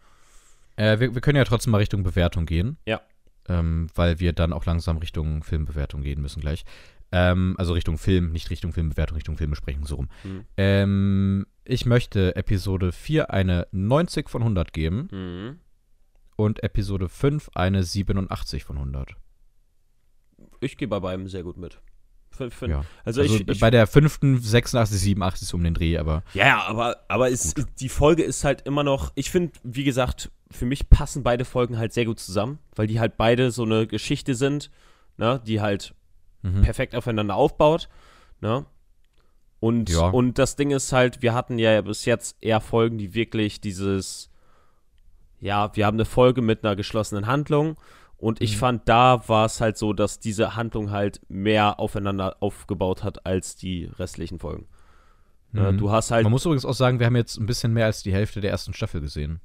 Äh, 0.75 0.99
wir, 0.99 1.13
wir 1.13 1.21
können 1.21 1.37
ja 1.37 1.43
trotzdem 1.45 1.71
mal 1.71 1.77
Richtung 1.77 2.03
Bewertung 2.03 2.45
gehen. 2.45 2.77
Ja. 2.85 3.01
Ähm, 3.49 3.87
weil 3.95 4.19
wir 4.19 4.31
dann 4.33 4.53
auch 4.53 4.65
langsam 4.65 4.97
Richtung 4.97 5.43
Filmbewertung 5.43 6.01
gehen 6.01 6.21
müssen 6.21 6.39
gleich. 6.39 6.63
Ähm, 7.11 7.55
also 7.57 7.73
Richtung 7.73 7.97
Film, 7.97 8.31
nicht 8.31 8.49
Richtung 8.49 8.71
Filmbewertung, 8.73 9.15
Richtung 9.15 9.37
Filmbesprechung, 9.37 9.85
so 9.85 9.95
rum. 9.97 10.09
Mhm. 10.23 10.45
Ähm, 10.57 11.45
ich 11.65 11.85
möchte 11.85 12.35
Episode 12.35 12.91
4 12.91 13.31
eine 13.31 13.67
90 13.71 14.29
von 14.29 14.41
100 14.43 14.71
geben 14.73 15.09
Mhm. 15.11 15.59
und 16.37 16.63
Episode 16.63 17.09
5 17.09 17.49
eine 17.53 17.83
87 17.83 18.63
von 18.63 18.77
100. 18.77 19.11
Ich 20.61 20.77
gehe 20.77 20.87
bei 20.87 20.99
beiden 20.99 21.27
sehr 21.27 21.43
gut 21.43 21.57
mit. 21.57 21.79
Fünf, 22.31 22.55
fünf. 22.55 22.71
Ja. 22.71 22.85
Also, 23.05 23.21
Also 23.21 23.35
ich, 23.35 23.47
ich, 23.47 23.59
bei 23.59 23.69
der 23.69 23.85
fünften 23.85 24.39
86, 24.39 24.99
87 24.99 25.43
ist 25.43 25.53
um 25.53 25.63
den 25.63 25.75
Dreh, 25.75 25.97
aber 25.99 26.23
Ja, 26.33 26.47
ja, 26.47 26.63
aber, 26.63 26.97
aber 27.07 27.29
es, 27.29 27.53
die 27.79 27.89
Folge 27.89 28.23
ist 28.23 28.43
halt 28.43 28.61
immer 28.61 28.83
noch, 28.83 29.11
ich 29.15 29.29
finde, 29.29 29.51
wie 29.63 29.83
gesagt, 29.83 30.31
für 30.53 30.65
mich 30.65 30.89
passen 30.89 31.23
beide 31.23 31.45
Folgen 31.45 31.77
halt 31.77 31.93
sehr 31.93 32.05
gut 32.05 32.19
zusammen, 32.19 32.59
weil 32.75 32.87
die 32.87 32.99
halt 32.99 33.17
beide 33.17 33.51
so 33.51 33.63
eine 33.63 33.87
Geschichte 33.87 34.35
sind, 34.35 34.69
ne, 35.17 35.41
die 35.45 35.61
halt 35.61 35.93
mhm. 36.41 36.61
perfekt 36.61 36.95
aufeinander 36.95 37.35
aufbaut, 37.35 37.89
ne? 38.41 38.65
Und, 39.59 39.89
Ja. 39.89 40.09
und 40.09 40.37
das 40.39 40.55
Ding 40.57 40.71
ist 40.71 40.91
halt, 40.91 41.21
wir 41.21 41.33
hatten 41.33 41.57
ja 41.57 41.79
bis 41.81 42.03
jetzt 42.05 42.35
eher 42.41 42.59
Folgen, 42.59 42.97
die 42.97 43.13
wirklich 43.13 43.61
dieses, 43.61 44.29
ja, 45.39 45.73
wir 45.75 45.85
haben 45.85 45.95
eine 45.95 46.05
Folge 46.05 46.41
mit 46.41 46.63
einer 46.65 46.75
geschlossenen 46.75 47.27
Handlung 47.27 47.77
und 48.17 48.41
ich 48.41 48.55
Mhm. 48.55 48.59
fand, 48.59 48.89
da 48.89 49.27
war 49.29 49.45
es 49.45 49.61
halt 49.61 49.77
so, 49.77 49.93
dass 49.93 50.19
diese 50.19 50.55
Handlung 50.57 50.91
halt 50.91 51.21
mehr 51.29 51.79
aufeinander 51.79 52.37
aufgebaut 52.41 53.03
hat 53.03 53.25
als 53.25 53.55
die 53.55 53.85
restlichen 53.97 54.39
Folgen. 54.39 54.67
Ne, 55.53 55.71
Mhm. 55.71 55.77
Du 55.77 55.91
hast 55.91 56.11
halt 56.11 56.23
Man 56.23 56.31
muss 56.31 56.45
übrigens 56.45 56.65
auch 56.65 56.73
sagen, 56.73 56.99
wir 56.99 57.05
haben 57.05 57.15
jetzt 57.15 57.37
ein 57.37 57.45
bisschen 57.45 57.71
mehr 57.73 57.85
als 57.85 58.03
die 58.03 58.11
Hälfte 58.13 58.41
der 58.41 58.51
ersten 58.51 58.73
Staffel 58.73 58.99
gesehen. 59.01 59.39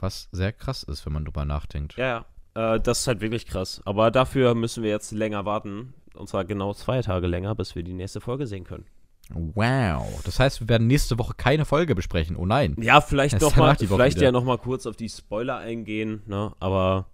Was 0.00 0.28
sehr 0.32 0.52
krass 0.52 0.82
ist, 0.82 1.04
wenn 1.06 1.12
man 1.12 1.24
drüber 1.24 1.44
nachdenkt. 1.44 1.96
Ja, 1.96 2.24
ja. 2.56 2.74
Äh, 2.74 2.80
das 2.80 3.00
ist 3.00 3.06
halt 3.06 3.20
wirklich 3.20 3.46
krass. 3.46 3.80
Aber 3.84 4.10
dafür 4.10 4.54
müssen 4.54 4.82
wir 4.82 4.90
jetzt 4.90 5.12
länger 5.12 5.44
warten. 5.44 5.94
Und 6.14 6.28
zwar 6.28 6.44
genau 6.44 6.74
zwei 6.74 7.02
Tage 7.02 7.26
länger, 7.26 7.54
bis 7.54 7.74
wir 7.74 7.82
die 7.82 7.92
nächste 7.92 8.20
Folge 8.20 8.46
sehen 8.46 8.64
können. 8.64 8.86
Wow. 9.32 10.20
Das 10.24 10.40
heißt, 10.40 10.60
wir 10.60 10.68
werden 10.68 10.86
nächste 10.86 11.18
Woche 11.18 11.34
keine 11.36 11.64
Folge 11.64 11.94
besprechen. 11.94 12.36
Oh 12.36 12.46
nein. 12.46 12.76
Ja, 12.80 13.00
vielleicht 13.00 13.40
noch 13.40 13.54
mal, 13.56 13.76
vielleicht 13.76 14.16
wieder. 14.16 14.26
ja 14.26 14.32
noch 14.32 14.44
mal 14.44 14.58
kurz 14.58 14.86
auf 14.86 14.96
die 14.96 15.08
Spoiler 15.08 15.58
eingehen, 15.58 16.22
ne? 16.26 16.52
Aber 16.58 17.06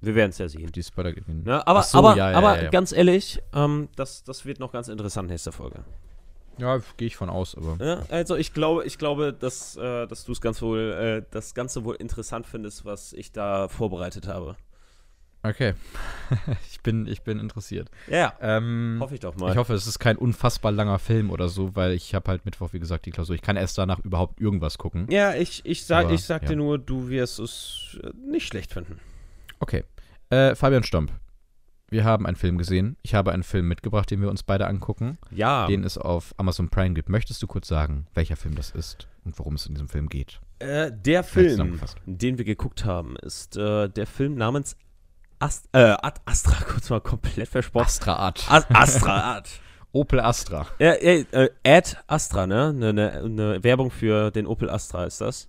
wir 0.00 0.14
werden 0.14 0.30
es 0.30 0.38
ja 0.38 0.48
sehen. 0.48 0.72
Die 0.72 0.82
Spoiler 0.82 1.12
Ne? 1.26 1.66
Aber, 1.66 1.82
so, 1.82 1.98
aber, 1.98 2.16
ja, 2.16 2.30
ja, 2.30 2.38
aber 2.38 2.62
ja. 2.62 2.70
ganz 2.70 2.92
ehrlich, 2.92 3.42
ähm, 3.52 3.88
das, 3.96 4.24
das 4.24 4.46
wird 4.46 4.58
noch 4.58 4.72
ganz 4.72 4.88
interessant 4.88 5.28
nächste 5.28 5.52
Folge. 5.52 5.84
Ja, 6.60 6.78
gehe 6.96 7.08
ich 7.08 7.16
von 7.16 7.30
aus, 7.30 7.54
aber. 7.56 7.76
Ja, 7.84 8.02
also 8.10 8.36
ich 8.36 8.52
glaube, 8.52 8.84
ich 8.84 8.98
glaube, 8.98 9.32
dass, 9.32 9.76
äh, 9.76 10.06
dass 10.06 10.24
du 10.24 10.32
es 10.32 10.40
ganz 10.40 10.60
wohl, 10.62 10.78
äh, 10.78 11.26
das 11.30 11.54
Ganze 11.54 11.84
wohl 11.84 11.96
interessant 11.96 12.46
findest, 12.46 12.84
was 12.84 13.12
ich 13.12 13.32
da 13.32 13.68
vorbereitet 13.68 14.26
habe. 14.28 14.56
Okay. 15.42 15.72
ich, 16.70 16.80
bin, 16.82 17.06
ich 17.06 17.22
bin 17.22 17.38
interessiert. 17.38 17.90
Ja, 18.08 18.34
Ähm, 18.42 18.98
hoffe 19.00 19.14
ich 19.14 19.20
doch 19.20 19.34
mal. 19.36 19.50
ich 19.50 19.56
hoffe, 19.56 19.72
es 19.72 19.86
ist 19.86 19.98
kein 19.98 20.16
unfassbar 20.18 20.70
langer 20.70 20.98
Film 20.98 21.30
oder 21.30 21.48
so, 21.48 21.74
weil 21.74 21.92
ich 21.92 22.14
habe 22.14 22.30
halt 22.30 22.44
Mittwoch, 22.44 22.74
wie 22.74 22.78
gesagt, 22.78 23.06
die 23.06 23.10
Klausur. 23.10 23.34
Ich 23.34 23.40
kann 23.42 23.56
erst 23.56 23.78
danach 23.78 24.00
überhaupt 24.00 24.38
irgendwas 24.38 24.76
gucken. 24.76 25.06
ja, 25.10 25.34
ich, 25.34 25.62
ich 25.64 25.86
sag, 25.86 26.06
Aber, 26.06 26.14
ich 26.14 26.24
sag 26.24 26.42
ja. 26.42 26.48
dir 26.50 26.56
nur, 26.56 26.78
du 26.78 27.08
wirst 27.08 27.38
es 27.38 27.98
äh, 28.02 28.10
nicht 28.30 28.46
schlecht 28.48 28.72
finden. 28.72 29.00
Okay. 29.60 29.84
Äh, 30.28 30.54
Fabian 30.54 30.82
Stomp. 30.82 31.10
Wir 31.90 32.04
haben 32.04 32.24
einen 32.26 32.36
Film 32.36 32.56
gesehen. 32.56 32.96
Ich 33.02 33.14
habe 33.14 33.32
einen 33.32 33.42
Film 33.42 33.66
mitgebracht, 33.68 34.10
den 34.10 34.20
wir 34.22 34.30
uns 34.30 34.42
beide 34.44 34.66
angucken, 34.68 35.18
Ja. 35.30 35.66
den 35.66 35.82
es 35.84 35.98
auf 35.98 36.34
Amazon 36.36 36.68
Prime 36.68 36.94
gibt. 36.94 37.08
Möchtest 37.08 37.42
du 37.42 37.46
kurz 37.48 37.66
sagen, 37.68 38.06
welcher 38.14 38.36
Film 38.36 38.54
das 38.54 38.70
ist 38.70 39.08
und 39.24 39.38
worum 39.38 39.54
es 39.56 39.66
in 39.66 39.74
diesem 39.74 39.88
Film 39.88 40.08
geht? 40.08 40.40
Äh, 40.60 40.92
der 40.92 41.24
Film, 41.24 41.80
den 42.06 42.38
wir 42.38 42.44
geguckt 42.44 42.84
haben, 42.84 43.16
ist 43.16 43.56
äh, 43.56 43.88
der 43.88 44.06
Film 44.06 44.36
namens 44.36 44.76
Ast 45.40 45.68
äh, 45.72 45.78
Ad 46.00 46.20
Astra, 46.26 46.64
kurz 46.68 46.90
mal 46.90 47.00
komplett 47.00 47.48
versprochen. 47.48 47.86
Astra 47.86 48.14
Art. 48.16 48.44
As 48.48 48.66
Astra 48.70 49.36
Ad. 49.38 49.50
Opel 49.92 50.20
Astra. 50.20 50.66
Ja, 50.78 50.94
ja, 51.02 51.24
äh, 51.32 51.50
Ad 51.66 51.96
Astra, 52.06 52.46
ne? 52.46 52.68
Eine 52.68 52.92
ne, 52.92 53.28
ne 53.28 53.64
Werbung 53.64 53.90
für 53.90 54.30
den 54.30 54.46
Opel 54.46 54.70
Astra 54.70 55.04
ist 55.06 55.20
das. 55.20 55.48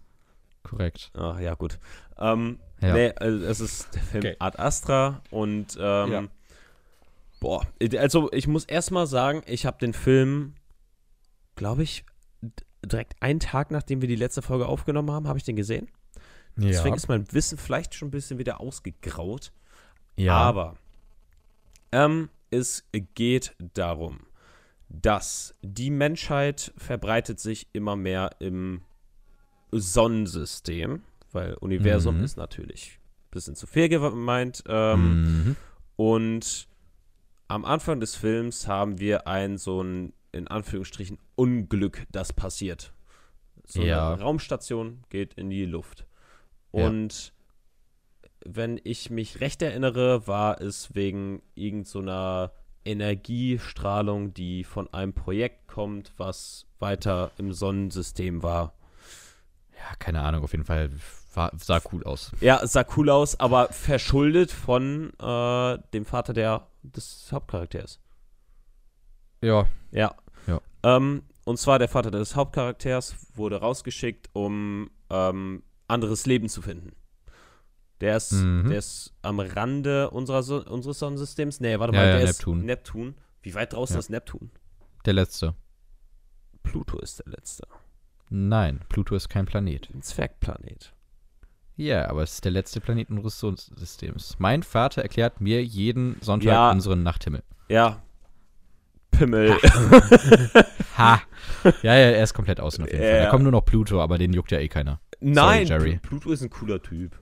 Korrekt. 0.63 1.11
Ach 1.15 1.39
ja, 1.39 1.53
gut. 1.53 1.77
Ähm, 2.17 2.57
Ja. 2.82 2.93
Nee, 2.93 3.11
also 3.15 3.45
es 3.45 3.59
ist 3.59 3.93
der 3.95 4.01
Film 4.01 4.23
Okay. 4.25 4.36
Ad 4.39 4.57
Astra 4.59 5.21
und 5.29 5.77
ähm, 5.79 6.11
Ja. 6.11 6.23
boah, 7.39 7.67
also 7.97 8.32
ich 8.32 8.47
muss 8.47 8.65
erstmal 8.65 9.07
sagen, 9.07 9.43
ich 9.45 9.65
habe 9.65 9.77
den 9.79 9.93
Film, 9.93 10.55
glaube 11.55 11.84
ich, 11.84 12.05
direkt 12.84 13.21
einen 13.21 13.39
Tag, 13.39 13.69
nachdem 13.71 14.01
wir 14.01 14.07
die 14.07 14.15
letzte 14.15 14.41
Folge 14.41 14.65
aufgenommen 14.67 15.11
haben, 15.11 15.27
habe 15.27 15.38
ich 15.38 15.43
den 15.45 15.55
gesehen. 15.55 15.89
Deswegen 16.57 16.95
ist 16.95 17.07
mein 17.07 17.32
Wissen 17.32 17.57
vielleicht 17.57 17.93
schon 17.95 18.09
ein 18.09 18.11
bisschen 18.11 18.38
wieder 18.38 18.59
ausgegraut. 18.59 19.51
ja. 20.17 20.34
Aber 20.36 20.75
ähm, 21.91 22.29
es 22.49 22.84
geht 23.15 23.55
darum, 23.73 24.21
dass 24.89 25.55
die 25.61 25.89
Menschheit 25.89 26.73
verbreitet 26.77 27.39
sich 27.39 27.67
immer 27.73 27.95
mehr 27.95 28.32
im 28.39 28.82
Sonnensystem, 29.71 31.03
weil 31.34 31.53
Universum 31.55 32.17
Mhm. 32.17 32.23
ist 32.23 32.38
natürlich 32.38 32.99
ein 33.25 33.32
bisschen 33.32 33.55
zu 33.55 33.67
viel 33.67 33.89
gemeint. 33.89 34.63
Ähm, 34.67 35.21
Mhm. 35.43 35.55
Und 35.95 36.67
am 37.47 37.65
Anfang 37.65 37.99
des 37.99 38.15
Films 38.15 38.67
haben 38.67 38.99
wir 38.99 39.27
ein 39.27 39.57
so 39.57 39.82
ein, 39.84 40.13
in 40.32 40.47
Anführungsstrichen, 40.47 41.17
Unglück, 41.36 42.05
das 42.11 42.34
passiert. 42.34 42.93
So 43.65 43.84
Ja. 43.84 44.13
eine 44.13 44.21
Raumstation 44.21 45.03
geht 45.09 45.34
in 45.36 45.49
die 45.49 45.65
Luft. 45.65 46.05
Ja. 46.73 46.88
Und 46.88 47.34
wenn 48.43 48.79
ich 48.84 49.09
mich 49.09 49.39
recht 49.41 49.61
erinnere, 49.61 50.25
war 50.27 50.59
es 50.61 50.95
wegen 50.95 51.41
irgendeiner 51.53 52.51
Energiestrahlung, 52.86 54.34
die 54.34 54.63
von 54.63 54.91
einem 54.93 55.13
Projekt 55.13 55.67
kommt, 55.67 56.11
was 56.17 56.65
weiter 56.79 57.32
im 57.38 57.53
Sonnensystem 57.53 58.41
war. 58.41 58.73
Ja, 59.77 59.95
keine 59.99 60.21
Ahnung, 60.21 60.43
auf 60.43 60.51
jeden 60.53 60.63
Fall 60.65 60.89
war, 61.34 61.51
sah 61.57 61.82
cool 61.91 62.03
aus. 62.03 62.32
Ja, 62.41 62.65
sah 62.65 62.86
cool 62.97 63.09
aus, 63.09 63.39
aber 63.39 63.67
verschuldet 63.71 64.51
von 64.51 65.11
äh, 65.19 65.77
dem 65.93 66.05
Vater 66.05 66.34
der, 66.34 66.67
des 66.84 67.29
Hauptcharakters. 67.32 67.99
Ja. 69.41 69.67
Ja. 69.91 70.15
Ja. 70.47 70.61
Ähm, 70.84 71.23
und 71.45 71.57
zwar 71.57 71.79
der 71.79 71.88
Vater 71.89 72.11
des 72.11 72.36
Hauptcharakters 72.36 73.15
wurde 73.36 73.57
rausgeschickt, 73.59 74.29
um 74.34 74.89
ähm, 75.09 75.63
anderes 75.88 76.25
Leben 76.25 76.49
zu 76.49 76.61
finden. 76.61 76.91
Der 77.99 78.17
ist, 78.17 78.32
Mhm. 78.32 78.69
der 78.69 78.79
ist 78.79 79.13
am 79.21 79.39
Rande 79.39 80.09
unserer 80.09 80.41
so 80.43 80.63
unseres 80.65 80.99
Sonnensystems. 80.99 81.59
Nee, 81.59 81.77
warte 81.79 81.93
Ja, 81.93 81.99
mal, 82.01 82.07
ja, 82.09 82.17
der 82.17 82.25
Neptun. 82.27 82.59
ist 82.59 82.65
Neptun. 82.65 83.15
Wie 83.43 83.53
weit 83.53 83.73
draußen 83.73 83.95
Ja. 83.95 83.99
ist 83.99 84.09
Neptun? 84.09 84.51
Der 85.05 85.13
letzte. 85.13 85.55
Pluto 86.63 86.99
ist 86.99 87.19
der 87.19 87.32
letzte. 87.32 87.67
Nein, 88.29 88.79
Pluto 88.89 89.15
ist 89.15 89.29
kein 89.29 89.45
Planet. 89.45 89.89
Ein 89.93 90.01
Zwergplanet. 90.01 90.93
Ja, 91.82 92.07
aber 92.09 92.21
es 92.21 92.34
ist 92.34 92.45
der 92.45 92.51
letzte 92.51 92.79
Planet 92.79 93.09
unseres 93.09 93.39
Sonnensystems. 93.39 94.36
Mein 94.38 94.61
Vater 94.61 95.01
erklärt 95.01 95.41
mir 95.41 95.63
jeden 95.63 96.15
Sonntag 96.21 96.45
Ja. 96.51 96.69
unseren 96.71 97.01
Nachthimmel. 97.01 97.41
Ja. 97.69 98.01
Pimmel. 99.09 99.55
Ha! 100.97 101.21
ja, 101.63 101.71
ja, 101.82 101.93
er 101.95 102.23
ist 102.23 102.34
komplett 102.36 102.59
außen 102.59 102.84
auf 102.84 102.91
jeden 102.91 103.03
Fall. 103.03 103.15
Ja. 103.15 103.23
Da 103.25 103.29
kommt 103.32 103.43
nur 103.43 103.51
noch 103.51 103.65
Pluto, 103.65 103.99
aber 103.99 104.19
den 104.19 104.32
juckt 104.32 104.51
ja 104.51 104.59
eh 104.59 104.67
keiner. 104.67 104.99
Nein, 105.21 105.65
Jerry. 105.65 105.99
Pluto 106.01 106.32
ist 106.32 106.41
ein 106.43 106.49
cooler 106.51 106.82
Typ. 106.82 107.13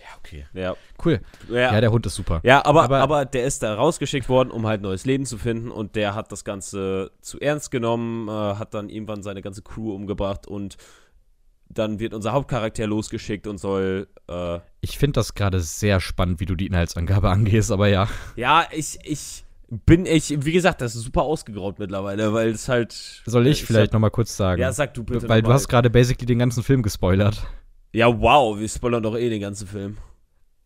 Ja, 0.00 0.06
okay. 0.18 0.46
Ja. 0.54 0.74
Cool. 1.04 1.20
Ja, 1.48 1.72
Ja, 1.74 1.80
der 1.80 1.90
Hund 1.90 2.06
ist 2.06 2.14
super. 2.14 2.40
Ja, 2.44 2.64
aber, 2.64 2.84
aber, 2.84 2.98
Aber- 3.00 3.24
der 3.24 3.44
ist 3.44 3.64
da 3.64 3.74
rausgeschickt 3.74 4.28
worden, 4.28 4.52
um 4.52 4.66
halt 4.68 4.82
neues 4.82 5.04
Leben 5.04 5.26
zu 5.26 5.36
finden 5.36 5.70
und 5.72 5.96
der 5.96 6.14
hat 6.14 6.30
das 6.30 6.44
Ganze 6.44 7.10
zu 7.22 7.40
ernst 7.40 7.72
genommen, 7.72 8.28
äh, 8.28 8.30
hat 8.56 8.72
dann 8.74 8.88
irgendwann 8.88 9.22
seine 9.24 9.42
ganze 9.42 9.62
Crew 9.62 9.92
umgebracht 9.94 10.46
und 10.46 10.76
dann 11.70 11.98
wird 11.98 12.14
unser 12.14 12.32
Hauptcharakter 12.32 12.86
losgeschickt 12.86 13.46
und 13.46 13.58
soll, 13.58 14.08
äh, 14.28 14.58
Ich 14.80 14.98
finde 14.98 15.12
das 15.14 15.34
gerade 15.34 15.60
sehr 15.60 16.00
spannend, 16.00 16.40
wie 16.40 16.46
du 16.46 16.54
die 16.54 16.66
Inhaltsangabe 16.66 17.28
angehst, 17.30 17.70
aber 17.70 17.88
ja. 17.88 18.08
ja, 18.36 18.66
ich, 18.72 18.98
ich 19.04 19.44
bin, 19.70 20.06
ich, 20.06 20.44
wie 20.44 20.52
gesagt, 20.52 20.80
das 20.80 20.94
ist 20.96 21.02
super 21.02 21.22
ausgegraut 21.22 21.78
mittlerweile, 21.78 22.32
weil 22.32 22.48
es 22.50 22.68
halt. 22.68 23.22
Soll 23.26 23.46
ich 23.46 23.62
äh, 23.62 23.66
vielleicht 23.66 23.88
sag- 23.88 23.92
nochmal 23.92 24.10
kurz 24.10 24.36
sagen? 24.36 24.60
Ja, 24.62 24.72
sag 24.72 24.94
du 24.94 25.04
bitte. 25.04 25.28
Weil 25.28 25.42
du 25.42 25.52
hast 25.52 25.68
gerade 25.68 25.90
basically 25.90 26.26
den 26.26 26.38
ganzen 26.38 26.62
Film 26.62 26.82
gespoilert. 26.82 27.46
Ja, 27.92 28.06
wow, 28.20 28.58
wir 28.58 28.68
spoilern 28.68 29.02
doch 29.02 29.16
eh 29.16 29.28
den 29.28 29.40
ganzen 29.40 29.66
Film. 29.66 29.98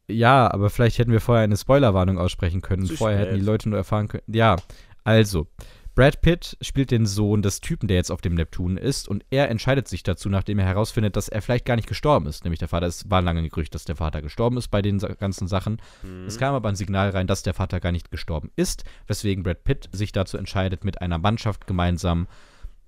Ja, 0.09 0.53
aber 0.53 0.71
vielleicht 0.71 0.99
hätten 0.99 1.13
wir 1.13 1.21
vorher 1.21 1.45
eine 1.45 1.57
Spoilerwarnung 1.57 2.19
aussprechen 2.19 2.61
können. 2.61 2.85
Zu 2.87 2.97
vorher 2.97 3.19
hätten 3.19 3.35
die 3.35 3.41
spät. 3.41 3.47
Leute 3.47 3.69
nur 3.69 3.79
erfahren 3.79 4.09
können. 4.09 4.25
Ja, 4.27 4.57
also, 5.05 5.47
Brad 5.95 6.23
Pitt 6.23 6.57
spielt 6.63 6.91
den 6.91 7.05
Sohn 7.05 7.43
des 7.43 7.61
Typen, 7.61 7.87
der 7.87 7.99
jetzt 7.99 8.11
auf 8.11 8.23
dem 8.23 8.35
Neptun 8.35 8.79
ist, 8.79 9.09
und 9.09 9.27
er 9.29 9.51
entscheidet 9.51 9.89
sich 9.89 10.03
dazu, 10.03 10.31
nachdem 10.31 10.59
er 10.59 10.65
herausfindet, 10.65 11.17
dass 11.17 11.29
er 11.29 11.43
vielleicht 11.43 11.67
gar 11.67 11.77
nicht 11.77 11.89
gestorben 11.89 12.27
ist. 12.27 12.45
Nämlich 12.45 12.61
der 12.61 12.69
Vater, 12.69 12.87
es 12.87 13.11
war 13.11 13.21
lange 13.21 13.47
Gerücht, 13.47 13.75
dass 13.75 13.85
der 13.85 13.97
Vater 13.97 14.23
gestorben 14.23 14.57
ist 14.57 14.69
bei 14.69 14.81
den 14.81 14.99
ganzen 14.99 15.49
Sachen. 15.49 15.83
Mhm. 16.03 16.25
Es 16.27 16.39
kam 16.39 16.55
aber 16.55 16.71
ein 16.71 16.77
Signal 16.77 17.11
rein, 17.11 17.27
dass 17.27 17.43
der 17.43 17.53
Vater 17.53 17.79
gar 17.79 17.93
nicht 17.93 18.11
gestorben 18.11 18.51
ist, 18.57 18.85
weswegen 19.07 19.43
Brad 19.43 19.65
Pitt 19.65 19.91
sich 19.93 20.13
dazu 20.13 20.39
entscheidet, 20.39 20.83
mit 20.83 21.03
einer 21.03 21.19
Mannschaft 21.19 21.67
gemeinsam 21.67 22.27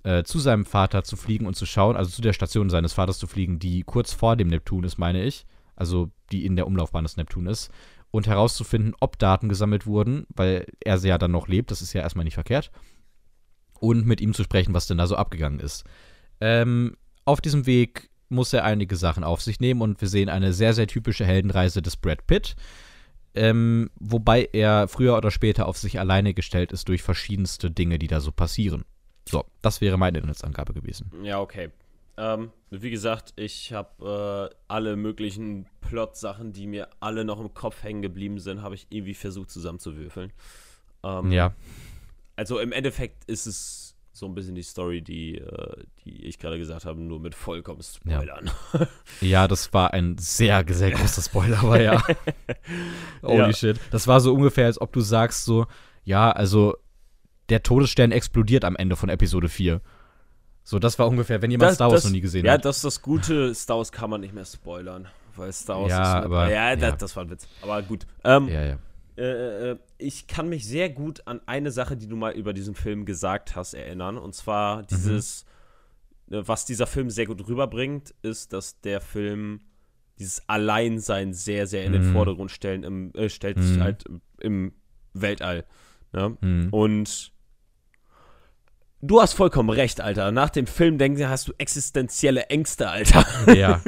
äh, 0.02 0.22
zu 0.22 0.38
seinem 0.38 0.64
Vater 0.64 1.04
zu 1.04 1.16
fliegen 1.16 1.46
und 1.46 1.56
zu 1.56 1.66
schauen, 1.66 1.96
also 1.96 2.10
zu 2.10 2.22
der 2.22 2.32
Station 2.32 2.70
seines 2.70 2.94
Vaters 2.94 3.18
zu 3.18 3.26
fliegen, 3.26 3.58
die 3.58 3.82
kurz 3.82 4.14
vor 4.14 4.34
dem 4.34 4.48
Neptun 4.48 4.84
ist, 4.84 4.96
meine 4.96 5.24
ich. 5.24 5.44
Also 5.76 6.10
die 6.32 6.46
in 6.46 6.56
der 6.56 6.66
Umlaufbahn 6.66 7.04
des 7.04 7.18
Neptun 7.18 7.48
ist. 7.48 7.70
Und 8.10 8.28
herauszufinden, 8.28 8.94
ob 9.00 9.18
Daten 9.18 9.48
gesammelt 9.48 9.86
wurden, 9.86 10.26
weil 10.28 10.66
er 10.80 10.96
ja 10.98 11.18
dann 11.18 11.32
noch 11.32 11.48
lebt, 11.48 11.70
das 11.70 11.82
ist 11.82 11.92
ja 11.92 12.00
erstmal 12.00 12.24
nicht 12.24 12.34
verkehrt. 12.34 12.70
Und 13.84 14.06
mit 14.06 14.22
ihm 14.22 14.32
zu 14.32 14.42
sprechen, 14.44 14.72
was 14.72 14.86
denn 14.86 14.96
da 14.96 15.06
so 15.06 15.14
abgegangen 15.14 15.60
ist. 15.60 15.84
Ähm, 16.40 16.96
auf 17.26 17.42
diesem 17.42 17.66
Weg 17.66 18.08
muss 18.30 18.54
er 18.54 18.64
einige 18.64 18.96
Sachen 18.96 19.24
auf 19.24 19.42
sich 19.42 19.60
nehmen 19.60 19.82
und 19.82 20.00
wir 20.00 20.08
sehen 20.08 20.30
eine 20.30 20.54
sehr, 20.54 20.72
sehr 20.72 20.86
typische 20.86 21.26
Heldenreise 21.26 21.82
des 21.82 21.98
Brad 21.98 22.26
Pitt. 22.26 22.56
Ähm, 23.34 23.90
wobei 24.00 24.48
er 24.52 24.88
früher 24.88 25.16
oder 25.18 25.30
später 25.30 25.66
auf 25.66 25.76
sich 25.76 26.00
alleine 26.00 26.32
gestellt 26.32 26.72
ist 26.72 26.88
durch 26.88 27.02
verschiedenste 27.02 27.70
Dinge, 27.70 27.98
die 27.98 28.06
da 28.06 28.20
so 28.20 28.32
passieren. 28.32 28.86
So, 29.28 29.44
das 29.60 29.82
wäre 29.82 29.98
meine 29.98 30.18
Inhaltsangabe 30.18 30.72
gewesen. 30.72 31.10
Ja, 31.22 31.40
okay. 31.40 31.68
Ähm, 32.16 32.52
wie 32.70 32.90
gesagt, 32.90 33.34
ich 33.36 33.72
habe 33.72 34.50
äh, 34.50 34.56
alle 34.68 34.96
möglichen 34.96 35.66
Plot-Sachen, 35.82 36.52
die 36.52 36.66
mir 36.66 36.88
alle 37.00 37.24
noch 37.24 37.40
im 37.40 37.52
Kopf 37.52 37.82
hängen 37.82 38.00
geblieben 38.00 38.38
sind, 38.38 38.62
habe 38.62 38.76
ich 38.76 38.86
irgendwie 38.88 39.14
versucht 39.14 39.50
zusammenzuwürfeln. 39.50 40.32
Ähm, 41.02 41.32
Ja, 41.32 41.54
Also 42.36 42.58
im 42.58 42.72
Endeffekt 42.72 43.24
ist 43.26 43.46
es 43.46 43.94
so 44.12 44.26
ein 44.26 44.34
bisschen 44.34 44.54
die 44.54 44.62
Story, 44.62 45.02
die, 45.02 45.38
äh, 45.38 45.84
die 46.04 46.24
ich 46.26 46.38
gerade 46.38 46.56
gesagt 46.58 46.84
habe, 46.84 47.00
nur 47.00 47.18
mit 47.20 47.34
vollkommen 47.34 47.80
Ja. 48.04 48.20
Spoilern. 48.20 48.50
ja, 49.20 49.48
das 49.48 49.72
war 49.72 49.92
ein 49.92 50.16
sehr, 50.18 50.64
sehr 50.68 50.92
großer 50.92 51.22
Spoiler, 51.22 51.58
aber 51.60 51.80
ja. 51.82 52.02
Holy 53.22 53.38
Ja. 53.38 53.52
shit. 53.52 53.80
Das 53.90 54.06
war 54.06 54.20
so 54.20 54.32
ungefähr, 54.32 54.66
als 54.66 54.80
ob 54.80 54.92
du 54.92 55.00
sagst 55.00 55.44
so, 55.44 55.66
ja, 56.04 56.30
also 56.30 56.76
der 57.48 57.62
Todesstern 57.62 58.12
explodiert 58.12 58.64
am 58.64 58.76
Ende 58.76 58.96
von 58.96 59.08
Episode 59.08 59.48
4. 59.48 59.80
So, 60.62 60.78
das 60.78 60.98
war 60.98 61.08
ungefähr, 61.08 61.42
wenn 61.42 61.50
jemand 61.50 61.74
Star 61.74 61.90
Wars 61.90 62.04
noch 62.04 62.10
nie 62.12 62.20
gesehen 62.22 62.46
ja, 62.46 62.52
hat. 62.52 62.64
das 62.64 62.76
ist 62.76 62.84
das 62.84 63.02
Gute. 63.02 63.54
Star 63.54 63.76
Wars 63.78 63.92
kann 63.92 64.08
man 64.10 64.20
nicht 64.20 64.32
mehr 64.32 64.44
spoilern. 64.46 65.08
Weil 65.36 65.52
Star 65.52 65.80
Wars 65.82 65.90
Ja, 65.90 66.18
ist. 66.20 66.24
aber- 66.24 66.50
ja, 66.50 66.76
das, 66.76 66.90
ja. 66.90 66.96
das 66.96 67.16
war 67.16 67.24
ein 67.24 67.30
Witz. 67.30 67.46
Aber 67.62 67.82
gut. 67.82 68.06
Ähm, 68.22 68.48
Ja, 68.48 68.64
ja. 68.64 68.76
Äh, 69.16 69.70
äh, 69.72 69.78
ich 69.98 70.26
kann 70.26 70.48
mich 70.48 70.66
sehr 70.66 70.90
gut 70.90 71.22
an 71.26 71.40
eine 71.46 71.70
Sache, 71.70 71.96
die 71.96 72.06
du 72.08 72.16
mal 72.16 72.32
über 72.32 72.52
diesen 72.52 72.74
Film 72.74 73.04
gesagt 73.04 73.54
hast, 73.56 73.74
erinnern. 73.74 74.16
Und 74.18 74.34
zwar 74.34 74.82
Mhm. 74.82 74.86
dieses, 74.90 75.44
äh, 76.30 76.42
was 76.44 76.64
dieser 76.66 76.86
Film 76.86 77.10
sehr 77.10 77.26
gut 77.26 77.46
rüberbringt, 77.46 78.14
ist, 78.22 78.52
dass 78.52 78.80
der 78.80 79.00
Film 79.00 79.60
dieses 80.18 80.48
Alleinsein 80.48 81.32
sehr, 81.32 81.66
sehr 81.66 81.84
in 81.84 81.92
den 81.92 82.08
Mhm. 82.08 82.12
Vordergrund 82.12 82.50
stellen, 82.50 82.84
im, 82.84 83.12
äh, 83.14 83.28
stellt 83.28 83.60
sich 83.60 83.76
Mhm. 83.78 83.82
halt 83.82 84.04
im 84.40 84.72
Weltall. 85.12 85.64
Ne? 86.12 86.36
Hm. 86.40 86.68
Und 86.70 87.32
du 89.06 89.20
hast 89.20 89.34
vollkommen 89.34 89.70
recht, 89.70 90.00
Alter. 90.00 90.32
Nach 90.32 90.50
dem 90.50 90.66
Film 90.66 90.98
denken 90.98 91.28
hast 91.28 91.48
du 91.48 91.52
existenzielle 91.58 92.46
Ängste, 92.46 92.88
Alter. 92.90 93.24
Ja. 93.54 93.80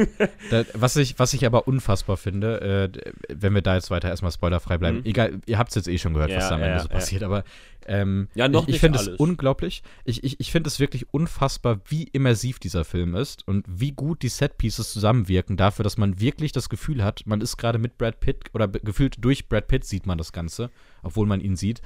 Da, 0.50 0.64
was, 0.74 0.96
ich, 0.96 1.18
was 1.18 1.32
ich 1.32 1.46
aber 1.46 1.66
unfassbar 1.66 2.16
finde, 2.16 2.90
äh, 2.94 3.00
wenn 3.34 3.54
wir 3.54 3.62
da 3.62 3.74
jetzt 3.74 3.90
weiter 3.90 4.08
erstmal 4.08 4.32
spoilerfrei 4.32 4.78
bleiben, 4.78 4.98
Mhm. 4.98 5.04
egal, 5.06 5.40
ihr 5.46 5.58
habt 5.58 5.70
es 5.70 5.74
jetzt 5.76 5.88
eh 5.88 5.98
schon 5.98 6.14
gehört, 6.14 6.30
was 6.34 6.44
Ja, 6.44 6.48
da 6.50 6.54
am 6.56 6.62
Ende 6.62 6.76
ja, 6.76 6.82
so 6.82 6.88
ja. 6.88 6.94
passiert, 6.94 7.22
aber 7.22 7.44
ähm, 7.86 8.28
Ja, 8.34 8.48
noch 8.48 8.68
ich, 8.68 8.74
ich 8.74 8.80
finde 8.80 8.98
es 8.98 9.08
unglaublich. 9.08 9.82
Ich, 10.04 10.22
ich, 10.24 10.40
ich 10.40 10.50
finde 10.52 10.68
es 10.68 10.78
wirklich 10.80 11.06
unfassbar, 11.12 11.80
wie 11.88 12.04
immersiv 12.04 12.58
dieser 12.58 12.84
Film 12.84 13.14
ist 13.14 13.46
und 13.48 13.64
wie 13.68 13.92
gut 13.92 14.22
die 14.22 14.28
Setpieces 14.28 14.92
zusammenwirken 14.92 15.56
dafür, 15.56 15.82
dass 15.84 15.96
man 15.96 16.20
wirklich 16.20 16.52
das 16.52 16.68
Gefühl 16.68 17.02
hat, 17.02 17.22
man 17.26 17.40
ist 17.40 17.56
gerade 17.56 17.78
mit 17.78 17.96
Brad 17.98 18.20
Pitt 18.20 18.44
oder 18.54 18.68
gefühlt 18.68 19.16
durch 19.24 19.48
Brad 19.48 19.68
Pitt 19.68 19.84
sieht 19.84 20.06
man 20.06 20.18
das 20.18 20.32
Ganze, 20.32 20.70
obwohl 21.02 21.26
man 21.26 21.40
ihn 21.40 21.56
sieht, 21.56 21.80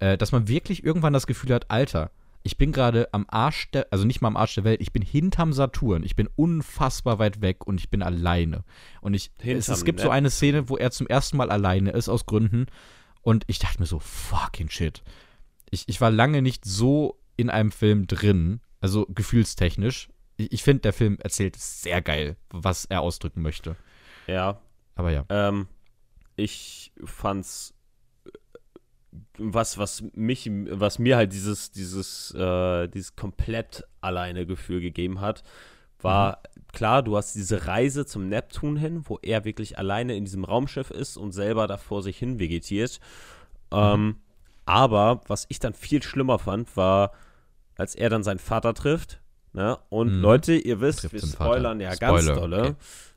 äh, 0.00 0.16
dass 0.18 0.32
man 0.32 0.48
wirklich 0.48 0.84
irgendwann 0.84 1.12
das 1.12 1.26
Gefühl 1.26 1.54
hat, 1.54 1.70
Alter, 1.70 2.10
ich 2.44 2.58
bin 2.58 2.72
gerade 2.72 3.08
am 3.12 3.24
Arsch 3.28 3.70
der, 3.70 3.86
also 3.90 4.04
nicht 4.04 4.20
mal 4.20 4.28
am 4.28 4.36
Arsch 4.36 4.54
der 4.54 4.64
Welt, 4.64 4.80
ich 4.80 4.92
bin 4.92 5.02
hinterm 5.02 5.52
Saturn, 5.52 6.02
ich 6.02 6.16
bin 6.16 6.28
unfassbar 6.34 7.18
weit 7.18 7.40
weg 7.40 7.66
und 7.66 7.78
ich 7.78 7.90
bin 7.90 8.02
alleine. 8.02 8.64
Und 9.00 9.14
ich, 9.14 9.30
es, 9.38 9.44
Hinterm 9.44 9.74
es 9.74 9.84
gibt 9.84 10.00
so 10.00 10.08
Nep- 10.08 10.12
eine 10.14 10.30
Szene, 10.30 10.68
wo 10.68 10.76
er 10.76 10.90
zum 10.90 11.06
ersten 11.06 11.36
Mal 11.36 11.50
alleine 11.50 11.90
ist, 11.90 12.08
aus 12.08 12.26
Gründen. 12.26 12.66
Und 13.20 13.44
ich 13.46 13.58
dachte 13.60 13.78
mir 13.80 13.86
so, 13.86 14.00
fucking 14.00 14.68
shit. 14.68 15.02
Ich, 15.70 15.88
ich 15.88 16.00
war 16.00 16.10
lange 16.10 16.42
nicht 16.42 16.64
so 16.64 17.18
in 17.36 17.50
einem 17.50 17.70
Film 17.70 18.06
drin, 18.06 18.60
also 18.80 19.06
gefühlstechnisch. 19.08 20.08
ich, 20.36 20.52
ich 20.52 20.62
finde, 20.62 20.82
der 20.82 20.92
Film 20.92 21.18
erzählt 21.20 21.56
sehr 21.56 22.02
geil, 22.02 22.36
was 22.50 22.84
er 22.84 23.00
ausdrücken 23.00 23.42
möchte. 23.42 23.76
Ja. 24.26 24.60
Aber 24.94 25.10
ja. 25.10 25.24
Ähm, 25.28 25.68
ich 26.36 26.92
fand's 27.04 27.74
was, 29.38 29.78
was 29.78 30.04
mich, 30.14 30.50
was 30.50 30.98
mir 30.98 31.16
halt 31.16 31.32
dieses, 31.32 31.70
dieses, 31.70 32.34
äh, 32.34 32.88
dieses 32.88 33.16
komplett 33.16 33.84
alleine 34.00 34.46
Gefühl 34.46 34.80
gegeben 34.80 35.20
hat, 35.20 35.42
war 36.00 36.38
mhm. 36.56 36.62
klar, 36.72 37.02
du 37.02 37.16
hast 37.16 37.34
diese 37.34 37.66
Reise 37.66 38.06
zum 38.06 38.28
Neptun 38.28 38.76
hin, 38.76 39.02
wo 39.04 39.18
er 39.22 39.44
wirklich 39.44 39.78
alleine 39.78 40.16
in 40.16 40.24
diesem 40.24 40.44
Raumschiff 40.44 40.90
ist 40.90 41.16
und 41.16 41.32
selber 41.32 41.66
da 41.66 41.76
vor 41.76 42.02
sich 42.02 42.18
hin 42.18 42.38
vegetiert. 42.38 43.00
Mhm. 43.70 43.78
Ähm, 43.78 44.16
aber 44.64 45.20
was 45.26 45.46
ich 45.48 45.58
dann 45.58 45.74
viel 45.74 46.02
schlimmer 46.02 46.38
fand, 46.38 46.76
war, 46.76 47.12
als 47.76 47.94
er 47.94 48.10
dann 48.10 48.22
seinen 48.22 48.38
Vater 48.38 48.74
trifft. 48.74 49.20
Ne? 49.52 49.78
Und 49.88 50.16
mhm. 50.16 50.22
Leute, 50.22 50.54
ihr 50.54 50.80
wisst, 50.80 51.00
Trifft 51.00 51.14
wir 51.14 51.20
spoilern 51.20 51.80
ja 51.80 51.92
Spoiler, 51.92 52.12
ganz 52.12 52.26
dolle. 52.38 52.60
Okay. 52.60 52.74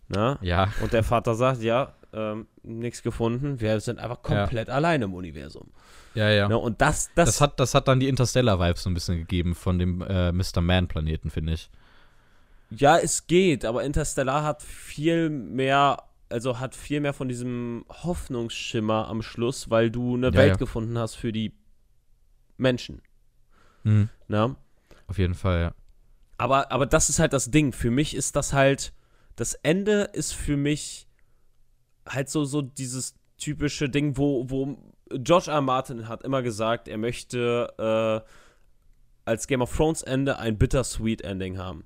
Ne? 0.08 0.38
Ja. 0.42 0.74
Und 0.82 0.94
der 0.94 1.04
Vater 1.04 1.36
sagt, 1.36 1.62
ja, 1.62 1.94
ähm, 2.16 2.48
nichts 2.64 3.04
gefunden. 3.04 3.60
Wir 3.60 3.80
sind 3.80 4.00
einfach 4.00 4.22
komplett 4.22 4.70
ja. 4.70 4.74
allein 4.74 5.02
im 5.02 5.14
Universum. 5.14 5.72
Ja, 6.14 6.30
ja. 6.30 6.48
Ne? 6.48 6.58
Und 6.58 6.82
das, 6.82 7.10
das, 7.14 7.26
das, 7.28 7.42
hat, 7.42 7.60
das 7.60 7.76
hat 7.76 7.88
dann 7.88 8.00
die 8.00 8.08
Interstellar-Vibes 8.08 8.84
so 8.84 8.90
ein 8.90 8.94
bisschen 8.94 9.18
gegeben 9.18 9.54
von 9.54 9.78
dem 9.78 10.02
äh, 10.02 10.32
Mr. 10.32 10.62
Man-Planeten, 10.62 11.30
finde 11.30 11.54
ich. 11.54 11.70
Ja, 12.70 12.98
es 12.98 13.28
geht, 13.28 13.66
aber 13.66 13.84
Interstellar 13.84 14.44
hat 14.44 14.64
viel 14.64 15.30
mehr, 15.30 16.04
also 16.30 16.60
hat 16.60 16.74
viel 16.74 17.02
mehr 17.02 17.14
von 17.14 17.28
diesem 17.28 17.86
Hoffnungsschimmer 17.90 19.08
am 19.08 19.22
Schluss, 19.22 19.70
weil 19.70 19.92
du 19.92 20.16
eine 20.16 20.28
Ja, 20.28 20.34
Welt 20.34 20.52
ja. 20.52 20.56
gefunden 20.56 20.98
hast 20.98 21.16
für 21.16 21.34
die 21.34 21.54
Menschen. 22.58 23.02
Mhm. 23.84 24.10
Ne? 24.28 24.56
Auf 25.08 25.18
jeden 25.18 25.36
Fall, 25.36 25.62
ja. 25.62 25.74
Aber, 26.38 26.72
aber 26.72 26.86
das 26.86 27.10
ist 27.10 27.20
halt 27.20 27.34
das 27.34 27.52
Ding. 27.52 27.72
Für 27.72 27.92
mich 27.92 28.16
ist 28.16 28.36
das 28.36 28.54
halt, 28.54 28.94
das 29.36 29.54
Ende 29.54 30.10
ist 30.14 30.34
für 30.34 30.58
mich 30.58 31.08
halt 32.08 32.30
so, 32.30 32.46
so 32.46 32.62
dieses 32.62 33.16
typische 33.38 33.90
Ding, 33.90 34.18
wo, 34.18 34.50
wo 34.50 34.78
George 35.10 35.50
R. 35.50 35.56
R. 35.56 35.62
Martin 35.62 36.08
hat 36.08 36.24
immer 36.24 36.42
gesagt, 36.42 36.88
er 36.88 36.98
möchte 36.98 38.24
äh, 38.26 38.30
als 39.26 39.48
Game 39.48 39.62
of 39.62 39.76
Thrones 39.76 40.02
Ende 40.04 40.38
ein 40.40 40.58
bittersweet 40.58 41.22
Ending 41.22 41.58
haben. 41.58 41.86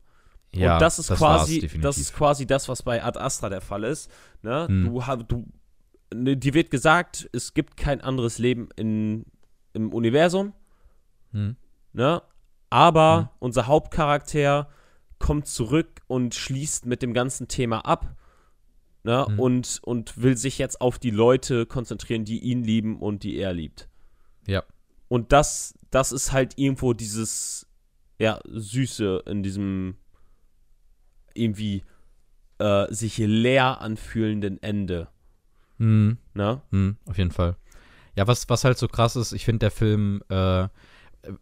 Ja, 0.54 0.74
und 0.74 0.82
das 0.82 1.00
ist 1.00 1.10
war's 1.12 1.20
quasi, 1.20 1.68
das 1.80 1.98
ist 1.98 2.14
quasi 2.14 2.46
das, 2.48 2.68
was 2.70 2.84
bei 2.84 3.04
Ad 3.04 3.20
Astra 3.20 3.50
der 3.50 3.62
Fall 3.62 3.84
ist. 3.84 4.10
Ne? 4.42 4.68
Hm. 4.68 4.86
Du, 4.86 5.24
du, 5.24 5.46
ne, 6.14 6.36
dir 6.38 6.54
wird 6.54 6.72
gesagt, 6.72 7.30
es 7.34 7.54
gibt 7.54 7.78
kein 7.78 8.02
anderes 8.02 8.40
Leben 8.40 8.70
in, 8.76 9.26
im 9.74 9.94
Universum. 9.94 10.54
Hm. 11.32 11.56
Ne? 11.94 12.22
Aber 12.70 13.22
Mhm. 13.22 13.30
unser 13.40 13.68
Hauptcharakter 13.68 14.70
kommt 15.20 15.48
zurück 15.48 16.02
und 16.08 16.34
schließt 16.34 16.86
mit 16.86 17.02
dem 17.02 17.14
ganzen 17.14 17.48
Thema 17.48 17.86
ab. 17.86 18.16
Ne? 19.04 19.26
Mhm. 19.30 19.40
Und, 19.40 19.80
und 19.84 20.22
will 20.22 20.38
sich 20.38 20.58
jetzt 20.58 20.82
auf 20.82 21.00
die 21.00 21.12
Leute 21.12 21.66
konzentrieren, 21.66 22.26
die 22.26 22.40
ihn 22.40 22.64
lieben 22.64 23.00
und 23.00 23.24
die 23.24 23.38
er 23.38 23.54
liebt. 23.54 23.90
Ja. 24.46 24.64
Und 25.08 25.32
das, 25.32 25.74
das 25.90 26.12
ist 26.12 26.32
halt 26.32 26.58
irgendwo 26.58 26.94
dieses, 26.94 27.68
ja, 28.18 28.40
Süße 28.46 29.24
in 29.26 29.44
diesem 29.44 29.96
irgendwie 31.34 31.84
äh, 32.60 32.94
sich 32.94 33.18
leer 33.18 33.82
anfühlenden 33.82 34.62
Ende. 34.62 35.08
Mhm. 35.78 36.18
Ne? 36.34 36.62
Mhm, 36.72 36.98
auf 37.06 37.18
jeden 37.18 37.32
Fall. 37.32 37.56
Ja, 38.16 38.28
was, 38.28 38.50
was 38.50 38.66
halt 38.66 38.78
so 38.78 38.88
krass 38.88 39.16
ist, 39.16 39.32
ich 39.32 39.46
finde 39.46 39.60
der 39.60 39.72
Film, 39.72 40.22
äh, 40.30 40.68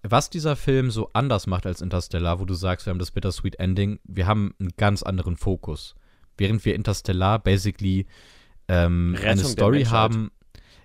was 0.04 0.30
dieser 0.30 0.56
Film 0.56 0.92
so 0.92 1.10
anders 1.14 1.48
macht 1.48 1.66
als 1.66 1.82
Interstellar, 1.82 2.40
wo 2.40 2.46
du 2.46 2.54
sagst, 2.54 2.86
wir 2.86 2.92
haben 2.92 3.00
das 3.00 3.12
Bittersweet 3.12 3.60
Ending, 3.60 4.00
wir 4.04 4.28
haben 4.28 4.54
einen 4.60 4.74
ganz 4.78 5.04
anderen 5.04 5.38
Fokus. 5.38 5.96
Während 6.38 6.64
wir 6.66 6.76
Interstellar 6.76 7.40
basically 7.40 8.06
ähm, 8.68 9.16
eine 9.24 9.44
Story 9.44 9.84
haben, 9.86 10.32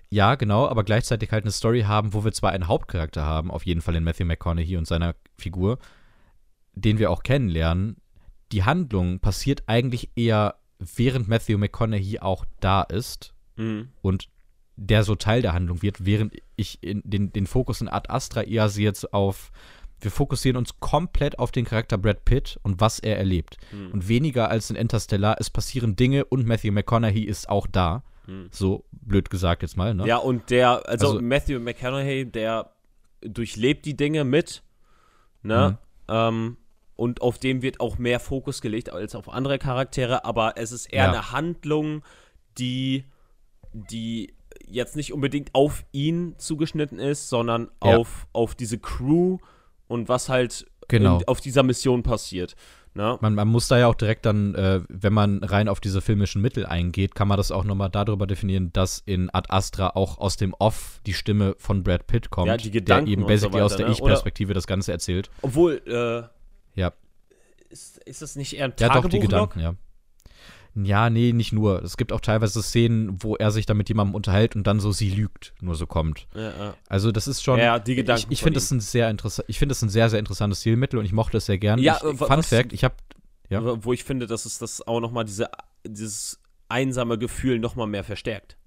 ja, 0.09 0.35
genau, 0.35 0.67
aber 0.67 0.83
gleichzeitig 0.83 1.31
halt 1.31 1.43
eine 1.43 1.51
Story 1.51 1.81
haben, 1.81 2.13
wo 2.13 2.23
wir 2.23 2.31
zwar 2.31 2.51
einen 2.51 2.67
Hauptcharakter 2.67 3.25
haben, 3.25 3.49
auf 3.51 3.65
jeden 3.65 3.81
Fall 3.81 3.95
in 3.95 4.03
Matthew 4.03 4.25
McConaughey 4.25 4.77
und 4.77 4.87
seiner 4.87 5.15
Figur, 5.37 5.79
den 6.75 6.99
wir 6.99 7.09
auch 7.11 7.23
kennenlernen, 7.23 7.97
die 8.51 8.63
Handlung 8.63 9.19
passiert 9.19 9.63
eigentlich 9.67 10.11
eher, 10.15 10.55
während 10.79 11.27
Matthew 11.27 11.57
McConaughey 11.57 12.19
auch 12.19 12.45
da 12.59 12.83
ist 12.83 13.33
Mhm. 13.55 13.89
und 14.01 14.29
der 14.75 15.03
so 15.03 15.15
Teil 15.15 15.41
der 15.43 15.53
Handlung 15.53 15.81
wird, 15.83 16.05
während 16.05 16.35
ich 16.55 16.79
den, 16.81 17.31
den 17.31 17.47
Fokus 17.47 17.81
in 17.81 17.87
Ad 17.87 18.09
Astra 18.09 18.41
eher 18.41 18.69
sehe 18.69 18.85
jetzt 18.85 19.13
auf, 19.13 19.51
wir 20.03 20.11
fokussieren 20.11 20.57
uns 20.57 20.79
komplett 20.79 21.39
auf 21.39 21.51
den 21.51 21.65
Charakter 21.65 21.97
Brad 21.97 22.25
Pitt 22.25 22.59
und 22.63 22.79
was 22.81 22.99
er 22.99 23.17
erlebt. 23.17 23.57
Mhm. 23.71 23.91
Und 23.91 24.07
weniger 24.07 24.49
als 24.49 24.69
in 24.69 24.75
Interstellar, 24.75 25.37
es 25.39 25.49
passieren 25.49 25.95
Dinge 25.95 26.25
und 26.25 26.45
Matthew 26.45 26.71
McConaughey 26.71 27.23
ist 27.23 27.49
auch 27.49 27.67
da. 27.67 28.03
Mhm. 28.27 28.47
So 28.51 28.85
blöd 28.91 29.29
gesagt 29.29 29.61
jetzt 29.61 29.77
mal, 29.77 29.93
ne? 29.93 30.07
Ja, 30.07 30.17
und 30.17 30.49
der, 30.49 30.87
also, 30.87 31.07
Also- 31.07 31.21
Matthew 31.21 31.59
McConaughey, 31.59 32.25
der 32.25 32.71
durchlebt 33.21 33.85
die 33.85 33.95
Dinge 33.97 34.23
mit, 34.23 34.63
ne? 35.41 35.77
Ähm, 36.09 36.57
und 36.95 37.21
auf 37.21 37.39
dem 37.39 37.61
wird 37.61 37.79
auch 37.79 37.97
mehr 37.97 38.19
Fokus 38.19 38.61
gelegt 38.61 38.91
als 38.91 39.15
auf 39.15 39.27
andere 39.29 39.57
Charaktere, 39.57 40.25
aber 40.25 40.53
es 40.57 40.71
ist 40.71 40.85
eher 40.87 41.05
Ja. 41.05 41.09
eine 41.11 41.31
Handlung, 41.31 42.03
die, 42.57 43.05
die 43.73 44.33
jetzt 44.67 44.95
nicht 44.95 45.11
unbedingt 45.13 45.49
auf 45.53 45.83
ihn 45.91 46.35
zugeschnitten 46.37 46.99
ist, 46.99 47.29
sondern 47.29 47.71
Ja. 47.83 47.97
auf, 47.97 48.27
auf 48.33 48.55
diese 48.55 48.77
Crew 48.77 49.37
und 49.87 50.09
was 50.09 50.29
halt 50.29 50.65
Genau. 50.89 51.19
in, 51.19 51.27
auf 51.27 51.39
dieser 51.39 51.63
Mission 51.63 52.03
passiert. 52.03 52.55
Ne? 52.93 53.17
Man, 53.21 53.33
man 53.33 53.47
muss 53.47 53.67
da 53.69 53.79
ja 53.79 53.87
auch 53.87 53.95
direkt 53.95 54.25
dann, 54.25 54.53
äh, 54.53 54.81
wenn 54.89 55.13
man 55.13 55.43
rein 55.43 55.67
auf 55.67 55.79
diese 55.79 55.99
filmischen 56.01 56.41
Mittel 56.41 56.65
eingeht, 56.65 57.15
kann 57.15 57.27
man 57.27 57.37
das 57.37 57.51
auch 57.51 57.63
nochmal 57.63 57.89
darüber 57.89 58.27
definieren, 58.27 58.71
dass 58.73 59.01
in 59.05 59.33
Ad 59.33 59.47
Astra 59.49 59.91
auch 59.95 60.19
aus 60.19 60.37
dem 60.37 60.53
Off 60.59 60.99
die 61.07 61.13
Stimme 61.13 61.55
von 61.57 61.83
Brad 61.83 62.05
Pitt 62.05 62.29
kommt, 62.29 62.47
Ja, 62.49 62.57
die 62.57 62.69
Gedanken 62.69 63.05
der 63.05 63.13
eben 63.13 63.23
und 63.23 63.27
so 63.29 63.33
basically 63.33 63.61
aus 63.61 63.71
weiter, 63.71 63.77
der 63.83 63.87
ne? 63.87 63.93
Ich-Perspektive 63.93 64.53
das 64.53 64.67
Ganze 64.67 64.91
erzählt. 64.91 65.31
Obwohl, 65.41 65.81
äh, 65.87 66.79
Ja. 66.79 66.91
ist, 67.69 67.97
ist 68.03 68.21
das 68.21 68.35
nicht 68.35 68.55
eher 68.55 68.65
ein 68.65 68.73
Ja, 68.79 68.89
doch, 68.89 69.09
die? 69.09 69.19
Gedanken, 69.19 69.59
ja. 69.59 69.73
Ja, 70.75 71.09
nee, 71.09 71.33
nicht 71.33 71.53
nur. 71.53 71.83
Es 71.83 71.97
gibt 71.97 72.11
auch 72.11 72.21
teilweise 72.21 72.63
Szenen, 72.63 73.21
wo 73.21 73.35
er 73.35 73.51
sich 73.51 73.65
da 73.67 73.73
mit 73.75 73.89
jemandem 73.89 74.15
unterhält 74.15 74.55
und 74.55 74.65
dann 74.65 74.79
so 74.79 74.91
sie 74.91 75.11
lügt, 75.11 75.53
nur 75.61 75.75
so 75.75 75.85
kommt. 75.85 76.27
Ja, 76.33 76.41
ja. 76.49 76.73
Also 76.89 77.11
das 77.11 77.27
ist 77.27 77.43
schon. 77.43 77.59
Ja, 77.59 77.77
die 77.77 77.93
Gedanken 77.95 78.25
Ich, 78.31 78.39
ich 78.39 78.43
finde 78.43 78.57
das 78.59 78.71
ein 78.71 78.79
sehr 78.79 79.09
interessant. 79.09 79.45
Ich 79.49 79.59
finde 79.59 79.73
das 79.73 79.81
ein 79.83 79.89
sehr 79.89 80.09
sehr 80.09 80.17
interessantes 80.19 80.61
Stilmittel 80.61 80.97
und 80.97 81.05
ich 81.05 81.11
mochte 81.13 81.37
es 81.37 81.45
sehr 81.45 81.57
gern. 81.59 81.77
Ja, 81.79 81.97
ich, 81.97 82.03
äh, 82.03 82.15
Fun 82.15 82.27
was- 82.29 82.47
Fact: 82.49 82.73
Ich 82.73 82.83
habe 82.83 82.95
Ja. 83.49 83.83
Wo- 83.83 83.93
ich 83.93 84.03
finde, 84.03 84.25
dass 84.25 84.45
es 84.45 84.57
das 84.57 84.85
auch 84.87 84.99
nochmal 84.99 85.25
diese, 85.25 85.49
dieses 85.85 86.39
einsame 86.69 87.19
Gefühl 87.19 87.59
nochmal 87.59 87.85
mehr 87.87 88.03
verstärkt. 88.03 88.57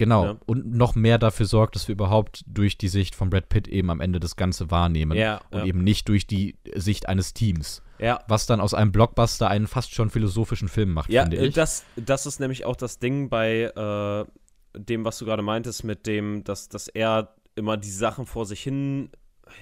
Genau 0.00 0.24
Ja. 0.24 0.36
und 0.46 0.74
noch 0.74 0.96
mehr 0.96 1.18
dafür 1.18 1.46
sorgt, 1.46 1.76
dass 1.76 1.86
wir 1.86 1.92
überhaupt 1.92 2.42
durch 2.48 2.76
die 2.76 2.88
Sicht 2.88 3.14
von 3.14 3.30
Brad 3.30 3.48
Pitt 3.48 3.68
eben 3.68 3.88
am 3.90 4.00
Ende 4.00 4.18
das 4.18 4.34
Ganze 4.34 4.72
wahrnehmen 4.72 5.16
Ja, 5.16 5.40
und 5.52 5.60
ja. 5.60 5.64
eben 5.66 5.84
nicht 5.84 6.08
durch 6.08 6.26
die 6.26 6.56
Sicht 6.74 7.08
eines 7.08 7.32
Teams, 7.34 7.82
Ja, 8.00 8.18
was 8.26 8.46
dann 8.46 8.60
aus 8.60 8.74
einem 8.74 8.90
Blockbuster 8.90 9.46
einen 9.48 9.68
fast 9.68 9.94
schon 9.94 10.10
philosophischen 10.10 10.68
Film 10.68 10.92
macht, 10.92 11.10
ja 11.10 11.22
finde 11.22 11.36
äh, 11.36 11.46
ich. 11.46 11.54
das, 11.54 11.84
das 11.94 12.26
ist 12.26 12.40
nämlich 12.40 12.64
auch 12.64 12.74
das 12.76 12.98
Ding 12.98 13.28
bei 13.28 13.62
äh, 13.64 14.78
dem, 14.78 15.04
was 15.04 15.18
du 15.18 15.24
gerade 15.24 15.42
meintest, 15.42 15.84
mit 15.84 16.06
dem, 16.06 16.42
dass, 16.44 16.68
dass 16.68 16.88
er 16.88 17.34
immer 17.54 17.76
die 17.76 17.90
Sachen 17.90 18.26
vor 18.26 18.46
sich 18.46 18.62
hin, 18.62 19.10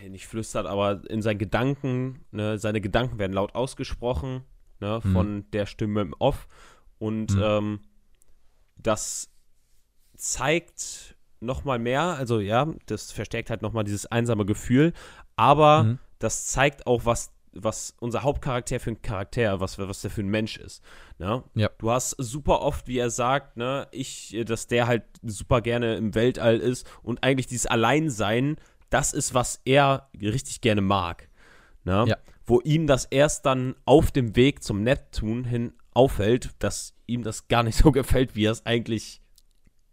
äh, 0.05 0.09
nicht 0.09 0.27
flüstert, 0.27 0.67
aber 0.67 1.03
in 1.11 1.21
seinen 1.23 1.39
Gedanken, 1.39 2.25
ne, 2.31 2.59
seine 2.59 2.81
Gedanken 2.81 3.19
werden 3.19 3.33
laut 3.33 3.55
ausgesprochen, 3.55 4.43
ne, 4.81 5.01
Mhm. 5.03 5.13
von 5.13 5.45
der 5.53 5.67
Stimme 5.67 6.01
im 6.03 6.15
Off. 6.19 6.47
Und 6.99 7.35
Mhm. 7.35 7.43
ähm, 7.43 7.81
das 8.77 9.31
zeigt 10.19 11.17
nochmal 11.41 11.79
mehr, 11.79 12.03
also 12.03 12.41
ja, 12.41 12.67
das 12.87 13.13
verstärkt 13.13 13.51
halt 13.51 13.63
nochmal 13.63 13.85
dieses 13.85 14.07
einsame 14.07 14.45
Gefühl, 14.45 14.93
aber 15.37 15.85
Mhm. 15.85 15.99
das 16.19 16.47
zeigt 16.47 16.87
auch, 16.87 17.05
was, 17.05 17.33
was 17.53 17.95
unser 18.01 18.25
Hauptcharakter 18.25 18.81
für 18.81 18.91
ein 18.91 19.03
Charakter, 19.03 19.61
was, 19.61 19.79
was 19.79 20.03
der 20.03 20.11
für 20.11 20.21
ein 20.23 20.29
Mensch 20.29 20.57
ist. 20.59 20.83
Ne? 21.19 21.43
Ja. 21.55 21.71
Du 21.79 21.91
hast 21.91 22.11
super 22.19 22.61
oft, 22.61 22.89
wie 22.89 22.99
er 22.99 23.11
sagt, 23.11 23.57
ne, 23.57 23.87
ich, 23.93 24.37
dass 24.47 24.67
der 24.67 24.87
halt 24.89 25.05
super 25.23 25.61
gerne 25.61 25.97
im 25.97 26.15
Weltall 26.15 26.59
ist 26.59 26.87
und 27.03 27.23
eigentlich 27.23 27.47
dieses 27.47 27.67
Alleinsein, 27.67 28.57
das 28.91 29.13
ist, 29.13 29.35
was 29.35 29.61
er 29.65 30.09
richtig 30.21 30.61
gerne 30.61 30.81
mag. 30.81 31.29
Ne? 31.85 32.05
Ja. 32.09 32.17
Wo 32.45 32.61
ihm 32.61 32.87
das 32.87 33.05
erst 33.05 33.47
dann 33.47 33.77
auf 33.85 34.11
dem 34.11 34.35
Weg 34.35 34.63
zum 34.65 34.83
Neptun 34.83 35.45
hin 35.45 35.73
auffällt, 35.95 36.51
dass 36.59 36.95
ihm 37.07 37.23
das 37.23 37.47
gar 37.49 37.63
nicht 37.63 37.77
so 37.79 37.93
gefällt, 37.93 38.35
wie 38.35 38.47
er 38.47 38.53
es 38.53 38.67
eigentlich 38.67 39.21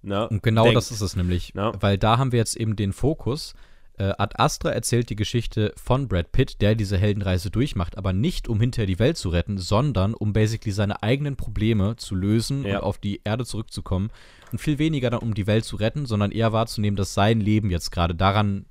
ne, 0.06 0.28
Und 0.30 0.44
genau 0.44 0.64
denkt. 0.64 0.78
das 0.78 0.92
ist 0.92 1.02
es 1.02 1.16
nämlich. 1.16 1.54
Ja. 1.56 1.74
Weil 1.82 1.98
da 1.98 2.18
haben 2.18 2.32
wir 2.32 2.40
jetzt 2.40 2.56
eben 2.56 2.76
den 2.76 2.94
Fokus. 2.94 3.54
Äh, 3.98 4.12
Ad 4.18 4.36
Astra 4.38 4.72
erzählt 4.72 5.10
die 5.10 5.16
Geschichte 5.16 5.74
von 5.82 6.10
Brad 6.10 6.32
Pitt, 6.34 6.62
der 6.62 6.76
diese 6.76 6.98
Heldenreise 6.98 7.50
durchmacht, 7.50 7.98
aber 7.98 8.12
nicht 8.12 8.50
um 8.50 8.60
hinterher 8.60 8.88
die 8.88 9.00
Welt 9.00 9.16
zu 9.16 9.30
retten, 9.30 9.58
sondern 9.58 10.14
um 10.14 10.34
basically 10.34 10.72
seine 10.74 11.02
eigenen 11.02 11.38
Probleme 11.38 11.96
zu 11.96 12.14
lösen 12.14 12.66
Ja. 12.66 12.80
und 12.80 12.84
auf 12.84 12.98
die 12.98 13.22
Erde 13.24 13.46
zurückzukommen. 13.46 14.10
Und 14.52 14.60
viel 14.60 14.80
weniger 14.80 15.10
dann 15.10 15.22
um 15.22 15.34
die 15.34 15.48
Welt 15.48 15.64
zu 15.64 15.78
retten, 15.78 16.06
sondern 16.06 16.32
eher 16.32 16.52
wahrzunehmen, 16.52 16.98
dass 16.98 17.14
sein 17.14 17.40
Leben 17.40 17.70
jetzt 17.70 17.90
gerade 17.92 18.16
daran 18.16 18.66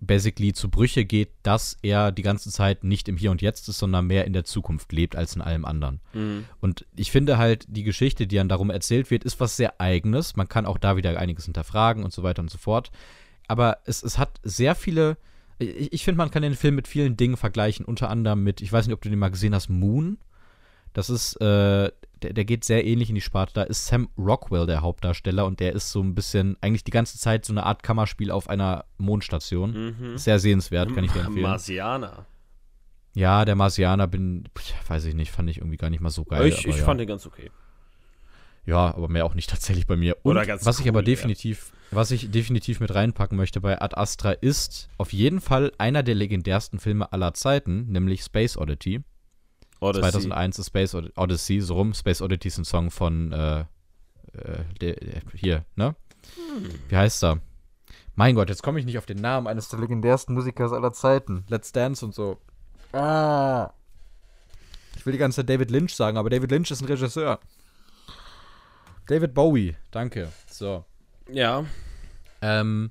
basically 0.00 0.52
zu 0.52 0.70
Brüche 0.70 1.04
geht, 1.04 1.30
dass 1.42 1.76
er 1.82 2.12
die 2.12 2.22
ganze 2.22 2.50
Zeit 2.50 2.84
nicht 2.84 3.08
im 3.08 3.16
Hier 3.16 3.30
und 3.30 3.42
Jetzt 3.42 3.68
ist, 3.68 3.78
sondern 3.78 4.06
mehr 4.06 4.24
in 4.26 4.32
der 4.32 4.44
Zukunft 4.44 4.92
lebt 4.92 5.16
als 5.16 5.34
in 5.34 5.42
allem 5.42 5.64
anderen. 5.64 6.00
Mhm. 6.12 6.44
Und 6.60 6.86
ich 6.96 7.10
finde 7.10 7.38
halt, 7.38 7.64
die 7.68 7.82
Geschichte, 7.82 8.26
die 8.26 8.36
dann 8.36 8.48
darum 8.48 8.70
erzählt 8.70 9.10
wird, 9.10 9.24
ist 9.24 9.40
was 9.40 9.56
sehr 9.56 9.80
Eigenes. 9.80 10.36
Man 10.36 10.48
kann 10.48 10.66
auch 10.66 10.78
da 10.78 10.96
wieder 10.96 11.18
einiges 11.18 11.46
hinterfragen 11.46 12.04
und 12.04 12.12
so 12.12 12.22
weiter 12.22 12.42
und 12.42 12.50
so 12.50 12.58
fort. 12.58 12.90
Aber 13.48 13.78
es, 13.84 14.02
es 14.02 14.18
hat 14.18 14.40
sehr 14.42 14.74
viele. 14.74 15.16
Ich, 15.58 15.92
ich 15.92 16.04
finde, 16.04 16.18
man 16.18 16.30
kann 16.30 16.42
den 16.42 16.54
Film 16.54 16.76
mit 16.76 16.86
vielen 16.86 17.16
Dingen 17.16 17.36
vergleichen. 17.36 17.84
Unter 17.84 18.10
anderem 18.10 18.44
mit, 18.44 18.60
ich 18.60 18.72
weiß 18.72 18.86
nicht, 18.86 18.94
ob 18.94 19.02
du 19.02 19.08
den 19.08 19.18
mal 19.18 19.30
gesehen 19.30 19.54
hast, 19.54 19.68
Moon. 19.68 20.18
Das 20.98 21.10
ist, 21.10 21.40
äh, 21.40 21.92
der, 22.22 22.32
der 22.32 22.44
geht 22.44 22.64
sehr 22.64 22.84
ähnlich 22.84 23.08
in 23.08 23.14
die 23.14 23.20
Sparte. 23.20 23.52
Da 23.54 23.62
ist 23.62 23.86
Sam 23.86 24.08
Rockwell 24.18 24.66
der 24.66 24.80
Hauptdarsteller 24.80 25.46
und 25.46 25.60
der 25.60 25.72
ist 25.72 25.92
so 25.92 26.02
ein 26.02 26.16
bisschen, 26.16 26.56
eigentlich 26.60 26.82
die 26.82 26.90
ganze 26.90 27.20
Zeit 27.20 27.44
so 27.44 27.52
eine 27.52 27.62
Art 27.62 27.84
Kammerspiel 27.84 28.32
auf 28.32 28.50
einer 28.50 28.84
Mondstation. 28.96 29.94
Mhm. 29.96 30.18
Sehr 30.18 30.40
sehenswert, 30.40 30.92
kann 30.92 31.04
ich 31.04 31.12
dir 31.12 31.20
empfehlen. 31.20 31.42
Marsianer. 31.42 32.26
Ja, 33.14 33.44
der 33.44 33.54
Marsianer 33.54 34.08
bin, 34.08 34.48
weiß 34.88 35.04
ich 35.04 35.14
nicht, 35.14 35.30
fand 35.30 35.48
ich 35.48 35.58
irgendwie 35.58 35.76
gar 35.76 35.88
nicht 35.88 36.00
mal 36.00 36.10
so 36.10 36.24
geil. 36.24 36.48
ich 36.48 36.58
aber 36.58 36.68
ich 36.68 36.78
ja. 36.78 36.84
fand 36.84 36.98
den 36.98 37.06
ganz 37.06 37.24
okay. 37.26 37.52
Ja, 38.66 38.92
aber 38.92 39.08
mehr 39.08 39.24
auch 39.24 39.34
nicht 39.34 39.50
tatsächlich 39.50 39.86
bei 39.86 39.94
mir. 39.94 40.16
Und 40.24 40.32
Oder 40.32 40.46
ganz 40.46 40.66
was 40.66 40.80
ich 40.80 40.86
cool, 40.86 40.88
aber 40.88 41.00
ja. 41.02 41.04
definitiv, 41.04 41.70
was 41.92 42.10
ich 42.10 42.28
definitiv 42.32 42.80
mit 42.80 42.92
reinpacken 42.92 43.36
möchte 43.36 43.60
bei 43.60 43.80
Ad 43.80 43.94
Astra 43.96 44.32
ist 44.32 44.88
auf 44.98 45.12
jeden 45.12 45.40
Fall 45.40 45.70
einer 45.78 46.02
der 46.02 46.16
legendärsten 46.16 46.80
Filme 46.80 47.12
aller 47.12 47.34
Zeiten, 47.34 47.86
nämlich 47.86 48.22
Space 48.24 48.56
Oddity. 48.56 49.04
Odyssey. 49.80 50.10
2001 50.10 50.58
ist 50.58 50.66
Space 50.66 50.94
Od 50.94 51.12
Odyssey, 51.16 51.60
so 51.60 51.74
rum. 51.74 51.94
Space 51.94 52.22
Oddity 52.22 52.48
ist 52.48 52.58
ein 52.58 52.64
Song 52.64 52.90
von 52.90 53.32
äh, 53.32 53.60
äh, 53.60 53.64
der, 54.80 54.96
hier, 55.34 55.64
ne? 55.76 55.94
Wie 56.88 56.96
heißt 56.96 57.24
er? 57.24 57.40
Mein 58.14 58.34
Gott, 58.34 58.48
jetzt 58.48 58.62
komme 58.62 58.80
ich 58.80 58.86
nicht 58.86 58.98
auf 58.98 59.06
den 59.06 59.20
Namen 59.20 59.46
eines 59.46 59.68
der 59.68 59.78
legendärsten 59.78 60.34
Musikers 60.34 60.72
aller 60.72 60.92
Zeiten. 60.92 61.44
Let's 61.48 61.72
Dance 61.72 62.04
und 62.04 62.14
so. 62.14 62.38
Ah. 62.92 63.70
Ich 64.96 65.06
will 65.06 65.12
die 65.12 65.18
ganze 65.18 65.36
Zeit 65.36 65.48
David 65.48 65.70
Lynch 65.70 65.94
sagen, 65.94 66.16
aber 66.16 66.28
David 66.28 66.50
Lynch 66.50 66.70
ist 66.70 66.80
ein 66.80 66.86
Regisseur. 66.86 67.38
David 69.06 69.34
Bowie, 69.34 69.76
danke. 69.90 70.32
So. 70.50 70.84
Ja. 71.30 71.64
Ähm, 72.42 72.90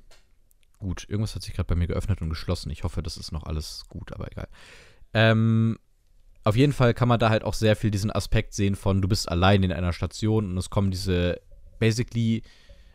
gut, 0.78 1.04
irgendwas 1.08 1.34
hat 1.34 1.42
sich 1.42 1.54
gerade 1.54 1.66
bei 1.68 1.74
mir 1.74 1.86
geöffnet 1.86 2.22
und 2.22 2.30
geschlossen. 2.30 2.70
Ich 2.70 2.82
hoffe, 2.84 3.02
das 3.02 3.16
ist 3.16 3.30
noch 3.30 3.44
alles 3.44 3.84
gut, 3.88 4.12
aber 4.12 4.30
egal. 4.32 4.48
Ähm, 5.12 5.78
auf 6.48 6.56
jeden 6.56 6.72
Fall 6.72 6.94
kann 6.94 7.08
man 7.08 7.20
da 7.20 7.30
halt 7.30 7.44
auch 7.44 7.54
sehr 7.54 7.76
viel 7.76 7.90
diesen 7.90 8.10
Aspekt 8.10 8.54
sehen 8.54 8.74
von, 8.74 9.02
du 9.02 9.08
bist 9.08 9.28
allein 9.28 9.62
in 9.62 9.72
einer 9.72 9.92
Station 9.92 10.50
und 10.50 10.56
es 10.56 10.70
kommen 10.70 10.90
diese 10.90 11.40
basically 11.78 12.42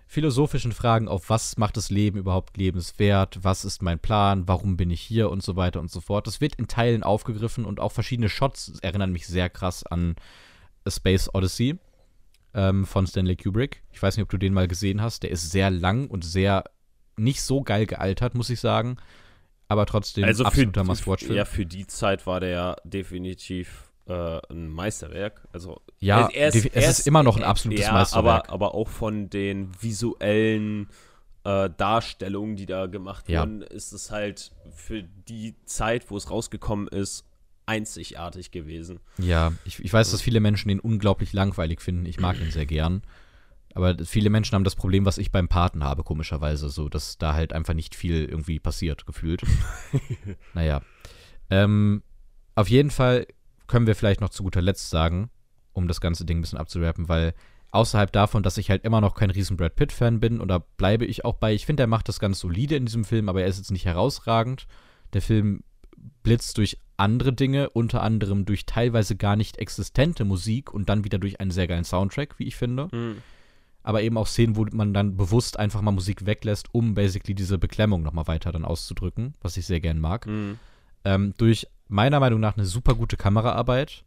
philosophischen 0.07 0.71
Fragen 0.71 1.07
auf, 1.07 1.29
was 1.29 1.57
macht 1.57 1.77
das 1.77 1.89
Leben 1.89 2.17
überhaupt 2.17 2.57
lebenswert, 2.57 3.39
was 3.43 3.65
ist 3.65 3.81
mein 3.81 3.99
Plan, 3.99 4.47
warum 4.47 4.77
bin 4.77 4.89
ich 4.91 5.01
hier 5.01 5.29
und 5.29 5.41
so 5.41 5.55
weiter 5.55 5.79
und 5.79 5.89
so 5.89 6.01
fort. 6.01 6.27
Das 6.27 6.41
wird 6.41 6.55
in 6.55 6.67
Teilen 6.67 7.03
aufgegriffen 7.03 7.65
und 7.65 7.79
auch 7.79 7.91
verschiedene 7.91 8.29
Shots 8.29 8.79
erinnern 8.81 9.11
mich 9.11 9.27
sehr 9.27 9.49
krass 9.49 9.83
an 9.85 10.15
A 10.85 10.91
Space 10.91 11.29
Odyssey 11.33 11.77
ähm, 12.53 12.85
von 12.85 13.07
Stanley 13.07 13.35
Kubrick. 13.35 13.83
Ich 13.91 14.01
weiß 14.01 14.17
nicht, 14.17 14.23
ob 14.23 14.29
du 14.29 14.37
den 14.37 14.53
mal 14.53 14.67
gesehen 14.67 15.01
hast. 15.01 15.23
Der 15.23 15.31
ist 15.31 15.51
sehr 15.51 15.71
lang 15.71 16.07
und 16.07 16.23
sehr 16.23 16.63
nicht 17.17 17.41
so 17.41 17.61
geil 17.61 17.85
gealtert, 17.85 18.35
muss 18.35 18.49
ich 18.49 18.59
sagen. 18.59 18.97
Aber 19.67 19.85
trotzdem 19.85 20.23
Also 20.25 20.43
für, 20.43 20.47
absoluter 20.47 20.83
Must-Watch-Film. 20.83 21.35
ja, 21.35 21.45
für 21.45 21.65
die 21.65 21.87
Zeit 21.87 22.27
war 22.27 22.39
der 22.39 22.49
ja 22.49 22.75
definitiv 22.83 23.89
äh, 24.07 24.39
ein 24.51 24.67
Meisterwerk. 24.69 25.47
Also 25.53 25.81
Ja, 25.99 26.27
er 26.27 26.51
defi- 26.51 26.71
es 26.73 26.99
ist 26.99 27.07
immer 27.07 27.23
noch 27.23 27.37
ein 27.37 27.43
absolutes 27.43 27.85
ja, 27.85 27.93
Meisterwerk. 27.93 28.49
Aber, 28.49 28.53
aber 28.53 28.75
auch 28.75 28.89
von 28.89 29.29
den 29.29 29.71
visuellen 29.81 30.89
äh, 31.45 31.69
Darstellungen, 31.77 32.55
die 32.55 32.65
da 32.65 32.85
gemacht 32.87 33.29
Ja. 33.29 33.41
wurden, 33.41 33.61
ist 33.61 33.93
es 33.93 34.11
halt 34.11 34.51
für 34.75 35.03
die 35.03 35.55
Zeit, 35.65 36.09
wo 36.11 36.17
es 36.17 36.29
rausgekommen 36.29 36.87
ist, 36.89 37.25
einzigartig 37.65 38.51
gewesen. 38.51 38.99
Ja, 39.17 39.53
ich, 39.63 39.79
ich 39.83 39.91
weiß, 39.93 40.11
dass 40.11 40.21
viele 40.21 40.41
Menschen 40.41 40.67
den 40.67 40.81
unglaublich 40.81 41.31
langweilig 41.31 41.81
finden. 41.81 42.05
Ich 42.05 42.19
mag 42.19 42.39
ihn 42.41 42.51
sehr 42.51 42.65
gern. 42.65 43.03
Aber 43.75 43.95
viele 44.05 44.29
Menschen 44.29 44.55
haben 44.55 44.63
das 44.63 44.75
Problem, 44.75 45.05
was 45.05 45.17
ich 45.17 45.31
beim 45.31 45.47
Paten 45.47 45.83
habe, 45.83 46.03
komischerweise. 46.03 46.69
So, 46.69 46.89
dass 46.89 47.17
da 47.17 47.33
halt 47.33 47.53
einfach 47.53 47.73
nicht 47.73 47.95
viel 47.95 48.25
irgendwie 48.25 48.59
passiert, 48.59 49.05
gefühlt. 49.05 49.41
naja. 50.53 50.81
Ähm, 51.49 52.03
auf 52.55 52.69
jeden 52.69 52.91
Fall 52.91 53.27
können 53.67 53.87
wir 53.87 53.95
vielleicht 53.95 54.21
noch 54.21 54.29
zu 54.29 54.43
guter 54.43 54.61
Letzt 54.61 54.89
sagen, 54.89 55.29
um 55.73 55.87
das 55.87 56.01
ganze 56.01 56.25
Ding 56.25 56.37
ein 56.37 56.41
bisschen 56.41 56.59
abzurappen, 56.59 57.09
weil 57.09 57.33
außerhalb 57.71 58.11
davon, 58.11 58.43
dass 58.43 58.57
ich 58.57 58.69
halt 58.69 58.83
immer 58.83 59.01
noch 59.01 59.15
kein 59.15 59.31
riesen 59.31 59.57
Brad 59.57 59.75
Pitt-Fan 59.75 60.19
bin, 60.19 60.39
und 60.39 60.49
da 60.49 60.59
bleibe 60.59 61.05
ich 61.05 61.25
auch 61.25 61.35
bei, 61.35 61.53
ich 61.53 61.65
finde, 61.65 61.83
er 61.83 61.87
macht 61.87 62.07
das 62.07 62.19
ganz 62.19 62.39
solide 62.39 62.75
in 62.75 62.85
diesem 62.85 63.03
Film, 63.03 63.29
aber 63.29 63.41
er 63.41 63.47
ist 63.47 63.57
jetzt 63.57 63.71
nicht 63.71 63.85
herausragend. 63.85 64.67
Der 65.13 65.23
Film 65.23 65.63
blitzt 66.21 66.57
durch 66.59 66.77
andere 66.97 67.33
Dinge, 67.33 67.69
unter 67.71 68.03
anderem 68.03 68.45
durch 68.45 68.65
teilweise 68.65 69.15
gar 69.15 69.35
nicht 69.35 69.57
existente 69.57 70.25
Musik 70.25 70.71
und 70.73 70.89
dann 70.89 71.03
wieder 71.03 71.17
durch 71.17 71.39
einen 71.39 71.51
sehr 71.51 71.67
geilen 71.67 71.83
Soundtrack, 71.83 72.37
wie 72.37 72.45
ich 72.47 72.55
finde. 72.55 72.89
Hm. 72.91 73.17
Aber 73.83 74.01
eben 74.01 74.17
auch 74.17 74.27
Szenen, 74.27 74.55
wo 74.55 74.65
man 74.71 74.93
dann 74.93 75.17
bewusst 75.17 75.59
einfach 75.59 75.81
mal 75.81 75.91
Musik 75.91 76.25
weglässt, 76.25 76.69
um 76.73 76.93
basically 76.93 77.35
diese 77.35 77.57
Beklemmung 77.57 78.01
nochmal 78.01 78.27
weiter 78.27 78.51
dann 78.51 78.65
auszudrücken, 78.65 79.33
was 79.41 79.57
ich 79.57 79.65
sehr 79.65 79.81
gern 79.81 79.99
mag. 79.99 80.25
Hm. 80.25 80.57
Ähm, 81.05 81.33
durch 81.37 81.67
meiner 81.89 82.19
Meinung 82.19 82.39
nach 82.39 82.55
eine 82.55 82.65
super 82.65 82.95
gute 82.95 83.17
Kameraarbeit 83.17 84.05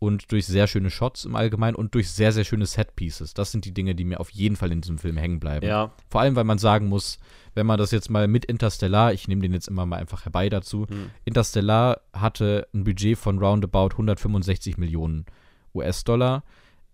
und 0.00 0.32
durch 0.32 0.46
sehr 0.46 0.66
schöne 0.66 0.90
Shots 0.90 1.24
im 1.26 1.36
Allgemeinen 1.36 1.76
und 1.76 1.94
durch 1.94 2.10
sehr, 2.10 2.32
sehr 2.32 2.44
schöne 2.44 2.66
Set-Pieces. 2.66 3.34
Das 3.34 3.52
sind 3.52 3.64
die 3.64 3.72
Dinge, 3.72 3.94
die 3.94 4.04
mir 4.04 4.18
auf 4.18 4.30
jeden 4.30 4.56
Fall 4.56 4.72
in 4.72 4.80
diesem 4.80 4.98
Film 4.98 5.16
hängen 5.18 5.40
bleiben. 5.40 5.66
Ja. 5.66 5.92
Vor 6.08 6.22
allem, 6.22 6.36
weil 6.36 6.44
man 6.44 6.58
sagen 6.58 6.88
muss, 6.88 7.18
wenn 7.54 7.66
man 7.66 7.78
das 7.78 7.90
jetzt 7.90 8.10
mal 8.10 8.26
mit 8.26 8.46
Interstellar, 8.46 9.12
ich 9.12 9.28
nehme 9.28 9.42
den 9.42 9.52
jetzt 9.52 9.68
immer 9.68 9.86
mal 9.86 9.98
einfach 9.98 10.24
herbei 10.24 10.48
dazu, 10.48 10.86
Hm. 10.88 11.10
Interstellar 11.24 12.00
hatte 12.14 12.66
ein 12.74 12.84
Budget 12.84 13.18
von 13.18 13.38
roundabout 13.38 13.90
165 13.92 14.78
Millionen 14.78 15.26
US-Dollar. 15.74 16.44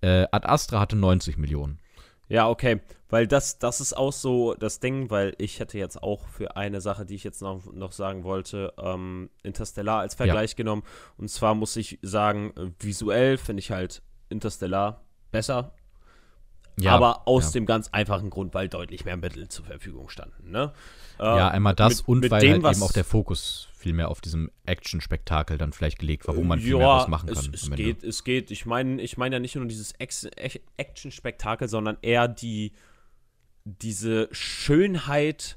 Äh, 0.00 0.26
Ad 0.32 0.46
Astra 0.46 0.80
hatte 0.80 0.96
90 0.96 1.38
Millionen. 1.38 1.78
Ja, 2.28 2.48
okay. 2.48 2.80
Weil 3.08 3.28
das, 3.28 3.58
das 3.58 3.80
ist 3.80 3.96
auch 3.96 4.12
so 4.12 4.54
das 4.54 4.80
Ding, 4.80 5.10
weil 5.10 5.34
ich 5.38 5.60
hätte 5.60 5.78
jetzt 5.78 6.02
auch 6.02 6.26
für 6.26 6.56
eine 6.56 6.80
Sache, 6.80 7.06
die 7.06 7.14
ich 7.14 7.22
jetzt 7.22 7.40
noch, 7.40 7.72
noch 7.72 7.92
sagen 7.92 8.24
wollte, 8.24 8.72
ähm, 8.78 9.30
Interstellar 9.44 10.00
als 10.00 10.16
Vergleich 10.16 10.56
genommen. 10.56 10.82
Und 11.16 11.30
zwar 11.30 11.54
muss 11.54 11.76
ich 11.76 12.00
sagen, 12.02 12.52
äh, 12.56 12.70
visuell 12.80 13.38
finde 13.38 13.60
ich 13.60 13.70
halt 13.70 14.02
Interstellar 14.28 15.02
besser. 15.30 15.72
aber 16.94 17.26
aus 17.26 17.46
ja. 17.46 17.50
dem 17.52 17.66
ganz 17.66 17.88
einfachen 17.92 18.28
Grund, 18.28 18.52
weil 18.54 18.68
deutlich 18.68 19.04
mehr 19.04 19.16
Mittel 19.16 19.48
zur 19.48 19.64
Verfügung 19.64 20.08
standen. 20.08 20.50
Ne? 20.50 20.72
Äh, 21.18 21.22
Ja, 21.22 21.48
einmal 21.48 21.74
das 21.74 21.98
mit- 21.98 22.08
und 22.08 22.20
mit 22.20 22.30
weil 22.30 22.40
dem, 22.40 22.64
halt 22.64 22.76
eben 22.76 22.82
auch 22.82 22.92
der 22.92 23.04
Fokus 23.04 23.68
viel 23.86 23.92
mehr 23.94 24.08
auf 24.08 24.20
diesem 24.20 24.50
Action-Spektakel 24.64 25.58
dann 25.58 25.72
vielleicht 25.72 26.00
gelegt 26.00 26.26
war, 26.26 26.34
wo 26.36 26.42
man 26.42 26.58
viel 26.58 26.72
ja, 26.72 26.78
mehr 26.78 26.86
was 26.88 27.06
machen 27.06 27.28
es, 27.28 27.42
kann. 27.44 27.54
Es 27.54 27.62
Ende. 27.68 27.76
geht, 27.76 28.02
es 28.02 28.24
geht. 28.24 28.50
Ich 28.50 28.66
meine 28.66 29.00
ich 29.00 29.16
mein 29.16 29.32
ja 29.32 29.38
nicht 29.38 29.54
nur 29.54 29.64
dieses 29.66 29.92
Action-Spektakel, 30.76 31.68
sondern 31.68 31.96
eher 32.02 32.26
die, 32.26 32.72
diese 33.64 34.28
Schönheit 34.32 35.56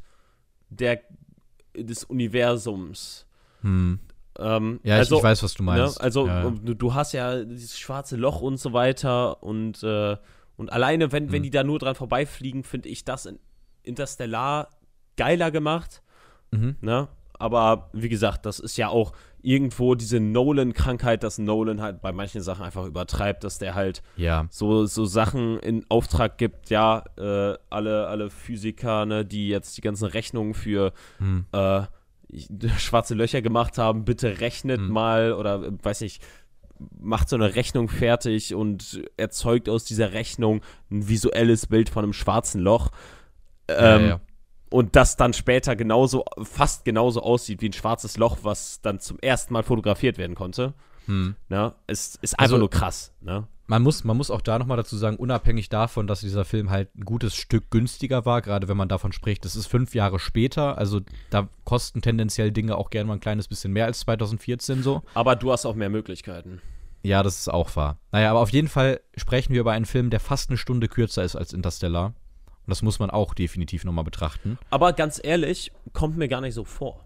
der, 0.69 1.01
des 1.75 2.03
Universums. 2.03 3.25
Hm. 3.61 3.97
Ähm, 4.37 4.79
Ja, 4.83 4.97
also, 4.97 5.15
ich, 5.15 5.19
ich 5.21 5.23
weiß, 5.23 5.41
was 5.41 5.53
du 5.55 5.63
meinst. 5.63 5.97
Ne? 5.97 6.03
Also 6.03 6.27
ja, 6.27 6.49
du, 6.51 6.75
du 6.75 6.93
hast 6.93 7.13
ja 7.13 7.43
dieses 7.43 7.79
schwarze 7.79 8.15
Loch 8.15 8.41
und 8.41 8.57
so 8.57 8.73
weiter 8.73 9.41
und, 9.41 9.81
äh, 9.81 10.17
und 10.55 10.71
alleine, 10.71 11.11
wenn, 11.11 11.31
wenn 11.31 11.39
Mhm. 11.39 11.43
die 11.43 11.49
da 11.49 11.63
nur 11.63 11.79
dran 11.79 11.95
vorbeifliegen, 11.95 12.63
finde 12.63 12.89
ich 12.89 13.03
das 13.05 13.25
in 13.25 13.39
Interstellar 13.81 14.69
geiler 15.17 15.49
gemacht. 15.49 16.03
Mhm. 16.51 16.75
Ne? 16.81 17.07
Aber 17.39 17.89
wie 17.93 18.09
gesagt, 18.09 18.45
das 18.45 18.59
ist 18.59 18.77
ja 18.77 18.89
auch 18.89 19.13
irgendwo 19.41 19.95
diese 19.95 20.19
Nolan-Krankheit, 20.19 21.23
dass 21.23 21.37
Nolan 21.37 21.81
halt 21.81 22.01
bei 22.01 22.11
manchen 22.11 22.41
Sachen 22.41 22.65
einfach 22.65 22.85
übertreibt, 22.85 23.43
dass 23.45 23.57
der 23.57 23.73
halt 23.73 24.03
ja. 24.17 24.45
so, 24.51 24.85
so 24.85 25.05
Sachen 25.05 25.57
in 25.59 25.85
Auftrag 25.89 26.37
gibt, 26.37 26.69
ja, 26.69 27.03
äh, 27.17 27.55
alle, 27.69 28.07
alle 28.07 28.29
Physiker, 28.29 29.05
ne, 29.05 29.23
die 29.25 29.47
jetzt 29.47 29.77
die 29.77 29.81
ganzen 29.81 30.05
Rechnungen 30.05 30.53
für 30.53 30.91
Hm. 31.19 31.45
äh, 31.53 31.83
schwarze 32.77 33.15
Löcher 33.15 33.41
gemacht 33.41 33.77
haben, 33.77 34.03
bitte 34.05 34.41
rechnet 34.41 34.81
Hm. 34.81 34.89
mal 34.91 35.31
oder 35.33 35.63
äh, 35.63 35.71
weiß 35.81 36.01
nicht, 36.01 36.21
macht 36.99 37.29
so 37.29 37.35
eine 37.37 37.55
Rechnung 37.55 37.87
fertig 37.89 38.53
und 38.55 39.01
erzeugt 39.17 39.67
aus 39.69 39.85
dieser 39.85 40.11
Rechnung 40.13 40.61
ein 40.91 41.07
visuelles 41.07 41.67
Bild 41.67 41.89
von 41.89 42.03
einem 42.03 42.13
schwarzen 42.13 42.61
Loch. 42.61 42.91
Ja, 43.69 43.95
Ähm, 43.97 44.07
ja. 44.07 44.19
Und 44.69 44.95
das 44.95 45.17
dann 45.17 45.33
später 45.33 45.75
genauso, 45.75 46.25
fast 46.43 46.85
genauso 46.85 47.21
aussieht 47.23 47.61
wie 47.61 47.69
ein 47.69 47.73
schwarzes 47.73 48.17
Loch, 48.17 48.37
was 48.43 48.81
dann 48.81 48.99
zum 48.99 49.17
ersten 49.19 49.53
Mal 49.53 49.63
fotografiert 49.63 50.17
werden 50.17 50.35
konnte. 50.35 50.73
Hm. 51.05 51.35
Ne? 51.49 51.73
Es 51.87 52.15
ist 52.21 52.33
einfach 52.33 52.43
Also- 52.43 52.57
nur 52.57 52.69
krass. 52.69 53.11
Ne? 53.21 53.47
Man 53.65 53.83
muss, 53.83 54.03
man 54.03 54.17
muss 54.17 54.31
auch 54.31 54.41
da 54.41 54.57
nochmal 54.57 54.77
dazu 54.77 54.97
sagen, 54.97 55.17
unabhängig 55.17 55.69
davon, 55.69 56.07
dass 56.07 56.21
dieser 56.21 56.43
Film 56.43 56.71
halt 56.71 56.95
ein 56.95 57.05
gutes 57.05 57.35
Stück 57.35 57.69
günstiger 57.69 58.25
war, 58.25 58.41
gerade 58.41 58.67
wenn 58.67 58.77
man 58.77 58.89
davon 58.89 59.11
spricht, 59.11 59.45
das 59.45 59.55
ist 59.55 59.67
fünf 59.67 59.93
Jahre 59.93 60.17
später, 60.17 60.79
also 60.79 61.01
da 61.29 61.47
kosten 61.65 62.01
tendenziell 62.01 62.51
Dinge 62.51 62.77
auch 62.77 62.89
gerne 62.89 63.07
mal 63.07 63.13
ein 63.13 63.19
kleines 63.19 63.47
bisschen 63.47 63.71
mehr 63.71 63.85
als 63.85 63.99
2014 63.99 64.81
so. 64.81 65.03
Aber 65.13 65.35
du 65.35 65.51
hast 65.51 65.67
auch 65.67 65.75
mehr 65.75 65.91
Möglichkeiten. 65.91 66.61
Ja, 67.03 67.21
das 67.21 67.37
ist 67.41 67.47
auch 67.47 67.75
wahr. 67.75 67.99
Naja, 68.11 68.31
aber 68.31 68.39
auf 68.39 68.49
jeden 68.49 68.69
Fall 68.69 69.01
sprechen 69.15 69.53
wir 69.53 69.61
über 69.61 69.71
einen 69.71 69.85
Film, 69.85 70.09
der 70.09 70.19
fast 70.19 70.49
eine 70.49 70.57
Stunde 70.57 70.87
kürzer 70.87 71.23
ist 71.23 71.35
als 71.35 71.53
Interstellar. 71.53 72.13
Und 72.69 72.73
das 72.73 72.83
muss 72.83 72.99
man 72.99 73.09
auch 73.09 73.33
definitiv 73.33 73.83
nochmal 73.83 74.03
betrachten. 74.03 74.59
Aber 74.69 74.93
ganz 74.93 75.19
ehrlich, 75.23 75.71
kommt 75.91 76.17
mir 76.17 76.27
gar 76.27 76.39
nicht 76.39 76.53
so 76.53 76.63
vor. 76.63 77.03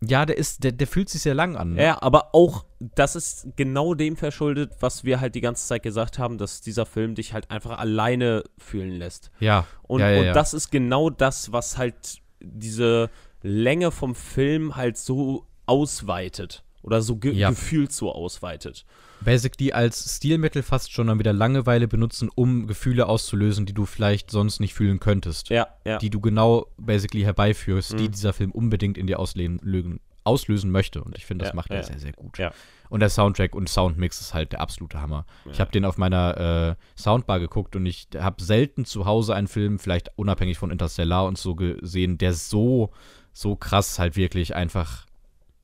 Ja, 0.00 0.24
der 0.24 0.38
ist, 0.38 0.62
der, 0.62 0.70
der 0.70 0.86
fühlt 0.86 1.08
sich 1.08 1.22
sehr 1.22 1.34
lang 1.34 1.56
an. 1.56 1.72
Ne? 1.72 1.82
Ja, 1.82 2.00
aber 2.00 2.36
auch, 2.36 2.64
das 2.78 3.16
ist 3.16 3.48
genau 3.56 3.94
dem 3.94 4.16
verschuldet, 4.16 4.74
was 4.78 5.02
wir 5.02 5.20
halt 5.20 5.34
die 5.34 5.40
ganze 5.40 5.66
Zeit 5.66 5.82
gesagt 5.82 6.20
haben, 6.20 6.38
dass 6.38 6.60
dieser 6.60 6.86
Film 6.86 7.16
dich 7.16 7.32
halt 7.32 7.50
einfach 7.50 7.80
alleine 7.80 8.44
fühlen 8.58 8.92
lässt. 8.92 9.32
Ja. 9.40 9.66
Und, 9.82 10.02
ja, 10.02 10.10
ja, 10.10 10.20
und 10.20 10.26
ja. 10.26 10.32
das 10.34 10.54
ist 10.54 10.70
genau 10.70 11.10
das, 11.10 11.50
was 11.50 11.76
halt 11.76 12.22
diese 12.38 13.10
Länge 13.42 13.90
vom 13.90 14.14
Film 14.14 14.76
halt 14.76 14.98
so 14.98 15.46
ausweitet. 15.66 16.62
Oder 16.82 17.02
so 17.02 17.16
ge 17.16 17.34
gefühlt 17.34 17.90
so 17.90 18.12
ausweitet. 18.12 18.86
Basically 19.22 19.72
als 19.72 20.16
Stilmittel 20.16 20.62
fast 20.62 20.92
schon 20.92 21.06
dann 21.08 21.18
wieder 21.18 21.32
Langeweile 21.32 21.88
benutzen, 21.88 22.30
um 22.34 22.66
Gefühle 22.66 23.06
auszulösen, 23.06 23.66
die 23.66 23.74
du 23.74 23.84
vielleicht 23.86 24.30
sonst 24.30 24.60
nicht 24.60 24.74
fühlen 24.74 24.98
könntest. 25.00 25.50
Ja, 25.50 25.68
ja. 25.84 25.98
Die 25.98 26.10
du 26.10 26.20
genau 26.20 26.66
basically 26.78 27.22
herbeiführst, 27.24 27.92
die 27.98 28.04
Mhm. 28.04 28.12
dieser 28.12 28.32
Film 28.32 28.50
unbedingt 28.50 28.96
in 28.96 29.06
dir 29.06 29.18
auslösen, 29.18 30.00
auslösen 30.24 30.70
möchte. 30.70 31.02
Und 31.02 31.16
ich 31.16 31.26
finde, 31.26 31.44
das 31.44 31.52
Ja, 31.52 31.56
macht 31.56 31.70
er 31.70 31.76
ja. 31.78 31.82
sehr, 31.82 31.98
sehr 31.98 32.12
gut. 32.12 32.38
Ja. 32.38 32.52
Und 32.88 33.00
der 33.00 33.08
Soundtrack 33.08 33.54
und 33.54 33.68
Soundmix 33.68 34.20
ist 34.20 34.34
halt 34.34 34.52
der 34.52 34.60
absolute 34.60 35.00
Hammer. 35.00 35.24
Ich 35.52 35.60
habe 35.60 35.70
den 35.70 35.84
auf 35.84 35.96
meiner 35.96 36.76
äh, 36.76 37.00
Soundbar 37.00 37.38
geguckt 37.40 37.76
und 37.76 37.86
ich 37.86 38.08
habe 38.18 38.42
selten 38.42 38.84
zu 38.84 39.06
Hause 39.06 39.34
einen 39.34 39.46
Film, 39.48 39.78
vielleicht 39.78 40.10
unabhängig 40.16 40.58
von 40.58 40.70
Interstellar 40.72 41.26
und 41.26 41.38
so 41.38 41.54
gesehen, 41.54 42.18
der 42.18 42.32
so, 42.34 42.90
so 43.32 43.54
krass 43.54 43.98
halt 44.00 44.16
wirklich 44.16 44.56
einfach 44.56 45.06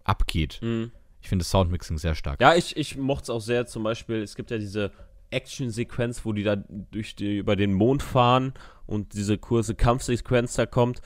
abgeht. 0.05 0.61
Mhm. 0.63 0.93
Ich 1.27 1.29
finde 1.29 1.43
das 1.43 1.51
Soundmixing 1.51 1.99
sehr 1.99 2.15
stark. 2.15 2.41
Ja, 2.41 2.55
ich, 2.55 2.77
ich 2.77 2.97
mochte 2.97 3.25
es 3.25 3.31
auch 3.31 3.41
sehr. 3.41 3.67
Zum 3.67 3.83
Beispiel, 3.83 4.23
es 4.23 4.37
gibt 4.37 4.53
ja 4.53 4.59
diese 4.59 4.93
Action-Sequenz, 5.31 6.25
wo 6.25 6.33
die 6.33 6.45
da 6.45 6.55
durch 6.57 7.17
die, 7.17 7.39
über 7.39 7.57
den 7.57 7.73
Mond 7.73 8.05
fahren 8.05 8.55
und 8.87 9.13
diese 9.15 9.37
kurze 9.37 9.75
Kampfsequenz 9.75 10.55
da 10.55 10.67
kommt. 10.67 11.01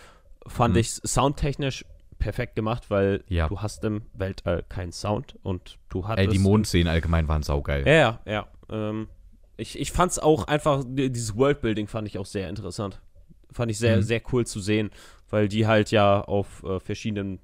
Fand 0.47 0.75
Mhm. 0.75 0.81
ich 0.81 0.91
soundtechnisch 0.91 1.87
perfekt 2.19 2.55
gemacht, 2.55 2.91
weil 2.91 3.25
Ja. 3.29 3.49
du 3.49 3.61
hast 3.63 3.83
im 3.85 4.03
Weltall 4.13 4.63
keinen 4.69 4.93
Sound 4.93 5.37
und 5.43 5.79
du 5.89 6.07
hattest. 6.07 6.29
Ey, 6.29 6.33
die 6.33 6.39
Mondszenen 6.39 6.89
allgemein 6.89 7.27
waren 7.29 7.43
saugeil. 7.43 7.87
Ja, 7.87 7.95
ja, 7.95 8.21
ja. 8.27 8.49
Ähm, 8.69 9.09
ich 9.57 9.79
ich 9.79 9.91
fand 9.91 10.13
es 10.13 10.19
auch 10.19 10.49
einfach, 10.49 10.85
die- 10.87 11.11
dieses 11.11 11.35
Worldbuilding 11.35 11.87
fand 11.87 12.07
ich 12.07 12.19
auch 12.19 12.27
sehr 12.27 12.51
interessant. 12.51 13.01
Fand 13.53 13.71
ich 13.71 13.79
sehr, 13.79 13.97
Mhm. 13.97 14.03
sehr 14.03 14.21
cool 14.33 14.47
zu 14.47 14.61
sehen, 14.61 14.91
weil 15.31 15.49
die 15.49 15.67
halt 15.67 15.91
ja 15.91 16.21
auf 16.21 16.63
äh, 16.63 16.79
verschiedenen, 16.79 17.41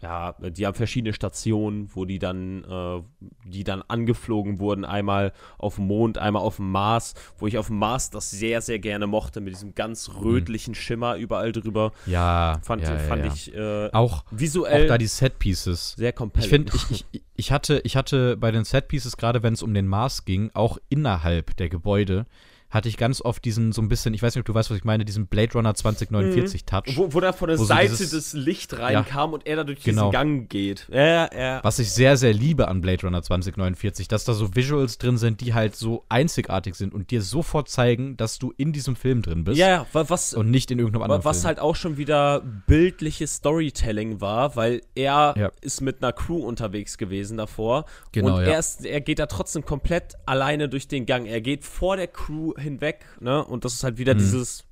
ja, 0.00 0.32
die 0.40 0.64
haben 0.64 0.74
verschiedene 0.74 1.12
Stationen, 1.12 1.90
wo 1.94 2.04
die 2.04 2.18
dann, 2.20 2.62
äh, 2.64 3.02
die 3.48 3.64
dann 3.64 3.82
angeflogen 3.88 4.60
wurden. 4.60 4.84
Einmal 4.84 5.32
auf 5.58 5.74
dem 5.74 5.86
Mond, 5.88 6.18
einmal 6.18 6.42
auf 6.42 6.56
dem 6.56 6.70
Mars, 6.70 7.14
wo 7.38 7.46
ich 7.48 7.58
auf 7.58 7.66
dem 7.66 7.78
Mars 7.78 8.10
das 8.10 8.30
sehr, 8.30 8.60
sehr 8.60 8.78
gerne 8.78 9.06
mochte, 9.08 9.40
mit 9.40 9.54
diesem 9.54 9.74
ganz 9.74 10.10
rötlichen 10.22 10.74
Schimmer 10.76 11.16
überall 11.16 11.50
drüber. 11.52 11.92
Ja, 12.06 12.60
Fand, 12.62 12.82
Mhm. 12.82 12.88
ja, 12.88 12.98
fand 12.98 13.24
ja. 13.24 13.32
ich 13.32 13.54
äh, 13.54 13.88
Auch, 13.92 14.18
auch 14.20 14.24
visuell 14.30 14.86
da 14.86 14.98
die 14.98 15.06
Setpieces. 15.08 15.94
sehr 15.96 16.12
compelling. 16.12 16.44
Ich 16.44 16.48
finde, 16.50 16.72
ich, 16.90 17.04
ich, 17.10 17.22
ich, 17.34 17.52
hatte, 17.52 17.80
ich 17.84 17.96
hatte 17.96 18.36
bei 18.36 18.50
den 18.52 18.64
Setpieces, 18.64 19.16
gerade 19.16 19.42
wenn 19.42 19.54
es 19.54 19.62
um 19.62 19.74
den 19.74 19.88
Mars 19.88 20.24
ging, 20.24 20.50
auch 20.54 20.78
innerhalb 20.88 21.56
der 21.56 21.68
Gebäude, 21.68 22.26
hatte 22.70 22.88
ich 22.88 22.96
ganz 22.96 23.22
oft 23.22 23.44
diesen 23.44 23.72
so 23.72 23.80
ein 23.80 23.88
bisschen, 23.88 24.12
ich 24.14 24.22
weiß 24.22 24.34
nicht, 24.34 24.40
ob 24.40 24.46
du 24.46 24.54
weißt, 24.54 24.70
was 24.70 24.76
ich 24.78 24.84
meine, 24.84 25.04
diesen 25.04 25.26
Blade 25.26 25.52
Runner 25.54 25.74
2049 25.74 26.64
Touch. 26.64 26.82
Wo, 26.96 27.12
wo 27.14 27.20
da 27.20 27.32
von 27.32 27.48
der 27.48 27.58
Wo 27.58 27.62
so 27.62 27.66
Seite 27.68 27.88
dieses- 27.96 28.10
das 28.10 28.32
Licht 28.34 28.78
reinkam 28.78 29.32
und 29.32 29.46
er 29.46 29.56
da 29.56 29.64
durch 29.64 29.82
Genau. 29.82 30.10
diesen 30.10 30.12
Gang 30.12 30.48
geht. 30.50 30.86
Ja, 30.92 31.32
ja. 31.34 31.60
Was 31.64 31.78
ich 31.78 31.90
sehr, 31.90 32.16
sehr 32.16 32.32
liebe 32.34 32.68
an 32.68 32.80
Blade 32.80 33.02
Runner 33.06 33.22
2049, 33.22 34.06
dass 34.08 34.24
da 34.24 34.34
so 34.34 34.54
Visuals 34.54 34.98
drin 34.98 35.16
sind, 35.18 35.40
die 35.40 35.54
halt 35.54 35.76
so 35.76 36.04
einzigartig 36.08 36.74
sind 36.74 36.92
und 36.92 37.10
dir 37.10 37.22
sofort 37.22 37.68
zeigen, 37.68 38.16
dass 38.16 38.38
du 38.38 38.52
in 38.56 38.72
diesem 38.72 38.96
Film 38.96 39.22
drin 39.22 39.44
bist 39.44 39.58
Ja, 39.58 39.68
ja, 39.68 39.86
wa- 39.92 40.04
was, 40.08 40.34
und 40.34 40.50
nicht 40.50 40.70
in 40.70 40.78
irgendeinem 40.78 41.02
anderen 41.04 41.24
was 41.24 41.38
Film. 41.38 41.46
halt 41.48 41.60
auch 41.60 41.74
schon 41.76 41.96
wieder 41.96 42.42
bildliches 42.66 43.36
Storytelling 43.36 44.20
war, 44.20 44.56
weil 44.56 44.82
er 44.94 45.34
Ja. 45.36 45.50
ist 45.60 45.80
mit 45.80 46.02
einer 46.02 46.12
Crew 46.12 46.38
unterwegs 46.46 46.98
gewesen 46.98 47.36
davor. 47.38 47.84
Genau, 48.12 48.36
und 48.36 48.42
ja. 48.44 48.52
er, 48.52 48.58
ist, 48.58 48.84
er 48.84 49.00
geht 49.00 49.18
da 49.18 49.26
trotzdem 49.26 49.64
komplett 49.64 50.14
alleine 50.26 50.68
durch 50.68 50.86
den 50.88 51.06
Gang. 51.06 51.26
Er 51.26 51.40
geht 51.40 51.64
vor 51.64 51.96
der 51.96 52.06
Crew 52.08 52.52
hinweg, 52.58 53.04
ne? 53.20 53.44
Und 53.44 53.64
das 53.64 53.74
ist 53.74 53.84
halt 53.84 53.98
wieder 53.98 54.14
Mhm. 54.14 54.18
dieses, 54.18 54.64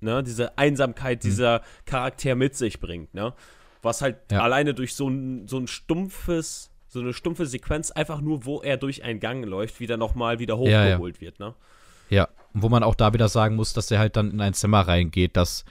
ne, 0.00 0.22
diese 0.22 0.56
Einsamkeit, 0.58 1.24
dieser 1.24 1.62
Charakter 1.86 2.34
mit 2.34 2.54
sich 2.56 2.80
bringt, 2.80 3.14
ne? 3.14 3.34
Was 3.82 4.00
halt 4.02 4.16
Ja. 4.32 4.42
alleine 4.42 4.74
durch 4.74 4.94
so 4.94 5.08
ein, 5.08 5.46
so 5.48 5.58
ein 5.58 5.66
stumpfes, 5.66 6.70
so 6.88 7.00
eine 7.00 7.12
stumpfe 7.12 7.46
Sequenz, 7.46 7.90
einfach 7.90 8.20
nur, 8.20 8.44
wo 8.44 8.60
er 8.62 8.76
durch 8.76 9.02
einen 9.04 9.20
Gang 9.20 9.44
läuft, 9.44 9.80
wieder 9.80 9.96
nochmal 9.96 10.38
wieder 10.38 10.54
Ja, 10.56 10.60
ja. 10.86 10.92
hochgeholt 10.94 11.20
wird, 11.20 11.38
ne? 11.40 11.54
Ja, 12.10 12.28
und 12.52 12.62
wo 12.62 12.68
man 12.68 12.82
auch 12.82 12.94
da 12.94 13.12
wieder 13.12 13.28
sagen 13.28 13.56
muss, 13.56 13.72
dass 13.72 13.90
er 13.90 13.98
halt 13.98 14.16
dann 14.16 14.30
in 14.30 14.40
ein 14.40 14.54
Zimmer 14.54 14.80
reingeht, 14.82 15.36
dass 15.36 15.64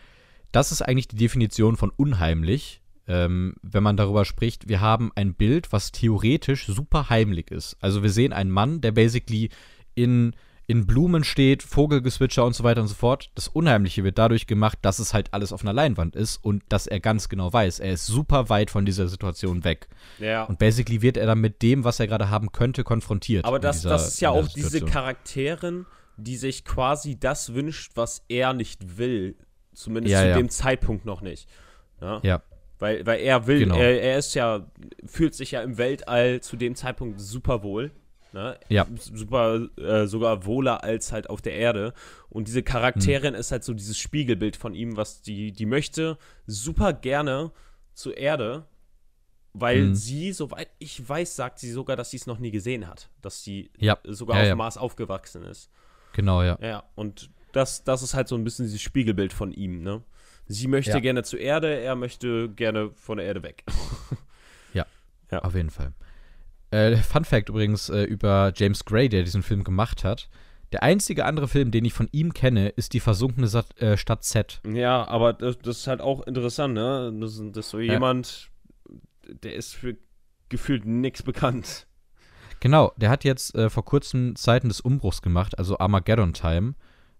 das 0.52 0.72
ist 0.72 0.81
eigentlich 0.81 1.07
die 1.07 1.15
Definition 1.15 1.77
von 1.77 1.90
unheimlich, 1.91 2.81
ähm, 3.07 3.56
wenn 3.61 3.84
man 3.84 3.98
darüber 3.98 4.23
spricht, 4.26 4.68
wir 4.69 4.81
haben 4.81 5.11
ein 5.15 5.34
Bild, 5.34 5.72
was 5.72 5.91
theoretisch 5.91 6.65
super 6.68 7.10
heimlich 7.10 7.52
ist. 7.52 7.76
Also 7.81 8.03
wir 8.03 8.10
sehen 8.11 8.34
einen 8.34 8.52
Mann, 8.52 8.80
der 8.81 8.91
basically 8.91 9.49
in, 9.95 10.35
in 10.68 10.85
Blumen 10.88 11.23
steht, 11.23 11.61
Vogelgezwitscher 11.61 12.45
und 12.45 12.56
so 12.56 12.64
weiter 12.64 12.81
und 12.81 12.88
so 12.88 12.95
fort. 12.95 13.30
Das 13.35 13.48
Unheimliche 13.49 14.03
wird 14.03 14.18
dadurch 14.18 14.48
gemacht, 14.48 14.80
dass 14.81 14.99
es 14.99 15.14
halt 15.14 15.34
alles 15.34 15.52
auf 15.52 15.61
einer 15.61 15.73
Leinwand 15.73 16.15
ist 16.15 16.38
und 16.38 16.64
dass 16.69 16.88
er 16.88 16.99
ganz 16.99 17.27
genau 17.30 17.52
weiß, 17.52 17.80
er 17.80 17.94
ist 17.94 18.06
super 18.07 18.49
weit 18.49 18.72
von 18.72 18.85
dieser 18.85 19.07
Situation 19.07 19.64
weg. 19.64 19.88
Ja. 20.19 20.44
Und 20.44 20.60
basically 20.60 21.02
wird 21.02 21.18
er 21.18 21.26
dann 21.26 21.41
mit 21.41 21.61
dem, 21.61 21.84
was 21.84 21.99
er 21.99 22.07
gerade 22.07 22.30
haben 22.30 22.52
könnte, 22.52 22.84
konfrontiert. 22.84 23.45
Aber 23.45 23.60
das, 23.60 23.77
dieser- 23.81 23.90
das 23.90 24.07
ist 24.07 24.22
ja 24.22 24.30
auch 24.30 24.48
diese 24.48 24.69
Situation. 24.69 24.90
Charakterin, 24.90 25.85
die 26.18 26.38
sich 26.38 26.64
quasi 26.64 27.19
das 27.19 27.53
wünscht, 27.53 27.91
was 27.95 28.23
er 28.30 28.53
nicht 28.53 28.98
will. 28.98 29.35
Zumindest 29.73 30.14
Ja, 30.14 30.22
zu 30.22 30.27
ja. 30.30 30.35
dem 30.38 30.49
Zeitpunkt 30.49 31.06
noch 31.06 31.22
nicht. 31.22 31.49
Ja. 31.99 32.19
Ja. 32.23 32.41
Weil, 32.80 33.06
weil 33.06 33.22
er 33.22 33.48
will, 33.48 33.60
Genau. 33.60 33.76
er, 33.77 34.02
er 34.02 34.18
ist 34.18 34.34
ja, 34.34 34.65
fühlt 35.06 35.34
sich 35.35 35.52
ja 35.52 35.61
im 35.61 35.77
Weltall 35.77 36.41
zu 36.41 36.56
dem 36.57 36.76
Zeitpunkt 36.76 37.19
super 37.19 37.64
wohl. 37.64 37.91
Ne? 38.34 38.60
Ja. 38.68 38.88
Super, 38.99 39.68
äh, 39.77 40.07
sogar 40.07 40.45
wohler 40.45 40.84
als 40.84 41.11
halt 41.11 41.30
auf 41.30 41.41
der 41.41 41.53
Erde. 41.53 41.93
Und 42.30 42.47
diese 42.47 42.64
Charakterin 42.64 43.35
ist 43.35 43.51
halt 43.51 43.64
so 43.64 43.73
dieses 43.73 43.97
Spiegelbild 43.97 44.55
von 44.55 44.73
ihm, 44.73 44.97
was 44.97 45.22
die, 45.22 45.51
die 45.51 45.68
möchte 45.68 46.18
super 46.47 46.93
gerne 46.93 47.51
zur 47.93 48.18
Erde, 48.18 48.65
weil 49.53 49.84
Mhm. 49.89 49.95
sie, 49.95 50.31
soweit 50.31 50.69
ich 50.80 51.07
weiß, 51.07 51.35
sagt 51.35 51.60
sie 51.60 51.72
sogar, 51.72 51.95
dass 51.95 52.10
sie 52.10 52.18
es 52.18 52.26
noch 52.26 52.39
nie 52.39 52.49
gesehen 52.49 52.88
hat. 52.88 53.10
Dass 53.22 53.43
sie 53.43 53.69
Ja. 53.77 53.99
sogar 54.03 54.38
Ja, 54.38 54.41
auf 54.41 54.47
ja. 54.47 54.53
dem 54.55 54.57
Mars 54.57 54.77
aufgewachsen 54.77 55.43
ist. 55.43 55.69
Genau, 56.14 56.41
ja. 56.41 56.57
Ja, 56.60 56.84
und 56.95 57.30
das, 57.51 57.84
das 57.84 58.01
ist 58.01 58.15
halt 58.15 58.27
so 58.27 58.35
ein 58.35 58.43
bisschen 58.43 58.65
dieses 58.65 58.81
Spiegelbild 58.81 59.31
von 59.31 59.51
ihm, 59.51 59.84
ne? 59.84 60.01
Sie 60.47 60.68
möchte 60.68 60.91
Ja. 60.91 60.99
gerne 60.99 61.22
zur 61.23 61.39
Erde, 61.39 61.73
er 61.80 61.95
möchte 61.95 62.49
gerne 62.49 62.89
von 62.95 63.18
der 63.18 63.27
Erde 63.27 63.43
weg. 63.43 63.64
Auf 65.31 65.55
jeden 65.55 65.72
Fall. 65.72 65.93
Äh, 66.73 66.97
Fun 66.97 67.23
Fact 67.23 67.49
übrigens 67.49 67.89
äh, 67.89 68.03
über 68.03 68.51
James 68.55 68.83
Gray, 68.83 69.07
der 69.07 69.23
diesen 69.23 69.43
Film 69.43 69.63
gemacht 69.63 70.03
hat. 70.03 70.27
Der 70.71 70.81
einzige 70.81 71.25
andere 71.25 71.47
Film, 71.47 71.69
den 71.69 71.85
ich 71.85 71.93
von 71.93 72.09
ihm 72.11 72.33
kenne, 72.33 72.69
ist 72.69 72.93
die 72.93 72.99
versunkene 72.99 73.47
Sat 73.47 73.79
äh, 73.79 73.95
Stadt 73.95 74.23
Z. 74.23 74.59
Ja, 74.67 75.07
aber 75.07 75.33
das, 75.33 75.59
das 75.59 75.79
ist 75.79 75.87
halt 75.87 76.01
auch 76.01 76.25
interessant, 76.25 76.73
ne? 76.73 77.13
Das, 77.21 77.39
das 77.53 77.65
ist 77.65 77.69
so 77.69 77.79
jemand, 77.79 78.49
der 79.27 79.53
ist 79.53 79.75
für 79.75 79.95
gefühlt 80.49 80.85
nichts 80.85 81.21
bekannt. 81.21 81.85
Genau, 82.59 82.91
der 82.97 83.11
hat 83.11 83.23
jetzt 83.23 83.53
äh, 83.53 83.69
vor 83.69 83.85
kurzem 83.85 84.35
Zeiten 84.35 84.69
des 84.69 84.81
Umbruchs 84.81 85.21
gemacht, 85.21 85.59
also 85.59 85.77
Armageddon 85.77 86.33
Time. 86.33 86.73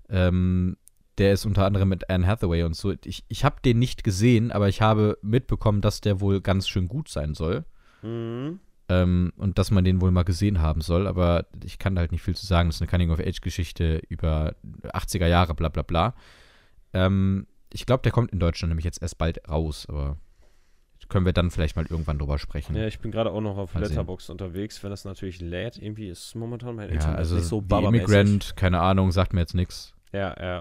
Ähm, 0.10 0.78
der 1.20 1.34
ist 1.34 1.46
unter 1.46 1.66
anderem 1.66 1.90
mit 1.90 2.10
Anne 2.10 2.26
Hathaway 2.26 2.64
und 2.64 2.76
so. 2.76 2.96
Ich, 3.06 3.24
ich 3.28 3.46
habe 3.46 3.58
den 3.64 3.78
nicht 3.78 4.04
gesehen, 4.04 4.52
aber 4.52 4.68
ich 4.68 4.82
habe 4.82 5.20
mitbekommen, 5.22 5.82
dass 5.82 6.02
der 6.02 6.22
wohl 6.22 6.42
ganz 6.42 6.68
schön 6.68 6.88
gut 6.88 7.08
sein 7.08 7.36
soll. 7.36 7.66
Mhm. 8.02 8.60
Ähm, 8.90 9.32
und 9.38 9.58
dass 9.58 9.72
man 9.72 9.84
den 9.86 10.02
wohl 10.02 10.12
mal 10.12 10.24
gesehen 10.24 10.62
haben 10.62 10.82
soll, 10.82 11.08
aber 11.08 11.46
ich 11.64 11.80
kann 11.80 11.96
da 11.96 12.02
halt 12.02 12.12
nicht 12.12 12.22
viel 12.22 12.36
zu 12.36 12.46
sagen. 12.46 12.68
Das 12.70 12.76
ist 12.76 12.82
eine 12.82 12.92
Coming-of-Age-Geschichte 12.92 14.02
über 14.10 14.56
80er 14.84 15.28
Jahre, 15.28 15.56
bla 15.56 15.70
bla 15.70 15.84
bla. 15.84 16.14
Ähm, 16.94 17.48
ich 17.72 17.86
glaube, 17.86 18.04
der 18.04 18.12
kommt 18.12 18.32
in 18.32 18.40
Deutschland 18.40 18.70
nämlich 18.70 18.86
jetzt 18.86 19.02
erst 19.02 19.18
bald 19.18 19.50
raus, 19.50 19.86
aber 19.88 20.18
können 21.10 21.26
wir 21.26 21.34
dann 21.34 21.52
vielleicht 21.52 21.76
mal 21.76 21.86
irgendwann 21.88 22.18
drüber 22.18 22.40
sprechen. 22.40 22.76
Ja, 22.76 22.88
ich 22.88 23.00
bin 23.00 23.12
gerade 23.12 23.32
auch 23.32 23.42
noch 23.42 23.58
auf. 23.58 23.76
Letterboxd 23.76 24.30
unterwegs, 24.32 24.84
wenn 24.84 24.90
das 24.90 25.06
natürlich 25.06 25.40
lädt. 25.42 25.78
Irgendwie 25.78 26.10
ist 26.10 26.34
momentan 26.36 26.76
mein 26.76 26.90
Ja, 26.90 26.96
Internet 26.96 27.18
also 27.20 27.36
nicht 27.36 27.46
so 27.46 27.60
The 27.60 27.68
babamäßig. 27.68 28.08
Immigrant, 28.10 28.56
keine 28.56 28.80
Ahnung, 28.80 29.12
sagt 29.12 29.34
mir 29.34 29.42
jetzt 29.42 29.54
nichts. 29.54 29.94
Ja, 30.12 30.36
ja. 30.42 30.60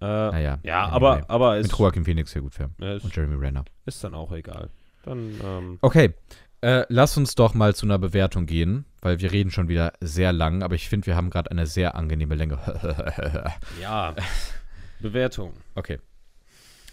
Äh, 0.00 0.04
Naja. 0.32 0.58
ja, 0.64 0.82
anyway. 0.86 0.96
aber, 0.96 1.30
aber 1.30 1.56
es 1.58 1.68
Mit 1.68 1.78
Joaquin 1.78 2.04
Phoenix 2.04 2.32
sehr 2.32 2.42
gut 2.42 2.58
ja, 2.58 2.68
es 2.80 3.04
Und 3.04 3.14
Jeremy 3.14 3.36
Renner. 3.36 3.64
ist 3.86 4.02
dann 4.02 4.14
auch 4.14 4.32
egal. 4.32 4.68
Dann, 5.02 5.40
ähm, 5.42 5.78
Okay, 5.80 6.14
äh, 6.62 6.84
lass 6.88 7.16
uns 7.16 7.34
doch 7.34 7.54
mal 7.54 7.74
zu 7.74 7.86
einer 7.86 7.98
Bewertung 7.98 8.46
gehen, 8.46 8.84
weil 9.00 9.20
wir 9.20 9.32
reden 9.32 9.50
schon 9.50 9.68
wieder 9.68 9.92
sehr 10.00 10.32
lang, 10.32 10.62
aber 10.62 10.76
ich 10.76 10.88
finde, 10.88 11.06
wir 11.06 11.16
haben 11.16 11.30
gerade 11.30 11.50
eine 11.50 11.66
sehr 11.66 11.96
angenehme 11.96 12.36
Länge. 12.36 12.58
ja. 13.80 14.14
Bewertung. 15.00 15.52
Okay. 15.74 15.98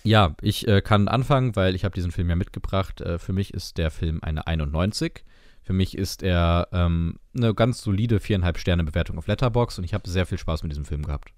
Ja, 0.04 0.36
ich 0.42 0.68
äh, 0.68 0.82
kann 0.82 1.08
anfangen, 1.08 1.56
weil 1.56 1.76
ich 1.76 1.86
habe 1.86 1.94
diesen 1.94 2.12
Film 2.12 2.30
ja 2.30 2.36
mitgebracht. 2.36 3.02
Äh, 3.02 3.20
für 3.20 3.34
mich 3.34 3.54
ist 3.54 3.78
der 3.78 3.92
Film 3.92 4.20
eine 4.24 4.48
91. 4.48 5.24
Für 5.62 5.74
mich 5.74 5.96
ist 5.96 6.24
er 6.24 6.68
ähm, 6.72 7.20
eine 7.36 7.54
ganz 7.54 7.82
solide 7.82 8.20
viereinhalb 8.20 8.58
Sterne 8.58 8.84
Bewertung 8.84 9.20
auf 9.20 9.28
Letterbox 9.28 9.78
und 9.78 9.84
ich 9.84 9.94
habe 9.94 10.10
sehr 10.10 10.26
viel 10.26 10.40
Spaß 10.40 10.64
mit 10.64 10.72
diesem 10.72 10.86
Film 10.86 11.04
gehabt. 11.04 11.32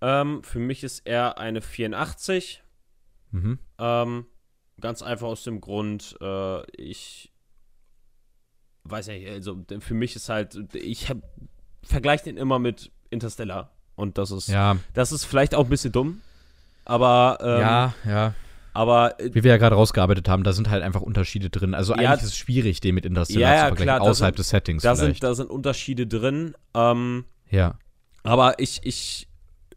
Ähm, 0.00 0.44
für 0.44 0.60
mich 0.60 0.84
ist 0.84 1.04
er 1.06 1.38
eine 1.38 1.60
84. 1.60 2.62
Mhm. 3.32 3.58
Ähm, 3.78 4.26
ganz 4.80 5.02
einfach 5.02 5.26
aus 5.28 5.42
dem 5.44 5.60
Grund, 5.60 6.16
äh, 6.20 6.62
ich 6.76 7.32
weiß 8.84 9.08
nicht, 9.08 9.28
also 9.28 9.62
für 9.80 9.94
mich 9.94 10.16
ist 10.16 10.28
halt, 10.28 10.74
ich 10.74 11.12
vergleiche 11.82 12.24
den 12.24 12.36
immer 12.36 12.58
mit 12.58 12.90
Interstellar. 13.10 13.70
Und 13.96 14.16
das 14.18 14.30
ist, 14.30 14.48
Ja, 14.48 14.78
das 14.94 15.12
ist 15.12 15.24
vielleicht 15.24 15.54
auch 15.54 15.64
ein 15.64 15.70
bisschen 15.70 15.92
dumm, 15.92 16.22
aber, 16.86 17.38
ähm, 17.42 17.60
ja, 17.60 17.94
ja. 18.06 18.34
aber 18.72 19.20
äh, 19.20 19.34
Wie 19.34 19.44
wir 19.44 19.50
ja 19.50 19.56
gerade 19.58 19.76
rausgearbeitet 19.76 20.28
haben, 20.28 20.42
da 20.42 20.52
sind 20.54 20.70
halt 20.70 20.82
einfach 20.82 21.02
Unterschiede 21.02 21.50
drin. 21.50 21.74
Also 21.74 21.92
Ja. 21.94 21.98
eigentlich 22.10 22.22
ist 22.22 22.28
es 22.30 22.36
schwierig, 22.38 22.80
den 22.80 22.94
mit 22.94 23.04
Interstellar 23.04 23.40
Ja, 23.50 23.54
ja, 23.56 23.60
zu 23.62 23.66
vergleichen, 23.76 23.98
klar, 23.98 24.10
außerhalb 24.10 24.34
sind- 24.34 24.38
des 24.38 24.48
Settings 24.48 24.82
da, 24.82 24.94
vielleicht. 24.94 25.20
sind, 25.20 25.24
da 25.24 25.34
sind 25.34 25.50
Unterschiede 25.50 26.06
drin. 26.06 26.54
Ähm, 26.74 27.24
ja. 27.50 27.78
aber 28.22 28.58
ich, 28.58 28.80
ich 28.84 29.28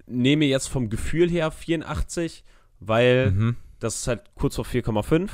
nehme 0.06 0.46
jetzt 0.46 0.68
vom 0.68 0.90
Gefühl 0.90 1.30
her 1.30 1.50
84, 1.52 2.44
weil 2.80 3.32
Mhm. 3.32 3.56
Das 3.84 3.96
ist 3.98 4.08
halt 4.08 4.22
kurz 4.36 4.56
vor 4.56 4.66
4,5 4.66 5.30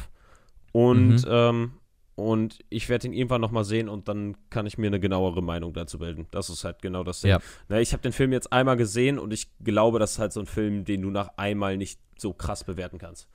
und, 0.71 1.07
Mhm. 1.09 1.25
ähm, 1.27 1.71
und 2.15 2.59
ich 2.69 2.89
werde 2.89 3.07
ihn 3.07 3.13
irgendwann 3.13 3.39
nochmal 3.41 3.63
sehen 3.63 3.87
und 3.87 4.07
dann 4.09 4.35
kann 4.49 4.65
ich 4.65 4.77
mir 4.77 4.87
eine 4.87 4.99
genauere 4.99 5.41
Meinung 5.41 5.73
dazu 5.73 5.99
bilden. 5.99 6.27
Das 6.31 6.49
ist 6.49 6.63
halt 6.65 6.81
genau 6.81 7.03
das 7.03 7.21
Ding. 7.21 7.31
Ja. 7.31 7.39
Ne, 7.69 7.81
ich 7.81 7.93
habe 7.93 8.03
den 8.03 8.11
Film 8.11 8.33
jetzt 8.33 8.51
einmal 8.51 8.75
gesehen 8.75 9.17
und 9.19 9.31
ich 9.33 9.47
glaube, 9.63 9.99
das 9.99 10.13
ist 10.13 10.19
halt 10.19 10.33
so 10.33 10.41
ein 10.41 10.45
Film, 10.45 10.83
den 10.83 11.01
du 11.01 11.11
nach 11.11 11.29
einmal 11.37 11.77
nicht 11.77 11.99
so 12.17 12.33
krass 12.33 12.63
bewerten 12.65 12.97
kannst. 12.97 13.27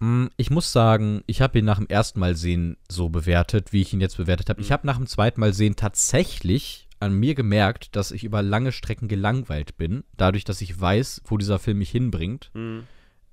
Mm, 0.00 0.26
Ich 0.36 0.50
muss 0.50 0.72
sagen, 0.72 1.22
ich 1.26 1.40
habe 1.40 1.60
ihn 1.60 1.64
nach 1.64 1.78
dem 1.78 1.86
ersten 1.86 2.18
Mal 2.18 2.34
sehen 2.34 2.76
so 2.90 3.08
bewertet, 3.08 3.72
wie 3.72 3.82
ich 3.82 3.92
ihn 3.92 4.00
jetzt 4.00 4.16
bewertet 4.16 4.48
habe. 4.50 4.60
Ich 4.60 4.70
Mhm. 4.70 4.72
habe 4.72 4.86
nach 4.88 4.96
dem 4.96 5.06
zweiten 5.06 5.38
Mal 5.40 5.52
sehen 5.52 5.76
tatsächlich 5.76 6.88
an 6.98 7.12
mir 7.14 7.34
gemerkt, 7.36 7.94
dass 7.96 8.10
ich 8.10 8.24
über 8.24 8.42
lange 8.42 8.72
Strecken 8.72 9.06
gelangweilt 9.08 9.76
bin, 9.76 10.02
dadurch, 10.16 10.42
dass 10.44 10.60
ich 10.60 10.80
weiß, 10.80 11.22
wo 11.26 11.36
dieser 11.38 11.58
Film 11.60 11.78
mich 11.78 11.90
hinbringt. 11.90 12.50
Mhm. 12.54 12.84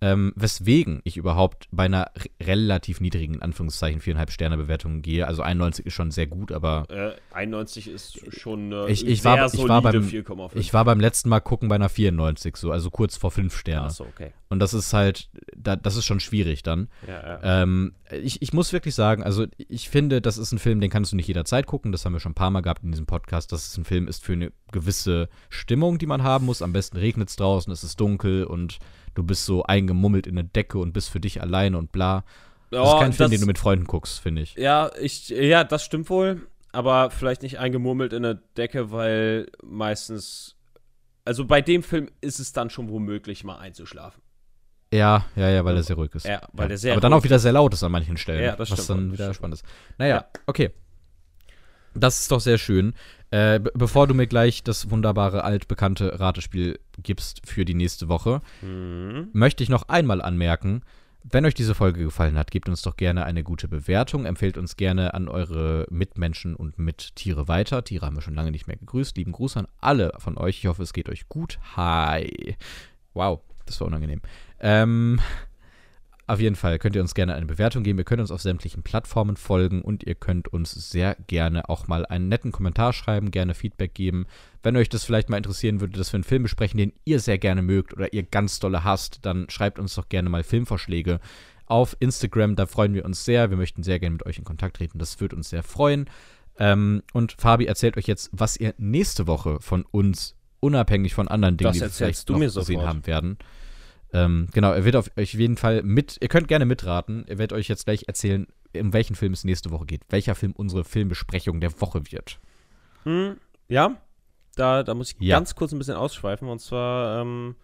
Ähm, 0.02 0.32
weswegen 0.36 1.02
ich 1.04 1.18
überhaupt 1.18 1.68
bei 1.72 1.84
einer 1.84 2.10
relativ 2.42 3.02
niedrigen, 3.02 3.34
in 3.36 3.42
Anführungszeichen, 3.42 4.00
viereinhalb 4.00 4.32
Sterne 4.32 4.56
Bewertung 4.56 5.02
gehe. 5.02 5.28
Also 5.28 5.42
91 5.42 5.86
ist 5.86 5.94
schon 5.94 6.12
sehr 6.12 6.26
gut, 6.28 6.52
aber 6.54 6.86
Äh, 6.90 7.12
91 7.36 7.90
ist 7.90 8.20
schon 8.34 8.72
eine 8.74 8.88
Ich- 8.90 9.06
ich 9.06 9.22
sehr 9.22 9.32
war- 9.34 9.54
ich 9.54 9.68
war 9.68 9.82
beim- 9.82 10.04
4,5. 10.04 10.56
ich 10.60 10.74
war 10.74 10.86
beim 10.86 11.00
letzten 11.02 11.28
Mal 11.28 11.42
gucken 11.42 11.68
bei 11.68 11.76
einer 11.76 11.90
94, 11.90 12.56
so, 12.56 12.72
also 12.72 12.90
kurz 12.90 13.18
vor 13.18 13.32
fünf 13.32 13.58
Sterne. 13.58 13.88
Ach 13.88 13.92
so, 13.92 14.06
okay. 14.06 14.32
Und 14.48 14.60
das 14.60 14.74
ist 14.74 14.94
halt, 14.94 15.30
da, 15.56 15.76
das 15.76 15.96
ist 15.96 16.06
schon 16.06 16.20
schwierig 16.20 16.64
dann. 16.64 16.88
Ja, 17.08 17.22
ja. 17.44 17.62
Ähm, 17.64 17.94
ich, 18.24 18.42
ich 18.42 18.54
muss 18.54 18.74
wirklich 18.74 18.96
sagen, 18.96 19.22
also 19.22 19.46
ich 19.58 19.90
finde, 19.90 20.22
das 20.22 20.38
ist 20.38 20.52
ein 20.52 20.60
Film, 20.60 20.80
den 20.82 20.90
kannst 20.90 21.12
du 21.12 21.18
nicht 21.18 21.28
jederzeit 21.28 21.68
gucken. 21.68 21.92
Das 21.92 22.06
haben 22.06 22.14
wir 22.14 22.20
schon 22.20 22.32
ein 22.32 22.36
paar 22.36 22.50
Mal 22.50 22.62
gehabt 22.62 22.84
in 22.84 22.92
diesem 22.92 23.06
Podcast, 23.06 23.52
dass 23.52 23.68
es 23.68 23.78
ein 23.78 23.86
Film 23.86 24.08
ist 24.08 24.24
für 24.24 24.34
eine 24.34 24.52
gewisse 24.72 25.30
Stimmung, 25.50 25.98
die 26.00 26.08
man 26.08 26.24
haben 26.24 26.46
muss. 26.46 26.62
Am 26.62 26.74
besten 26.74 26.98
regnet 26.98 27.30
es 27.30 27.36
draußen, 27.36 27.72
es 27.72 27.84
ist 27.84 28.00
dunkel 28.00 28.46
und 28.46 28.80
du 29.16 29.24
bist 29.24 29.46
so 29.46 29.64
eingemummelt 29.64 30.28
in 30.28 30.38
eine 30.38 30.48
Decke 30.48 30.78
und 30.80 30.94
bist 30.94 31.10
für 31.10 31.20
dich 31.20 31.42
alleine 31.42 31.78
und 31.78 31.92
bla. 31.92 32.24
Das 32.72 32.88
ist 32.88 32.94
Oh, 32.94 33.00
kein 33.00 33.14
Film, 33.14 33.26
das- 33.26 33.32
den 33.32 33.42
du 33.42 33.48
mit 33.48 33.58
Freunden 33.58 33.86
guckst, 33.86 34.20
finde 34.20 34.42
ich. 34.44 34.56
Ja, 34.56 34.92
ich, 35.00 35.30
ja, 35.30 35.64
das 35.64 35.84
stimmt 35.84 36.10
wohl, 36.10 36.48
aber 36.72 37.10
vielleicht 37.10 37.42
nicht 37.42 37.58
eingemurmelt 37.60 38.14
in 38.14 38.24
der 38.24 38.36
Decke, 38.36 38.92
weil 38.92 39.48
meistens, 39.64 40.56
also 41.26 41.46
bei 41.46 41.62
dem 41.62 41.82
Film 41.84 42.10
ist 42.22 42.40
es 42.40 42.52
dann 42.54 42.70
schon 42.70 42.90
womöglich 42.90 43.44
mal 43.44 43.58
einzuschlafen. 43.58 44.22
Ja, 44.94 45.26
ja, 45.36 45.50
ja, 45.50 45.64
weil 45.66 45.76
er 45.76 45.84
sehr 45.84 45.96
ruhig 45.96 46.14
ist. 46.16 46.26
Ja, 46.26 46.42
weil 46.54 46.68
der 46.68 46.78
sehr 46.78 46.94
Aber 46.94 47.02
dann 47.02 47.14
auch 47.14 47.24
wieder 47.24 47.38
sehr 47.38 47.52
laut 47.52 47.74
ist 47.74 47.84
an 47.84 47.92
manchen 47.92 48.18
Stellen. 48.18 48.44
Ja, 48.44 48.56
das 48.56 48.72
was 48.72 48.84
stimmt 48.84 48.90
dann 49.00 49.08
wohl, 49.08 49.14
wieder 49.14 49.34
spannend 49.36 49.56
ist. 49.56 49.66
Naja, 50.00 50.16
Ja. 50.16 50.26
okay. 50.48 50.72
Das 51.94 52.20
ist 52.20 52.32
doch 52.32 52.40
sehr 52.40 52.58
schön. 52.58 52.94
Äh, 53.32 53.60
be- 53.60 53.72
bevor 53.76 54.08
du 54.08 54.14
mir 54.14 54.28
gleich 54.28 54.64
das 54.64 54.90
wunderbare 54.90 55.44
altbekannte 55.44 56.20
Ratespiel 56.20 56.80
gibst 57.02 57.42
für 57.48 57.66
die 57.66 57.76
nächste 57.76 58.08
Woche, 58.10 58.42
Mhm. 58.62 59.30
möchte 59.34 59.64
ich 59.64 59.70
noch 59.70 59.90
einmal 59.90 60.22
anmerken, 60.22 60.82
wenn 61.24 61.46
euch 61.46 61.54
diese 61.54 61.76
Folge 61.76 62.02
gefallen 62.04 62.38
hat, 62.38 62.50
gebt 62.50 62.70
uns 62.70 62.82
doch 62.82 62.96
gerne 62.96 63.26
eine 63.26 63.44
gute 63.44 63.68
Bewertung, 63.68 64.26
empfehlt 64.26 64.58
uns 64.58 64.78
gerne 64.78 65.14
an 65.14 65.28
eure 65.28 65.86
Mitmenschen 65.90 66.56
und 66.56 66.80
Mittiere 66.80 67.48
weiter. 67.50 67.84
Tiere 67.84 68.06
haben 68.06 68.16
wir 68.16 68.22
schon 68.22 68.36
lange 68.36 68.52
nicht 68.52 68.68
mehr 68.68 68.78
gegrüßt. 68.78 69.18
Lieben 69.18 69.34
Gruß 69.34 69.58
an 69.58 69.68
alle 69.82 70.14
von 70.18 70.38
euch. 70.38 70.60
Ich 70.60 70.68
hoffe, 70.68 70.82
es 70.82 70.94
geht 70.94 71.10
euch 71.10 71.28
gut. 71.28 71.60
Hi. 71.76 72.56
Wow, 73.14 73.42
das 73.66 73.80
war 73.82 73.88
unangenehm. 73.88 74.22
Ähm, 74.62 75.20
auf 76.30 76.40
jeden 76.40 76.56
Fall 76.56 76.78
könnt 76.78 76.96
ihr 76.96 77.02
uns 77.02 77.16
gerne 77.16 77.34
eine 77.34 77.48
Bewertung 77.48 77.82
geben. 77.82 77.98
Ihr 77.98 78.06
könnt 78.06 78.22
uns 78.22 78.30
auf 78.30 78.42
sämtlichen 78.42 78.84
Plattformen 78.84 79.36
folgen 79.36 79.82
und 79.82 80.04
ihr 80.04 80.14
könnt 80.14 80.48
uns 80.48 80.72
sehr 80.72 81.16
gerne 81.26 81.68
auch 81.70 81.88
mal 81.88 82.06
einen 82.06 82.30
netten 82.30 82.52
Kommentar 82.52 82.94
schreiben, 82.94 83.32
gerne 83.32 83.56
Feedback 83.56 83.96
geben. 83.96 84.28
Wenn 84.62 84.78
euch 84.78 84.90
das 84.90 85.04
vielleicht 85.04 85.30
mal 85.30 85.38
interessieren 85.38 85.82
würde, 85.82 85.98
dass 85.98 86.14
wir 86.14 86.18
einen 86.18 86.24
Film 86.24 86.44
besprechen, 86.44 86.78
den 86.78 86.94
ihr 87.04 87.20
sehr 87.20 87.40
gerne 87.40 87.64
mögt 87.64 87.94
oder 87.94 88.14
ihr 88.14 88.22
ganz 88.22 88.60
dolle 88.60 88.84
hasst, 88.84 89.20
dann 89.24 89.50
schreibt 89.50 89.80
uns 89.80 89.96
doch 89.96 90.08
gerne 90.08 90.30
mal 90.30 90.44
Filmvorschläge 90.44 91.20
auf 91.66 91.98
Instagram. 92.00 92.56
Da 92.56 92.68
freuen 92.68 92.94
wir 92.94 93.06
uns 93.06 93.26
sehr. 93.26 93.50
Wir 93.50 93.58
möchten 93.58 93.82
sehr 93.82 94.00
gerne 94.00 94.14
mit 94.14 94.26
euch 94.28 94.38
in 94.38 94.44
Kontakt 94.44 94.78
treten. 94.78 95.00
Das 95.00 95.20
würde 95.20 95.36
uns 95.36 95.50
sehr 95.50 95.64
freuen. 95.64 96.12
Ähm, 96.60 97.02
und 97.12 97.34
Fabi 97.40 97.66
erzählt 97.66 97.98
euch 97.98 98.06
jetzt, 98.06 98.30
was 98.34 98.56
ihr 98.56 98.76
nächste 98.78 99.26
Woche 99.26 99.60
von 99.62 99.84
uns, 99.90 100.36
unabhängig 100.60 101.16
von 101.16 101.28
anderen 101.28 101.58
Dingen, 101.58 101.70
Das 101.70 101.78
die 101.78 101.82
wir 101.82 101.90
vielleicht 101.90 102.30
du 102.30 102.38
noch 102.38 102.54
gesehen 102.54 102.82
haben 102.84 103.08
werden. 103.08 103.40
Ähm, 104.12 104.48
genau, 104.54 104.72
er 104.72 104.86
wird 104.86 104.96
auf 104.96 105.10
euch 105.18 105.34
jeden 105.34 105.58
Fall 105.58 105.84
mit, 105.84 106.18
ihr 106.22 106.28
könnt 106.30 106.48
gerne 106.48 106.66
mitraten. 106.66 107.26
Er 107.28 107.38
wird 107.38 107.54
euch 107.54 107.68
jetzt 107.68 107.86
gleich 107.86 108.06
erzählen, 108.08 108.48
um 108.76 108.92
welchen 108.94 109.16
Film 109.16 109.34
es 109.34 109.44
nächste 109.44 109.72
Woche 109.72 109.86
geht. 109.86 110.02
Welcher 110.10 110.36
Film 110.36 110.54
unsere 110.54 110.84
Filmbesprechung 110.84 111.60
der 111.60 111.80
Woche 111.80 112.12
wird. 112.12 112.40
Hm, 113.04 113.38
ja, 113.68 113.98
da, 114.56 114.84
da 114.84 114.94
muss 114.96 115.12
ich 115.12 115.18
Ja. 115.22 115.38
ganz 115.38 115.56
kurz 115.56 115.72
ein 115.72 115.78
bisschen 115.78 115.96
ausschweifen. 115.96 116.48
Und 116.50 116.60
zwar, 116.60 117.22
ähm, 117.22 117.56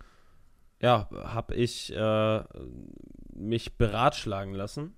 ja, 0.82 1.10
habe 1.12 1.56
ich 1.56 1.92
äh, 1.96 2.44
mich 3.34 3.78
beratschlagen 3.78 4.54
lassen. 4.54 4.94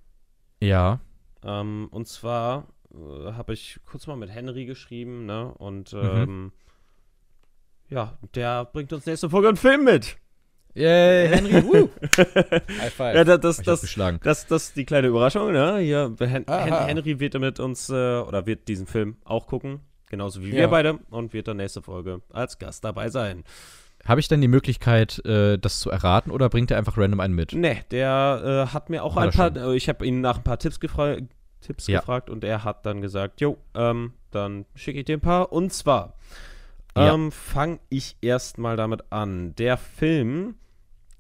Ja. 0.62 1.00
Ähm, 1.44 1.88
und 1.92 2.08
zwar 2.08 2.68
äh, 2.94 3.32
habe 3.34 3.54
ich 3.54 3.80
kurz 3.86 4.06
mal 4.08 4.18
mit 4.18 4.30
Henry 4.30 4.66
geschrieben, 4.66 5.26
ne? 5.26 5.54
Und 5.54 5.94
Mhm. 5.94 6.00
ähm, 6.04 6.52
ja, 7.90 8.18
der 8.36 8.66
bringt 8.66 8.92
uns 8.92 9.06
nächste 9.06 9.30
Folge 9.30 9.48
einen 9.48 9.58
Film 9.58 9.86
mit. 9.86 10.18
Yay, 10.78 11.28
Henry, 11.30 11.64
woo. 11.64 11.90
High 12.80 12.94
five. 12.94 13.16
Ja, 13.16 13.24
das, 13.24 13.40
das, 13.40 13.58
das, 13.64 13.96
das, 14.22 14.46
das 14.48 14.64
ist 14.68 14.76
die 14.78 14.86
kleine 14.86 15.08
Überraschung, 15.08 15.52
ne? 15.52 15.80
Hier, 15.80 16.14
Hen 16.20 16.48
Aha. 16.48 16.64
Hen 16.66 16.74
Henry 16.98 17.20
wird 17.20 17.40
mit 17.40 17.60
uns, 17.60 17.90
äh, 17.90 17.94
oder 17.94 18.46
wird 18.46 18.68
diesen 18.68 18.86
Film 18.86 19.18
auch 19.26 19.48
gucken. 19.48 19.80
Genauso 20.10 20.42
wie 20.44 20.50
Ja. 20.50 20.56
wir 20.58 20.68
beide. 20.68 21.00
Und 21.10 21.34
wird 21.34 21.48
dann 21.48 21.58
nächste 21.58 21.82
Folge 21.82 22.22
als 22.32 22.60
Gast 22.60 22.84
dabei 22.86 23.10
sein. 23.10 23.44
Habe 24.06 24.20
ich 24.20 24.28
denn 24.28 24.40
die 24.40 24.48
Möglichkeit, 24.48 25.24
äh, 25.26 25.58
das 25.58 25.80
zu 25.80 25.90
erraten 25.90 26.32
oder 26.32 26.48
bringt 26.50 26.70
er 26.72 26.78
einfach 26.78 26.98
random 26.98 27.20
einen 27.20 27.34
mit? 27.34 27.54
Ne, 27.54 27.80
der 27.92 28.68
äh, 28.70 28.74
hat 28.74 28.90
mir 28.90 29.04
auch 29.04 29.18
ein 29.18 29.32
paar, 29.32 29.48
schon. 29.54 29.58
äh, 29.58 29.76
ich 29.76 29.90
habe 29.90 30.06
ihn 30.06 30.22
nach 30.22 30.38
ein 30.38 30.44
paar 30.44 30.60
Tipps, 30.60 30.80
gefra 30.80 31.18
Tipps 31.60 31.88
Ja. 31.88 32.00
gefragt 32.00 32.30
und 32.30 32.44
er 32.44 32.64
hat 32.64 32.86
dann 32.86 33.02
gesagt, 33.02 33.42
jo, 33.42 33.58
ähm, 33.74 34.14
dann 34.32 34.66
schicke 34.76 35.00
ich 35.00 35.06
dir 35.06 35.18
ein 35.18 35.22
paar. 35.22 35.52
Und 35.52 35.74
zwar 35.74 36.14
Ja. 36.96 37.14
ähm, 37.16 37.32
fange 37.32 37.80
ich 37.90 38.16
erstmal 38.22 38.78
damit 38.78 39.12
an. 39.12 39.56
Der 39.56 39.76
Film 39.78 40.56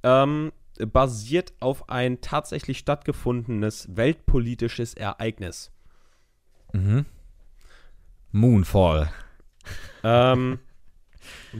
ähm, 0.07 0.53
basiert 0.79 1.53
auf 1.59 1.89
ein 1.89 2.21
tatsächlich 2.21 2.77
stattgefundenes 2.77 3.95
weltpolitisches 3.95 4.93
Ereignis. 4.93 5.71
Mhm. 6.73 7.05
Moonfall. 8.31 9.09
Ähm, 10.03 10.59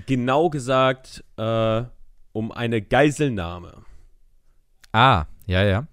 genau 0.05 0.49
gesagt 0.49 1.23
äh, 1.37 1.83
um 2.31 2.51
eine 2.51 2.81
Geiselnahme. 2.81 3.83
Ah, 4.93 5.25
ja, 5.45 5.63
ja. 5.63 5.87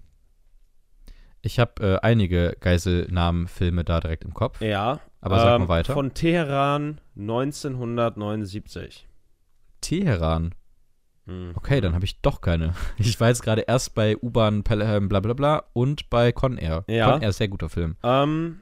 Ich 1.41 1.59
habe 1.59 1.83
äh, 1.83 1.99
einige 2.01 2.55
Geiselnamen-Filme 2.59 3.83
da 3.83 3.99
direkt 3.99 4.23
im 4.23 4.33
Kopf. 4.33 4.61
Ja. 4.61 4.99
Aber 5.21 5.39
sag 5.39 5.45
mal 5.45 5.61
ähm, 5.61 5.67
weiter. 5.67 5.93
Von 5.93 6.13
Teheran 6.13 7.01
1979. 7.17 9.07
Teheran. 9.81 10.53
Mhm. 11.25 11.51
Okay, 11.55 11.81
dann 11.81 11.93
habe 11.95 12.05
ich 12.05 12.21
doch 12.21 12.41
keine. 12.41 12.73
Ich 12.97 13.19
war 13.19 13.29
jetzt 13.29 13.41
gerade 13.43 13.61
erst 13.61 13.95
bei 13.95 14.15
U-Bahn, 14.17 14.63
ähm, 14.69 15.09
bla 15.09 15.19
bla 15.19 15.33
bla 15.33 15.63
und 15.73 16.09
bei 16.09 16.31
Con 16.31 16.57
Air. 16.57 16.83
Ja. 16.87 17.11
Con 17.11 17.21
Air, 17.21 17.33
sehr 17.33 17.47
guter 17.47 17.69
Film. 17.69 17.95
Ähm, 18.03 18.61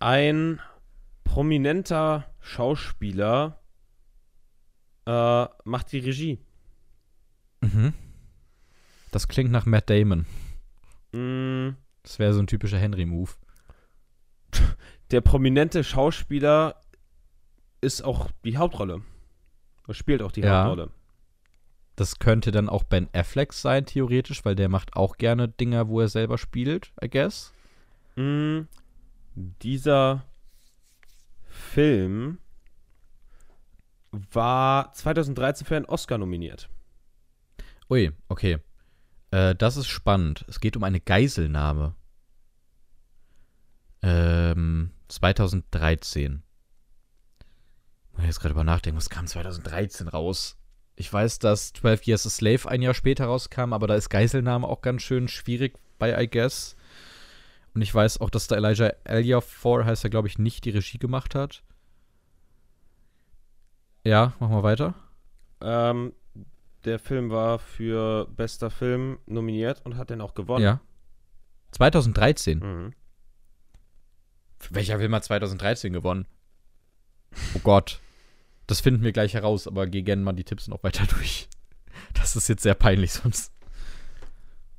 ein 0.00 0.60
prominenter 1.24 2.26
Schauspieler 2.40 3.60
äh, 5.06 5.46
macht 5.64 5.92
die 5.92 5.98
Regie. 6.00 6.38
Mhm. 7.60 7.92
Das 9.12 9.28
klingt 9.28 9.50
nach 9.52 9.66
Matt 9.66 9.88
Damon. 9.90 10.26
Mm, 11.12 11.76
Das 12.02 12.18
wäre 12.18 12.32
so 12.34 12.40
ein 12.40 12.46
typischer 12.48 12.78
Henry-Move. 12.78 13.30
der 15.10 15.20
prominente 15.20 15.84
Schauspieler 15.84 16.80
ist 17.80 18.02
auch 18.02 18.30
die 18.44 18.56
Hauptrolle. 18.56 19.02
Er 19.86 19.94
spielt 19.94 20.22
auch 20.22 20.32
die 20.32 20.40
Ja. 20.40 20.64
Hauptrolle. 20.64 20.90
Das 22.02 22.18
könnte 22.18 22.50
dann 22.50 22.68
auch 22.68 22.82
Ben 22.82 23.08
Affleck 23.12 23.52
sein, 23.52 23.86
theoretisch, 23.86 24.44
weil 24.44 24.56
der 24.56 24.68
macht 24.68 24.96
auch 24.96 25.18
gerne 25.18 25.46
Dinger, 25.46 25.86
wo 25.86 26.00
er 26.00 26.08
selber 26.08 26.36
spielt, 26.36 26.92
I 27.00 27.08
guess. 27.08 27.54
Mm, 28.16 28.62
dieser 29.36 30.24
Film 31.44 32.38
war 34.10 34.92
2013 34.92 35.64
für 35.64 35.76
einen 35.76 35.84
Oscar 35.84 36.18
nominiert. 36.18 36.68
Ui, 37.88 38.10
okay. 38.26 38.58
Äh, 39.30 39.54
das 39.54 39.76
ist 39.76 39.86
spannend. 39.86 40.44
Es 40.48 40.58
geht 40.58 40.76
um 40.76 40.82
eine 40.82 40.98
Geiselnahme. 40.98 41.94
Ähm, 44.02 44.90
2013. 45.06 46.42
Ich 48.10 48.18
muss 48.18 48.26
jetzt 48.26 48.40
gerade 48.40 48.54
über 48.54 48.64
nachdenken, 48.64 48.98
was 48.98 49.08
kam 49.08 49.28
2013 49.28 50.08
raus? 50.08 50.58
Ich 50.96 51.12
weiß, 51.12 51.38
dass 51.38 51.72
12 51.72 52.06
Years 52.06 52.26
a 52.26 52.30
Slave 52.30 52.68
ein 52.68 52.82
Jahr 52.82 52.94
später 52.94 53.26
rauskam, 53.26 53.72
aber 53.72 53.86
da 53.86 53.94
ist 53.94 54.10
Geiselnahme 54.10 54.66
auch 54.68 54.82
ganz 54.82 55.02
schön 55.02 55.28
schwierig 55.28 55.78
bei 55.98 56.22
I 56.22 56.28
Guess. 56.28 56.76
Und 57.74 57.82
ich 57.82 57.94
weiß 57.94 58.20
auch, 58.20 58.28
dass 58.28 58.46
da 58.46 58.56
Elijah 58.56 58.92
Ejiofor, 59.04 59.84
heißt 59.84 60.04
er, 60.04 60.10
glaube 60.10 60.28
ich, 60.28 60.38
nicht 60.38 60.64
die 60.64 60.70
Regie 60.70 60.98
gemacht 60.98 61.34
hat. 61.34 61.62
Ja, 64.04 64.34
machen 64.38 64.54
wir 64.54 64.62
weiter. 64.62 64.94
Ähm, 65.60 66.12
der 66.84 66.98
Film 66.98 67.30
war 67.30 67.58
für 67.58 68.26
bester 68.26 68.70
Film 68.70 69.18
nominiert 69.26 69.80
und 69.84 69.96
hat 69.96 70.10
den 70.10 70.20
auch 70.20 70.34
gewonnen. 70.34 70.64
Ja. 70.64 70.80
2013. 71.70 72.58
Mhm. 72.58 72.94
Welcher 74.70 74.98
Film 74.98 75.14
hat 75.14 75.24
2013 75.24 75.92
gewonnen? 75.92 76.26
Oh 77.54 77.60
Gott. 77.62 78.00
Das 78.72 78.80
finden 78.80 79.02
wir 79.04 79.12
gleich 79.12 79.34
heraus, 79.34 79.66
aber 79.66 79.86
geh 79.86 80.00
gerne 80.00 80.22
mal 80.22 80.32
die 80.32 80.44
Tipps 80.44 80.66
noch 80.66 80.82
weiter 80.82 81.04
durch. 81.14 81.46
Das 82.14 82.36
ist 82.36 82.48
jetzt 82.48 82.62
sehr 82.62 82.72
peinlich 82.74 83.12
sonst. 83.12 83.52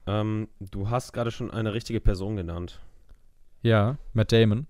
Ähm, 0.07 0.47
du 0.59 0.89
hast 0.89 1.13
gerade 1.13 1.29
schon 1.29 1.51
eine 1.51 1.75
richtige 1.75 2.01
Person 2.01 2.35
genannt. 2.35 2.81
Ja, 3.61 3.99
Matt 4.13 4.31
Damon. 4.31 4.65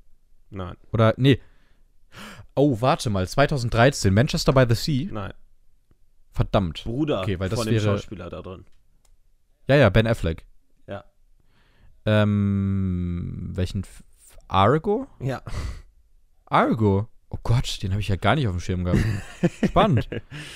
Nein, 0.49 0.75
Oder, 0.91 1.13
nee. 1.15 1.39
Oh, 2.53 2.81
warte 2.81 3.09
mal. 3.09 3.25
2013, 3.25 4.13
Manchester 4.13 4.51
by 4.51 4.65
the 4.67 4.75
Sea. 4.75 5.07
nein. 5.09 5.33
Verdammt. 6.33 6.83
Bruder 6.83 7.21
Okay, 7.21 7.39
weil 7.39 7.47
das 7.47 7.59
von 7.59 7.65
dem 7.65 7.75
wäre- 7.75 7.83
Schauspieler 7.97 8.29
da 8.29 8.41
drin. 8.41 8.65
Ja, 9.67 9.77
ja, 9.77 9.89
Ben 9.89 10.05
Affleck. 10.05 10.45
Ja. 10.85 11.05
Ähm, 12.05 13.51
welchen? 13.53 13.83
F 13.85 14.03
Argo? 14.49 15.07
Ja. 15.21 15.41
Argo. 16.45 17.07
Oh 17.35 17.39
Gott, 17.41 17.81
den 17.81 17.91
habe 17.91 17.99
ich 18.01 18.09
ja 18.09 18.15
gar 18.15 18.35
nicht 18.35 18.47
auf 18.47 18.53
dem 18.53 18.59
Schirm 18.59 18.83
gehabt. 18.83 18.99
Spannend. 19.65 20.07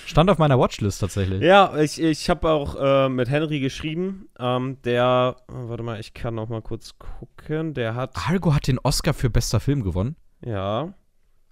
Stand 0.05 0.29
auf 0.29 0.37
meiner 0.37 0.59
Watchlist 0.59 1.01
tatsächlich. 1.01 1.41
Ja, 1.41 1.75
ich, 1.79 1.99
ich 1.99 2.29
habe 2.29 2.49
auch 2.49 2.75
äh, 2.79 3.09
mit 3.09 3.29
Henry 3.29 3.59
geschrieben. 3.59 4.29
Ähm, 4.37 4.77
der, 4.83 5.37
oh, 5.47 5.69
warte 5.69 5.81
mal, 5.81 5.99
ich 5.99 6.13
kann 6.13 6.35
noch 6.35 6.49
mal 6.49 6.61
kurz 6.61 6.93
gucken. 6.99 7.73
Der 7.73 7.95
hat, 7.95 8.11
Argo 8.15 8.53
hat 8.53 8.67
den 8.67 8.77
Oscar 8.79 9.15
für 9.15 9.29
bester 9.31 9.59
Film 9.59 9.83
gewonnen. 9.83 10.15
ja. 10.41 10.93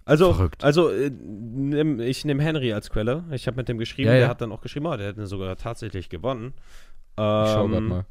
Also, 0.08 0.32
Verrückt. 0.32 0.62
also 0.62 0.88
äh, 0.90 1.10
nimm, 1.10 1.98
ich 1.98 2.24
nehme 2.24 2.40
Henry 2.40 2.72
als 2.72 2.90
Quelle. 2.90 3.24
Ich 3.32 3.48
habe 3.48 3.56
mit 3.56 3.68
dem 3.68 3.76
geschrieben. 3.76 4.06
Ja, 4.06 4.12
Der 4.12 4.22
ja. 4.22 4.28
hat 4.28 4.40
dann 4.40 4.52
auch 4.52 4.60
geschrieben, 4.60 4.86
oh, 4.86 4.96
der 4.96 5.08
hätte 5.08 5.26
sogar 5.26 5.56
tatsächlich 5.56 6.08
gewonnen. 6.08 6.54
Ich 6.54 7.14
schau 7.16 7.64
Ähm, 7.64 7.70
grad 7.72 7.82
mal. 7.82 8.06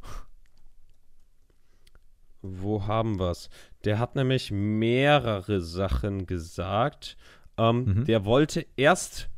Wo 2.41 2.85
haben 2.85 3.17
wir's? 3.17 3.49
Der 3.85 3.99
hat 3.99 4.15
nämlich 4.15 4.51
mehrere 4.51 5.61
Sachen 5.61 6.25
gesagt. 6.27 7.17
Ähm, 7.57 7.85
Mhm. 7.85 8.05
Der 8.05 8.25
wollte 8.25 8.65
erst 8.75 9.29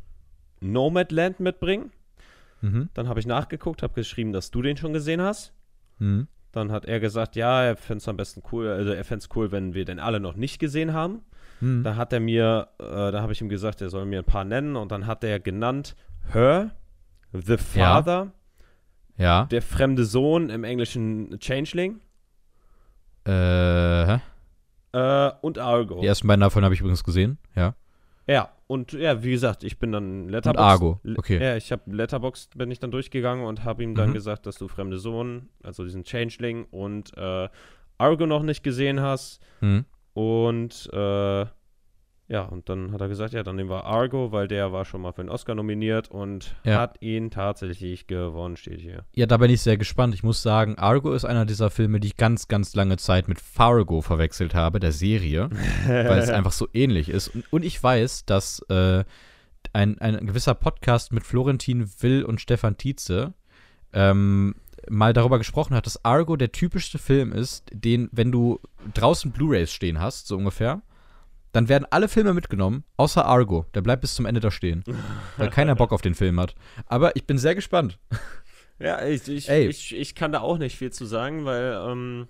Nomadland 0.59 1.39
mitbringen. 1.39 1.91
Mhm. 2.61 2.89
Dann 2.95 3.07
habe 3.07 3.19
ich 3.19 3.27
nachgeguckt, 3.27 3.83
habe 3.83 3.93
geschrieben, 3.93 4.33
dass 4.33 4.49
du 4.49 4.61
den 4.63 4.77
schon 4.77 4.93
gesehen 4.93 5.21
hast. 5.21 5.53
Mhm. 5.99 6.27
Dann 6.51 6.71
hat 6.71 6.85
er 6.85 6.99
gesagt, 6.99 7.35
ja, 7.35 7.61
er 7.63 7.75
fände 7.75 7.99
es 7.99 8.07
am 8.07 8.17
besten 8.17 8.41
cool, 8.51 8.67
also 8.69 8.91
er 8.91 9.03
fände 9.03 9.23
es 9.23 9.29
cool, 9.35 9.51
wenn 9.51 9.75
wir 9.75 9.85
den 9.85 9.99
alle 9.99 10.19
noch 10.19 10.35
nicht 10.35 10.57
gesehen 10.59 10.93
haben. 10.93 11.21
Mhm. 11.59 11.83
Da 11.83 11.95
hat 11.95 12.13
er 12.13 12.19
mir, 12.19 12.69
äh, 12.79 13.11
da 13.11 13.21
habe 13.21 13.33
ich 13.33 13.41
ihm 13.41 13.49
gesagt, 13.49 13.81
er 13.81 13.89
soll 13.89 14.05
mir 14.05 14.19
ein 14.19 14.25
paar 14.25 14.45
nennen 14.45 14.75
und 14.75 14.91
dann 14.91 15.05
hat 15.05 15.23
er 15.23 15.39
genannt 15.39 15.95
Her, 16.33 16.71
The 17.33 17.57
Father, 17.57 18.31
Ja. 19.17 19.45
der 19.45 19.61
fremde 19.61 20.05
Sohn 20.05 20.49
im 20.49 20.63
Englischen 20.63 21.37
Changeling 21.39 21.99
Äh? 23.25 24.17
Äh, 24.93 25.31
und 25.41 25.57
Argo. 25.59 26.01
Die 26.01 26.07
ersten 26.07 26.27
beiden 26.27 26.41
davon 26.41 26.63
habe 26.63 26.73
ich 26.73 26.79
übrigens 26.81 27.03
gesehen. 27.03 27.37
Ja. 27.55 27.75
Ja, 28.29 28.49
und 28.67 28.91
ja, 28.91 29.23
wie 29.23 29.31
gesagt, 29.31 29.63
ich 29.63 29.79
bin 29.79 29.93
dann 29.93 30.27
Letterboxd. 30.27 30.59
Argo, 30.61 30.99
okay. 31.15 31.41
Ja, 31.41 31.55
ich 31.55 31.71
habe 31.71 31.83
Letterboxd, 31.95 32.57
bin 32.57 32.69
ich 32.71 32.79
dann 32.79 32.91
durchgegangen 32.91 33.45
und 33.45 33.63
habe 33.63 33.83
ihm 33.83 33.95
dann 33.95 34.09
Mhm. 34.09 34.13
gesagt, 34.13 34.45
dass 34.45 34.57
du 34.57 34.67
fremde 34.67 34.99
Sohn, 34.99 35.47
also 35.63 35.83
diesen 35.85 36.03
Changeling 36.03 36.65
und 36.65 37.15
äh, 37.17 37.47
Argo 37.97 38.25
noch 38.25 38.43
nicht 38.43 38.63
gesehen 38.63 38.99
hast. 39.01 39.39
Mhm. 39.61 39.85
Und 40.13 40.89
äh, 40.91 41.45
ja, 42.29 42.41
und 42.41 42.67
dann 42.67 42.91
hat 42.91 42.99
er 43.01 43.07
gesagt, 43.07 43.33
ja, 43.33 43.41
dann 43.43 43.55
nehmen 43.55 43.69
wir 43.69 43.85
Argo, 43.85 44.31
weil 44.31 44.47
der 44.49 44.73
war 44.73 44.83
schon 44.83 45.01
mal 45.01 45.13
für 45.13 45.21
den 45.23 45.29
Oscar 45.29 45.55
nominiert 45.55 46.09
und 46.11 46.55
Ja. 46.65 46.79
hat 46.81 47.01
ihn 47.01 47.31
tatsächlich 47.31 48.05
gewonnen, 48.07 48.57
steht 48.57 48.81
hier. 48.81 49.05
Ja, 49.15 49.25
da 49.25 49.37
bin 49.37 49.49
ich 49.49 49.61
sehr 49.61 49.77
gespannt. 49.77 50.13
Ich 50.13 50.23
muss 50.23 50.41
sagen, 50.41 50.77
Argo 50.77 51.13
ist 51.13 51.23
einer 51.25 51.45
dieser 51.45 51.69
Filme, 51.69 51.99
die 52.01 52.07
ich 52.07 52.17
ganz, 52.17 52.47
ganz 52.49 52.75
lange 52.75 52.97
Zeit 52.97 53.27
mit 53.29 53.39
Fargo 53.39 54.01
verwechselt 54.01 54.53
habe, 54.55 54.79
der 54.81 54.91
Serie, 54.91 55.49
weil 55.87 56.19
es 56.19 56.29
einfach 56.29 56.51
so 56.51 56.67
ähnlich 56.73 57.07
ist. 57.09 57.29
Und, 57.29 57.45
und 57.53 57.63
ich 57.63 57.81
weiß, 57.81 58.25
dass 58.25 58.59
äh, 58.69 59.05
ein, 59.73 59.99
ein 59.99 60.25
gewisser 60.27 60.53
Podcast 60.53 61.13
mit 61.13 61.23
Florentin 61.23 61.89
Will 62.01 62.23
und 62.23 62.41
Stefan 62.41 62.77
Tietze 62.77 63.33
ähm, 63.93 64.55
mal 64.89 65.13
darüber 65.13 65.37
gesprochen 65.37 65.75
hat, 65.75 65.85
dass 65.85 66.03
Argo 66.05 66.35
der 66.35 66.51
typischste 66.51 66.97
Film 66.97 67.31
ist, 67.31 67.65
den, 67.71 68.09
wenn 68.11 68.31
du 68.31 68.59
draußen 68.93 69.31
Blu-Rays 69.31 69.71
stehen 69.71 69.99
hast, 69.99 70.27
so 70.27 70.35
ungefähr, 70.37 70.81
dann 71.57 71.69
werden 71.69 71.87
alle 71.89 72.07
Filme 72.07 72.35
mitgenommen, 72.35 72.83
außer 72.97 73.25
Argo. 73.25 73.65
Der 73.73 73.81
bleibt 73.81 74.01
bis 74.01 74.13
zum 74.13 74.27
Ende 74.27 74.39
da 74.39 74.51
stehen, 74.51 74.83
weil 75.37 75.49
keiner 75.49 75.73
Bock 75.73 75.91
auf 75.91 76.03
den 76.03 76.13
Film 76.13 76.39
hat. 76.39 76.53
Aber 76.85 77.15
ich 77.15 77.25
bin 77.25 77.39
sehr 77.39 77.55
gespannt. 77.55 77.97
Ja, 78.77 79.03
ich, 79.03 79.27
ich, 79.27 79.49
ich, 79.49 79.95
ich 79.95 80.13
kann 80.13 80.31
da 80.31 80.41
auch 80.41 80.59
nicht 80.59 80.77
viel 80.77 80.91
zu 80.91 81.07
sagen, 81.07 81.45
weil 81.45 81.73
ähm, 81.83 82.27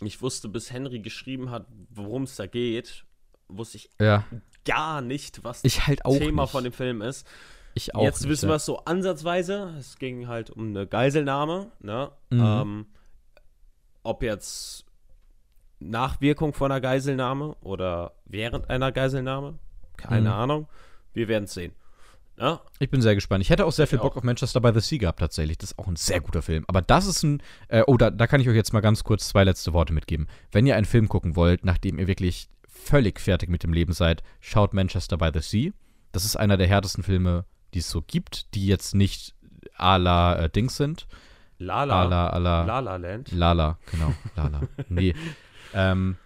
ich 0.00 0.22
wusste, 0.22 0.48
bis 0.48 0.72
Henry 0.72 1.00
geschrieben 1.00 1.50
hat, 1.50 1.66
worum 1.90 2.22
es 2.22 2.36
da 2.36 2.46
geht, 2.46 3.04
wusste 3.48 3.76
ich 3.76 3.90
Ja, 4.00 4.24
gar 4.64 5.02
nicht, 5.02 5.44
was 5.44 5.62
ich 5.62 5.86
halt 5.86 6.06
auch 6.06 6.16
Thema 6.16 6.44
nicht. 6.44 6.52
von 6.52 6.64
dem 6.64 6.72
Film 6.72 7.02
ist. 7.02 7.26
Ich 7.74 7.94
auch 7.94 8.02
Jetzt 8.02 8.22
nicht, 8.22 8.30
wissen 8.30 8.48
wir 8.48 8.54
es 8.54 8.64
so 8.64 8.78
ansatzweise. 8.86 9.74
Es 9.78 9.98
ging 9.98 10.28
halt 10.28 10.48
um 10.48 10.68
eine 10.68 10.86
Geiselnahme. 10.86 11.72
Ne? 11.80 12.10
Mhm. 12.30 12.40
Ähm, 12.40 12.86
ob 14.02 14.22
jetzt 14.22 14.86
Nachwirkung 15.80 16.52
von 16.52 16.70
einer 16.70 16.80
Geiselnahme 16.80 17.56
oder 17.62 18.12
während 18.26 18.68
einer 18.70 18.92
Geiselnahme, 18.92 19.58
keine 19.96 20.28
Mhm. 20.30 20.34
Ahnung. 20.34 20.68
Wir 21.12 21.26
werden 21.28 21.44
es 21.44 21.54
sehen. 21.54 21.72
Ja? 22.38 22.60
Ich 22.78 22.88
bin 22.90 23.02
sehr 23.02 23.14
gespannt. 23.14 23.42
Ich 23.42 23.50
hätte 23.50 23.66
auch 23.66 23.72
sehr 23.72 23.86
viel 23.86 23.96
Ich 23.96 24.02
Bock 24.02 24.12
auch. 24.12 24.16
auf 24.18 24.22
Manchester 24.22 24.60
by 24.60 24.70
the 24.72 24.80
Sea 24.80 24.98
gehabt, 24.98 25.20
tatsächlich. 25.20 25.58
Das 25.58 25.72
ist 25.72 25.78
auch 25.78 25.88
ein 25.88 25.96
sehr 25.96 26.20
guter 26.20 26.40
Film. 26.42 26.64
Aber 26.68 26.80
das 26.80 27.06
ist 27.06 27.22
ein. 27.22 27.42
Äh, 27.68 27.82
oh, 27.86 27.96
da, 27.96 28.10
da 28.10 28.26
kann 28.26 28.40
ich 28.40 28.48
euch 28.48 28.54
jetzt 28.56 28.72
mal 28.72 28.80
ganz 28.80 29.04
kurz 29.04 29.28
zwei 29.28 29.44
letzte 29.44 29.72
Worte 29.72 29.92
mitgeben. 29.92 30.28
Wenn 30.52 30.66
ihr 30.66 30.76
einen 30.76 30.86
Film 30.86 31.08
gucken 31.08 31.36
wollt, 31.36 31.64
nachdem 31.64 31.98
ihr 31.98 32.06
wirklich 32.06 32.48
völlig 32.68 33.20
fertig 33.20 33.50
mit 33.50 33.62
dem 33.62 33.72
Leben 33.72 33.92
seid, 33.92 34.22
schaut 34.40 34.72
Manchester 34.72 35.18
by 35.18 35.30
the 35.34 35.40
Sea. 35.40 35.72
Das 36.12 36.24
ist 36.24 36.36
einer 36.36 36.56
der 36.56 36.66
härtesten 36.66 37.02
Filme, 37.04 37.44
die 37.74 37.80
es 37.80 37.90
so 37.90 38.00
gibt, 38.02 38.54
die 38.54 38.66
jetzt 38.66 38.94
nicht 38.94 39.34
à 39.76 39.98
la 39.98 40.36
äh, 40.36 40.48
Dings 40.50 40.76
sind. 40.76 41.06
Lala. 41.58 42.04
À 42.04 42.08
la, 42.08 42.30
à 42.32 42.38
la, 42.38 42.64
La 42.64 42.80
La 42.80 42.96
Land. 42.96 43.32
Lala, 43.32 43.78
genau. 43.90 44.14
Lala. 44.36 44.60
nee. 44.88 45.14
Ähm, 45.74 46.16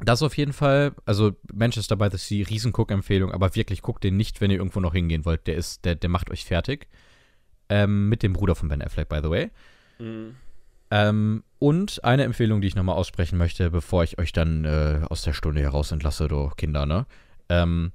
das 0.00 0.22
auf 0.22 0.36
jeden 0.36 0.52
Fall, 0.52 0.92
also 1.06 1.32
Manchester 1.52 1.96
by 1.96 2.08
the 2.10 2.18
Sea, 2.18 2.46
Riesen-Guck-Empfehlung, 2.48 3.32
aber 3.32 3.54
wirklich 3.54 3.82
guckt 3.82 4.04
den 4.04 4.16
nicht, 4.16 4.40
wenn 4.40 4.50
ihr 4.50 4.58
irgendwo 4.58 4.80
noch 4.80 4.92
hingehen 4.92 5.24
wollt. 5.24 5.46
Der 5.46 5.56
ist, 5.56 5.84
der, 5.84 5.94
der 5.94 6.10
macht 6.10 6.30
euch 6.30 6.44
fertig. 6.44 6.88
Ähm, 7.68 8.08
mit 8.08 8.22
dem 8.22 8.32
Bruder 8.32 8.54
von 8.54 8.68
Ben 8.68 8.82
Affleck, 8.82 9.08
by 9.08 9.20
the 9.22 9.30
way. 9.30 9.50
Mhm. 9.98 10.36
Ähm, 10.90 11.44
und 11.58 12.04
eine 12.04 12.24
Empfehlung, 12.24 12.60
die 12.60 12.68
ich 12.68 12.76
nochmal 12.76 12.96
aussprechen 12.96 13.38
möchte, 13.38 13.70
bevor 13.70 14.04
ich 14.04 14.18
euch 14.18 14.32
dann 14.32 14.64
äh, 14.64 15.00
aus 15.08 15.22
der 15.22 15.32
Stunde 15.32 15.62
heraus 15.62 15.92
entlasse, 15.92 16.28
du 16.28 16.50
Kinder, 16.56 16.86
ne? 16.86 17.06
Ähm, 17.48 17.92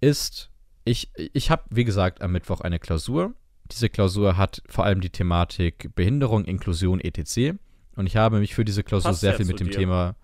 ist, 0.00 0.50
ich, 0.84 1.10
ich 1.16 1.50
habe, 1.50 1.62
wie 1.70 1.84
gesagt, 1.84 2.22
am 2.22 2.32
Mittwoch 2.32 2.60
eine 2.60 2.78
Klausur. 2.78 3.34
Diese 3.70 3.88
Klausur 3.88 4.36
hat 4.36 4.62
vor 4.68 4.84
allem 4.84 5.00
die 5.00 5.10
Thematik 5.10 5.94
Behinderung, 5.94 6.44
Inklusion, 6.44 7.00
etc. 7.00 7.58
Und 7.96 8.06
ich 8.06 8.16
habe 8.16 8.38
mich 8.38 8.54
für 8.54 8.64
diese 8.64 8.82
Klausur 8.82 9.10
Passt 9.10 9.20
sehr 9.20 9.34
viel 9.34 9.46
mit 9.46 9.60
dem 9.60 9.68
dir. 9.68 9.76
Thema. 9.76 10.16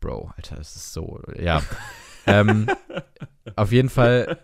Bro, 0.00 0.32
Alter, 0.36 0.58
es 0.58 0.76
ist 0.76 0.92
so. 0.92 1.20
Ja. 1.38 1.62
ähm, 2.26 2.68
auf 3.56 3.72
jeden 3.72 3.88
Fall 3.88 4.38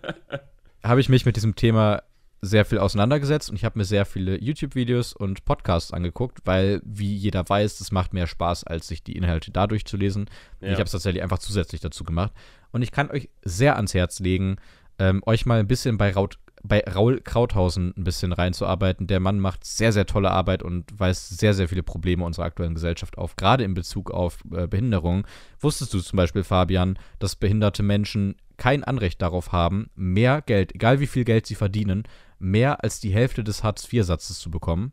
habe 0.82 1.00
ich 1.00 1.08
mich 1.08 1.24
mit 1.24 1.36
diesem 1.36 1.54
Thema 1.54 2.02
sehr 2.42 2.64
viel 2.64 2.78
auseinandergesetzt 2.78 3.50
und 3.50 3.56
ich 3.56 3.64
habe 3.64 3.78
mir 3.78 3.84
sehr 3.84 4.04
viele 4.04 4.40
YouTube-Videos 4.40 5.14
und 5.14 5.44
Podcasts 5.44 5.92
angeguckt, 5.92 6.40
weil, 6.44 6.80
wie 6.84 7.14
jeder 7.14 7.48
weiß, 7.48 7.78
das 7.78 7.92
macht 7.92 8.12
mehr 8.12 8.26
Spaß, 8.26 8.64
als 8.64 8.88
sich 8.88 9.02
die 9.02 9.16
Inhalte 9.16 9.50
dadurch 9.50 9.84
zu 9.84 9.96
lesen. 9.96 10.26
Ja. 10.60 10.68
Ich 10.68 10.74
habe 10.74 10.84
es 10.84 10.92
tatsächlich 10.92 11.22
einfach 11.22 11.38
zusätzlich 11.38 11.80
dazu 11.80 12.04
gemacht. 12.04 12.32
Und 12.72 12.82
ich 12.82 12.92
kann 12.92 13.10
euch 13.10 13.30
sehr 13.42 13.76
ans 13.76 13.94
Herz 13.94 14.20
legen, 14.20 14.56
ähm, 14.98 15.22
euch 15.26 15.46
mal 15.46 15.58
ein 15.60 15.66
bisschen 15.66 15.98
bei, 15.98 16.12
Raut, 16.12 16.38
bei 16.68 16.82
Raul 16.82 17.20
Krauthausen 17.20 17.94
ein 17.96 18.04
bisschen 18.04 18.32
reinzuarbeiten. 18.32 19.06
Der 19.06 19.20
Mann 19.20 19.40
macht 19.40 19.64
sehr, 19.64 19.92
sehr 19.92 20.06
tolle 20.06 20.30
Arbeit 20.30 20.62
und 20.62 20.98
weist 20.98 21.38
sehr, 21.38 21.54
sehr 21.54 21.68
viele 21.68 21.82
Probleme 21.82 22.24
unserer 22.24 22.46
aktuellen 22.46 22.74
Gesellschaft 22.74 23.18
auf, 23.18 23.36
gerade 23.36 23.64
in 23.64 23.74
Bezug 23.74 24.10
auf 24.10 24.38
äh, 24.52 24.66
Behinderung. 24.66 25.26
Wusstest 25.60 25.94
du 25.94 26.00
zum 26.00 26.16
Beispiel, 26.16 26.44
Fabian, 26.44 26.98
dass 27.18 27.36
behinderte 27.36 27.82
Menschen 27.82 28.36
kein 28.56 28.84
Anrecht 28.84 29.20
darauf 29.22 29.52
haben, 29.52 29.90
mehr 29.94 30.42
Geld, 30.42 30.74
egal 30.74 31.00
wie 31.00 31.06
viel 31.06 31.24
Geld 31.24 31.46
sie 31.46 31.54
verdienen, 31.54 32.04
mehr 32.38 32.82
als 32.82 33.00
die 33.00 33.12
Hälfte 33.12 33.44
des 33.44 33.62
Hartz-IV-Satzes 33.62 34.38
zu 34.38 34.50
bekommen. 34.50 34.92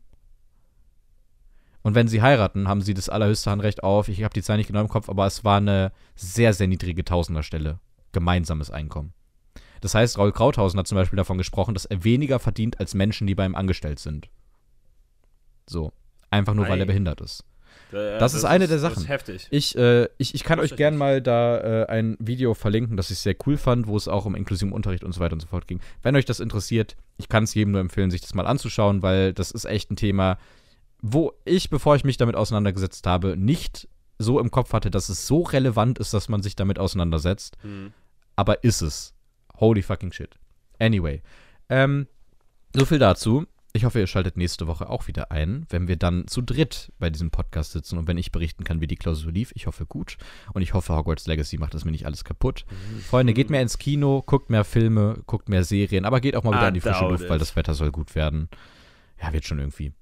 Und 1.82 1.94
wenn 1.94 2.08
sie 2.08 2.22
heiraten, 2.22 2.66
haben 2.66 2.80
sie 2.80 2.94
das 2.94 3.10
allerhöchste 3.10 3.50
Anrecht 3.50 3.82
auf, 3.82 4.08
ich 4.08 4.22
habe 4.22 4.32
die 4.32 4.42
Zahl 4.42 4.56
nicht 4.56 4.68
genau 4.68 4.80
im 4.80 4.88
Kopf, 4.88 5.08
aber 5.08 5.26
es 5.26 5.44
war 5.44 5.58
eine 5.58 5.92
sehr, 6.14 6.54
sehr 6.54 6.66
niedrige 6.66 7.04
Tausenderstelle. 7.04 7.78
Gemeinsames 8.12 8.70
Einkommen. 8.70 9.12
Das 9.84 9.94
heißt, 9.94 10.16
Raul 10.16 10.32
Krauthausen 10.32 10.78
hat 10.80 10.86
zum 10.86 10.96
Beispiel 10.96 11.18
davon 11.18 11.36
gesprochen, 11.36 11.74
dass 11.74 11.84
er 11.84 12.04
weniger 12.04 12.38
verdient 12.38 12.80
als 12.80 12.94
Menschen, 12.94 13.26
die 13.26 13.34
bei 13.34 13.44
ihm 13.44 13.54
angestellt 13.54 13.98
sind. 13.98 14.30
So. 15.68 15.92
Einfach 16.30 16.54
nur, 16.54 16.66
weil 16.68 16.80
er 16.80 16.86
behindert 16.86 17.20
ist. 17.20 17.44
Äh, 17.92 18.18
Das 18.18 18.32
ist 18.32 18.44
eine 18.46 18.66
der 18.66 18.78
Das 18.78 18.80
Sachen. 18.80 19.02
ist 19.02 19.08
heftig. 19.10 19.46
Ich, 19.50 19.76
äh, 19.76 20.08
ich, 20.16 20.34
ich 20.34 20.42
kann 20.42 20.58
euch 20.58 20.70
ich 20.70 20.76
gern 20.78 20.94
nicht. 20.94 21.00
mal 21.00 21.20
da 21.20 21.58
äh, 21.82 21.86
ein 21.88 22.16
Video 22.18 22.54
verlinken, 22.54 22.96
das 22.96 23.10
ich 23.10 23.18
sehr 23.18 23.36
cool 23.46 23.58
fand, 23.58 23.86
wo 23.86 23.94
es 23.94 24.08
auch 24.08 24.24
um 24.24 24.34
inklusiven 24.34 24.72
Unterricht 24.72 25.04
und 25.04 25.12
so 25.12 25.20
weiter 25.20 25.34
und 25.34 25.40
so 25.40 25.48
fort 25.48 25.68
ging. 25.68 25.80
Wenn 26.02 26.16
euch 26.16 26.24
das 26.24 26.40
interessiert, 26.40 26.96
ich 27.18 27.28
kann 27.28 27.44
es 27.44 27.52
jedem 27.52 27.72
nur 27.72 27.82
empfehlen, 27.82 28.10
sich 28.10 28.22
das 28.22 28.32
mal 28.32 28.46
anzuschauen, 28.46 29.02
weil 29.02 29.34
das 29.34 29.50
ist 29.50 29.66
echt 29.66 29.90
ein 29.90 29.96
Thema, 29.96 30.38
wo 31.02 31.34
ich, 31.44 31.68
bevor 31.68 31.94
ich 31.94 32.04
mich 32.04 32.16
damit 32.16 32.36
auseinandergesetzt 32.36 33.06
habe, 33.06 33.36
nicht 33.36 33.86
so 34.18 34.40
im 34.40 34.50
Kopf 34.50 34.72
hatte, 34.72 34.90
dass 34.90 35.10
es 35.10 35.26
so 35.26 35.42
relevant 35.42 35.98
ist, 35.98 36.14
dass 36.14 36.30
man 36.30 36.42
sich 36.42 36.56
damit 36.56 36.78
auseinandersetzt. 36.78 37.58
Hm. 37.60 37.92
Aber 38.34 38.64
ist 38.64 38.80
es. 38.80 39.13
Holy 39.58 39.82
fucking 39.82 40.12
shit. 40.12 40.38
Anyway. 40.78 41.22
Ähm, 41.68 42.06
so 42.74 42.84
viel 42.84 42.98
dazu. 42.98 43.46
Ich 43.76 43.84
hoffe, 43.84 43.98
ihr 43.98 44.06
schaltet 44.06 44.36
nächste 44.36 44.68
Woche 44.68 44.88
auch 44.88 45.08
wieder 45.08 45.32
ein, 45.32 45.66
wenn 45.68 45.88
wir 45.88 45.96
dann 45.96 46.28
zu 46.28 46.42
dritt 46.42 46.92
bei 47.00 47.10
diesem 47.10 47.32
Podcast 47.32 47.72
sitzen 47.72 47.98
und 47.98 48.06
wenn 48.06 48.18
ich 48.18 48.30
berichten 48.30 48.62
kann, 48.62 48.80
wie 48.80 48.86
die 48.86 48.94
Klausur 48.94 49.32
lief. 49.32 49.50
Ich 49.56 49.66
hoffe 49.66 49.84
gut. 49.84 50.16
Und 50.52 50.62
ich 50.62 50.74
hoffe, 50.74 50.94
Hogwarts 50.94 51.26
Legacy 51.26 51.58
macht 51.58 51.74
das 51.74 51.84
mir 51.84 51.90
nicht 51.90 52.06
alles 52.06 52.22
kaputt. 52.22 52.66
Freunde, 53.08 53.34
geht 53.34 53.50
mehr 53.50 53.62
ins 53.62 53.78
Kino, 53.78 54.22
guckt 54.24 54.48
mehr 54.48 54.62
Filme, 54.62 55.24
guckt 55.26 55.48
mehr 55.48 55.64
Serien, 55.64 56.04
aber 56.04 56.20
geht 56.20 56.36
auch 56.36 56.44
mal 56.44 56.52
wieder 56.52 56.68
in 56.68 56.74
die 56.74 56.80
frische 56.80 57.08
Luft, 57.08 57.28
weil 57.28 57.36
it. 57.36 57.42
das 57.42 57.56
Wetter 57.56 57.74
soll 57.74 57.90
gut 57.90 58.14
werden. 58.14 58.48
Ja, 59.20 59.32
wird 59.32 59.44
schon 59.44 59.58
irgendwie. 59.58 59.92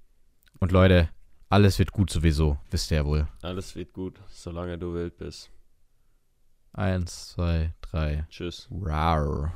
Und 0.60 0.70
Leute, 0.70 1.08
alles 1.48 1.78
wird 1.78 1.92
gut 1.92 2.10
sowieso, 2.10 2.58
wisst 2.70 2.90
ihr 2.90 2.98
ja 2.98 3.06
wohl. 3.06 3.26
Alles 3.40 3.74
wird 3.74 3.94
gut, 3.94 4.20
solange 4.28 4.76
du 4.76 4.92
wild 4.92 5.16
bist. 5.16 5.50
Eins, 6.74 7.32
zwei, 7.32 7.72
drei. 7.82 8.24
Tschüss. 8.30 8.68
Rar. 8.70 9.52